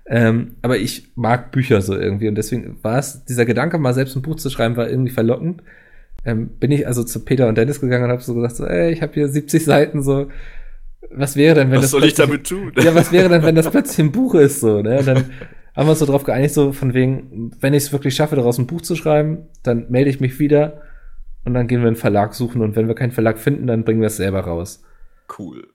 ähm, 0.07 0.55
aber 0.61 0.77
ich 0.77 1.13
mag 1.15 1.53
Bücher 1.53 1.81
so 1.81 1.95
irgendwie. 1.95 2.27
Und 2.27 2.35
deswegen 2.35 2.83
war 2.83 2.99
es, 2.99 3.23
dieser 3.23 3.45
Gedanke, 3.45 3.77
mal 3.77 3.93
selbst 3.93 4.17
ein 4.17 4.23
Buch 4.23 4.35
zu 4.35 4.49
schreiben, 4.49 4.75
war 4.75 4.89
irgendwie 4.89 5.13
verlockend. 5.13 5.63
Ähm, 6.25 6.49
bin 6.59 6.71
ich 6.71 6.85
also 6.85 7.05
zu 7.05 7.23
Peter 7.23 7.47
und 7.47 7.57
Dennis 7.57 7.79
gegangen 7.79 8.03
und 8.03 8.11
habe 8.11 8.21
so 8.21 8.35
gesagt, 8.35 8.57
so, 8.57 8.65
ey, 8.65 8.91
ich 8.91 9.01
habe 9.01 9.13
hier 9.13 9.29
70 9.29 9.63
Seiten, 9.63 10.03
so, 10.03 10.27
was 11.09 11.35
wäre 11.35 11.55
denn, 11.55 11.69
wenn 11.71 11.77
Was 11.77 11.85
das 11.85 11.91
soll 11.91 12.03
ich 12.05 12.15
plötzlich- 12.15 12.47
damit 12.49 12.75
tun? 12.75 12.83
ja, 12.83 12.93
was 12.95 13.11
wäre 13.11 13.29
denn, 13.29 13.43
wenn 13.43 13.55
das 13.55 13.69
plötzlich 13.69 13.99
ein 14.05 14.11
Buch 14.11 14.35
ist, 14.35 14.59
so, 14.61 14.81
ne? 14.81 14.99
Und 14.99 15.05
dann 15.07 15.17
haben 15.75 15.87
wir 15.87 15.91
uns 15.91 15.99
so 15.99 16.05
drauf 16.05 16.23
geeinigt, 16.23 16.53
so 16.53 16.71
von 16.73 16.93
wegen, 16.93 17.51
wenn 17.59 17.73
ich 17.73 17.83
es 17.83 17.91
wirklich 17.91 18.15
schaffe, 18.15 18.35
daraus 18.35 18.57
ein 18.57 18.67
Buch 18.67 18.81
zu 18.81 18.95
schreiben, 18.95 19.47
dann 19.63 19.89
melde 19.89 20.09
ich 20.09 20.19
mich 20.19 20.37
wieder 20.39 20.81
und 21.45 21.53
dann 21.53 21.67
gehen 21.67 21.81
wir 21.81 21.87
einen 21.87 21.95
Verlag 21.95 22.33
suchen 22.35 22.61
und 22.61 22.75
wenn 22.75 22.87
wir 22.87 22.95
keinen 22.95 23.11
Verlag 23.11 23.39
finden, 23.39 23.67
dann 23.67 23.83
bringen 23.83 24.01
wir 24.01 24.07
es 24.07 24.17
selber 24.17 24.41
raus. 24.41 24.83
Cool. 25.37 25.67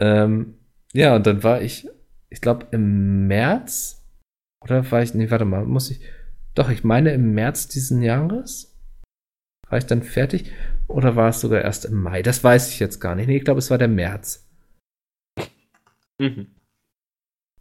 Ähm, 0.00 0.54
ja, 0.92 1.14
und 1.16 1.26
dann 1.26 1.42
war 1.42 1.62
ich, 1.62 1.88
ich 2.30 2.40
glaube, 2.40 2.66
im 2.72 3.26
März, 3.26 4.04
oder 4.60 4.90
war 4.90 5.02
ich, 5.02 5.14
nee, 5.14 5.30
warte 5.30 5.44
mal, 5.44 5.64
muss 5.64 5.90
ich, 5.90 6.00
doch, 6.54 6.68
ich 6.70 6.84
meine 6.84 7.12
im 7.12 7.32
März 7.34 7.68
diesen 7.68 8.02
Jahres 8.02 8.76
war 9.68 9.78
ich 9.78 9.86
dann 9.86 10.02
fertig 10.02 10.50
oder 10.88 11.16
war 11.16 11.30
es 11.30 11.40
sogar 11.40 11.62
erst 11.62 11.84
im 11.84 12.00
Mai? 12.02 12.22
Das 12.22 12.44
weiß 12.44 12.70
ich 12.70 12.80
jetzt 12.80 13.00
gar 13.00 13.14
nicht. 13.14 13.26
Nee, 13.28 13.38
ich 13.38 13.44
glaube, 13.44 13.58
es 13.58 13.70
war 13.70 13.78
der 13.78 13.88
März. 13.88 14.43
Mhm. 16.24 16.46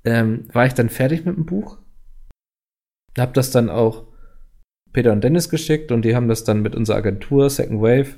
ähm, 0.05 0.47
war 0.53 0.65
ich 0.65 0.73
dann 0.73 0.89
fertig 0.89 1.25
mit 1.25 1.35
dem 1.35 1.45
Buch. 1.45 1.77
Hab 3.17 3.33
das 3.33 3.51
dann 3.51 3.69
auch 3.69 4.07
Peter 4.91 5.11
und 5.11 5.23
Dennis 5.23 5.49
geschickt 5.49 5.91
und 5.91 6.03
die 6.03 6.15
haben 6.15 6.27
das 6.27 6.43
dann 6.43 6.61
mit 6.61 6.75
unserer 6.75 6.97
Agentur 6.97 7.49
Second 7.49 7.81
Wave 7.81 8.15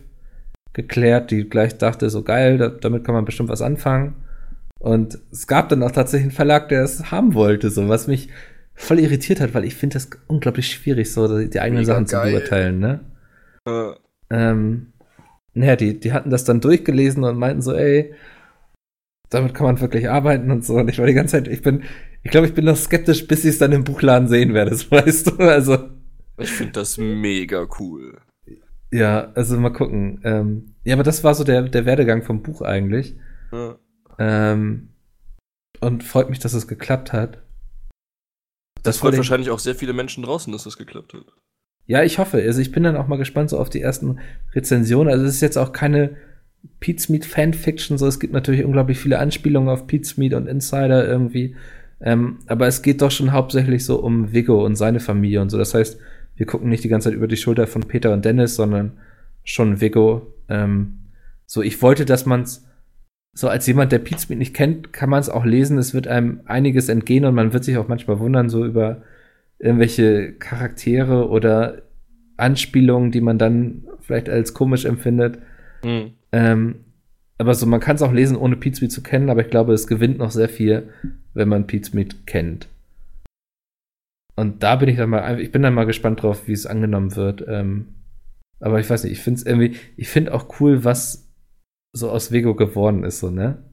geklärt, 0.73 1.31
die 1.31 1.47
gleich 1.49 1.77
dachte, 1.77 2.09
so 2.09 2.23
geil, 2.23 2.57
da, 2.57 2.67
damit 2.69 3.03
kann 3.05 3.15
man 3.15 3.25
bestimmt 3.25 3.49
was 3.49 3.61
anfangen. 3.61 4.15
Und 4.79 5.17
es 5.31 5.47
gab 5.47 5.69
dann 5.69 5.83
auch 5.83 5.91
tatsächlich 5.91 6.25
einen 6.25 6.35
Verlag, 6.35 6.69
der 6.69 6.83
es 6.83 7.11
haben 7.11 7.33
wollte, 7.33 7.69
so 7.69 7.87
was 7.87 8.07
mich 8.07 8.29
voll 8.73 8.99
irritiert 8.99 9.39
hat, 9.39 9.53
weil 9.53 9.63
ich 9.63 9.73
finde 9.75 9.93
das 9.95 10.09
unglaublich 10.27 10.67
schwierig, 10.69 11.11
so 11.11 11.39
die, 11.47 11.59
eigenen 11.59 11.83
Mega 11.83 11.93
Sachen 11.93 12.05
geil. 12.05 12.25
zu 12.25 12.37
beurteilen, 12.37 12.79
ne? 12.79 12.99
Äh, 13.65 13.93
Ähm, 14.29 14.93
naja, 15.53 15.77
die, 15.77 15.97
die 15.99 16.11
hatten 16.11 16.29
das 16.29 16.43
dann 16.43 16.59
durchgelesen 16.59 17.23
und 17.23 17.37
meinten 17.37 17.61
so, 17.61 17.73
ey, 17.73 18.13
damit 19.29 19.53
kann 19.53 19.65
man 19.65 19.81
wirklich 19.81 20.09
arbeiten 20.09 20.51
und 20.51 20.63
so. 20.65 20.75
Und 20.75 20.89
ich 20.89 20.99
war 20.99 21.05
die 21.05 21.13
ganze 21.13 21.33
Zeit, 21.33 21.47
ich 21.47 21.61
bin, 21.61 21.83
ich 22.23 22.31
glaube, 22.31 22.47
ich 22.47 22.53
bin 22.53 22.65
noch 22.65 22.77
skeptisch, 22.77 23.27
bis 23.27 23.43
ich 23.45 23.51
es 23.51 23.57
dann 23.57 23.71
im 23.71 23.83
Buchladen 23.83 24.27
sehen 24.27 24.53
werde, 24.53 24.75
so 24.75 24.91
weißt 24.91 25.27
du. 25.27 25.37
Also, 25.37 25.89
ich 26.37 26.51
finde 26.51 26.73
das 26.73 26.97
mega 26.97 27.67
cool. 27.79 28.17
ja, 28.91 29.31
also 29.35 29.57
mal 29.57 29.71
gucken. 29.71 30.21
Ähm, 30.23 30.75
ja, 30.83 30.95
aber 30.95 31.03
das 31.03 31.23
war 31.23 31.33
so 31.33 31.43
der, 31.43 31.63
der 31.63 31.85
Werdegang 31.85 32.23
vom 32.23 32.43
Buch 32.43 32.61
eigentlich. 32.61 33.15
Ja. 33.51 33.77
Ähm, 34.19 34.89
und 35.81 36.03
freut 36.03 36.29
mich, 36.29 36.39
dass 36.39 36.53
es 36.53 36.67
geklappt 36.67 37.13
hat. 37.13 37.41
Das 38.83 38.97
war 38.97 39.09
freut 39.09 39.17
wahrscheinlich 39.17 39.49
auch 39.49 39.59
sehr 39.59 39.75
viele 39.75 39.93
Menschen 39.93 40.23
draußen, 40.23 40.53
dass 40.53 40.63
das 40.63 40.77
geklappt 40.77 41.13
hat. 41.13 41.25
Ja, 41.87 42.03
ich 42.03 42.17
hoffe. 42.17 42.37
Also 42.37 42.61
ich 42.61 42.71
bin 42.71 42.83
dann 42.83 42.97
auch 42.97 43.07
mal 43.07 43.17
gespannt 43.17 43.49
so 43.49 43.59
auf 43.59 43.69
die 43.69 43.81
ersten 43.81 44.19
Rezensionen. 44.53 45.11
Also 45.11 45.25
es 45.25 45.35
ist 45.35 45.41
jetzt 45.41 45.57
auch 45.57 45.71
keine 45.71 46.17
Pete's 46.79 47.09
Meat 47.09 47.25
Fanfiction, 47.25 47.97
so 47.97 48.07
es 48.07 48.19
gibt 48.19 48.33
natürlich 48.33 48.63
unglaublich 48.63 48.99
viele 48.99 49.19
Anspielungen 49.19 49.69
auf 49.69 49.87
Pete's 49.87 50.17
Meat 50.17 50.33
und 50.33 50.47
Insider 50.47 51.07
irgendwie. 51.07 51.55
Ähm, 52.01 52.39
aber 52.47 52.67
es 52.67 52.81
geht 52.81 53.01
doch 53.01 53.11
schon 53.11 53.31
hauptsächlich 53.31 53.85
so 53.85 53.99
um 53.99 54.33
Vigo 54.33 54.65
und 54.65 54.75
seine 54.75 54.99
Familie 54.99 55.41
und 55.41 55.49
so. 55.49 55.57
Das 55.57 55.73
heißt, 55.73 55.99
wir 56.35 56.45
gucken 56.45 56.69
nicht 56.69 56.83
die 56.83 56.89
ganze 56.89 57.09
Zeit 57.09 57.15
über 57.15 57.27
die 57.27 57.37
Schulter 57.37 57.67
von 57.67 57.83
Peter 57.83 58.13
und 58.13 58.25
Dennis, 58.25 58.55
sondern 58.55 58.93
schon 59.43 59.81
Vigo. 59.81 60.33
Ähm, 60.49 60.99
so, 61.45 61.61
ich 61.61 61.81
wollte, 61.81 62.05
dass 62.05 62.25
man's 62.25 62.67
so 63.33 63.49
als 63.49 63.67
jemand, 63.67 63.91
der 63.91 63.99
Pete's 63.99 64.29
Meat 64.29 64.39
nicht 64.39 64.53
kennt, 64.53 64.93
kann 64.93 65.09
man 65.09 65.19
es 65.19 65.29
auch 65.29 65.45
lesen. 65.45 65.77
Es 65.77 65.93
wird 65.93 66.07
einem 66.07 66.41
einiges 66.45 66.89
entgehen 66.89 67.25
und 67.25 67.35
man 67.35 67.53
wird 67.53 67.65
sich 67.65 67.77
auch 67.77 67.87
manchmal 67.87 68.19
wundern, 68.19 68.49
so 68.49 68.65
über 68.65 69.01
irgendwelche 69.59 70.33
Charaktere 70.33 71.29
oder 71.29 71.81
Anspielungen, 72.37 73.11
die 73.11 73.21
man 73.21 73.37
dann 73.37 73.87
vielleicht 74.01 74.29
als 74.29 74.53
komisch 74.53 74.85
empfindet. 74.85 75.39
Mhm. 75.83 76.13
Ähm, 76.35 76.83
aber 77.37 77.55
so, 77.55 77.65
man 77.65 77.79
kann 77.79 77.95
es 77.95 78.01
auch 78.01 78.11
lesen, 78.11 78.35
ohne 78.35 78.57
Pete's 78.57 78.81
Meat 78.81 78.91
zu 78.91 79.01
kennen, 79.01 79.29
aber 79.29 79.41
ich 79.41 79.49
glaube, 79.49 79.73
es 79.73 79.87
gewinnt 79.87 80.17
noch 80.17 80.31
sehr 80.31 80.49
viel, 80.49 80.89
wenn 81.33 81.47
man 81.47 81.65
Pete's 81.65 81.93
Meat 81.93 82.27
kennt. 82.27 82.67
Und 84.35 84.61
da 84.61 84.75
bin 84.75 84.89
ich 84.89 84.97
dann 84.97 85.09
mal, 85.09 85.39
ich 85.39 85.53
bin 85.53 85.61
dann 85.61 85.73
mal 85.73 85.85
gespannt 85.85 86.21
drauf, 86.21 86.47
wie 86.47 86.51
es 86.51 86.65
angenommen 86.65 87.15
wird. 87.15 87.45
Ähm, 87.47 87.95
aber 88.59 88.81
ich 88.81 88.89
weiß 88.89 89.05
nicht, 89.05 89.13
ich 89.13 89.21
finde 89.21 89.39
es 89.39 89.45
irgendwie, 89.45 89.77
ich 89.95 90.09
finde 90.09 90.33
auch 90.33 90.59
cool, 90.59 90.83
was 90.83 91.33
so 91.93 92.09
aus 92.09 92.33
Vego 92.33 92.53
geworden 92.53 93.05
ist, 93.05 93.19
so, 93.19 93.29
ne? 93.29 93.63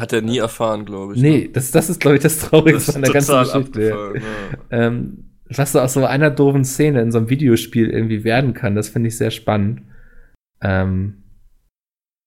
Hat 0.00 0.12
er 0.12 0.22
nie 0.22 0.38
erfahren, 0.38 0.84
glaube 0.84 1.14
ich. 1.14 1.22
Nee, 1.22 1.42
ne? 1.42 1.48
das, 1.50 1.70
das 1.70 1.90
ist, 1.90 2.00
glaube 2.00 2.16
ich, 2.16 2.22
das 2.24 2.40
Traurigste 2.40 2.86
Das 2.86 2.96
an 2.96 3.02
der 3.02 3.12
ganzen 3.12 3.38
Geschichte. 3.38 4.14
ja. 4.16 4.58
Ähm, 4.70 5.30
was 5.48 5.70
so 5.70 5.78
aus 5.78 5.92
so 5.92 6.04
einer 6.04 6.30
doofen 6.30 6.64
Szene 6.64 7.02
in 7.02 7.12
so 7.12 7.18
einem 7.18 7.30
Videospiel 7.30 7.88
irgendwie 7.88 8.24
werden 8.24 8.52
kann, 8.52 8.74
das 8.74 8.88
finde 8.88 9.08
ich 9.08 9.16
sehr 9.16 9.30
spannend. 9.30 9.82
Ähm, 10.60 11.23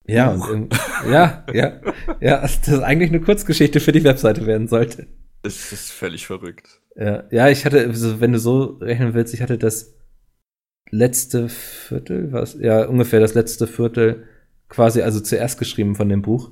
ja, 0.08 0.32
und 0.32 0.42
irgend- 0.48 0.76
ja, 1.12 1.46
ja, 1.54 1.74
ja, 2.20 2.42
das 2.42 2.68
ist 2.68 2.80
eigentlich 2.80 3.10
eine 3.10 3.22
Kurzgeschichte 3.22 3.80
für 3.80 3.92
die 3.92 4.04
Webseite 4.04 4.46
werden 4.46 4.68
sollte. 4.68 5.08
Das 5.44 5.72
ist 5.72 5.92
völlig 5.92 6.26
verrückt. 6.28 6.82
Ja, 6.96 7.24
ja 7.30 7.50
ich 7.50 7.66
hatte, 7.66 7.80
also 7.86 8.20
wenn 8.20 8.34
du 8.34 8.40
so 8.40 8.78
rechnen 8.82 9.14
willst, 9.14 9.34
ich 9.34 9.42
hatte 9.42 9.58
das 9.58 9.94
letzte 10.90 11.50
Viertel, 11.50 12.32
was, 12.32 12.56
ja, 12.60 12.86
ungefähr 12.86 13.20
das 13.20 13.34
letzte 13.34 13.68
Viertel 13.68 14.24
quasi, 14.70 15.02
also 15.02 15.20
zuerst 15.20 15.60
geschrieben 15.60 15.96
von 15.96 16.10
dem 16.10 16.22
Buch. 16.22 16.52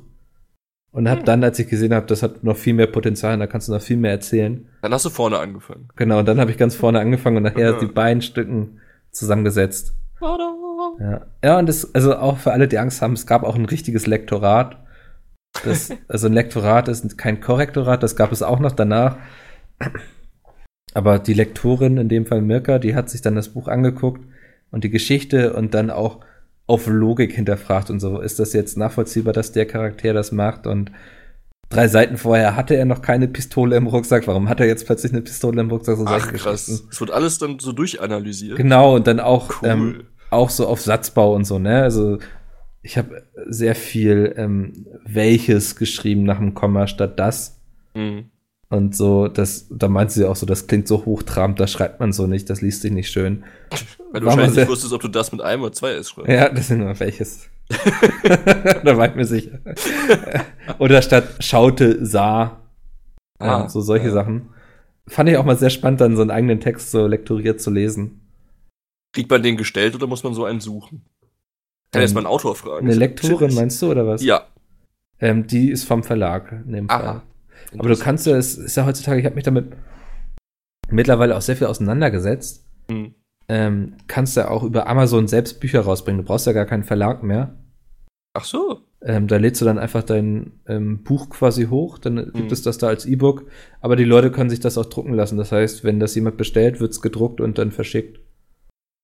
Und 0.92 1.10
hab 1.10 1.20
Hm. 1.20 1.26
dann, 1.26 1.44
als 1.44 1.60
ich 1.60 1.68
gesehen 1.68 1.94
habe, 1.94 2.06
das 2.06 2.24
hat 2.24 2.44
noch 2.46 2.56
viel 2.56 2.74
mehr 2.74 2.88
Potenzial, 2.88 3.34
und 3.34 3.42
da 3.42 3.48
kannst 3.48 3.68
du 3.68 3.74
noch 3.74 3.82
viel 3.82 3.98
mehr 3.98 4.12
erzählen. 4.12 4.70
Dann 4.82 4.94
hast 4.94 5.04
du 5.06 5.10
vorne 5.10 5.40
angefangen. 5.40 5.90
Genau, 5.98 6.20
und 6.20 6.26
dann 6.26 6.40
habe 6.40 6.52
ich 6.52 6.58
ganz 6.58 6.74
vorne 6.76 7.00
angefangen 7.00 7.38
und 7.38 7.44
nachher 7.44 7.72
Ja. 7.72 7.80
die 7.80 7.86
beiden 7.88 8.22
Stücken 8.22 8.80
zusammengesetzt. 9.12 9.94
Ja, 11.00 11.26
ja 11.44 11.60
und 11.60 11.68
das, 11.68 11.94
also 11.94 12.16
auch 12.16 12.38
für 12.38 12.52
alle, 12.52 12.68
die 12.68 12.80
Angst 12.80 13.02
haben, 13.02 13.14
es 13.14 13.28
gab 13.28 13.44
auch 13.44 13.56
ein 13.56 13.66
richtiges 13.66 14.08
Lektorat. 14.08 14.78
Das, 15.64 15.92
also 16.08 16.28
ein 16.28 16.34
Lektorat 16.34 16.88
ist 16.88 17.18
kein 17.18 17.42
Korrektorat, 17.42 18.04
das 18.04 18.16
gab 18.16 18.32
es 18.32 18.44
auch 18.44 18.60
noch 18.60 18.72
danach. 18.72 19.18
Aber 20.94 21.20
die 21.20 21.34
Lektorin, 21.34 21.98
in 21.98 22.10
dem 22.10 22.26
Fall 22.26 22.42
Mirka, 22.42 22.80
die 22.80 22.96
hat 22.96 23.10
sich 23.10 23.22
dann 23.22 23.36
das 23.36 23.50
Buch 23.50 23.68
angeguckt 23.68 24.26
und 24.72 24.84
die 24.84 24.90
Geschichte 24.90 25.54
und 25.54 25.74
dann 25.74 25.90
auch 25.90 26.22
auf 26.68 26.88
Logik 26.88 27.34
hinterfragt 27.34 27.90
und 27.90 28.00
so. 28.00 28.20
Ist 28.20 28.40
das 28.40 28.54
jetzt 28.54 28.78
nachvollziehbar, 28.78 29.34
dass 29.34 29.52
der 29.52 29.66
Charakter 29.66 30.14
das 30.14 30.32
macht? 30.32 30.66
Und 30.66 30.92
drei 31.70 31.88
Seiten 31.88 32.18
vorher 32.18 32.56
hatte 32.56 32.76
er 32.76 32.86
noch 32.86 33.02
keine 33.02 33.28
Pistole 33.28 33.76
im 33.76 33.88
Rucksack. 33.88 34.28
Warum 34.28 34.50
hat 34.50 34.60
er 34.60 34.68
jetzt 34.68 34.86
plötzlich 34.86 35.12
eine 35.12 35.22
Pistole 35.22 35.62
im 35.62 35.70
Rucksack? 35.70 35.98
So 35.98 36.06
Ach, 36.08 36.32
krass. 36.34 36.68
Es 36.68 37.00
wird 37.00 37.12
alles 37.12 37.38
dann 37.38 37.60
so 37.60 37.72
durchanalysiert. 37.72 38.58
Genau, 38.58 38.96
und 38.96 39.08
dann 39.08 39.20
auch, 39.20 39.62
Cool. 39.62 39.70
ähm, 39.70 40.04
auch 40.30 40.50
so 40.50 40.68
auf 40.68 40.82
Satzbau 40.82 41.34
und 41.36 41.46
so, 41.46 41.60
ne? 41.60 41.82
Also 41.84 42.20
ich 42.82 42.98
habe 42.98 43.24
sehr 43.48 43.76
viel 43.76 44.34
ähm, 44.38 44.86
welches 45.06 45.76
geschrieben 45.76 46.24
nach 46.24 46.38
dem 46.38 46.54
Komma 46.54 46.88
statt 46.88 47.20
das. 47.20 47.60
Mhm. 47.96 48.30
Und 48.70 48.96
so, 48.96 49.28
das, 49.28 49.68
da 49.70 49.88
meint 49.88 50.12
sie 50.12 50.26
auch 50.26 50.36
so, 50.36 50.46
das 50.46 50.68
klingt 50.68 50.88
so 50.88 51.06
hochtrabend, 51.06 51.60
das 51.60 51.72
schreibt 51.72 52.00
man 52.00 52.12
so 52.14 52.28
nicht, 52.28 52.50
das 52.50 52.62
liest 52.62 52.82
sich 52.82 52.92
nicht 52.92 53.12
schön. 53.12 53.44
Weil 54.12 54.22
du 54.22 54.28
wahrscheinlich 54.28 54.56
nicht 54.56 54.68
wusstest, 54.68 54.92
ob 54.92 55.02
du 55.02 55.08
das 55.08 55.32
mit 55.32 55.42
einem 55.42 55.62
oder 55.64 55.72
zwei 55.72 55.92
S 55.92 56.10
schreibst. 56.10 56.32
Ja, 56.32 56.50
das 56.50 56.68
sind 56.68 56.80
nur 56.80 57.00
welches. 57.00 57.48
da 58.84 58.98
war 58.98 59.10
ich 59.10 59.16
mir 59.16 59.26
sicher. 59.26 59.60
Oder 60.80 61.02
statt 61.02 61.44
schaute, 61.44 62.06
sah. 62.06 62.62
Ah, 63.40 63.46
ja, 63.46 63.70
so 63.70 63.82
solche 63.82 64.08
ja. 64.08 64.14
Sachen. 64.14 64.50
Fand 65.08 65.30
ich 65.30 65.38
auch 65.38 65.46
mal 65.46 65.58
sehr 65.58 65.70
spannend, 65.70 66.02
dann 66.02 66.16
so 66.16 66.22
einen 66.22 66.32
eigenen 66.32 66.60
Text 66.60 66.92
so 66.92 67.08
lektoriert 67.08 67.62
zu 67.62 67.72
lesen. 67.72 68.22
Kriegt 69.14 69.30
man 69.30 69.44
den 69.44 69.58
gestellt 69.58 69.96
oder 69.96 70.08
muss 70.08 70.24
man 70.24 70.34
so 70.34 70.46
einen 70.46 70.60
suchen? 70.60 71.06
Kann 71.92 72.02
Ähm, 72.02 72.08
jetzt 72.08 72.14
mal 72.14 72.22
einen 72.22 72.28
Autor 72.28 72.56
fragen. 72.56 72.86
Eine 72.86 72.96
Lektorin 72.96 73.54
meinst 73.54 73.82
du, 73.82 73.92
oder 73.92 74.06
was? 74.08 74.24
Ja. 74.24 74.48
Ähm, 75.20 75.48
die 75.48 75.70
ist 75.70 75.86
vom 75.86 76.04
Verlag 76.04 76.52
in 76.52 76.74
dem 76.74 76.90
Fall. 76.90 77.04
Aha. 77.04 77.24
Aber 77.78 77.90
du 77.90 77.98
kannst 77.98 78.26
ja, 78.26 78.36
es 78.36 78.58
ist 78.58 78.76
ja 78.76 78.86
heutzutage, 78.86 79.20
ich 79.20 79.26
habe 79.26 79.36
mich 79.36 79.44
damit 79.44 79.76
mittlerweile 80.90 81.36
auch 81.36 81.42
sehr 81.42 81.56
viel 81.56 81.68
auseinandergesetzt. 81.68 82.66
Hm. 82.90 83.16
Ähm, 83.48 83.94
kannst 84.08 84.36
ja 84.38 84.50
auch 84.50 84.64
über 84.64 84.88
Amazon 84.88 85.28
selbst 85.28 85.60
Bücher 85.60 85.82
rausbringen. 85.82 86.22
Du 86.22 86.28
brauchst 86.28 86.48
ja 86.48 86.54
gar 86.54 86.66
keinen 86.66 86.84
Verlag 86.84 87.22
mehr. 87.24 87.56
Ach 88.34 88.44
so. 88.44 88.82
Ähm, 89.02 89.28
da 89.28 89.38
lädst 89.38 89.62
du 89.62 89.66
dann 89.66 89.78
einfach 89.78 90.02
dein 90.02 90.54
ähm, 90.68 91.04
Buch 91.04 91.30
quasi 91.30 91.68
hoch, 91.68 92.00
dann 92.00 92.16
gibt 92.34 92.36
Mhm. 92.48 92.52
es 92.52 92.64
das 92.64 92.80
da 92.80 92.88
als 92.88 93.06
E-Book. 93.06 93.46
Aber 93.82 93.96
die 93.96 94.04
Leute 94.04 94.32
können 94.32 94.50
sich 94.50 94.60
das 94.62 94.78
auch 94.80 94.86
drucken 94.88 95.14
lassen. 95.14 95.38
Das 95.38 95.52
heißt, 95.52 95.84
wenn 95.84 96.00
das 96.00 96.16
jemand 96.16 96.38
bestellt, 96.38 96.80
wird's 96.80 97.02
gedruckt 97.02 97.40
und 97.40 97.58
dann 97.60 97.72
verschickt. 97.72 98.20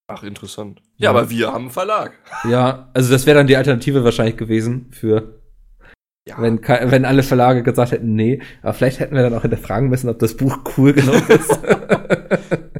Ach, 0.07 0.23
interessant. 0.23 0.81
Ja. 0.97 1.05
Ja, 1.05 1.09
aber 1.11 1.29
wir 1.29 1.53
haben 1.53 1.65
einen 1.65 1.71
Verlag. 1.71 2.13
Ja, 2.49 2.89
also 2.93 3.11
das 3.11 3.25
wäre 3.25 3.37
dann 3.37 3.47
die 3.47 3.55
Alternative 3.57 4.03
wahrscheinlich 4.03 4.37
gewesen 4.37 4.87
für, 4.91 5.40
Ja. 6.27 6.35
wenn, 6.39 6.61
wenn 6.61 7.05
alle 7.05 7.23
Verlage 7.23 7.63
gesagt 7.63 7.91
hätten, 7.91 8.13
nee. 8.13 8.41
Aber 8.61 8.73
vielleicht 8.73 8.99
hätten 8.99 9.15
wir 9.15 9.23
dann 9.23 9.33
auch 9.33 9.41
hinterfragen 9.41 9.89
müssen, 9.89 10.07
ob 10.07 10.19
das 10.19 10.37
Buch 10.37 10.59
cool 10.77 10.93
genug 10.93 11.27
ist. 11.29 11.59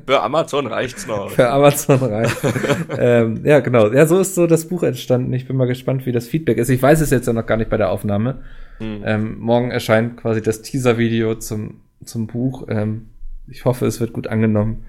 Für 0.06 0.22
Amazon 0.22 0.68
reicht's 0.68 1.08
noch. 1.08 1.30
für 1.32 1.50
Amazon 1.50 2.00
rein. 2.00 2.30
ähm, 2.98 3.46
ja, 3.46 3.60
genau. 3.60 3.92
Ja, 3.92 4.06
so 4.06 4.20
ist 4.20 4.36
so 4.36 4.46
das 4.46 4.68
Buch 4.68 4.84
entstanden. 4.84 5.32
Ich 5.32 5.48
bin 5.48 5.56
mal 5.56 5.68
gespannt, 5.68 6.06
wie 6.06 6.12
das 6.12 6.28
Feedback 6.28 6.58
ist. 6.58 6.70
Ich 6.70 6.82
weiß 6.82 7.02
es 7.02 7.12
jetzt 7.12 7.28
ja 7.28 7.34
noch 7.34 7.46
gar 7.46 7.56
nicht 7.56 7.70
bei 7.70 7.78
der 7.78 7.92
Aufnahme. 7.92 8.44
Hm. 8.80 9.04
Ähm, 9.06 9.40
morgen 9.40 9.72
erscheint 9.72 10.18
quasi 10.18 10.42
das 10.42 10.64
Teaser-Video 10.64 11.36
zum, 11.36 11.82
zum 12.04 12.28
Buch. 12.28 12.68
Ähm, 12.68 13.12
ich 13.48 13.64
hoffe, 13.64 13.86
es 13.86 14.00
wird 14.02 14.12
gut 14.12 14.28
angenommen. 14.28 14.86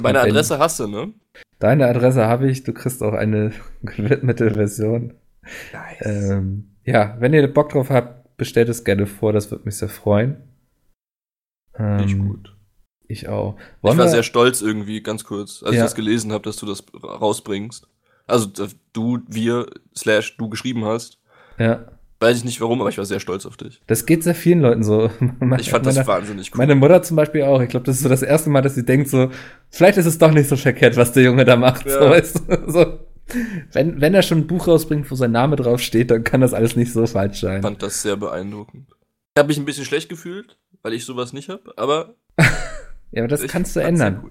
Meine 0.00 0.20
Adresse 0.20 0.58
hast 0.58 0.80
du, 0.80 0.86
ne? 0.86 1.14
Deine 1.58 1.86
Adresse 1.86 2.26
habe 2.26 2.50
ich. 2.50 2.62
Du 2.64 2.72
kriegst 2.72 3.02
auch 3.02 3.14
eine 3.14 3.52
gewidmete 3.82 4.50
Version. 4.50 5.14
Nice. 5.72 6.30
Ähm, 6.30 6.68
ja, 6.92 7.16
wenn 7.18 7.32
ihr 7.34 7.46
Bock 7.52 7.70
drauf 7.70 7.90
habt, 7.90 8.36
bestellt 8.36 8.68
es 8.68 8.84
gerne 8.84 9.06
vor. 9.06 9.32
Das 9.32 9.50
würde 9.50 9.64
mich 9.64 9.76
sehr 9.76 9.88
freuen. 9.88 10.36
Ähm, 11.78 11.96
Nicht 11.96 12.18
gut. 12.18 12.54
Ich 13.06 13.28
auch. 13.28 13.56
Ich 13.58 13.82
Wollen 13.82 13.98
war 13.98 14.06
wir- 14.06 14.10
sehr 14.10 14.22
stolz 14.22 14.60
irgendwie, 14.60 15.02
ganz 15.02 15.24
kurz, 15.24 15.62
als 15.62 15.74
Ja. 15.74 15.80
ich 15.82 15.86
das 15.86 15.94
gelesen 15.94 16.32
habe, 16.32 16.44
dass 16.44 16.56
du 16.56 16.66
das 16.66 16.84
rausbringst. 17.02 17.86
Also 18.26 18.46
dass 18.46 18.76
du, 18.92 19.20
wir, 19.28 19.66
slash 19.96 20.36
du 20.36 20.48
geschrieben 20.48 20.84
hast. 20.84 21.18
ja, 21.58 21.86
Weiß 22.20 22.36
ich 22.38 22.44
nicht 22.44 22.60
warum, 22.60 22.80
aber 22.80 22.90
ich 22.90 22.98
war 22.98 23.04
sehr 23.04 23.20
stolz 23.20 23.46
auf 23.46 23.56
dich. 23.56 23.80
das 23.86 24.04
geht 24.04 24.24
sehr 24.24 24.34
vielen 24.34 24.60
Leuten 24.60 24.82
so. 24.82 25.08
Meine- 25.38 25.60
Ich 25.62 25.70
fand 25.70 25.84
meine- 25.84 25.98
das 25.98 26.06
wahnsinnig 26.08 26.50
cool. 26.52 26.58
Meine 26.58 26.74
Mutter 26.74 27.00
zum 27.00 27.16
Beispiel 27.16 27.44
auch. 27.44 27.60
Ich 27.62 27.68
glaube, 27.68 27.86
das 27.86 27.94
ist 27.96 28.02
so 28.02 28.08
das 28.08 28.22
erste 28.22 28.50
Mal, 28.50 28.60
dass 28.60 28.74
sie 28.74 28.84
denkt 28.84 29.08
so, 29.08 29.30
vielleicht 29.70 29.98
ist 29.98 30.06
es 30.06 30.18
doch 30.18 30.32
nicht 30.32 30.48
so 30.48 30.56
verkehrt, 30.56 30.96
was 30.96 31.12
der 31.12 31.22
Junge 31.22 31.44
da 31.44 31.54
macht. 31.56 31.86
Ja. 31.86 31.92
So, 31.92 32.00
weißt 32.10 32.42
du? 32.48 32.62
so. 32.72 32.98
Wenn, 33.72 34.00
wenn 34.00 34.14
er 34.14 34.22
schon 34.22 34.38
ein 34.38 34.46
Buch 34.46 34.68
rausbringt, 34.68 35.10
wo 35.10 35.14
sein 35.14 35.32
Name 35.32 35.56
drauf 35.56 35.80
steht, 35.80 36.10
dann 36.10 36.24
kann 36.24 36.40
das 36.40 36.54
alles 36.54 36.76
nicht 36.76 36.92
so 36.92 37.06
falsch 37.06 37.40
sein. 37.40 37.56
Ich 37.56 37.62
fand 37.62 37.82
das 37.82 38.02
sehr 38.02 38.16
beeindruckend. 38.16 38.88
Ich 39.34 39.40
habe 39.40 39.48
mich 39.48 39.58
ein 39.58 39.64
bisschen 39.64 39.84
schlecht 39.84 40.08
gefühlt, 40.08 40.58
weil 40.82 40.94
ich 40.94 41.04
sowas 41.04 41.32
nicht 41.32 41.48
habe, 41.48 41.72
aber 41.76 42.14
Ja, 43.10 43.22
aber 43.22 43.28
das 43.28 43.46
kannst 43.46 43.74
du 43.76 43.80
ändern. 43.80 44.20
cool. 44.22 44.30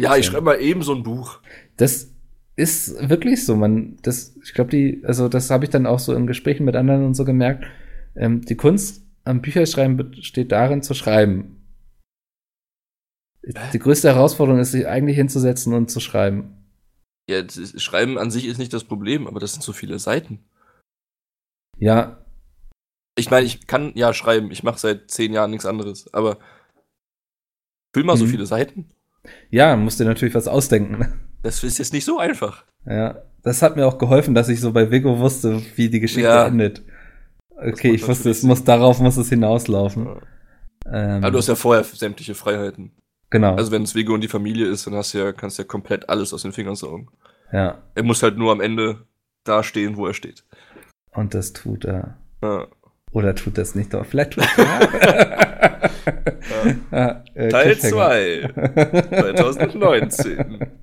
Ja, 0.00 0.16
ich 0.16 0.26
schreibe 0.26 0.44
mal 0.44 0.60
eben 0.60 0.82
so 0.82 0.94
ein 0.94 1.02
Buch. 1.02 1.40
Das 1.76 2.10
ist 2.56 3.08
wirklich 3.08 3.44
so. 3.44 3.56
Man, 3.56 3.98
das, 4.02 4.36
ich 4.42 4.54
glaube, 4.54 4.70
die, 4.70 5.02
also 5.04 5.28
das 5.28 5.50
habe 5.50 5.64
ich 5.64 5.70
dann 5.70 5.86
auch 5.86 5.98
so 5.98 6.14
in 6.14 6.26
Gesprächen 6.26 6.64
mit 6.64 6.74
anderen 6.76 7.04
und 7.04 7.14
so 7.14 7.24
gemerkt. 7.24 7.64
Ähm, 8.16 8.42
die 8.42 8.56
Kunst 8.56 9.04
am 9.24 9.40
Bücherschreiben 9.42 9.96
besteht 9.96 10.50
darin, 10.50 10.82
zu 10.82 10.94
schreiben. 10.94 11.58
Die 13.72 13.78
größte 13.78 14.08
Herausforderung 14.08 14.60
ist, 14.60 14.72
sich 14.72 14.86
eigentlich 14.86 15.16
hinzusetzen 15.16 15.74
und 15.74 15.90
zu 15.90 16.00
schreiben. 16.00 16.61
Ja, 17.30 17.42
Schreiben 17.48 18.18
an 18.18 18.30
sich 18.30 18.46
ist 18.46 18.58
nicht 18.58 18.72
das 18.72 18.84
Problem, 18.84 19.26
aber 19.26 19.40
das 19.40 19.52
sind 19.52 19.62
so 19.62 19.72
viele 19.72 19.98
Seiten. 19.98 20.44
Ja, 21.78 22.18
Ich 23.18 23.30
meine, 23.30 23.44
ich 23.46 23.66
kann 23.66 23.92
ja 23.94 24.14
schreiben, 24.14 24.50
ich 24.50 24.62
mache 24.62 24.78
seit 24.78 25.10
zehn 25.10 25.32
Jahren 25.34 25.50
nichts 25.50 25.66
anderes, 25.66 26.12
aber 26.14 26.38
füll 27.94 28.04
mal 28.04 28.16
so 28.16 28.24
Mhm. 28.24 28.30
viele 28.30 28.46
Seiten. 28.46 28.90
ja, 29.50 29.76
musst 29.76 30.00
dir 30.00 30.04
natürlich 30.06 30.34
was 30.34 30.48
ausdenken. 30.48 31.12
Das 31.42 31.64
ist 31.64 31.78
jetzt 31.78 31.92
nicht 31.92 32.04
so 32.04 32.18
einfach. 32.20 32.64
Ja, 32.86 33.20
das 33.42 33.62
hat 33.62 33.74
mir 33.74 33.84
auch 33.88 33.98
geholfen, 33.98 34.32
dass 34.32 34.48
ich 34.48 34.60
so 34.60 34.70
bei 34.72 34.92
Vigo 34.92 35.18
wusste, 35.18 35.60
wie 35.74 35.90
die 35.90 35.98
Geschichte 35.98 36.28
Ja. 36.28 36.46
endet. 36.46 36.82
Okay, 37.56 37.90
ich 37.90 38.06
wusste, 38.06 38.30
es 38.30 38.44
muss 38.44 38.62
darauf 38.62 39.00
muss 39.00 39.16
es 39.16 39.28
hinauslaufen. 39.28 40.06
Ja. 40.06 40.20
Ähm, 40.86 41.24
Aber 41.24 41.32
du 41.32 41.38
hast 41.38 41.48
ja 41.48 41.56
vorher 41.56 41.82
sämtliche 41.82 42.36
Freiheiten. 42.36 42.92
Genau. 43.32 43.56
Also 43.56 43.72
wenn 43.72 43.82
es 43.82 43.96
Vigo 43.96 44.14
und 44.14 44.20
die 44.20 44.28
Familie 44.28 44.66
ist, 44.68 44.86
dann 44.86 44.94
hast 44.94 45.12
du 45.14 45.18
ja, 45.18 45.32
kannst 45.32 45.58
du 45.58 45.62
ja 45.62 45.66
komplett 45.66 46.08
alles 46.08 46.32
aus 46.32 46.42
den 46.42 46.52
Fingern 46.52 46.76
saugen. 46.76 47.08
ja, 47.52 47.82
Er 47.96 48.02
muss 48.04 48.22
halt 48.22 48.36
nur 48.38 48.52
am 48.52 48.60
Ende 48.60 49.04
da 49.44 49.64
stehen, 49.64 49.96
wo 49.96 50.06
er 50.06 50.14
steht. 50.14 50.44
und 51.14 51.34
das 51.34 51.52
tut 51.52 51.84
er. 51.84 52.18
Ja. 52.42 52.68
Oder 53.10 53.34
tut 53.34 53.58
das 53.58 53.74
nicht 53.74 53.92
doch? 53.92 54.06
Vielleicht 54.06 54.34
tut 54.34 54.44
er. 54.56 55.80
ja, 56.92 57.24
äh, 57.34 57.48
Teil 57.48 57.74
Cliffhanger. 57.74 58.54
2, 58.54 59.32
2019. 59.34 60.58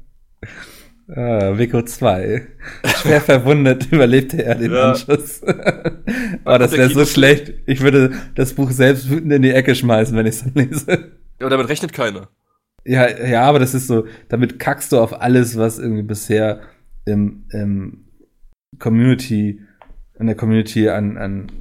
Ah, 1.16 1.58
Vico 1.58 1.82
2. 1.82 2.48
Schwer 3.02 3.20
verwundet 3.22 3.92
überlebte 3.92 4.44
er 4.46 4.54
den 4.54 4.72
Ja. 4.72 4.92
Anschluss. 4.92 5.42
oh, 5.44 5.52
Wann 6.44 6.60
das 6.62 6.72
wäre 6.74 6.90
so 6.90 7.04
schlecht. 7.04 7.52
Ich 7.66 7.82
würde 7.82 8.12
das 8.36 8.54
Buch 8.54 8.70
selbst 8.70 9.10
wütend 9.10 9.34
in 9.34 9.42
die 9.42 9.50
Ecke 9.50 9.74
schmeißen, 9.74 10.16
wenn 10.16 10.28
ich 10.28 10.36
es 10.36 10.44
dann 10.44 10.54
lese. 10.54 10.86
Ja, 10.92 10.98
aber 11.40 11.50
damit 11.50 11.68
rechnet 11.68 11.94
keiner. 11.94 12.30
Ja, 12.86 13.08
ja, 13.26 13.44
aber 13.44 13.60
das 13.60 13.74
ist 13.74 13.88
so, 13.88 14.06
damit 14.30 14.60
kackst 14.60 14.92
du 14.92 15.00
auf 15.00 15.22
alles, 15.22 15.58
was 15.58 15.80
irgendwie 15.80 16.04
bisher 16.04 16.62
im, 17.06 17.44
im 17.52 18.06
Community, 18.78 19.62
in 20.20 20.28
der 20.28 20.36
Community 20.36 20.90
an, 20.90 21.18
an 21.18 21.52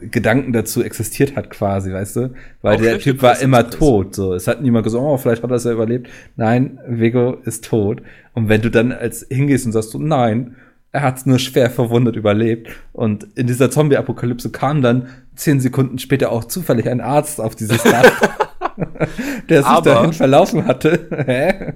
Gedanken 0.00 0.52
dazu 0.52 0.82
existiert 0.82 1.36
hat, 1.36 1.50
quasi, 1.50 1.92
weißt 1.92 2.16
du? 2.16 2.34
Weil 2.62 2.76
Auch 2.76 2.80
der 2.80 2.98
Typ 2.98 3.22
war 3.22 3.40
immer 3.40 3.68
tot. 3.68 4.14
So, 4.14 4.34
es 4.34 4.46
hat 4.46 4.62
niemand 4.62 4.84
gesagt, 4.84 5.02
oh, 5.02 5.16
vielleicht 5.16 5.42
hat 5.42 5.50
er 5.50 5.56
es 5.56 5.64
ja 5.64 5.72
überlebt. 5.72 6.08
Nein, 6.36 6.78
Vigo 6.86 7.34
ist 7.44 7.64
tot. 7.64 8.02
Und 8.34 8.48
wenn 8.48 8.62
du 8.62 8.70
dann 8.70 8.92
als 8.92 9.26
hingehst 9.28 9.66
und 9.66 9.72
sagst 9.72 9.90
so, 9.90 9.98
nein, 9.98 10.56
er 10.92 11.02
hat 11.02 11.18
es 11.18 11.26
nur 11.26 11.38
schwer 11.38 11.70
verwundet 11.70 12.16
überlebt. 12.16 12.70
Und 12.92 13.26
in 13.34 13.46
dieser 13.46 13.70
Zombie-Apokalypse 13.70 14.50
kam 14.50 14.82
dann 14.82 15.08
zehn 15.34 15.60
Sekunden 15.60 15.98
später 15.98 16.32
auch 16.32 16.44
zufällig 16.44 16.88
ein 16.88 17.00
Arzt 17.00 17.40
auf 17.40 17.54
dieses 17.54 17.82
Dach, 17.82 18.10
der 19.48 19.62
sich 19.62 19.66
Aber- 19.70 19.90
dahin 19.94 20.12
verlaufen 20.12 20.66
hatte. 20.66 21.08
Hä? 21.26 21.74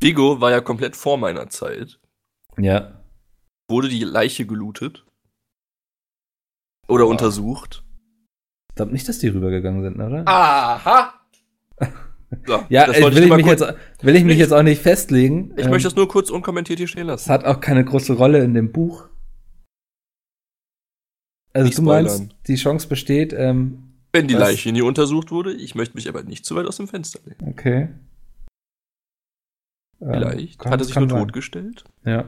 Vigo 0.00 0.40
war 0.40 0.50
ja 0.50 0.60
komplett 0.60 0.96
vor 0.96 1.16
meiner 1.18 1.48
Zeit. 1.48 1.98
ja. 2.58 3.00
Wurde 3.70 3.88
die 3.88 4.04
Leiche 4.04 4.44
gelootet? 4.44 5.06
Oder 6.86 7.04
Boah. 7.04 7.10
untersucht? 7.12 7.82
Ich 8.70 8.74
glaube 8.76 8.92
nicht, 8.92 9.08
dass 9.08 9.18
die 9.20 9.28
rübergegangen 9.28 9.82
sind, 9.82 10.00
oder? 10.00 10.22
Aha! 10.28 11.14
So, 12.46 12.64
ja, 12.68 12.88
will, 12.88 12.94
ich, 13.22 13.30
ich 13.30 13.46
jetzt, 13.46 13.62
will 14.02 14.16
ich 14.16 14.24
mich 14.24 14.32
Ich- 14.34 14.40
jetzt 14.40 14.52
auch 14.52 14.64
nicht 14.64 14.82
festlegen. 14.82 15.52
ich 15.56 15.64
Ähm, 15.66 15.70
möchte 15.70 15.86
das 15.88 15.94
nur 15.94 16.08
kurz 16.08 16.30
unkommentiert 16.30 16.78
hier 16.80 16.88
stehen 16.88 17.02
Es 17.08 17.26
lassen. 17.26 17.30
hat 17.30 17.44
auch 17.44 17.60
keine 17.60 17.84
große 17.84 18.14
Rolle 18.14 18.42
in 18.42 18.54
dem 18.54 18.72
Buch. 18.72 19.08
Also 21.52 21.66
Nicht 21.66 21.78
du 21.78 21.82
meinst, 21.82 22.14
spoilern. 22.16 22.34
die 22.48 22.56
Chance 22.56 22.88
besteht, 22.88 23.32
ähm, 23.32 23.93
Wenn 24.14 24.28
die 24.28 24.34
was- 24.34 24.40
Leiche 24.40 24.72
nie 24.72 24.80
untersucht 24.82 25.30
wurde, 25.30 25.52
ich 25.52 25.74
möchte 25.74 25.94
mich 25.96 26.08
aber 26.08 26.22
nicht 26.22 26.46
zu 26.46 26.54
weit 26.56 26.66
aus 26.66 26.76
dem 26.78 26.88
Fenster 26.88 27.20
legen. 27.26 27.46
okay. 27.48 27.88
Ähm, 30.00 30.10
Vielleicht 30.12 30.58
kann- 30.58 30.72
hat 30.72 30.80
er 30.80 30.84
sich 30.84 30.94
nur 30.96 31.08
sein. 31.08 31.18
totgestellt. 31.18 31.84
Ja. 32.04 32.20
Äh, 32.20 32.26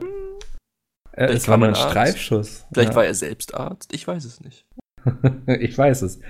Vielleicht 1.14 1.34
es 1.34 1.48
war 1.48 1.56
nur 1.56 1.68
ein 1.68 1.74
Arzt. 1.74 1.90
Streifschuss. 1.90 2.66
Vielleicht 2.72 2.90
ja. 2.90 2.96
war 2.96 3.04
er 3.06 3.14
selbst 3.14 3.54
Arzt. 3.54 3.92
Ich 3.94 4.06
weiß 4.06 4.24
es 4.24 4.40
nicht. 4.40 4.64
ich 5.46 5.76
weiß 5.76 6.02
es. 6.02 6.20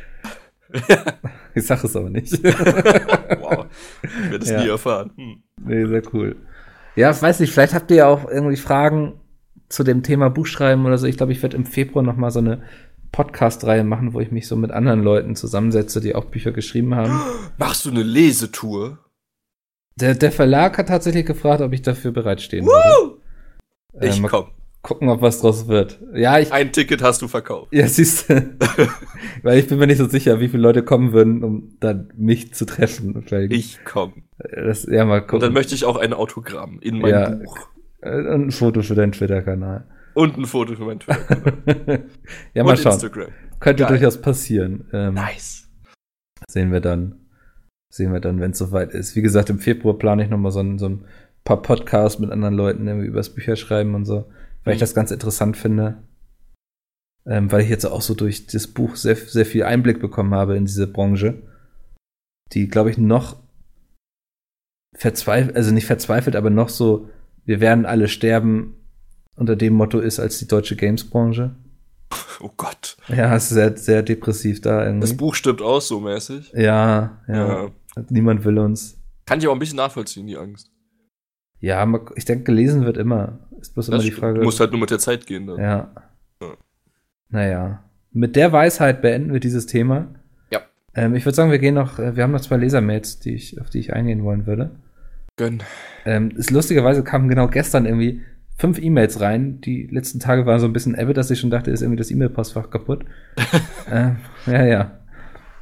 Ich 1.54 1.64
sag 1.64 1.82
es 1.84 1.96
aber 1.96 2.10
nicht. 2.10 2.32
wow. 2.44 3.66
Ich 4.02 4.30
werde 4.30 4.44
es 4.44 4.50
Ja. 4.50 4.60
nie 4.62 4.68
erfahren. 4.68 5.10
Hm. 5.16 5.42
nee, 5.62 5.86
sehr 5.86 6.02
cool. 6.12 6.36
Ja, 6.96 7.10
ich 7.10 7.22
weiß 7.22 7.40
nicht, 7.40 7.50
vielleicht 7.52 7.72
habt 7.72 7.90
ihr 7.90 7.96
ja 7.98 8.06
auch 8.08 8.28
irgendwie 8.28 8.56
Fragen 8.58 9.18
zu 9.70 9.82
dem 9.84 10.02
Thema 10.02 10.28
Buchschreiben 10.28 10.84
oder 10.84 10.98
so. 10.98 11.06
Ich 11.06 11.16
glaube, 11.16 11.32
ich 11.32 11.40
werde 11.42 11.56
im 11.56 11.64
Februar 11.64 12.02
noch 12.04 12.16
mal 12.16 12.30
so 12.30 12.40
eine 12.40 12.62
Podcast-Reihe 13.12 13.84
machen, 13.84 14.12
wo 14.14 14.20
ich 14.20 14.30
mich 14.30 14.46
so 14.48 14.56
mit 14.56 14.70
anderen 14.70 15.02
Leuten 15.02 15.36
zusammensetze, 15.36 16.00
die 16.00 16.14
auch 16.14 16.26
Bücher 16.26 16.52
geschrieben 16.52 16.94
haben. 16.94 17.18
Machst 17.58 17.84
du 17.84 17.90
eine 17.90 18.02
Lesetour? 18.02 18.98
Der, 19.98 20.14
der 20.14 20.32
Verlag 20.32 20.76
hat 20.78 20.88
tatsächlich 20.88 21.24
gefragt, 21.26 21.62
ob 21.62 21.72
ich 21.72 21.82
dafür 21.82 22.12
bereitstehen 22.12 22.66
würde. 22.66 23.18
Äh, 23.94 24.08
Ich 24.08 24.20
mal 24.20 24.28
komm. 24.28 24.48
gucken, 24.82 25.08
ob 25.08 25.22
was 25.22 25.40
draus 25.40 25.68
wird. 25.68 25.98
Ja, 26.14 26.38
ich, 26.38 26.52
Ein 26.52 26.70
Ticket 26.72 27.02
hast 27.02 27.22
du 27.22 27.28
verkauft. 27.28 27.72
ja, 27.72 27.88
siehst 27.88 28.28
du. 28.28 28.34
Weil 29.42 29.58
ich 29.58 29.68
bin 29.68 29.78
mir 29.78 29.86
nicht 29.86 29.96
so 29.98 30.06
sicher, 30.06 30.38
wie 30.38 30.48
viele 30.48 30.62
Leute 30.62 30.82
kommen 30.82 31.12
würden, 31.12 31.42
um 31.42 31.76
dann 31.80 32.12
mich 32.16 32.52
zu 32.52 32.66
treffen. 32.66 33.22
Vielleicht, 33.26 33.52
Ich 33.52 33.78
komm. 33.86 34.24
das, 34.38 34.84
ja, 34.84 35.04
mal 35.06 35.20
Und 35.22 35.28
gucken. 35.28 35.40
dann 35.40 35.52
möchte 35.54 35.74
ich 35.74 35.84
auch 35.86 35.96
ein 35.96 36.12
Autogramm 36.12 36.78
in 36.80 36.98
mein 36.98 37.10
Ja. 37.10 37.30
Buch. 37.30 37.56
Äh, 38.02 38.16
und 38.18 38.48
ein 38.48 38.50
Foto 38.50 38.82
für 38.82 38.94
deinen 38.94 39.12
Twitter-Kanal. 39.12 39.86
Und 40.16 40.38
ein 40.38 40.46
Foto 40.46 40.74
für 40.74 40.84
mein 40.84 40.98
Twitter. 41.00 42.04
ja, 42.54 42.64
mal 42.64 42.70
Und 42.70 42.78
schauen. 42.78 42.92
Instagram. 42.94 43.28
Könnte 43.60 43.82
Geil. 43.84 43.88
durchaus 43.98 44.20
passieren. 44.20 44.88
Ähm, 44.92 45.14
Nice. 45.14 45.68
Sehen 46.48 46.72
wir 46.72 46.80
dann. 46.80 47.16
Sehen 47.92 48.12
wir 48.12 48.20
dann, 48.20 48.40
wenn 48.40 48.50
es 48.52 48.58
soweit 48.58 48.92
ist. 48.92 49.14
Wie 49.14 49.22
gesagt, 49.22 49.50
im 49.50 49.58
Februar 49.58 49.98
plane 49.98 50.24
ich 50.24 50.30
noch 50.30 50.38
mal 50.38 50.50
so 50.50 50.60
ein, 50.60 50.78
so 50.78 50.88
ein 50.88 51.04
paar 51.44 51.60
Podcasts 51.62 52.18
mit 52.18 52.30
anderen 52.30 52.54
Leuten 52.54 52.86
irgendwie 52.86 53.06
übers 53.06 53.34
Bücherschreiben 53.34 53.94
und 53.94 54.04
so, 54.06 54.30
weil 54.64 54.74
ich 54.74 54.78
Mhm. 54.80 54.84
das 54.84 54.94
ganz 54.94 55.10
interessant 55.10 55.56
finde. 55.56 56.02
Ähm, 57.26 57.50
weil 57.52 57.62
ich 57.62 57.68
jetzt 57.68 57.84
auch 57.84 58.02
so 58.02 58.14
durch 58.14 58.46
das 58.46 58.68
Buch 58.68 58.96
sehr, 58.96 59.16
sehr 59.16 59.44
viel 59.46 59.64
Einblick 59.64 60.00
bekommen 60.00 60.32
habe 60.34 60.56
in 60.56 60.64
diese 60.64 60.86
Branche, 60.86 61.42
die, 62.52 62.68
glaube 62.68 62.90
ich, 62.90 62.98
noch 62.98 63.36
verzweifelt, 64.96 65.56
also 65.56 65.72
nicht 65.72 65.86
verzweifelt, 65.86 66.36
aber 66.36 66.50
noch 66.50 66.68
so, 66.68 67.10
wir 67.44 67.60
werden 67.60 67.84
alle 67.84 68.08
sterben, 68.08 68.74
unter 69.36 69.56
dem 69.56 69.74
Motto 69.74 70.00
ist 70.00 70.18
als 70.18 70.38
die 70.38 70.48
deutsche 70.48 70.76
Games-Branche. 70.76 71.54
Oh 72.40 72.50
Gott. 72.56 72.96
Ja, 73.08 73.34
es 73.34 73.44
ist 73.44 73.50
sehr, 73.50 73.76
sehr 73.76 74.02
depressiv 74.02 74.60
da 74.60 74.84
irgendwie. 74.84 75.00
Das 75.08 75.16
Buch 75.16 75.34
stirbt 75.34 75.60
aus, 75.62 75.88
so 75.88 76.00
mäßig. 76.00 76.52
Ja, 76.54 77.18
ja, 77.28 77.64
Ja. 77.64 77.70
Niemand 78.10 78.44
will 78.44 78.58
uns. 78.58 78.98
Kann 79.24 79.38
ich 79.38 79.46
aber 79.46 79.56
ein 79.56 79.58
bisschen 79.58 79.78
nachvollziehen, 79.78 80.26
die 80.26 80.36
Angst. 80.36 80.70
Ja, 81.60 81.86
ich 82.14 82.24
denke, 82.26 82.44
gelesen 82.44 82.84
wird 82.84 82.96
immer. 82.98 83.38
Ist 83.60 83.72
bloß 83.74 83.88
immer 83.88 83.96
Das 83.96 84.04
die 84.04 84.10
stimmt. 84.12 84.20
Frage. 84.20 84.38
Du 84.40 84.44
musst 84.44 84.60
halt 84.60 84.70
nur 84.70 84.80
mit 84.80 84.90
der 84.90 84.98
Zeit 84.98 85.26
gehen. 85.26 85.46
Dann. 85.46 85.58
ja. 85.58 85.90
Ja. 86.40 86.48
Naja. 87.30 87.82
Mit 88.12 88.36
der 88.36 88.52
Weisheit 88.52 89.02
beenden 89.02 89.32
wir 89.32 89.40
dieses 89.40 89.66
Thema. 89.66 90.14
Ja. 90.52 90.60
Ähm, 90.94 91.14
ich 91.14 91.24
würde 91.24 91.34
sagen, 91.34 91.50
wir 91.50 91.58
gehen 91.58 91.74
noch, 91.74 91.98
äh, 91.98 92.14
wir 92.16 92.22
haben 92.22 92.32
noch 92.32 92.40
zwei 92.40 92.56
Lesermails, 92.58 93.18
die 93.18 93.34
ich, 93.34 93.60
auf 93.60 93.70
die 93.70 93.78
ich 93.80 93.92
eingehen 93.94 94.22
wollen 94.22 94.46
würde. 94.46 94.70
Gönn. 95.36 95.62
Ähm, 96.04 96.30
ist, 96.36 96.50
lustigerweise 96.50 97.02
kamen 97.02 97.28
genau 97.28 97.48
gestern 97.48 97.84
irgendwie 97.86 98.22
fünf 98.56 98.78
E-Mails 98.78 99.20
rein. 99.20 99.60
Die 99.60 99.86
letzten 99.90 100.20
Tage 100.20 100.46
waren 100.46 100.60
so 100.60 100.66
ein 100.66 100.72
bisschen 100.72 100.94
ebbe, 100.94 101.12
dass 101.14 101.30
ich 101.30 101.40
schon 101.40 101.50
dachte, 101.50 101.70
ist 101.70 101.82
irgendwie 101.82 101.98
das 101.98 102.10
E-Mail-Postfach 102.10 102.70
kaputt. 102.70 103.04
ähm, 103.90 104.16
ja, 104.46 104.64
ja. 104.64 104.98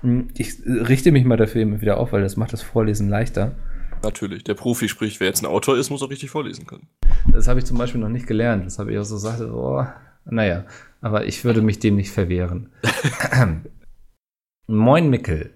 Hm, 0.02 0.28
Ich 0.36 0.64
äh, 0.64 0.70
richte 0.70 1.12
mich 1.12 1.24
mal 1.24 1.36
dafür 1.36 1.62
immer 1.62 1.80
wieder 1.80 1.98
auf, 1.98 2.12
weil 2.12 2.22
das 2.22 2.36
macht 2.36 2.52
das 2.52 2.62
Vorlesen 2.62 3.08
leichter. 3.08 3.52
Natürlich. 4.02 4.44
Der 4.44 4.54
Profi 4.54 4.88
spricht, 4.88 5.20
wer 5.20 5.28
jetzt 5.28 5.42
ein 5.42 5.46
Autor 5.46 5.78
ist, 5.78 5.90
muss 5.90 6.02
auch 6.02 6.10
richtig 6.10 6.30
vorlesen 6.30 6.66
können. 6.66 6.88
Das 7.32 7.48
habe 7.48 7.58
ich 7.58 7.64
zum 7.64 7.78
Beispiel 7.78 8.00
noch 8.00 8.10
nicht 8.10 8.26
gelernt. 8.26 8.66
Das 8.66 8.78
habe 8.78 8.92
ich 8.92 8.98
auch 8.98 9.04
so 9.04 9.14
gesagt, 9.14 9.40
oh, 9.40 9.84
naja, 10.26 10.64
aber 11.00 11.26
ich 11.26 11.44
würde 11.44 11.62
mich 11.62 11.78
dem 11.78 11.96
nicht 11.96 12.10
verwehren. 12.10 12.68
Moin 14.66 15.08
Mickel. 15.10 15.54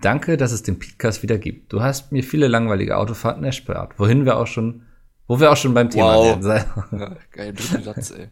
Danke, 0.00 0.36
dass 0.36 0.52
es 0.52 0.62
den 0.62 0.78
Podcast 0.78 1.24
wieder 1.24 1.38
gibt. 1.38 1.72
Du 1.72 1.82
hast 1.82 2.12
mir 2.12 2.22
viele 2.22 2.46
langweilige 2.46 2.96
Autofahrten 2.96 3.42
erspart. 3.42 3.98
Wohin 3.98 4.24
wir 4.24 4.36
auch 4.36 4.46
schon, 4.46 4.82
wo 5.30 5.38
wir 5.38 5.52
auch 5.52 5.56
schon 5.56 5.74
beim 5.74 5.88
Thema 5.90 6.16
Wow. 6.16 6.42
wären. 6.42 6.64
Ja, 6.90 7.16
geil, 7.30 7.52
dritten 7.52 7.84
Satz, 7.84 8.10
ey. 8.10 8.30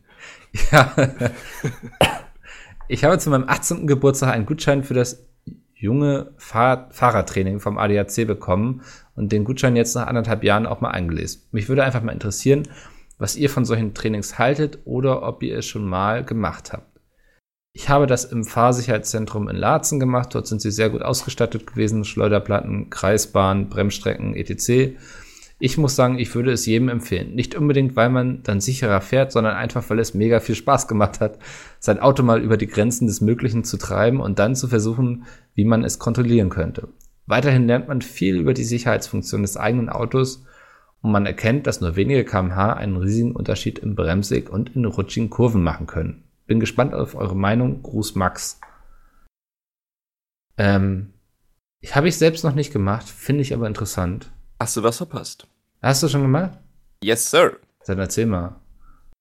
Ja. 0.73 0.93
Ich 2.89 3.05
habe 3.05 3.19
zu 3.19 3.31
meinem 3.31 3.49
18. 3.49 3.87
Geburtstag 3.87 4.33
einen 4.33 4.47
Gutschein 4.47 4.83
für 4.83 4.95
das 4.95 5.25
junge 5.75 6.33
Fahr 6.39 6.89
Fahrradtraining 6.91 7.61
vom 7.61 7.79
ADAC 7.79 8.27
bekommen 8.27 8.83
und 9.15 9.31
den 9.31 9.45
Gutschein 9.45 9.77
jetzt 9.77 9.95
nach 9.95 10.09
anderthalb 10.09 10.43
Jahren 10.43 10.67
auch 10.67 10.81
mal 10.81 10.91
eingelesen. 10.91 11.43
Mich 11.53 11.69
würde 11.69 11.85
einfach 11.85 12.03
mal 12.03 12.11
interessieren, 12.11 12.67
was 13.17 13.37
ihr 13.37 13.49
von 13.49 13.65
solchen 13.65 13.95
Trainings 13.95 14.37
haltet 14.37 14.81
oder 14.85 15.23
ob 15.23 15.45
ihr 15.45 15.59
es 15.59 15.67
schon 15.67 15.87
mal 15.87 16.25
gemacht 16.25 16.73
habt. 16.73 16.99
Ich 17.75 17.89
habe 17.89 18.09
das 18.09 18.25
im 18.25 18.43
Fahrsicherheitszentrum 18.43 19.49
in 19.49 19.55
Laatzen 19.55 20.01
gemacht. 20.01 20.35
Dort 20.35 20.49
sind 20.49 20.61
sie 20.61 20.73
sehr 20.73 20.91
gut 20.91 21.03
ausgestattet 21.03 21.65
gewesen. 21.65 22.05
Schleuderplatten, 22.05 22.91
Kreisbahn, 22.91 23.69
Bremsstrecken, 23.69 24.35
etc. 24.35 24.99
Ich 25.61 25.77
muss 25.77 25.97
sagen, 25.97 26.19
ich 26.19 26.35
würde 26.35 26.53
es 26.53 26.67
jedem 26.67 26.89
empfehlen. 26.89 27.35
Nicht 27.35 27.57
unbedingt, 27.57 27.97
weil 27.97 28.11
man 28.11 28.43
dann 28.45 28.61
sicherer 28.61 29.01
fährt, 29.01 29.33
sondern 29.33 29.57
einfach, 29.57 29.89
weil 29.91 29.99
es 29.99 30.15
mega 30.15 30.39
viel 30.39 30.55
Spaß 30.55 30.87
gemacht 30.87 31.21
hat, 31.21 31.39
sein 31.81 31.99
Auto 31.99 32.23
mal 32.23 32.41
über 32.41 32.57
die 32.57 32.69
Grenzen 32.69 33.09
des 33.09 33.21
Möglichen 33.21 33.65
zu 33.65 33.77
treiben 33.77 34.21
und 34.21 34.39
dann 34.39 34.55
zu 34.55 34.69
versuchen, 34.69 35.25
wie 35.55 35.65
man 35.65 35.83
es 35.83 35.99
kontrollieren 35.99 36.49
könnte. 36.49 36.89
Weiterhin 37.27 37.67
lernt 37.67 37.89
man 37.89 38.03
viel 38.03 38.37
über 38.37 38.55
die 38.55 38.65
Sicherheitsfunktion 38.65 39.43
des 39.43 39.57
eigenen 39.57 39.89
Autos 39.89 40.45
und 41.03 41.11
man 41.11 41.27
erkennt, 41.27 41.67
dass 41.67 41.81
nur 41.81 41.97
wenige 41.97 42.25
kmh 42.25 42.73
einen 42.73 42.97
riesigen 42.97 43.35
Unterschied 43.35 43.81
im 43.81 43.97
Bremsweg 43.97 44.51
und 44.51 44.75
in 44.77 44.85
rutschigen 44.85 45.29
Kurven 45.29 45.63
machen 45.63 45.87
können. 45.87 46.25
Bin 46.47 46.61
gespannt 46.61 46.95
auf 46.95 47.15
eure 47.15 47.37
Meinung. 47.37 47.83
Gruß 47.83 48.15
Max. 48.15 48.61
Ähm, 50.57 51.13
habe 51.93 52.09
ich 52.09 52.17
selbst 52.17 52.45
noch 52.45 52.55
nicht 52.55 52.73
gemacht, 52.73 53.09
finde 53.09 53.43
ich 53.43 53.53
aber 53.55 53.67
interessant. 53.67 54.31
Hast 54.61 54.77
du 54.77 54.83
was 54.83 54.97
verpasst? 54.97 55.47
Hast 55.83 56.03
du 56.03 56.09
schon 56.09 56.23
gemacht? 56.23 56.59
Yes, 57.03 57.31
sir. 57.31 57.59
Dann 57.87 57.99
erzähl 58.01 58.27
mal. 58.27 58.57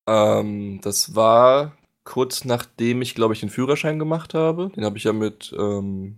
Ähm, 0.08 0.80
das 0.82 1.16
war 1.16 1.78
kurz 2.04 2.46
nachdem 2.46 3.02
ich, 3.02 3.14
glaube 3.14 3.34
ich, 3.34 3.42
den 3.42 3.50
Führerschein 3.50 4.00
gemacht 4.00 4.34
habe. 4.34 4.70
Den 4.76 4.84
habe 4.84 4.98
ich 4.98 5.04
ja 5.04 5.14
mit 5.14 5.54
ähm, 5.58 6.18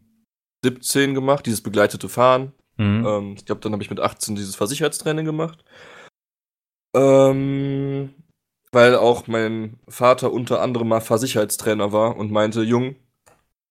17 0.63 1.13
gemacht, 1.13 1.45
dieses 1.45 1.61
begleitete 1.61 2.07
Fahren. 2.07 2.53
Mhm. 2.77 3.05
Ähm, 3.05 3.33
ich 3.37 3.45
glaube, 3.45 3.61
dann 3.61 3.73
habe 3.73 3.83
ich 3.83 3.89
mit 3.89 3.99
18 3.99 4.35
dieses 4.35 4.55
Versicherheitstraining 4.55 5.25
gemacht. 5.25 5.65
Ähm, 6.95 8.13
weil 8.71 8.95
auch 8.95 9.27
mein 9.27 9.79
Vater 9.87 10.31
unter 10.31 10.61
anderem 10.61 10.87
mal 10.87 11.01
Versicherheitstrainer 11.01 11.91
war 11.91 12.15
und 12.15 12.31
meinte, 12.31 12.61
Jung, 12.61 12.95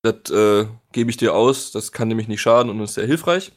das 0.03 0.31
äh, 0.31 0.66
gebe 0.93 1.11
ich 1.11 1.16
dir 1.16 1.35
aus, 1.35 1.73
das 1.73 1.93
kann 1.93 2.09
nämlich 2.09 2.29
nicht 2.29 2.41
schaden 2.41 2.70
und 2.70 2.81
ist 2.81 2.95
sehr 2.95 3.07
hilfreich. 3.07 3.53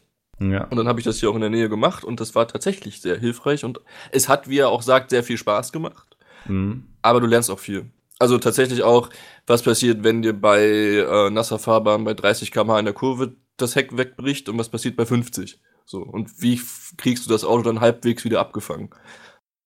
Ja. 0.49 0.65
Und 0.65 0.77
dann 0.77 0.87
habe 0.87 0.99
ich 0.99 1.05
das 1.05 1.19
hier 1.19 1.29
auch 1.29 1.35
in 1.35 1.41
der 1.41 1.49
Nähe 1.49 1.69
gemacht 1.69 2.03
und 2.03 2.19
das 2.19 2.33
war 2.35 2.47
tatsächlich 2.47 3.01
sehr 3.01 3.17
hilfreich 3.19 3.63
und 3.63 3.79
es 4.11 4.27
hat, 4.27 4.49
wie 4.49 4.57
er 4.57 4.69
auch 4.69 4.81
sagt, 4.81 5.09
sehr 5.11 5.23
viel 5.23 5.37
Spaß 5.37 5.71
gemacht. 5.71 6.17
Mhm. 6.45 6.85
Aber 7.01 7.19
du 7.21 7.27
lernst 7.27 7.51
auch 7.51 7.59
viel. 7.59 7.91
Also 8.19 8.37
tatsächlich 8.37 8.83
auch, 8.83 9.09
was 9.47 9.63
passiert, 9.63 10.03
wenn 10.03 10.21
dir 10.21 10.33
bei 10.33 10.61
äh, 10.63 11.29
nasser 11.29 11.59
Fahrbahn 11.59 12.03
bei 12.03 12.13
30 12.13 12.51
km 12.51 12.71
in 12.77 12.85
der 12.85 12.93
Kurve 12.93 13.35
das 13.57 13.75
Heck 13.75 13.95
wegbricht 13.97 14.49
und 14.49 14.57
was 14.57 14.69
passiert 14.69 14.95
bei 14.95 15.05
50. 15.05 15.59
So, 15.85 15.99
und 16.01 16.41
wie 16.41 16.59
kriegst 16.97 17.25
du 17.25 17.29
das 17.29 17.43
Auto 17.43 17.63
dann 17.63 17.81
halbwegs 17.81 18.23
wieder 18.23 18.39
abgefangen? 18.39 18.89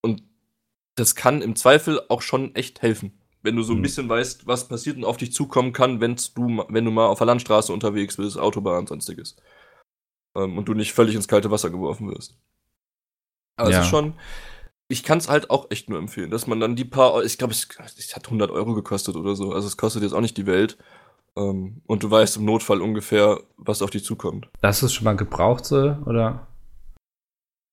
Und 0.02 0.24
das 0.96 1.16
kann 1.16 1.42
im 1.42 1.56
Zweifel 1.56 2.02
auch 2.10 2.22
schon 2.22 2.56
echt 2.56 2.82
helfen. 2.82 3.20
Wenn 3.44 3.56
du 3.58 3.64
so 3.64 3.74
ein 3.74 3.80
Mhm. 3.80 3.84
bisschen 3.84 4.10
weißt, 4.10 4.48
was 4.48 4.68
passiert 4.68 4.98
und 4.98 5.06
auf 5.06 5.18
dich 5.18 5.34
zukommen 5.34 5.74
kann, 5.74 6.00
wenn's 6.02 6.34
du, 6.34 6.64
wenn 6.70 6.86
du 6.86 6.92
mal 6.92 7.08
auf 7.08 7.20
der 7.20 7.28
Landstraße 7.28 7.72
unterwegs 7.74 8.18
bist, 8.18 8.38
Autobahn, 8.38 8.88
sonstiges. 8.88 9.36
Ähm, 10.36 10.58
und 10.58 10.68
du 10.68 10.74
nicht 10.74 10.94
völlig 10.94 11.16
ins 11.16 11.28
kalte 11.28 11.52
Wasser 11.52 11.70
geworfen 11.70 12.10
wirst. 12.10 12.38
Aber 13.58 13.72
Ja. 13.72 13.80
es 13.80 13.86
ist 13.86 13.90
schon, 13.90 14.14
ich 14.88 15.04
kann 15.04 15.18
es 15.18 15.30
halt 15.30 15.50
auch 15.50 15.72
echt 15.72 15.90
nur 15.90 16.00
empfehlen, 16.00 16.30
dass 16.30 16.48
man 16.48 16.60
dann 16.60 16.76
die 16.76 16.86
paar, 16.86 17.24
ich 17.24 17.38
glaube, 17.38 17.54
es, 17.54 17.68
es, 17.98 18.16
hat 18.16 18.26
100 18.26 18.52
Euro 18.52 18.74
gekostet 18.74 19.16
oder 19.16 19.36
so. 19.36 19.52
Also 19.52 19.68
es 19.68 19.78
kostet 19.78 20.04
jetzt 20.04 20.14
auch 20.14 20.22
nicht 20.22 20.38
die 20.38 20.46
Welt. 20.46 20.78
Ähm, 21.36 21.82
und 21.86 22.04
du 22.04 22.12
weißt 22.12 22.38
im 22.38 22.46
Notfall 22.46 22.82
ungefähr, 22.82 23.40
was 23.58 23.82
auf 23.82 23.90
dich 23.90 24.06
zukommt. 24.06 24.50
Hast 24.62 24.82
du 24.82 24.86
es 24.86 24.94
schon 24.94 25.06
mal 25.06 25.16
gebraucht, 25.16 25.66
so, 25.66 25.98
oder? 26.06 26.48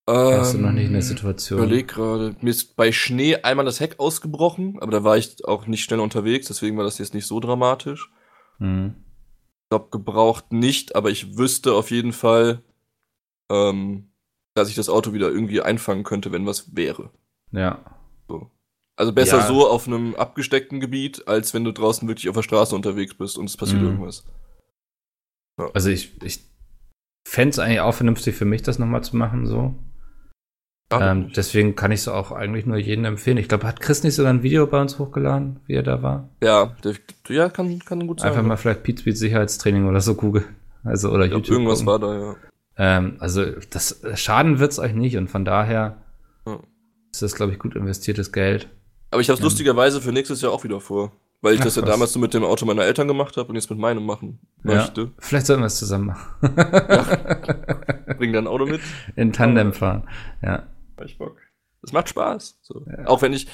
Warst 0.05 0.55
du 0.55 0.59
noch 0.59 0.72
nicht 0.72 0.86
in 0.86 0.93
der 0.94 1.02
Situation? 1.02 1.59
Ich 1.59 1.64
überleg 1.64 1.89
gerade. 1.89 2.34
Mir 2.40 2.51
ist 2.51 2.74
bei 2.74 2.90
Schnee 2.90 3.36
einmal 3.36 3.64
das 3.64 3.78
Heck 3.78 4.01
ausgebrochen, 4.01 4.78
aber 4.80 4.90
da 4.90 5.05
war 5.05 5.16
ich 5.16 5.44
auch 5.44 5.66
nicht 5.66 5.84
schnell 5.84 6.01
unterwegs, 6.01 6.48
deswegen 6.48 6.76
war 6.76 6.84
das 6.84 6.98
jetzt 6.98 7.14
nicht 7.14 7.26
so 7.26 7.39
dramatisch. 7.39 8.10
Mhm. 8.59 8.94
Glaube, 9.73 9.89
gebraucht 9.90 10.53
nicht, 10.53 10.94
aber 10.97 11.09
ich 11.11 11.39
wüsste 11.39 11.73
auf 11.73 11.90
jeden 11.90 12.12
Fall, 12.12 12.61
ähm, 13.51 14.11
dass 14.53 14.69
ich 14.69 14.74
das 14.74 14.90
Auto 14.90 15.15
wieder 15.15 15.31
irgendwie 15.31 15.62
einfangen 15.62 16.05
könnte, 16.05 16.31
wenn 16.31 16.44
was 16.44 16.77
wäre. 16.77 17.09
Ja. 17.53 17.82
So. 18.28 18.51
Also 18.97 19.15
besser 19.15 19.39
Ja. 19.39 19.47
so 19.47 19.66
auf 19.66 19.86
einem 19.86 20.15
abgesteckten 20.15 20.78
Gebiet, 20.78 21.27
als 21.27 21.55
wenn 21.55 21.65
du 21.65 21.73
draußen 21.73 22.07
wirklich 22.07 22.28
auf 22.28 22.35
der 22.36 22.43
Straße 22.43 22.74
unterwegs 22.74 23.15
bist 23.15 23.39
und 23.39 23.47
es 23.47 23.57
passiert 23.57 23.81
Mhm. 23.81 23.86
irgendwas. 23.86 24.27
Also 25.73 25.89
ich, 25.89 26.23
ich 26.23 26.40
fände 27.27 27.53
es 27.53 27.59
eigentlich 27.59 27.81
auch 27.81 27.94
vernünftig 27.94 28.35
für 28.36 28.44
mich, 28.44 28.61
das 28.61 28.78
nochmal 28.78 29.03
zu 29.03 29.16
machen, 29.16 29.47
so. 29.47 29.74
Ähm, 31.01 31.31
deswegen 31.35 31.74
kann 31.77 31.93
ich 31.93 32.01
es 32.01 32.09
auch 32.09 32.32
eigentlich 32.32 32.66
nur 32.66 32.77
jedem 32.77 33.05
empfehlen. 33.05 33.39
Ich 33.39 33.48
glaube, 33.48 33.66
hat 33.66 33.81
Chris 33.81 34.02
nicht 34.02 34.14
sogar 34.14 34.32
ein 34.32 34.43
Video 34.43 34.66
bei 34.66 34.81
uns 34.81 34.98
hochgeladen, 34.98 35.60
wie 35.66 35.74
er 35.74 35.82
da 35.82 36.02
war? 36.02 36.28
ja, 36.43 36.74
der, 36.85 36.94
ja, 37.28 37.48
kann, 37.48 37.78
kann 37.81 38.06
gut 38.06 38.20
sein. 38.20 38.31
Einfach 38.31 38.43
mal 38.43 38.56
vielleicht 38.56 38.82
Pete 38.82 39.01
Speed 39.01 39.16
Sicherheitstraining 39.19 39.89
oder 39.89 40.01
so 40.01 40.14
googeln. 40.14 40.44
Also, 40.85 41.10
oder 41.10 41.28
glaub, 41.28 41.40
YouTube. 41.43 41.52
irgendwas 41.55 41.85
gucken. 41.85 41.93
war 41.93 41.98
da, 42.01 42.19
ja. 42.20 42.36
Ähm, 42.77 43.16
also, 43.20 43.44
das 43.70 44.01
Schaden 44.14 44.59
wird's 44.59 44.78
euch 44.78 44.94
nicht 44.94 45.16
und 45.16 45.28
von 45.31 45.44
daher 45.44 45.97
Ja. 46.47 46.59
ist 47.12 47.23
das, 47.23 47.35
glaube 47.35 47.52
ich, 47.52 47.59
gut 47.59 47.77
investiertes 47.77 48.32
Geld. 48.32 48.69
Aber 49.10 49.20
ich 49.20 49.28
habe 49.28 49.35
es 49.35 49.40
Ja. 49.40 49.44
lustigerweise 49.44 50.01
für 50.01 50.10
nächstes 50.12 50.40
Jahr 50.43 50.52
auch 50.52 50.64
wieder 50.64 50.81
vor. 50.81 51.12
Weil 51.44 51.55
ich 51.55 51.60
Ach, 51.60 51.64
das 51.64 51.74
ja 51.74 51.82
was. 51.82 51.90
damals 51.90 52.12
so 52.12 52.20
mit 52.20 52.35
dem 52.35 52.44
Auto 52.44 52.64
meiner 52.66 52.82
Eltern 52.85 53.09
gemacht 53.09 53.36
habe 53.36 53.48
und 53.48 53.56
jetzt 53.56 53.69
mit 53.69 53.77
meinem 53.78 54.06
machen 54.06 54.39
möchte. 54.62 55.10
Vielleicht 55.19 55.47
sollten 55.47 55.62
wir 55.62 55.66
es 55.66 55.77
zusammen 55.77 56.06
machen. 56.06 56.55
Bring 58.19 58.32
dein 58.32 58.47
Auto 58.47 58.64
mit. 58.66 58.81
In 59.16 59.32
Tandem 59.32 59.73
fahren. 59.73 60.05
Ja. 60.43 60.62
Hab 61.03 61.09
ich 61.09 61.19
Bock. 61.19 61.37
Das 61.81 61.93
macht 61.93 62.09
Spaß. 62.09 62.59
So. 62.62 62.87
Auch 63.07 63.23
wenn 63.23 63.33
ich, 63.33 63.49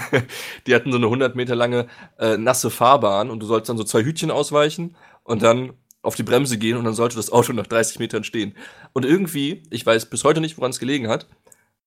die 0.66 0.74
hatten 0.74 0.92
so 0.92 0.98
eine 0.98 1.06
100 1.06 1.34
Meter 1.34 1.54
lange 1.54 1.86
äh, 2.18 2.36
nasse 2.36 2.68
Fahrbahn 2.68 3.30
und 3.30 3.40
du 3.40 3.46
sollst 3.46 3.70
dann 3.70 3.78
so 3.78 3.84
zwei 3.84 4.04
Hütchen 4.04 4.30
ausweichen 4.30 4.96
und 5.22 5.42
dann 5.42 5.72
auf 6.02 6.14
die 6.14 6.24
Bremse 6.24 6.58
gehen 6.58 6.76
und 6.76 6.84
dann 6.84 6.92
sollte 6.92 7.16
das 7.16 7.32
Auto 7.32 7.54
nach 7.54 7.66
30 7.66 7.98
Metern 8.00 8.22
stehen. 8.22 8.54
Und 8.92 9.06
irgendwie, 9.06 9.62
ich 9.70 9.86
weiß 9.86 10.10
bis 10.10 10.24
heute 10.24 10.42
nicht, 10.42 10.58
woran 10.58 10.72
es 10.72 10.78
gelegen 10.78 11.08
hat, 11.08 11.26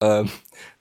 ähm, 0.02 0.32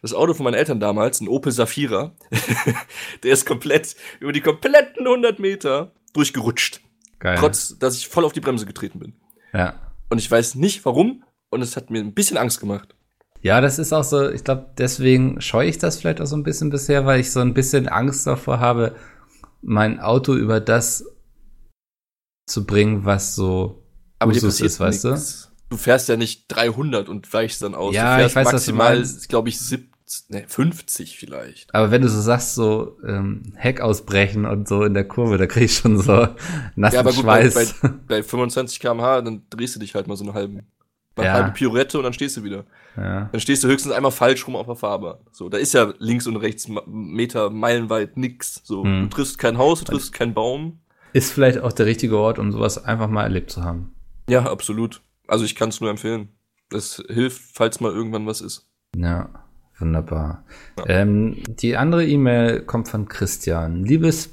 das 0.00 0.14
Auto 0.14 0.32
von 0.32 0.44
meinen 0.44 0.54
Eltern 0.54 0.80
damals, 0.80 1.20
ein 1.20 1.28
Opel 1.28 1.52
Safira, 1.52 2.14
der 3.22 3.32
ist 3.34 3.44
komplett 3.44 3.96
über 4.18 4.32
die 4.32 4.40
kompletten 4.40 5.06
100 5.06 5.38
Meter 5.38 5.92
durchgerutscht. 6.14 6.80
Geil. 7.18 7.36
Trotz, 7.38 7.78
dass 7.78 7.98
ich 7.98 8.08
voll 8.08 8.24
auf 8.24 8.32
die 8.32 8.40
Bremse 8.40 8.64
getreten 8.64 8.98
bin. 8.98 9.12
Ja. 9.52 9.74
Und 10.08 10.16
ich 10.16 10.30
weiß 10.30 10.54
nicht 10.54 10.86
warum 10.86 11.22
und 11.50 11.60
es 11.60 11.76
hat 11.76 11.90
mir 11.90 11.98
ein 11.98 12.14
bisschen 12.14 12.38
Angst 12.38 12.60
gemacht. 12.60 12.95
Ja, 13.42 13.60
das 13.60 13.78
ist 13.78 13.92
auch 13.92 14.04
so, 14.04 14.30
ich 14.30 14.44
glaube, 14.44 14.66
deswegen 14.78 15.40
scheue 15.40 15.68
ich 15.68 15.78
das 15.78 15.98
vielleicht 15.98 16.20
auch 16.20 16.26
so 16.26 16.36
ein 16.36 16.42
bisschen 16.42 16.70
bisher, 16.70 17.06
weil 17.06 17.20
ich 17.20 17.30
so 17.30 17.40
ein 17.40 17.54
bisschen 17.54 17.88
Angst 17.88 18.26
davor 18.26 18.60
habe, 18.60 18.96
mein 19.62 20.00
Auto 20.00 20.34
über 20.34 20.60
das 20.60 21.04
zu 22.46 22.64
bringen, 22.64 23.04
was 23.04 23.34
so 23.34 23.82
Aber 24.18 24.32
Usus 24.32 24.60
ist, 24.60 24.80
weißt 24.80 25.04
nix. 25.04 25.52
Du 25.68 25.76
fährst 25.76 26.08
ja 26.08 26.16
nicht 26.16 26.44
300 26.48 27.08
und 27.08 27.32
weichst 27.32 27.60
dann 27.62 27.74
aus. 27.74 27.94
Ja, 27.94 28.16
du 28.16 28.28
fährst 28.28 28.30
ich 28.30 28.36
weiß, 28.36 28.44
du 28.46 28.52
maximal, 28.74 29.04
glaube 29.28 29.48
ich, 29.48 29.58
70, 29.58 30.30
ne, 30.30 30.44
50 30.46 31.18
vielleicht. 31.18 31.74
Aber 31.74 31.90
wenn 31.90 32.02
du 32.02 32.08
so 32.08 32.20
sagst, 32.20 32.54
so 32.54 32.96
ähm, 33.04 33.52
Heck 33.56 33.80
ausbrechen 33.80 34.46
und 34.46 34.68
so 34.68 34.84
in 34.84 34.94
der 34.94 35.08
Kurve, 35.08 35.38
da 35.38 35.46
krieg 35.46 35.64
ich 35.64 35.76
schon 35.76 35.98
so 35.98 36.28
nassen 36.76 36.94
Ja, 36.94 37.00
aber 37.00 37.12
gut, 37.12 37.26
bei, 37.26 37.50
Schweiß. 37.50 37.74
bei, 37.82 37.88
bei 38.06 38.22
25 38.22 38.78
km/h, 38.78 39.22
dann 39.22 39.42
drehst 39.50 39.74
du 39.74 39.80
dich 39.80 39.96
halt 39.96 40.06
mal 40.06 40.16
so 40.16 40.22
eine 40.22 40.34
halbe, 40.34 40.62
mal 41.16 41.24
Ja. 41.24 41.34
eine 41.44 41.52
Pirouette 41.52 41.98
und 41.98 42.04
dann 42.04 42.12
stehst 42.12 42.36
du 42.36 42.44
wieder. 42.44 42.64
ja. 42.96 43.28
Dann 43.32 43.40
stehst 43.40 43.62
du 43.64 43.68
höchstens 43.68 43.92
einmal 43.92 44.10
falsch 44.12 44.46
rum 44.46 44.56
auf 44.56 44.66
der 44.66 44.76
Fahrbahn. 44.76 45.18
So, 45.32 45.48
da 45.48 45.58
ist 45.58 45.74
ja 45.74 45.92
links 45.98 46.26
und 46.26 46.36
rechts 46.36 46.68
Meter, 46.86 47.50
meilenweit 47.50 48.16
nix. 48.16 48.60
So, 48.64 48.84
Hm. 48.84 49.02
du 49.02 49.08
triffst 49.16 49.38
kein 49.38 49.58
Haus, 49.58 49.80
du 49.80 49.86
triffst 49.92 50.12
keinen 50.12 50.34
Baum. 50.34 50.80
Ist 51.12 51.32
vielleicht 51.32 51.58
auch 51.60 51.72
der 51.72 51.86
richtige 51.86 52.18
Ort, 52.18 52.38
um 52.38 52.52
sowas 52.52 52.82
einfach 52.84 53.08
mal 53.08 53.22
erlebt 53.22 53.50
zu 53.50 53.62
haben. 53.64 53.92
Ja, 54.28 54.50
absolut. 54.50 55.02
Also 55.28 55.44
ich 55.44 55.54
kann 55.54 55.70
es 55.70 55.80
nur 55.80 55.90
empfehlen. 55.90 56.28
Das 56.70 57.02
hilft, 57.08 57.42
falls 57.54 57.80
mal 57.80 57.92
irgendwann 57.92 58.26
was 58.26 58.40
ist. 58.40 58.66
Ja, 58.96 59.28
wunderbar. 59.78 60.44
Ähm, 60.86 61.36
die 61.48 61.76
andere 61.76 62.04
E-Mail 62.06 62.60
kommt 62.62 62.88
von 62.88 63.08
Christian. 63.08 63.84
Liebes 63.84 64.28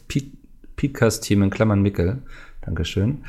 Podcast-Team 0.75 1.43
in 1.43 1.49
Klammern 1.49 1.81
Mickel, 1.81 2.23
Dankeschön. 2.61 3.23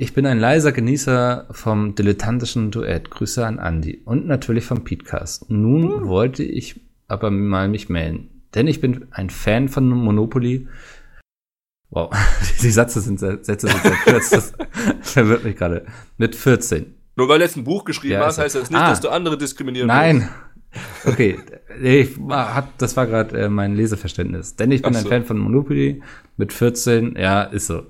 Ich 0.00 0.14
bin 0.14 0.26
ein 0.26 0.38
leiser 0.38 0.70
Genießer 0.70 1.48
vom 1.50 1.96
dilettantischen 1.96 2.70
Duett. 2.70 3.10
Grüße 3.10 3.44
an 3.44 3.58
Andy 3.58 4.00
und 4.04 4.26
natürlich 4.28 4.64
vom 4.64 4.84
Podcast. 4.84 5.50
Nun 5.50 6.06
wollte 6.06 6.44
ich 6.44 6.80
aber 7.08 7.32
mal 7.32 7.68
mich 7.68 7.88
melden, 7.88 8.44
denn 8.54 8.68
ich 8.68 8.80
bin 8.80 9.08
ein 9.10 9.28
Fan 9.28 9.68
von 9.68 9.88
Monopoly. 9.88 10.68
Wow, 11.90 12.14
die 12.62 12.70
Sätze 12.70 13.00
sind 13.00 13.18
sehr, 13.18 13.42
Sätze 13.42 13.66
sind 13.66 13.82
sehr 13.82 13.96
kurz. 14.04 14.30
Das 14.30 14.52
verwirrt 15.00 15.42
mich 15.42 15.56
gerade. 15.56 15.86
Mit 16.16 16.36
14. 16.36 16.94
Nur 17.16 17.28
weil 17.28 17.38
du 17.38 17.44
jetzt 17.46 17.56
ein 17.56 17.64
Buch 17.64 17.84
geschrieben 17.84 18.12
Ja, 18.14 18.26
hast, 18.26 18.38
heißt 18.38 18.54
das 18.54 18.70
nicht, 18.70 18.78
Ah. 18.78 18.90
dass 18.90 19.00
du 19.00 19.08
andere 19.08 19.36
diskriminieren 19.36 19.88
Nein. 19.88 20.28
Okay, 21.04 21.40
nee, 21.80 22.00
ich 22.02 22.16
hab, 22.28 22.76
das 22.78 22.96
war 22.96 23.06
gerade 23.08 23.36
äh, 23.36 23.48
mein 23.48 23.74
Leseverständnis. 23.74 24.54
Denn 24.54 24.70
ich 24.70 24.82
bin 24.82 24.92
Ach 24.92 24.98
ein 24.98 25.02
so. 25.02 25.08
Fan 25.08 25.24
von 25.24 25.38
Monopoly 25.38 26.02
mit 26.36 26.52
14. 26.52 27.16
Ja, 27.16 27.42
ist 27.42 27.66
so. 27.66 27.86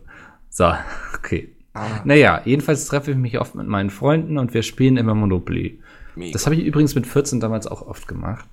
So, 0.48 0.72
okay. 1.14 1.54
Ah. 1.74 2.00
Naja, 2.04 2.42
jedenfalls 2.44 2.86
treffe 2.86 3.12
ich 3.12 3.16
mich 3.16 3.38
oft 3.38 3.54
mit 3.54 3.66
meinen 3.66 3.90
Freunden 3.90 4.38
und 4.38 4.54
wir 4.54 4.62
spielen 4.62 4.96
immer 4.96 5.14
Monopoly. 5.14 5.80
Mega. 6.16 6.32
Das 6.32 6.46
habe 6.46 6.56
ich 6.56 6.64
übrigens 6.64 6.94
mit 6.94 7.06
14 7.06 7.40
damals 7.40 7.66
auch 7.66 7.82
oft 7.82 8.08
gemacht. 8.08 8.46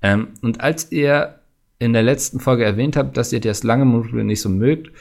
Ähm, 0.00 0.28
und 0.40 0.60
als 0.60 0.90
ihr 0.90 1.40
in 1.78 1.92
der 1.92 2.02
letzten 2.02 2.40
Folge 2.40 2.64
erwähnt 2.64 2.96
habt, 2.96 3.16
dass 3.16 3.32
ihr 3.32 3.40
das 3.40 3.62
lange 3.62 3.84
Monopoly 3.84 4.24
nicht 4.24 4.40
so 4.40 4.48
mögt, 4.48 4.92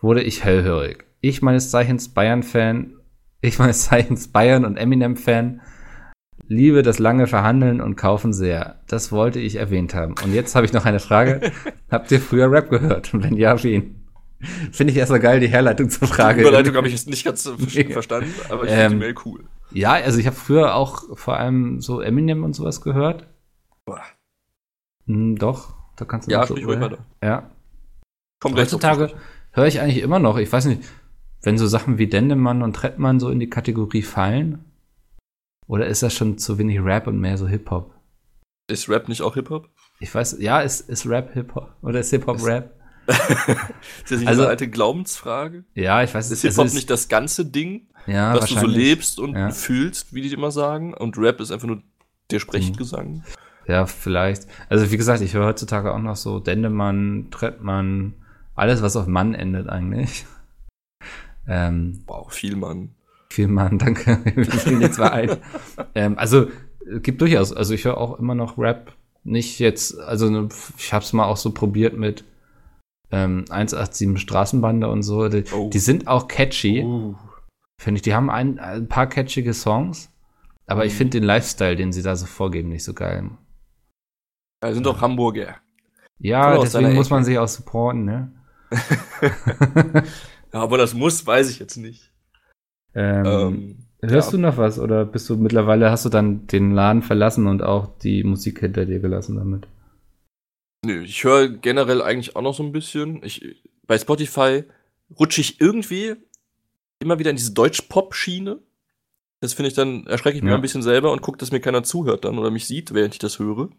wurde 0.00 0.22
ich 0.22 0.44
hellhörig. 0.44 1.04
Ich 1.20 1.42
meines 1.42 1.70
Zeichens 1.70 2.08
Bayern-Fan, 2.08 2.94
ich 3.40 3.58
meines 3.58 3.84
Zeichens 3.84 4.28
Bayern- 4.28 4.64
und 4.64 4.76
Eminem-Fan, 4.76 5.60
liebe 6.48 6.82
das 6.82 6.98
lange 6.98 7.26
Verhandeln 7.26 7.80
und 7.80 7.96
Kaufen 7.96 8.32
sehr. 8.32 8.80
Das 8.88 9.12
wollte 9.12 9.38
ich 9.38 9.56
erwähnt 9.56 9.94
haben. 9.94 10.14
Und 10.24 10.34
jetzt 10.34 10.54
habe 10.54 10.66
ich 10.66 10.72
noch 10.72 10.84
eine 10.84 11.00
Frage. 11.00 11.52
Habt 11.90 12.10
ihr 12.10 12.20
früher 12.20 12.50
Rap 12.50 12.70
gehört? 12.70 13.14
Und 13.14 13.22
wenn 13.22 13.36
ja, 13.36 13.62
wen? 13.62 14.01
Finde 14.72 14.92
ich 14.92 14.98
erst 14.98 15.10
mal 15.10 15.18
geil, 15.18 15.40
die 15.40 15.48
Herleitung 15.48 15.88
zur 15.90 16.06
Die 16.08 16.14
Frage. 16.14 16.42
Überleitung 16.42 16.74
habe 16.76 16.86
ich 16.88 16.92
jetzt 16.94 17.08
nicht 17.08 17.24
ganz 17.24 17.48
Nee. 17.74 17.84
verstanden, 17.92 18.32
aber 18.48 18.64
ich 18.64 18.70
Ähm, 18.70 18.90
finde 18.90 19.06
die 19.06 19.12
Mail 19.12 19.14
cool. 19.24 19.44
Ja, 19.72 19.92
also 19.92 20.18
ich 20.18 20.26
habe 20.26 20.36
früher 20.36 20.74
auch 20.74 21.16
vor 21.16 21.36
allem 21.38 21.80
so 21.80 22.00
Eminem 22.00 22.44
und 22.44 22.52
sowas 22.54 22.80
gehört. 22.80 23.26
Boah. 23.86 24.02
Hm, 25.06 25.36
doch, 25.36 25.74
da 25.96 26.04
kannst 26.04 26.28
du 26.28 26.32
Ja, 26.32 26.46
sprich 26.46 26.66
ruhig 26.66 26.80
weiter. 26.80 26.98
Ja. 27.22 27.50
Komm 28.40 28.54
gleich 28.54 28.66
Heutzutage 28.66 29.12
höre 29.52 29.66
ich 29.66 29.80
eigentlich 29.80 30.02
immer 30.02 30.18
noch, 30.18 30.36
ich 30.38 30.52
weiß 30.52 30.66
nicht, 30.66 30.82
wenn 31.42 31.58
so 31.58 31.66
Sachen 31.66 31.98
wie 31.98 32.06
Dendemann 32.06 32.62
und 32.62 32.74
Trettmann 32.74 33.20
so 33.20 33.30
in 33.30 33.40
die 33.40 33.50
Kategorie 33.50 34.02
fallen, 34.02 34.64
oder 35.66 35.86
ist 35.86 36.02
das 36.02 36.14
schon 36.14 36.38
zu 36.38 36.58
wenig 36.58 36.80
Rap 36.82 37.06
und 37.06 37.20
mehr 37.20 37.38
so 37.38 37.46
Hip-Hop? 37.48 37.94
Ist 38.70 38.88
Rap 38.88 39.08
nicht 39.08 39.22
auch 39.22 39.34
Hip-Hop? 39.34 39.68
Ich 40.00 40.14
weiß, 40.14 40.36
ja, 40.40 40.60
ist, 40.60 40.88
ist 40.88 41.06
Rap 41.06 41.32
Hip-Hop? 41.34 41.76
Oder 41.82 42.00
ist 42.00 42.10
Hip-Hop 42.10 42.44
Rap? 42.44 42.74
Ist 44.02 44.10
das 44.10 44.18
nicht 44.20 44.28
Also- 44.28 44.42
eine 44.42 44.50
alte 44.50 44.68
Glaubensfrage? 44.68 45.64
Ja, 45.74 46.02
ich 46.02 46.14
weiß 46.14 46.30
Ist 46.30 46.44
also 46.44 46.48
Hip-Hop 46.48 46.66
es- 46.66 46.74
nicht 46.74 46.90
das 46.90 47.08
ganze 47.08 47.44
Ding, 47.46 47.86
ja, 48.06 48.34
dass 48.34 48.50
du 48.50 48.58
so 48.58 48.66
lebst 48.66 49.18
und 49.20 49.34
Ja. 49.34 49.50
fühlst, 49.50 50.12
wie 50.14 50.22
die 50.22 50.32
immer 50.32 50.50
sagen? 50.50 50.94
Und 50.94 51.16
Rap 51.18 51.40
ist 51.40 51.50
einfach 51.52 51.68
nur 51.68 51.82
der 52.30 52.38
Sprechgesang? 52.40 53.24
Ja, 53.68 53.86
vielleicht. 53.86 54.46
Also 54.68 54.90
wie 54.90 54.96
gesagt, 54.96 55.20
ich 55.22 55.34
höre 55.34 55.46
heutzutage 55.46 55.92
auch 55.94 55.98
noch 56.00 56.16
so 56.16 56.40
Dendemann, 56.40 57.28
Trettmann, 57.30 58.14
alles, 58.54 58.82
was 58.82 58.96
auf 58.96 59.06
Mann 59.06 59.34
endet 59.34 59.68
eigentlich. 59.68 60.24
Ähm, 61.48 62.02
Wow, 62.06 62.32
viel 62.32 62.54
Mann. 62.56 62.90
Viel 63.30 63.48
Mann, 63.48 63.78
danke. 63.78 64.18
Mir 64.36 64.44
fiel 64.44 64.80
jetzt 64.80 64.98
mal 64.98 65.10
ein. 65.10 65.36
ähm, 65.94 66.16
also, 66.18 66.46
gibt 67.02 67.20
durchaus, 67.20 67.52
also 67.52 67.74
ich 67.74 67.84
höre 67.84 67.98
auch 67.98 68.18
immer 68.18 68.34
noch 68.34 68.58
Rap. 68.58 68.92
Nicht 69.24 69.58
jetzt, 69.58 69.98
also 69.98 70.48
ich 70.78 70.92
habe 70.92 71.04
es 71.04 71.12
mal 71.12 71.24
auch 71.24 71.36
so 71.36 71.52
probiert 71.52 71.96
mit 71.96 72.24
ähm, 73.12 73.44
187 73.50 74.18
Straßenbande 74.20 74.88
und 74.88 75.02
so. 75.02 75.28
Die, 75.28 75.44
Oh. 75.54 75.70
die 75.70 75.78
sind 75.78 76.08
auch 76.08 76.26
catchy, 76.28 76.82
Uh. 76.82 77.14
finde 77.80 77.98
ich. 77.98 78.02
Die 78.02 78.14
haben 78.14 78.30
ein, 78.30 78.58
ein 78.58 78.88
paar 78.88 79.06
catchige 79.06 79.54
Songs, 79.54 80.10
aber 80.66 80.84
ich 80.86 80.92
Mhm. 80.94 80.96
finde 80.98 81.20
den 81.20 81.24
Lifestyle, 81.24 81.76
den 81.76 81.92
sie 81.92 82.02
da 82.02 82.16
so 82.16 82.26
vorgeben, 82.26 82.68
nicht 82.70 82.84
so 82.84 82.94
geil. 82.94 83.30
Ja, 84.64 84.72
sind 84.72 84.86
doch 84.86 85.00
Hamburger. 85.00 85.56
Ja, 86.18 86.54
Komm 86.54 86.64
deswegen 86.64 86.94
muss 86.94 87.10
man 87.10 87.24
sich 87.24 87.38
auch 87.38 87.48
supporten, 87.48 88.04
ne? 88.04 88.32
Ja, 90.52 90.60
aber 90.60 90.76
das 90.78 90.92
muss, 90.94 91.26
weiß 91.26 91.50
ich 91.50 91.58
jetzt 91.58 91.76
nicht. 91.76 92.12
Ähm, 92.94 93.24
Ähm, 93.26 93.76
Hörst 94.04 94.32
Ja. 94.32 94.36
du 94.36 94.42
noch 94.42 94.56
was 94.58 94.78
oder 94.80 95.04
bist 95.04 95.30
du 95.30 95.36
mittlerweile, 95.36 95.90
hast 95.90 96.04
du 96.04 96.08
dann 96.08 96.46
den 96.48 96.72
Laden 96.72 97.02
verlassen 97.02 97.46
und 97.46 97.62
auch 97.62 97.96
die 97.98 98.24
Musik 98.24 98.58
hinter 98.60 98.84
dir 98.84 98.98
gelassen 98.98 99.36
damit? 99.36 99.66
Nö, 100.84 101.02
ich 101.02 101.22
höre 101.22 101.48
generell 101.48 102.02
eigentlich 102.02 102.34
auch 102.34 102.42
noch 102.42 102.54
so 102.54 102.62
ein 102.62 102.72
bisschen. 102.72 103.22
Ich, 103.22 103.62
bei 103.86 103.98
Spotify 103.98 104.64
rutsche 105.18 105.40
ich 105.40 105.60
irgendwie 105.60 106.16
immer 106.98 107.18
wieder 107.18 107.30
in 107.30 107.36
diese 107.36 107.52
Deutsch-Pop-Schiene. 107.52 108.60
Das 109.40 109.54
finde 109.54 109.68
ich 109.68 109.74
dann, 109.74 110.06
erschrecke 110.06 110.36
ich 110.36 110.42
mich 110.42 110.50
Ja. 110.50 110.56
ein 110.56 110.62
bisschen 110.62 110.82
selber 110.82 111.12
und 111.12 111.22
gucke, 111.22 111.38
dass 111.38 111.52
mir 111.52 111.60
keiner 111.60 111.82
zuhört 111.82 112.24
dann 112.24 112.38
oder 112.38 112.50
mich 112.50 112.66
sieht, 112.66 112.94
während 112.94 113.14
ich 113.14 113.18
das 113.18 113.38
höre. 113.38 113.70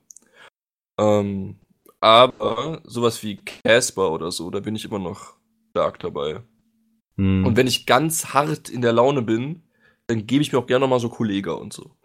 Ähm, 0.98 1.60
aber 2.00 2.82
sowas 2.84 3.24
wie 3.24 3.38
Casper 3.38 4.12
oder 4.12 4.32
so, 4.32 4.50
da 4.50 4.60
bin 4.60 4.76
ich 4.76 4.86
immer 4.86 5.00
noch 5.00 5.38
stark 5.72 6.00
dabei. 6.00 6.44
Hm. 7.18 7.46
Und 7.46 7.56
wenn 7.58 7.68
ich 7.68 7.86
ganz 7.86 8.34
hart 8.34 8.70
in 8.70 8.82
der 8.82 8.94
Laune 8.94 9.22
bin, 9.22 9.64
dann 10.08 10.28
gebe 10.28 10.42
ich 10.42 10.52
mir 10.52 10.60
auch 10.60 10.68
gerne 10.68 10.82
noch 10.82 10.90
mal 10.90 11.00
so 11.00 11.10
Kollega 11.10 11.54
und 11.54 11.72
so. 11.74 11.96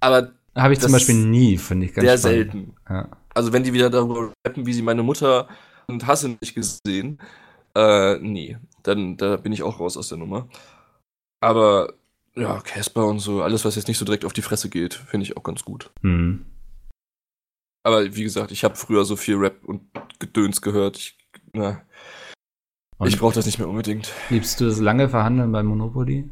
Aber 0.00 0.32
Habe 0.54 0.74
ich 0.74 0.80
zum 0.80 0.92
das 0.92 1.00
Beispiel 1.00 1.14
nie, 1.26 1.56
finde 1.58 1.86
ich 1.86 1.94
ganz 1.94 2.06
sehr 2.06 2.18
spannend. 2.18 2.52
selten. 2.52 2.76
Ja. 2.88 3.08
Also 3.34 3.52
wenn 3.52 3.64
die 3.64 3.72
wieder 3.72 3.88
darüber 3.90 4.32
rappen, 4.46 4.66
wie 4.66 4.72
sie 4.74 4.82
meine 4.82 5.02
Mutter 5.02 5.48
und 5.86 6.06
Hasse 6.06 6.36
nicht 6.40 6.54
gesehen, 6.54 7.18
äh, 7.74 8.18
nee, 8.18 8.58
dann 8.82 9.16
da 9.16 9.36
bin 9.36 9.52
ich 9.52 9.62
auch 9.62 9.80
raus 9.80 9.96
aus 9.96 10.08
der 10.08 10.18
Nummer. 10.18 10.48
Aber 11.40 11.94
ja, 12.34 12.60
Casper 12.60 13.06
und 13.06 13.18
so, 13.20 13.42
alles, 13.42 13.64
was 13.64 13.76
jetzt 13.76 13.88
nicht 13.88 13.98
so 13.98 14.04
direkt 14.04 14.24
auf 14.24 14.32
die 14.32 14.42
Fresse 14.42 14.68
geht, 14.68 14.94
finde 14.94 15.24
ich 15.24 15.36
auch 15.36 15.42
ganz 15.42 15.64
gut. 15.64 15.90
Hm. 16.02 16.46
Aber 17.84 18.14
wie 18.14 18.22
gesagt, 18.22 18.52
ich 18.52 18.62
habe 18.64 18.76
früher 18.76 19.04
so 19.04 19.16
viel 19.16 19.36
Rap 19.36 19.64
und 19.64 19.82
Gedöns 20.18 20.62
gehört. 20.62 20.98
Ich, 20.98 21.18
na, 21.52 21.82
Und 22.98 23.08
ich 23.08 23.18
brauche 23.18 23.34
das 23.34 23.46
nicht 23.46 23.58
mehr 23.58 23.68
unbedingt. 23.68 24.12
liebst 24.30 24.60
du 24.60 24.66
das 24.66 24.78
lange 24.78 25.08
Verhandeln 25.08 25.50
bei 25.50 25.62
Monopoly? 25.62 26.30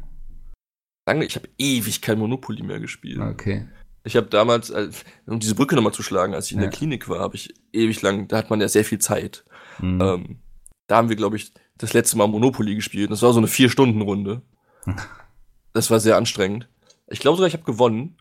Lange, 1.07 1.25
ich 1.25 1.35
habe 1.35 1.49
ewig 1.57 2.01
kein 2.01 2.19
Monopoly 2.19 2.63
mehr 2.63 2.79
gespielt. 2.79 3.19
Okay. 3.19 3.67
Ich 4.03 4.15
habe 4.15 4.27
damals, 4.27 4.69
äh, 4.71 4.89
um 5.27 5.39
diese 5.39 5.55
Brücke 5.55 5.75
nochmal 5.75 5.93
zu 5.93 6.01
schlagen, 6.03 6.33
als 6.33 6.47
ich 6.47 6.53
in 6.53 6.59
Ja. 6.59 6.63
der 6.67 6.71
Klinik 6.77 7.07
war, 7.07 7.19
habe 7.19 7.35
ich 7.35 7.53
ewig 7.71 8.01
lang, 8.01 8.27
da 8.27 8.37
hat 8.37 8.49
man 8.49 8.59
ja 8.61 8.67
sehr 8.67 8.83
viel 8.85 8.99
Zeit. 8.99 9.45
Hm. 9.77 10.01
Ähm, 10.01 10.39
da 10.87 10.97
haben 10.97 11.09
wir, 11.09 11.15
glaube 11.15 11.35
ich, 11.35 11.53
das 11.77 11.93
letzte 11.93 12.17
Mal 12.17 12.27
Monopoly 12.27 12.75
gespielt. 12.75 13.11
Das 13.11 13.21
war 13.21 13.31
so 13.33 13.39
eine 13.39 13.47
Vier-Stunden-Runde. 13.47 14.41
Das 15.73 15.89
war 15.89 16.01
sehr 16.01 16.17
anstrengend. 16.17 16.67
Ich 17.07 17.21
glaube 17.21 17.37
sogar, 17.37 17.47
ich 17.47 17.53
habe 17.53 17.63
gewonnen. 17.63 18.17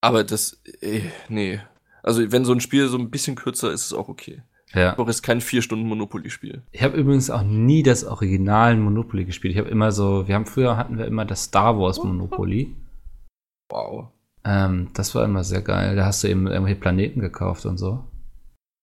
Aber 0.00 0.24
das, 0.24 0.62
eh, 0.80 1.02
nee. 1.28 1.60
Also, 2.02 2.32
wenn 2.32 2.46
so 2.46 2.52
ein 2.52 2.60
Spiel 2.62 2.88
so 2.88 2.96
ein 2.96 3.10
bisschen 3.10 3.36
kürzer 3.36 3.68
ist, 3.70 3.82
ist 3.82 3.86
es 3.88 3.92
auch 3.92 4.08
okay. 4.08 4.42
ja. 4.72 4.90
Ich 4.92 4.96
brauche 4.96 5.10
jetzt 5.10 5.22
kein 5.22 5.42
Vier-Stunden-Monopoly-Spiel. 5.42 6.62
Ich 6.72 6.82
habe 6.82 6.96
übrigens 6.96 7.28
auch 7.28 7.42
nie 7.42 7.82
das 7.82 8.02
Original 8.04 8.76
Monopoly 8.78 9.26
gespielt. 9.26 9.52
Ich 9.52 9.58
habe 9.58 9.68
immer 9.68 9.92
so, 9.92 10.26
wir 10.26 10.36
haben 10.36 10.46
früher 10.46 10.78
hatten 10.78 10.96
wir 10.96 11.04
immer 11.04 11.26
das 11.26 11.44
Star 11.44 11.78
Wars 11.78 11.98
Monopoly. 12.02 12.74
Wow. 13.70 14.08
Ähm, 14.50 14.88
das 14.94 15.14
war 15.14 15.24
immer 15.26 15.44
sehr 15.44 15.60
geil. 15.60 15.94
Da 15.94 16.06
hast 16.06 16.24
du 16.24 16.28
eben 16.28 16.46
irgendwelche 16.46 16.80
Planeten 16.80 17.20
gekauft 17.20 17.66
und 17.66 17.76
so. 17.76 18.04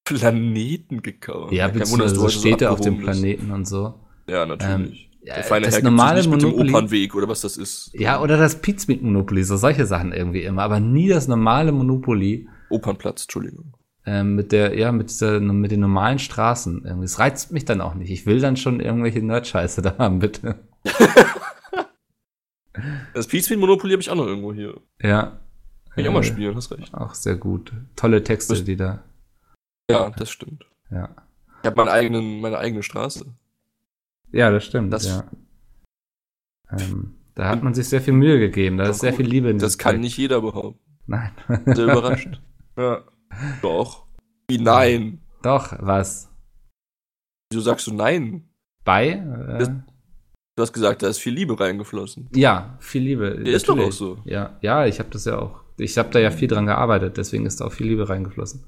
Planeten 0.06 1.02
gekauft. 1.02 1.52
Ja, 1.52 1.66
Wunder, 1.66 1.80
beziehungsweise 1.80 2.22
heute 2.22 2.34
so 2.34 2.40
Städte 2.40 2.70
auf 2.70 2.80
dem. 2.82 3.00
Planeten 3.00 3.50
und 3.52 3.66
so. 3.68 3.96
Ja, 4.28 4.46
natürlich. 4.46 5.10
ja, 5.24 5.34
Der 5.36 5.44
feine 5.44 5.66
das 5.66 5.76
Herr 5.78 5.84
normale 5.84 6.20
nicht 6.20 6.30
mit 6.30 6.42
dem 6.44 6.50
Monopoly- 6.52 6.70
Opernweg 6.70 7.16
oder 7.16 7.28
was 7.28 7.42
das 7.42 7.58
ist. 7.58 7.90
Ja, 7.94 8.22
oder 8.22 8.38
das 8.38 8.62
Pizmeet 8.62 9.02
Monopoly, 9.02 9.44
so 9.44 9.58
solche 9.58 9.88
Sachen 9.88 10.12
irgendwie 10.14 10.44
immer, 10.44 10.62
aber 10.62 10.80
nie 10.80 11.08
das 11.10 11.28
normale 11.28 11.72
Monopoly 11.72 12.48
Opernplatz, 12.70 13.24
Entschuldigung. 13.24 13.74
ähm, 14.06 14.36
mit 14.36 14.52
der, 14.52 14.78
ja, 14.78 14.92
mit 14.92 15.10
dieser, 15.10 15.40
mit 15.40 15.72
den 15.72 15.80
normalen 15.80 16.20
Straßen. 16.20 16.84
Irgendwie. 16.86 17.06
Das 17.06 17.18
reizt 17.18 17.52
mich 17.52 17.66
dann 17.66 17.82
auch 17.82 17.96
nicht. 17.96 18.12
Ich 18.12 18.28
will 18.28 18.40
dann 18.40 18.58
schon 18.58 18.80
irgendwelche 18.80 19.24
Nerd-Scheiße 19.24 19.82
da 19.84 19.98
haben, 19.98 20.20
bitte. 20.20 20.60
Das 23.14 23.26
Pizmeet 23.28 23.60
Monopoly 23.60 23.94
habe 23.94 24.02
ich 24.02 24.10
auch 24.10 24.16
noch 24.16 24.28
irgendwo 24.28 24.54
hier. 24.54 24.80
Ja. 25.02 25.40
Kann 25.96 26.04
ich 26.04 26.10
auch 26.10 26.14
mal 26.14 26.24
spielen, 26.24 26.56
hast 26.56 26.72
recht. 26.72 26.94
Auch 26.94 27.14
sehr 27.14 27.36
gut. 27.38 27.72
Tolle 27.96 28.24
Texte, 28.24 28.62
die 28.64 28.76
da. 28.76 29.04
Ja, 29.90 30.10
das 30.10 30.30
stimmt. 30.30 30.66
Ja. 30.92 31.10
Ich 31.62 31.68
habe 31.68 31.78
meine, 31.78 31.92
eigenen, 31.92 32.42
meine 32.42 32.58
eigene 32.58 32.84
Straße. 32.84 33.26
Ja, 34.32 34.52
das 34.52 34.66
stimmt. 34.66 34.92
Das- 34.94 35.08
ja. 35.08 35.24
Ähm, 36.72 37.16
da 37.36 37.50
hat 37.50 37.64
man 37.64 37.74
sich 37.74 37.88
sehr 37.90 38.02
viel 38.02 38.14
Mühe 38.14 38.40
gegeben. 38.40 38.78
Da 38.78 38.90
ist 38.90 39.00
sehr 39.00 39.14
viel 39.14 39.26
Liebe 39.28 39.50
in 39.50 39.60
Das 39.60 39.78
kann 39.78 39.92
Projekt. 39.92 40.04
nicht 40.04 40.18
jeder 40.18 40.42
behaupten. 40.42 40.80
Nein. 41.08 41.32
Sehr 41.66 41.86
überrascht. 41.86 42.42
Ja. 42.78 43.06
Doch. 43.62 44.06
Wie 44.50 44.58
nein? 44.58 45.22
Doch, 45.42 45.74
was? 45.80 46.30
Wieso 47.50 47.62
sagst 47.62 47.88
du 47.88 47.94
nein? 47.94 48.50
Bei? 48.84 49.12
Äh, 49.12 49.68
Du 50.58 50.62
hast 50.62 50.72
gesagt, 50.74 51.02
da 51.04 51.08
ist 51.08 51.20
viel 51.20 51.34
Liebe 51.34 51.58
reingeflossen. 51.60 52.30
ja, 52.34 52.78
viel 52.80 53.02
Liebe. 53.04 53.42
Ja, 53.46 53.56
ist 53.56 53.68
doch 53.70 53.78
auch 53.78 53.92
so. 53.92 54.18
Ja, 54.26 54.58
ja, 54.62 54.86
ich 54.86 55.00
habe 55.00 55.10
das 55.10 55.24
ja 55.26 55.38
auch. 55.40 55.65
Ich 55.78 55.98
habe 55.98 56.10
da 56.10 56.20
ja 56.20 56.32
viel 56.32 56.48
dran 56.48 56.66
gearbeitet, 56.66 57.18
deswegen 57.18 57.46
ist 57.46 57.62
da 57.62 57.66
auch 57.66 57.74
viel 57.74 57.88
Liebe 57.88 58.08
reingeflossen. 58.08 58.64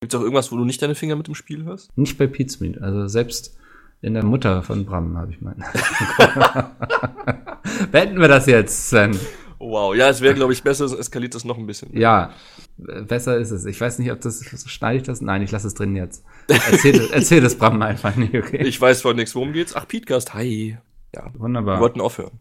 Gibt 0.00 0.12
es 0.12 0.18
auch 0.18 0.22
irgendwas, 0.22 0.50
wo 0.52 0.56
du 0.56 0.64
nicht 0.64 0.82
deine 0.82 0.94
Finger 0.94 1.16
mit 1.16 1.28
dem 1.28 1.34
Spiel 1.34 1.64
hast? 1.66 1.96
Nicht 1.96 2.18
bei 2.18 2.26
Pizmeet, 2.26 2.80
also 2.82 3.06
selbst 3.08 3.56
in 4.00 4.14
der 4.14 4.24
Mutter 4.24 4.62
von 4.62 4.84
Bram 4.84 5.16
habe 5.16 5.30
ich 5.32 5.40
meinen. 5.40 5.62
Beenden 7.92 8.20
wir 8.20 8.28
das 8.28 8.46
jetzt, 8.46 8.90
Sven. 8.90 9.18
Wow, 9.58 9.94
ja, 9.94 10.08
es 10.08 10.20
wäre, 10.20 10.34
glaube 10.34 10.52
ich, 10.52 10.64
besser, 10.64 10.84
es 10.86 10.92
eskaliert 10.92 11.36
das 11.36 11.44
noch 11.44 11.56
ein 11.56 11.66
bisschen. 11.66 11.96
Ja, 11.96 12.32
besser 12.76 13.38
ist 13.38 13.52
es. 13.52 13.64
Ich 13.64 13.80
weiß 13.80 14.00
nicht, 14.00 14.10
ob 14.10 14.20
das, 14.20 14.42
schneide 14.66 14.96
ich 14.96 15.02
das? 15.04 15.20
Nein, 15.20 15.40
ich 15.42 15.52
lasse 15.52 15.68
es 15.68 15.74
drin 15.74 15.94
jetzt. 15.94 16.24
Erzähl, 16.48 16.98
das- 16.98 17.10
erzähl 17.10 17.40
das 17.40 17.54
Bram 17.56 17.80
einfach 17.80 18.16
nicht, 18.16 18.34
okay? 18.34 18.60
Ich 18.66 18.80
weiß 18.80 19.02
von 19.02 19.14
nichts, 19.14 19.36
worum 19.36 19.52
geht's. 19.52 19.76
Ach, 19.76 19.86
Podcast, 19.86 20.34
hi. 20.34 20.78
Ja, 21.14 21.32
wir 21.32 21.40
Wunderbar. 21.40 21.78
wollten 21.80 22.00
aufhören. 22.00 22.40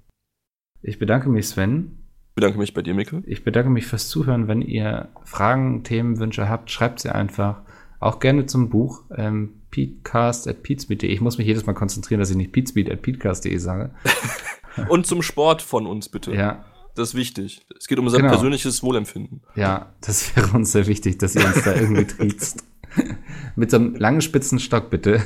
Ich 0.82 0.98
bedanke 0.98 1.30
mich, 1.30 1.48
Sven. 1.48 2.01
Ich 2.42 2.44
bedanke 2.44 2.58
mich 2.60 2.74
bei 2.74 2.82
dir, 2.82 2.96
Mikkel. 2.96 3.22
Ich 3.28 3.44
bedanke 3.44 3.70
mich 3.70 3.86
fürs 3.86 4.10
Zuhören. 4.10 4.48
Wenn 4.48 4.64
ihr 4.64 5.10
Fragen, 5.26 5.84
Themenwünsche 5.84 6.50
habt, 6.50 6.72
schreibt 6.72 7.00
sie 7.00 7.14
einfach. 7.14 7.62
Auch 8.00 8.18
gerne 8.20 8.48
zum 8.48 8.70
Buch. 8.70 9.04
Ähm, 9.16 9.62
Petecast 9.70 10.48
at 10.48 10.64
peatsmeet.de. 10.64 11.08
Ich 11.08 11.22
muss 11.22 11.38
mich 11.38 11.46
jedes 11.46 11.68
Mal 11.68 11.74
konzentrieren, 11.74 12.20
dass 12.20 12.32
ich 12.32 12.36
nicht 12.36 12.52
peatsmeet 12.52 12.90
at 12.90 13.04
peatcast.de 13.04 13.56
sage. 13.60 13.92
Und 14.90 15.06
zum 15.06 15.22
Sport 15.22 15.62
von 15.62 15.86
uns, 15.86 16.10
bitte. 16.10 16.34
Ja, 16.34 16.66
Das 16.96 17.10
ist 17.10 17.16
wichtig. 17.16 17.62
Es 17.78 17.88
geht 17.88 18.00
um 18.00 18.06
unser 18.08 18.18
Genau. 18.18 18.32
persönliches 18.32 18.82
Wohlempfinden. 18.82 19.42
ja, 19.54 19.92
das 20.02 20.36
wäre 20.36 20.50
uns 20.58 20.72
sehr 20.72 20.88
wichtig, 20.88 21.20
dass 21.20 21.36
ihr 21.36 21.46
uns 21.46 21.62
da 21.64 21.76
irgendwie 21.76 22.06
triezt. 22.08 22.66
Mit 23.56 23.70
so 23.70 23.78
einem 23.78 23.94
langen 23.98 24.22
spitzen 24.22 24.58
Stock, 24.58 24.90
bitte. 24.90 25.22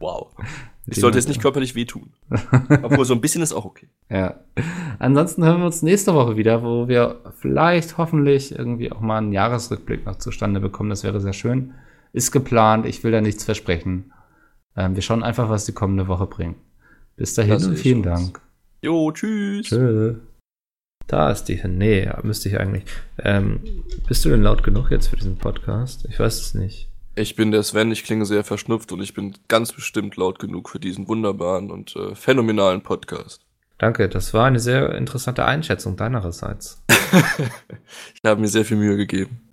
Wow. 0.00 0.32
Ich 0.90 1.00
sollte 1.00 1.18
jetzt 1.18 1.28
nicht 1.28 1.40
körperlich 1.40 1.74
wehtun. 1.74 2.12
Obwohl, 2.82 3.04
so 3.04 3.14
ein 3.14 3.20
bisschen 3.20 3.42
ist 3.42 3.52
auch 3.52 3.64
okay. 3.64 3.88
Ja. 4.10 4.40
Ansonsten 4.98 5.44
hören 5.44 5.60
wir 5.60 5.66
uns 5.66 5.82
nächste 5.82 6.14
Woche 6.14 6.36
wieder, 6.36 6.62
wo 6.64 6.88
wir 6.88 7.20
vielleicht 7.38 7.96
hoffentlich 7.96 8.52
irgendwie 8.52 8.90
auch 8.90 9.00
mal 9.00 9.18
einen 9.18 9.32
Jahresrückblick 9.32 10.04
noch 10.04 10.16
zustande 10.16 10.60
bekommen. 10.60 10.90
Das 10.90 11.04
wäre 11.04 11.20
sehr 11.20 11.32
schön. 11.32 11.74
Ist 12.12 12.32
geplant. 12.32 12.86
Ich 12.86 13.04
will 13.04 13.12
da 13.12 13.20
nichts 13.20 13.44
versprechen. 13.44 14.12
Ähm, 14.76 14.96
wir 14.96 15.02
schauen 15.02 15.22
einfach, 15.22 15.48
was 15.48 15.64
die 15.64 15.72
kommende 15.72 16.08
Woche 16.08 16.26
bringt. 16.26 16.56
Bis 17.16 17.34
dahin 17.34 17.52
Das 17.52 17.66
und 17.66 17.78
vielen. 17.78 18.02
Dank. 18.02 18.40
Jo, 18.82 19.12
tschüss. 19.12 19.66
Tschö. 19.66 20.16
Da 21.06 21.30
ist 21.30 21.44
die. 21.44 21.60
Nee, 21.66 22.10
müsste 22.22 22.48
ich 22.48 22.58
eigentlich. 22.58 22.84
Ähm, 23.18 23.60
bist 24.08 24.24
du 24.24 24.28
denn 24.28 24.42
laut 24.42 24.62
genug 24.62 24.90
jetzt 24.90 25.08
für 25.08 25.16
diesen 25.16 25.36
Podcast? 25.36 26.06
Ich 26.08 26.18
weiß 26.18 26.40
es 26.40 26.54
nicht. 26.54 26.89
Ich 27.16 27.34
bin 27.34 27.50
der 27.50 27.62
Sven, 27.62 27.90
ich 27.90 28.04
klinge 28.04 28.24
sehr 28.24 28.44
verschnupft 28.44 28.92
und 28.92 29.02
ich 29.02 29.14
bin 29.14 29.34
ganz 29.48 29.72
bestimmt 29.72 30.16
laut 30.16 30.38
genug 30.38 30.68
für 30.68 30.78
diesen 30.78 31.08
wunderbaren 31.08 31.70
und 31.70 31.96
äh, 31.96 32.14
phänomenalen 32.14 32.82
Podcast. 32.82 33.44
Danke, 33.78 34.08
das 34.08 34.32
war 34.34 34.46
eine 34.46 34.60
sehr 34.60 34.94
interessante 34.94 35.44
Einschätzung 35.44 35.96
deinerseits. 35.96 36.82
Ich 38.14 38.28
habe 38.28 38.40
mir 38.40 38.48
sehr 38.48 38.64
viel 38.64 38.76
Mühe 38.76 38.96
gegeben. 38.96 39.49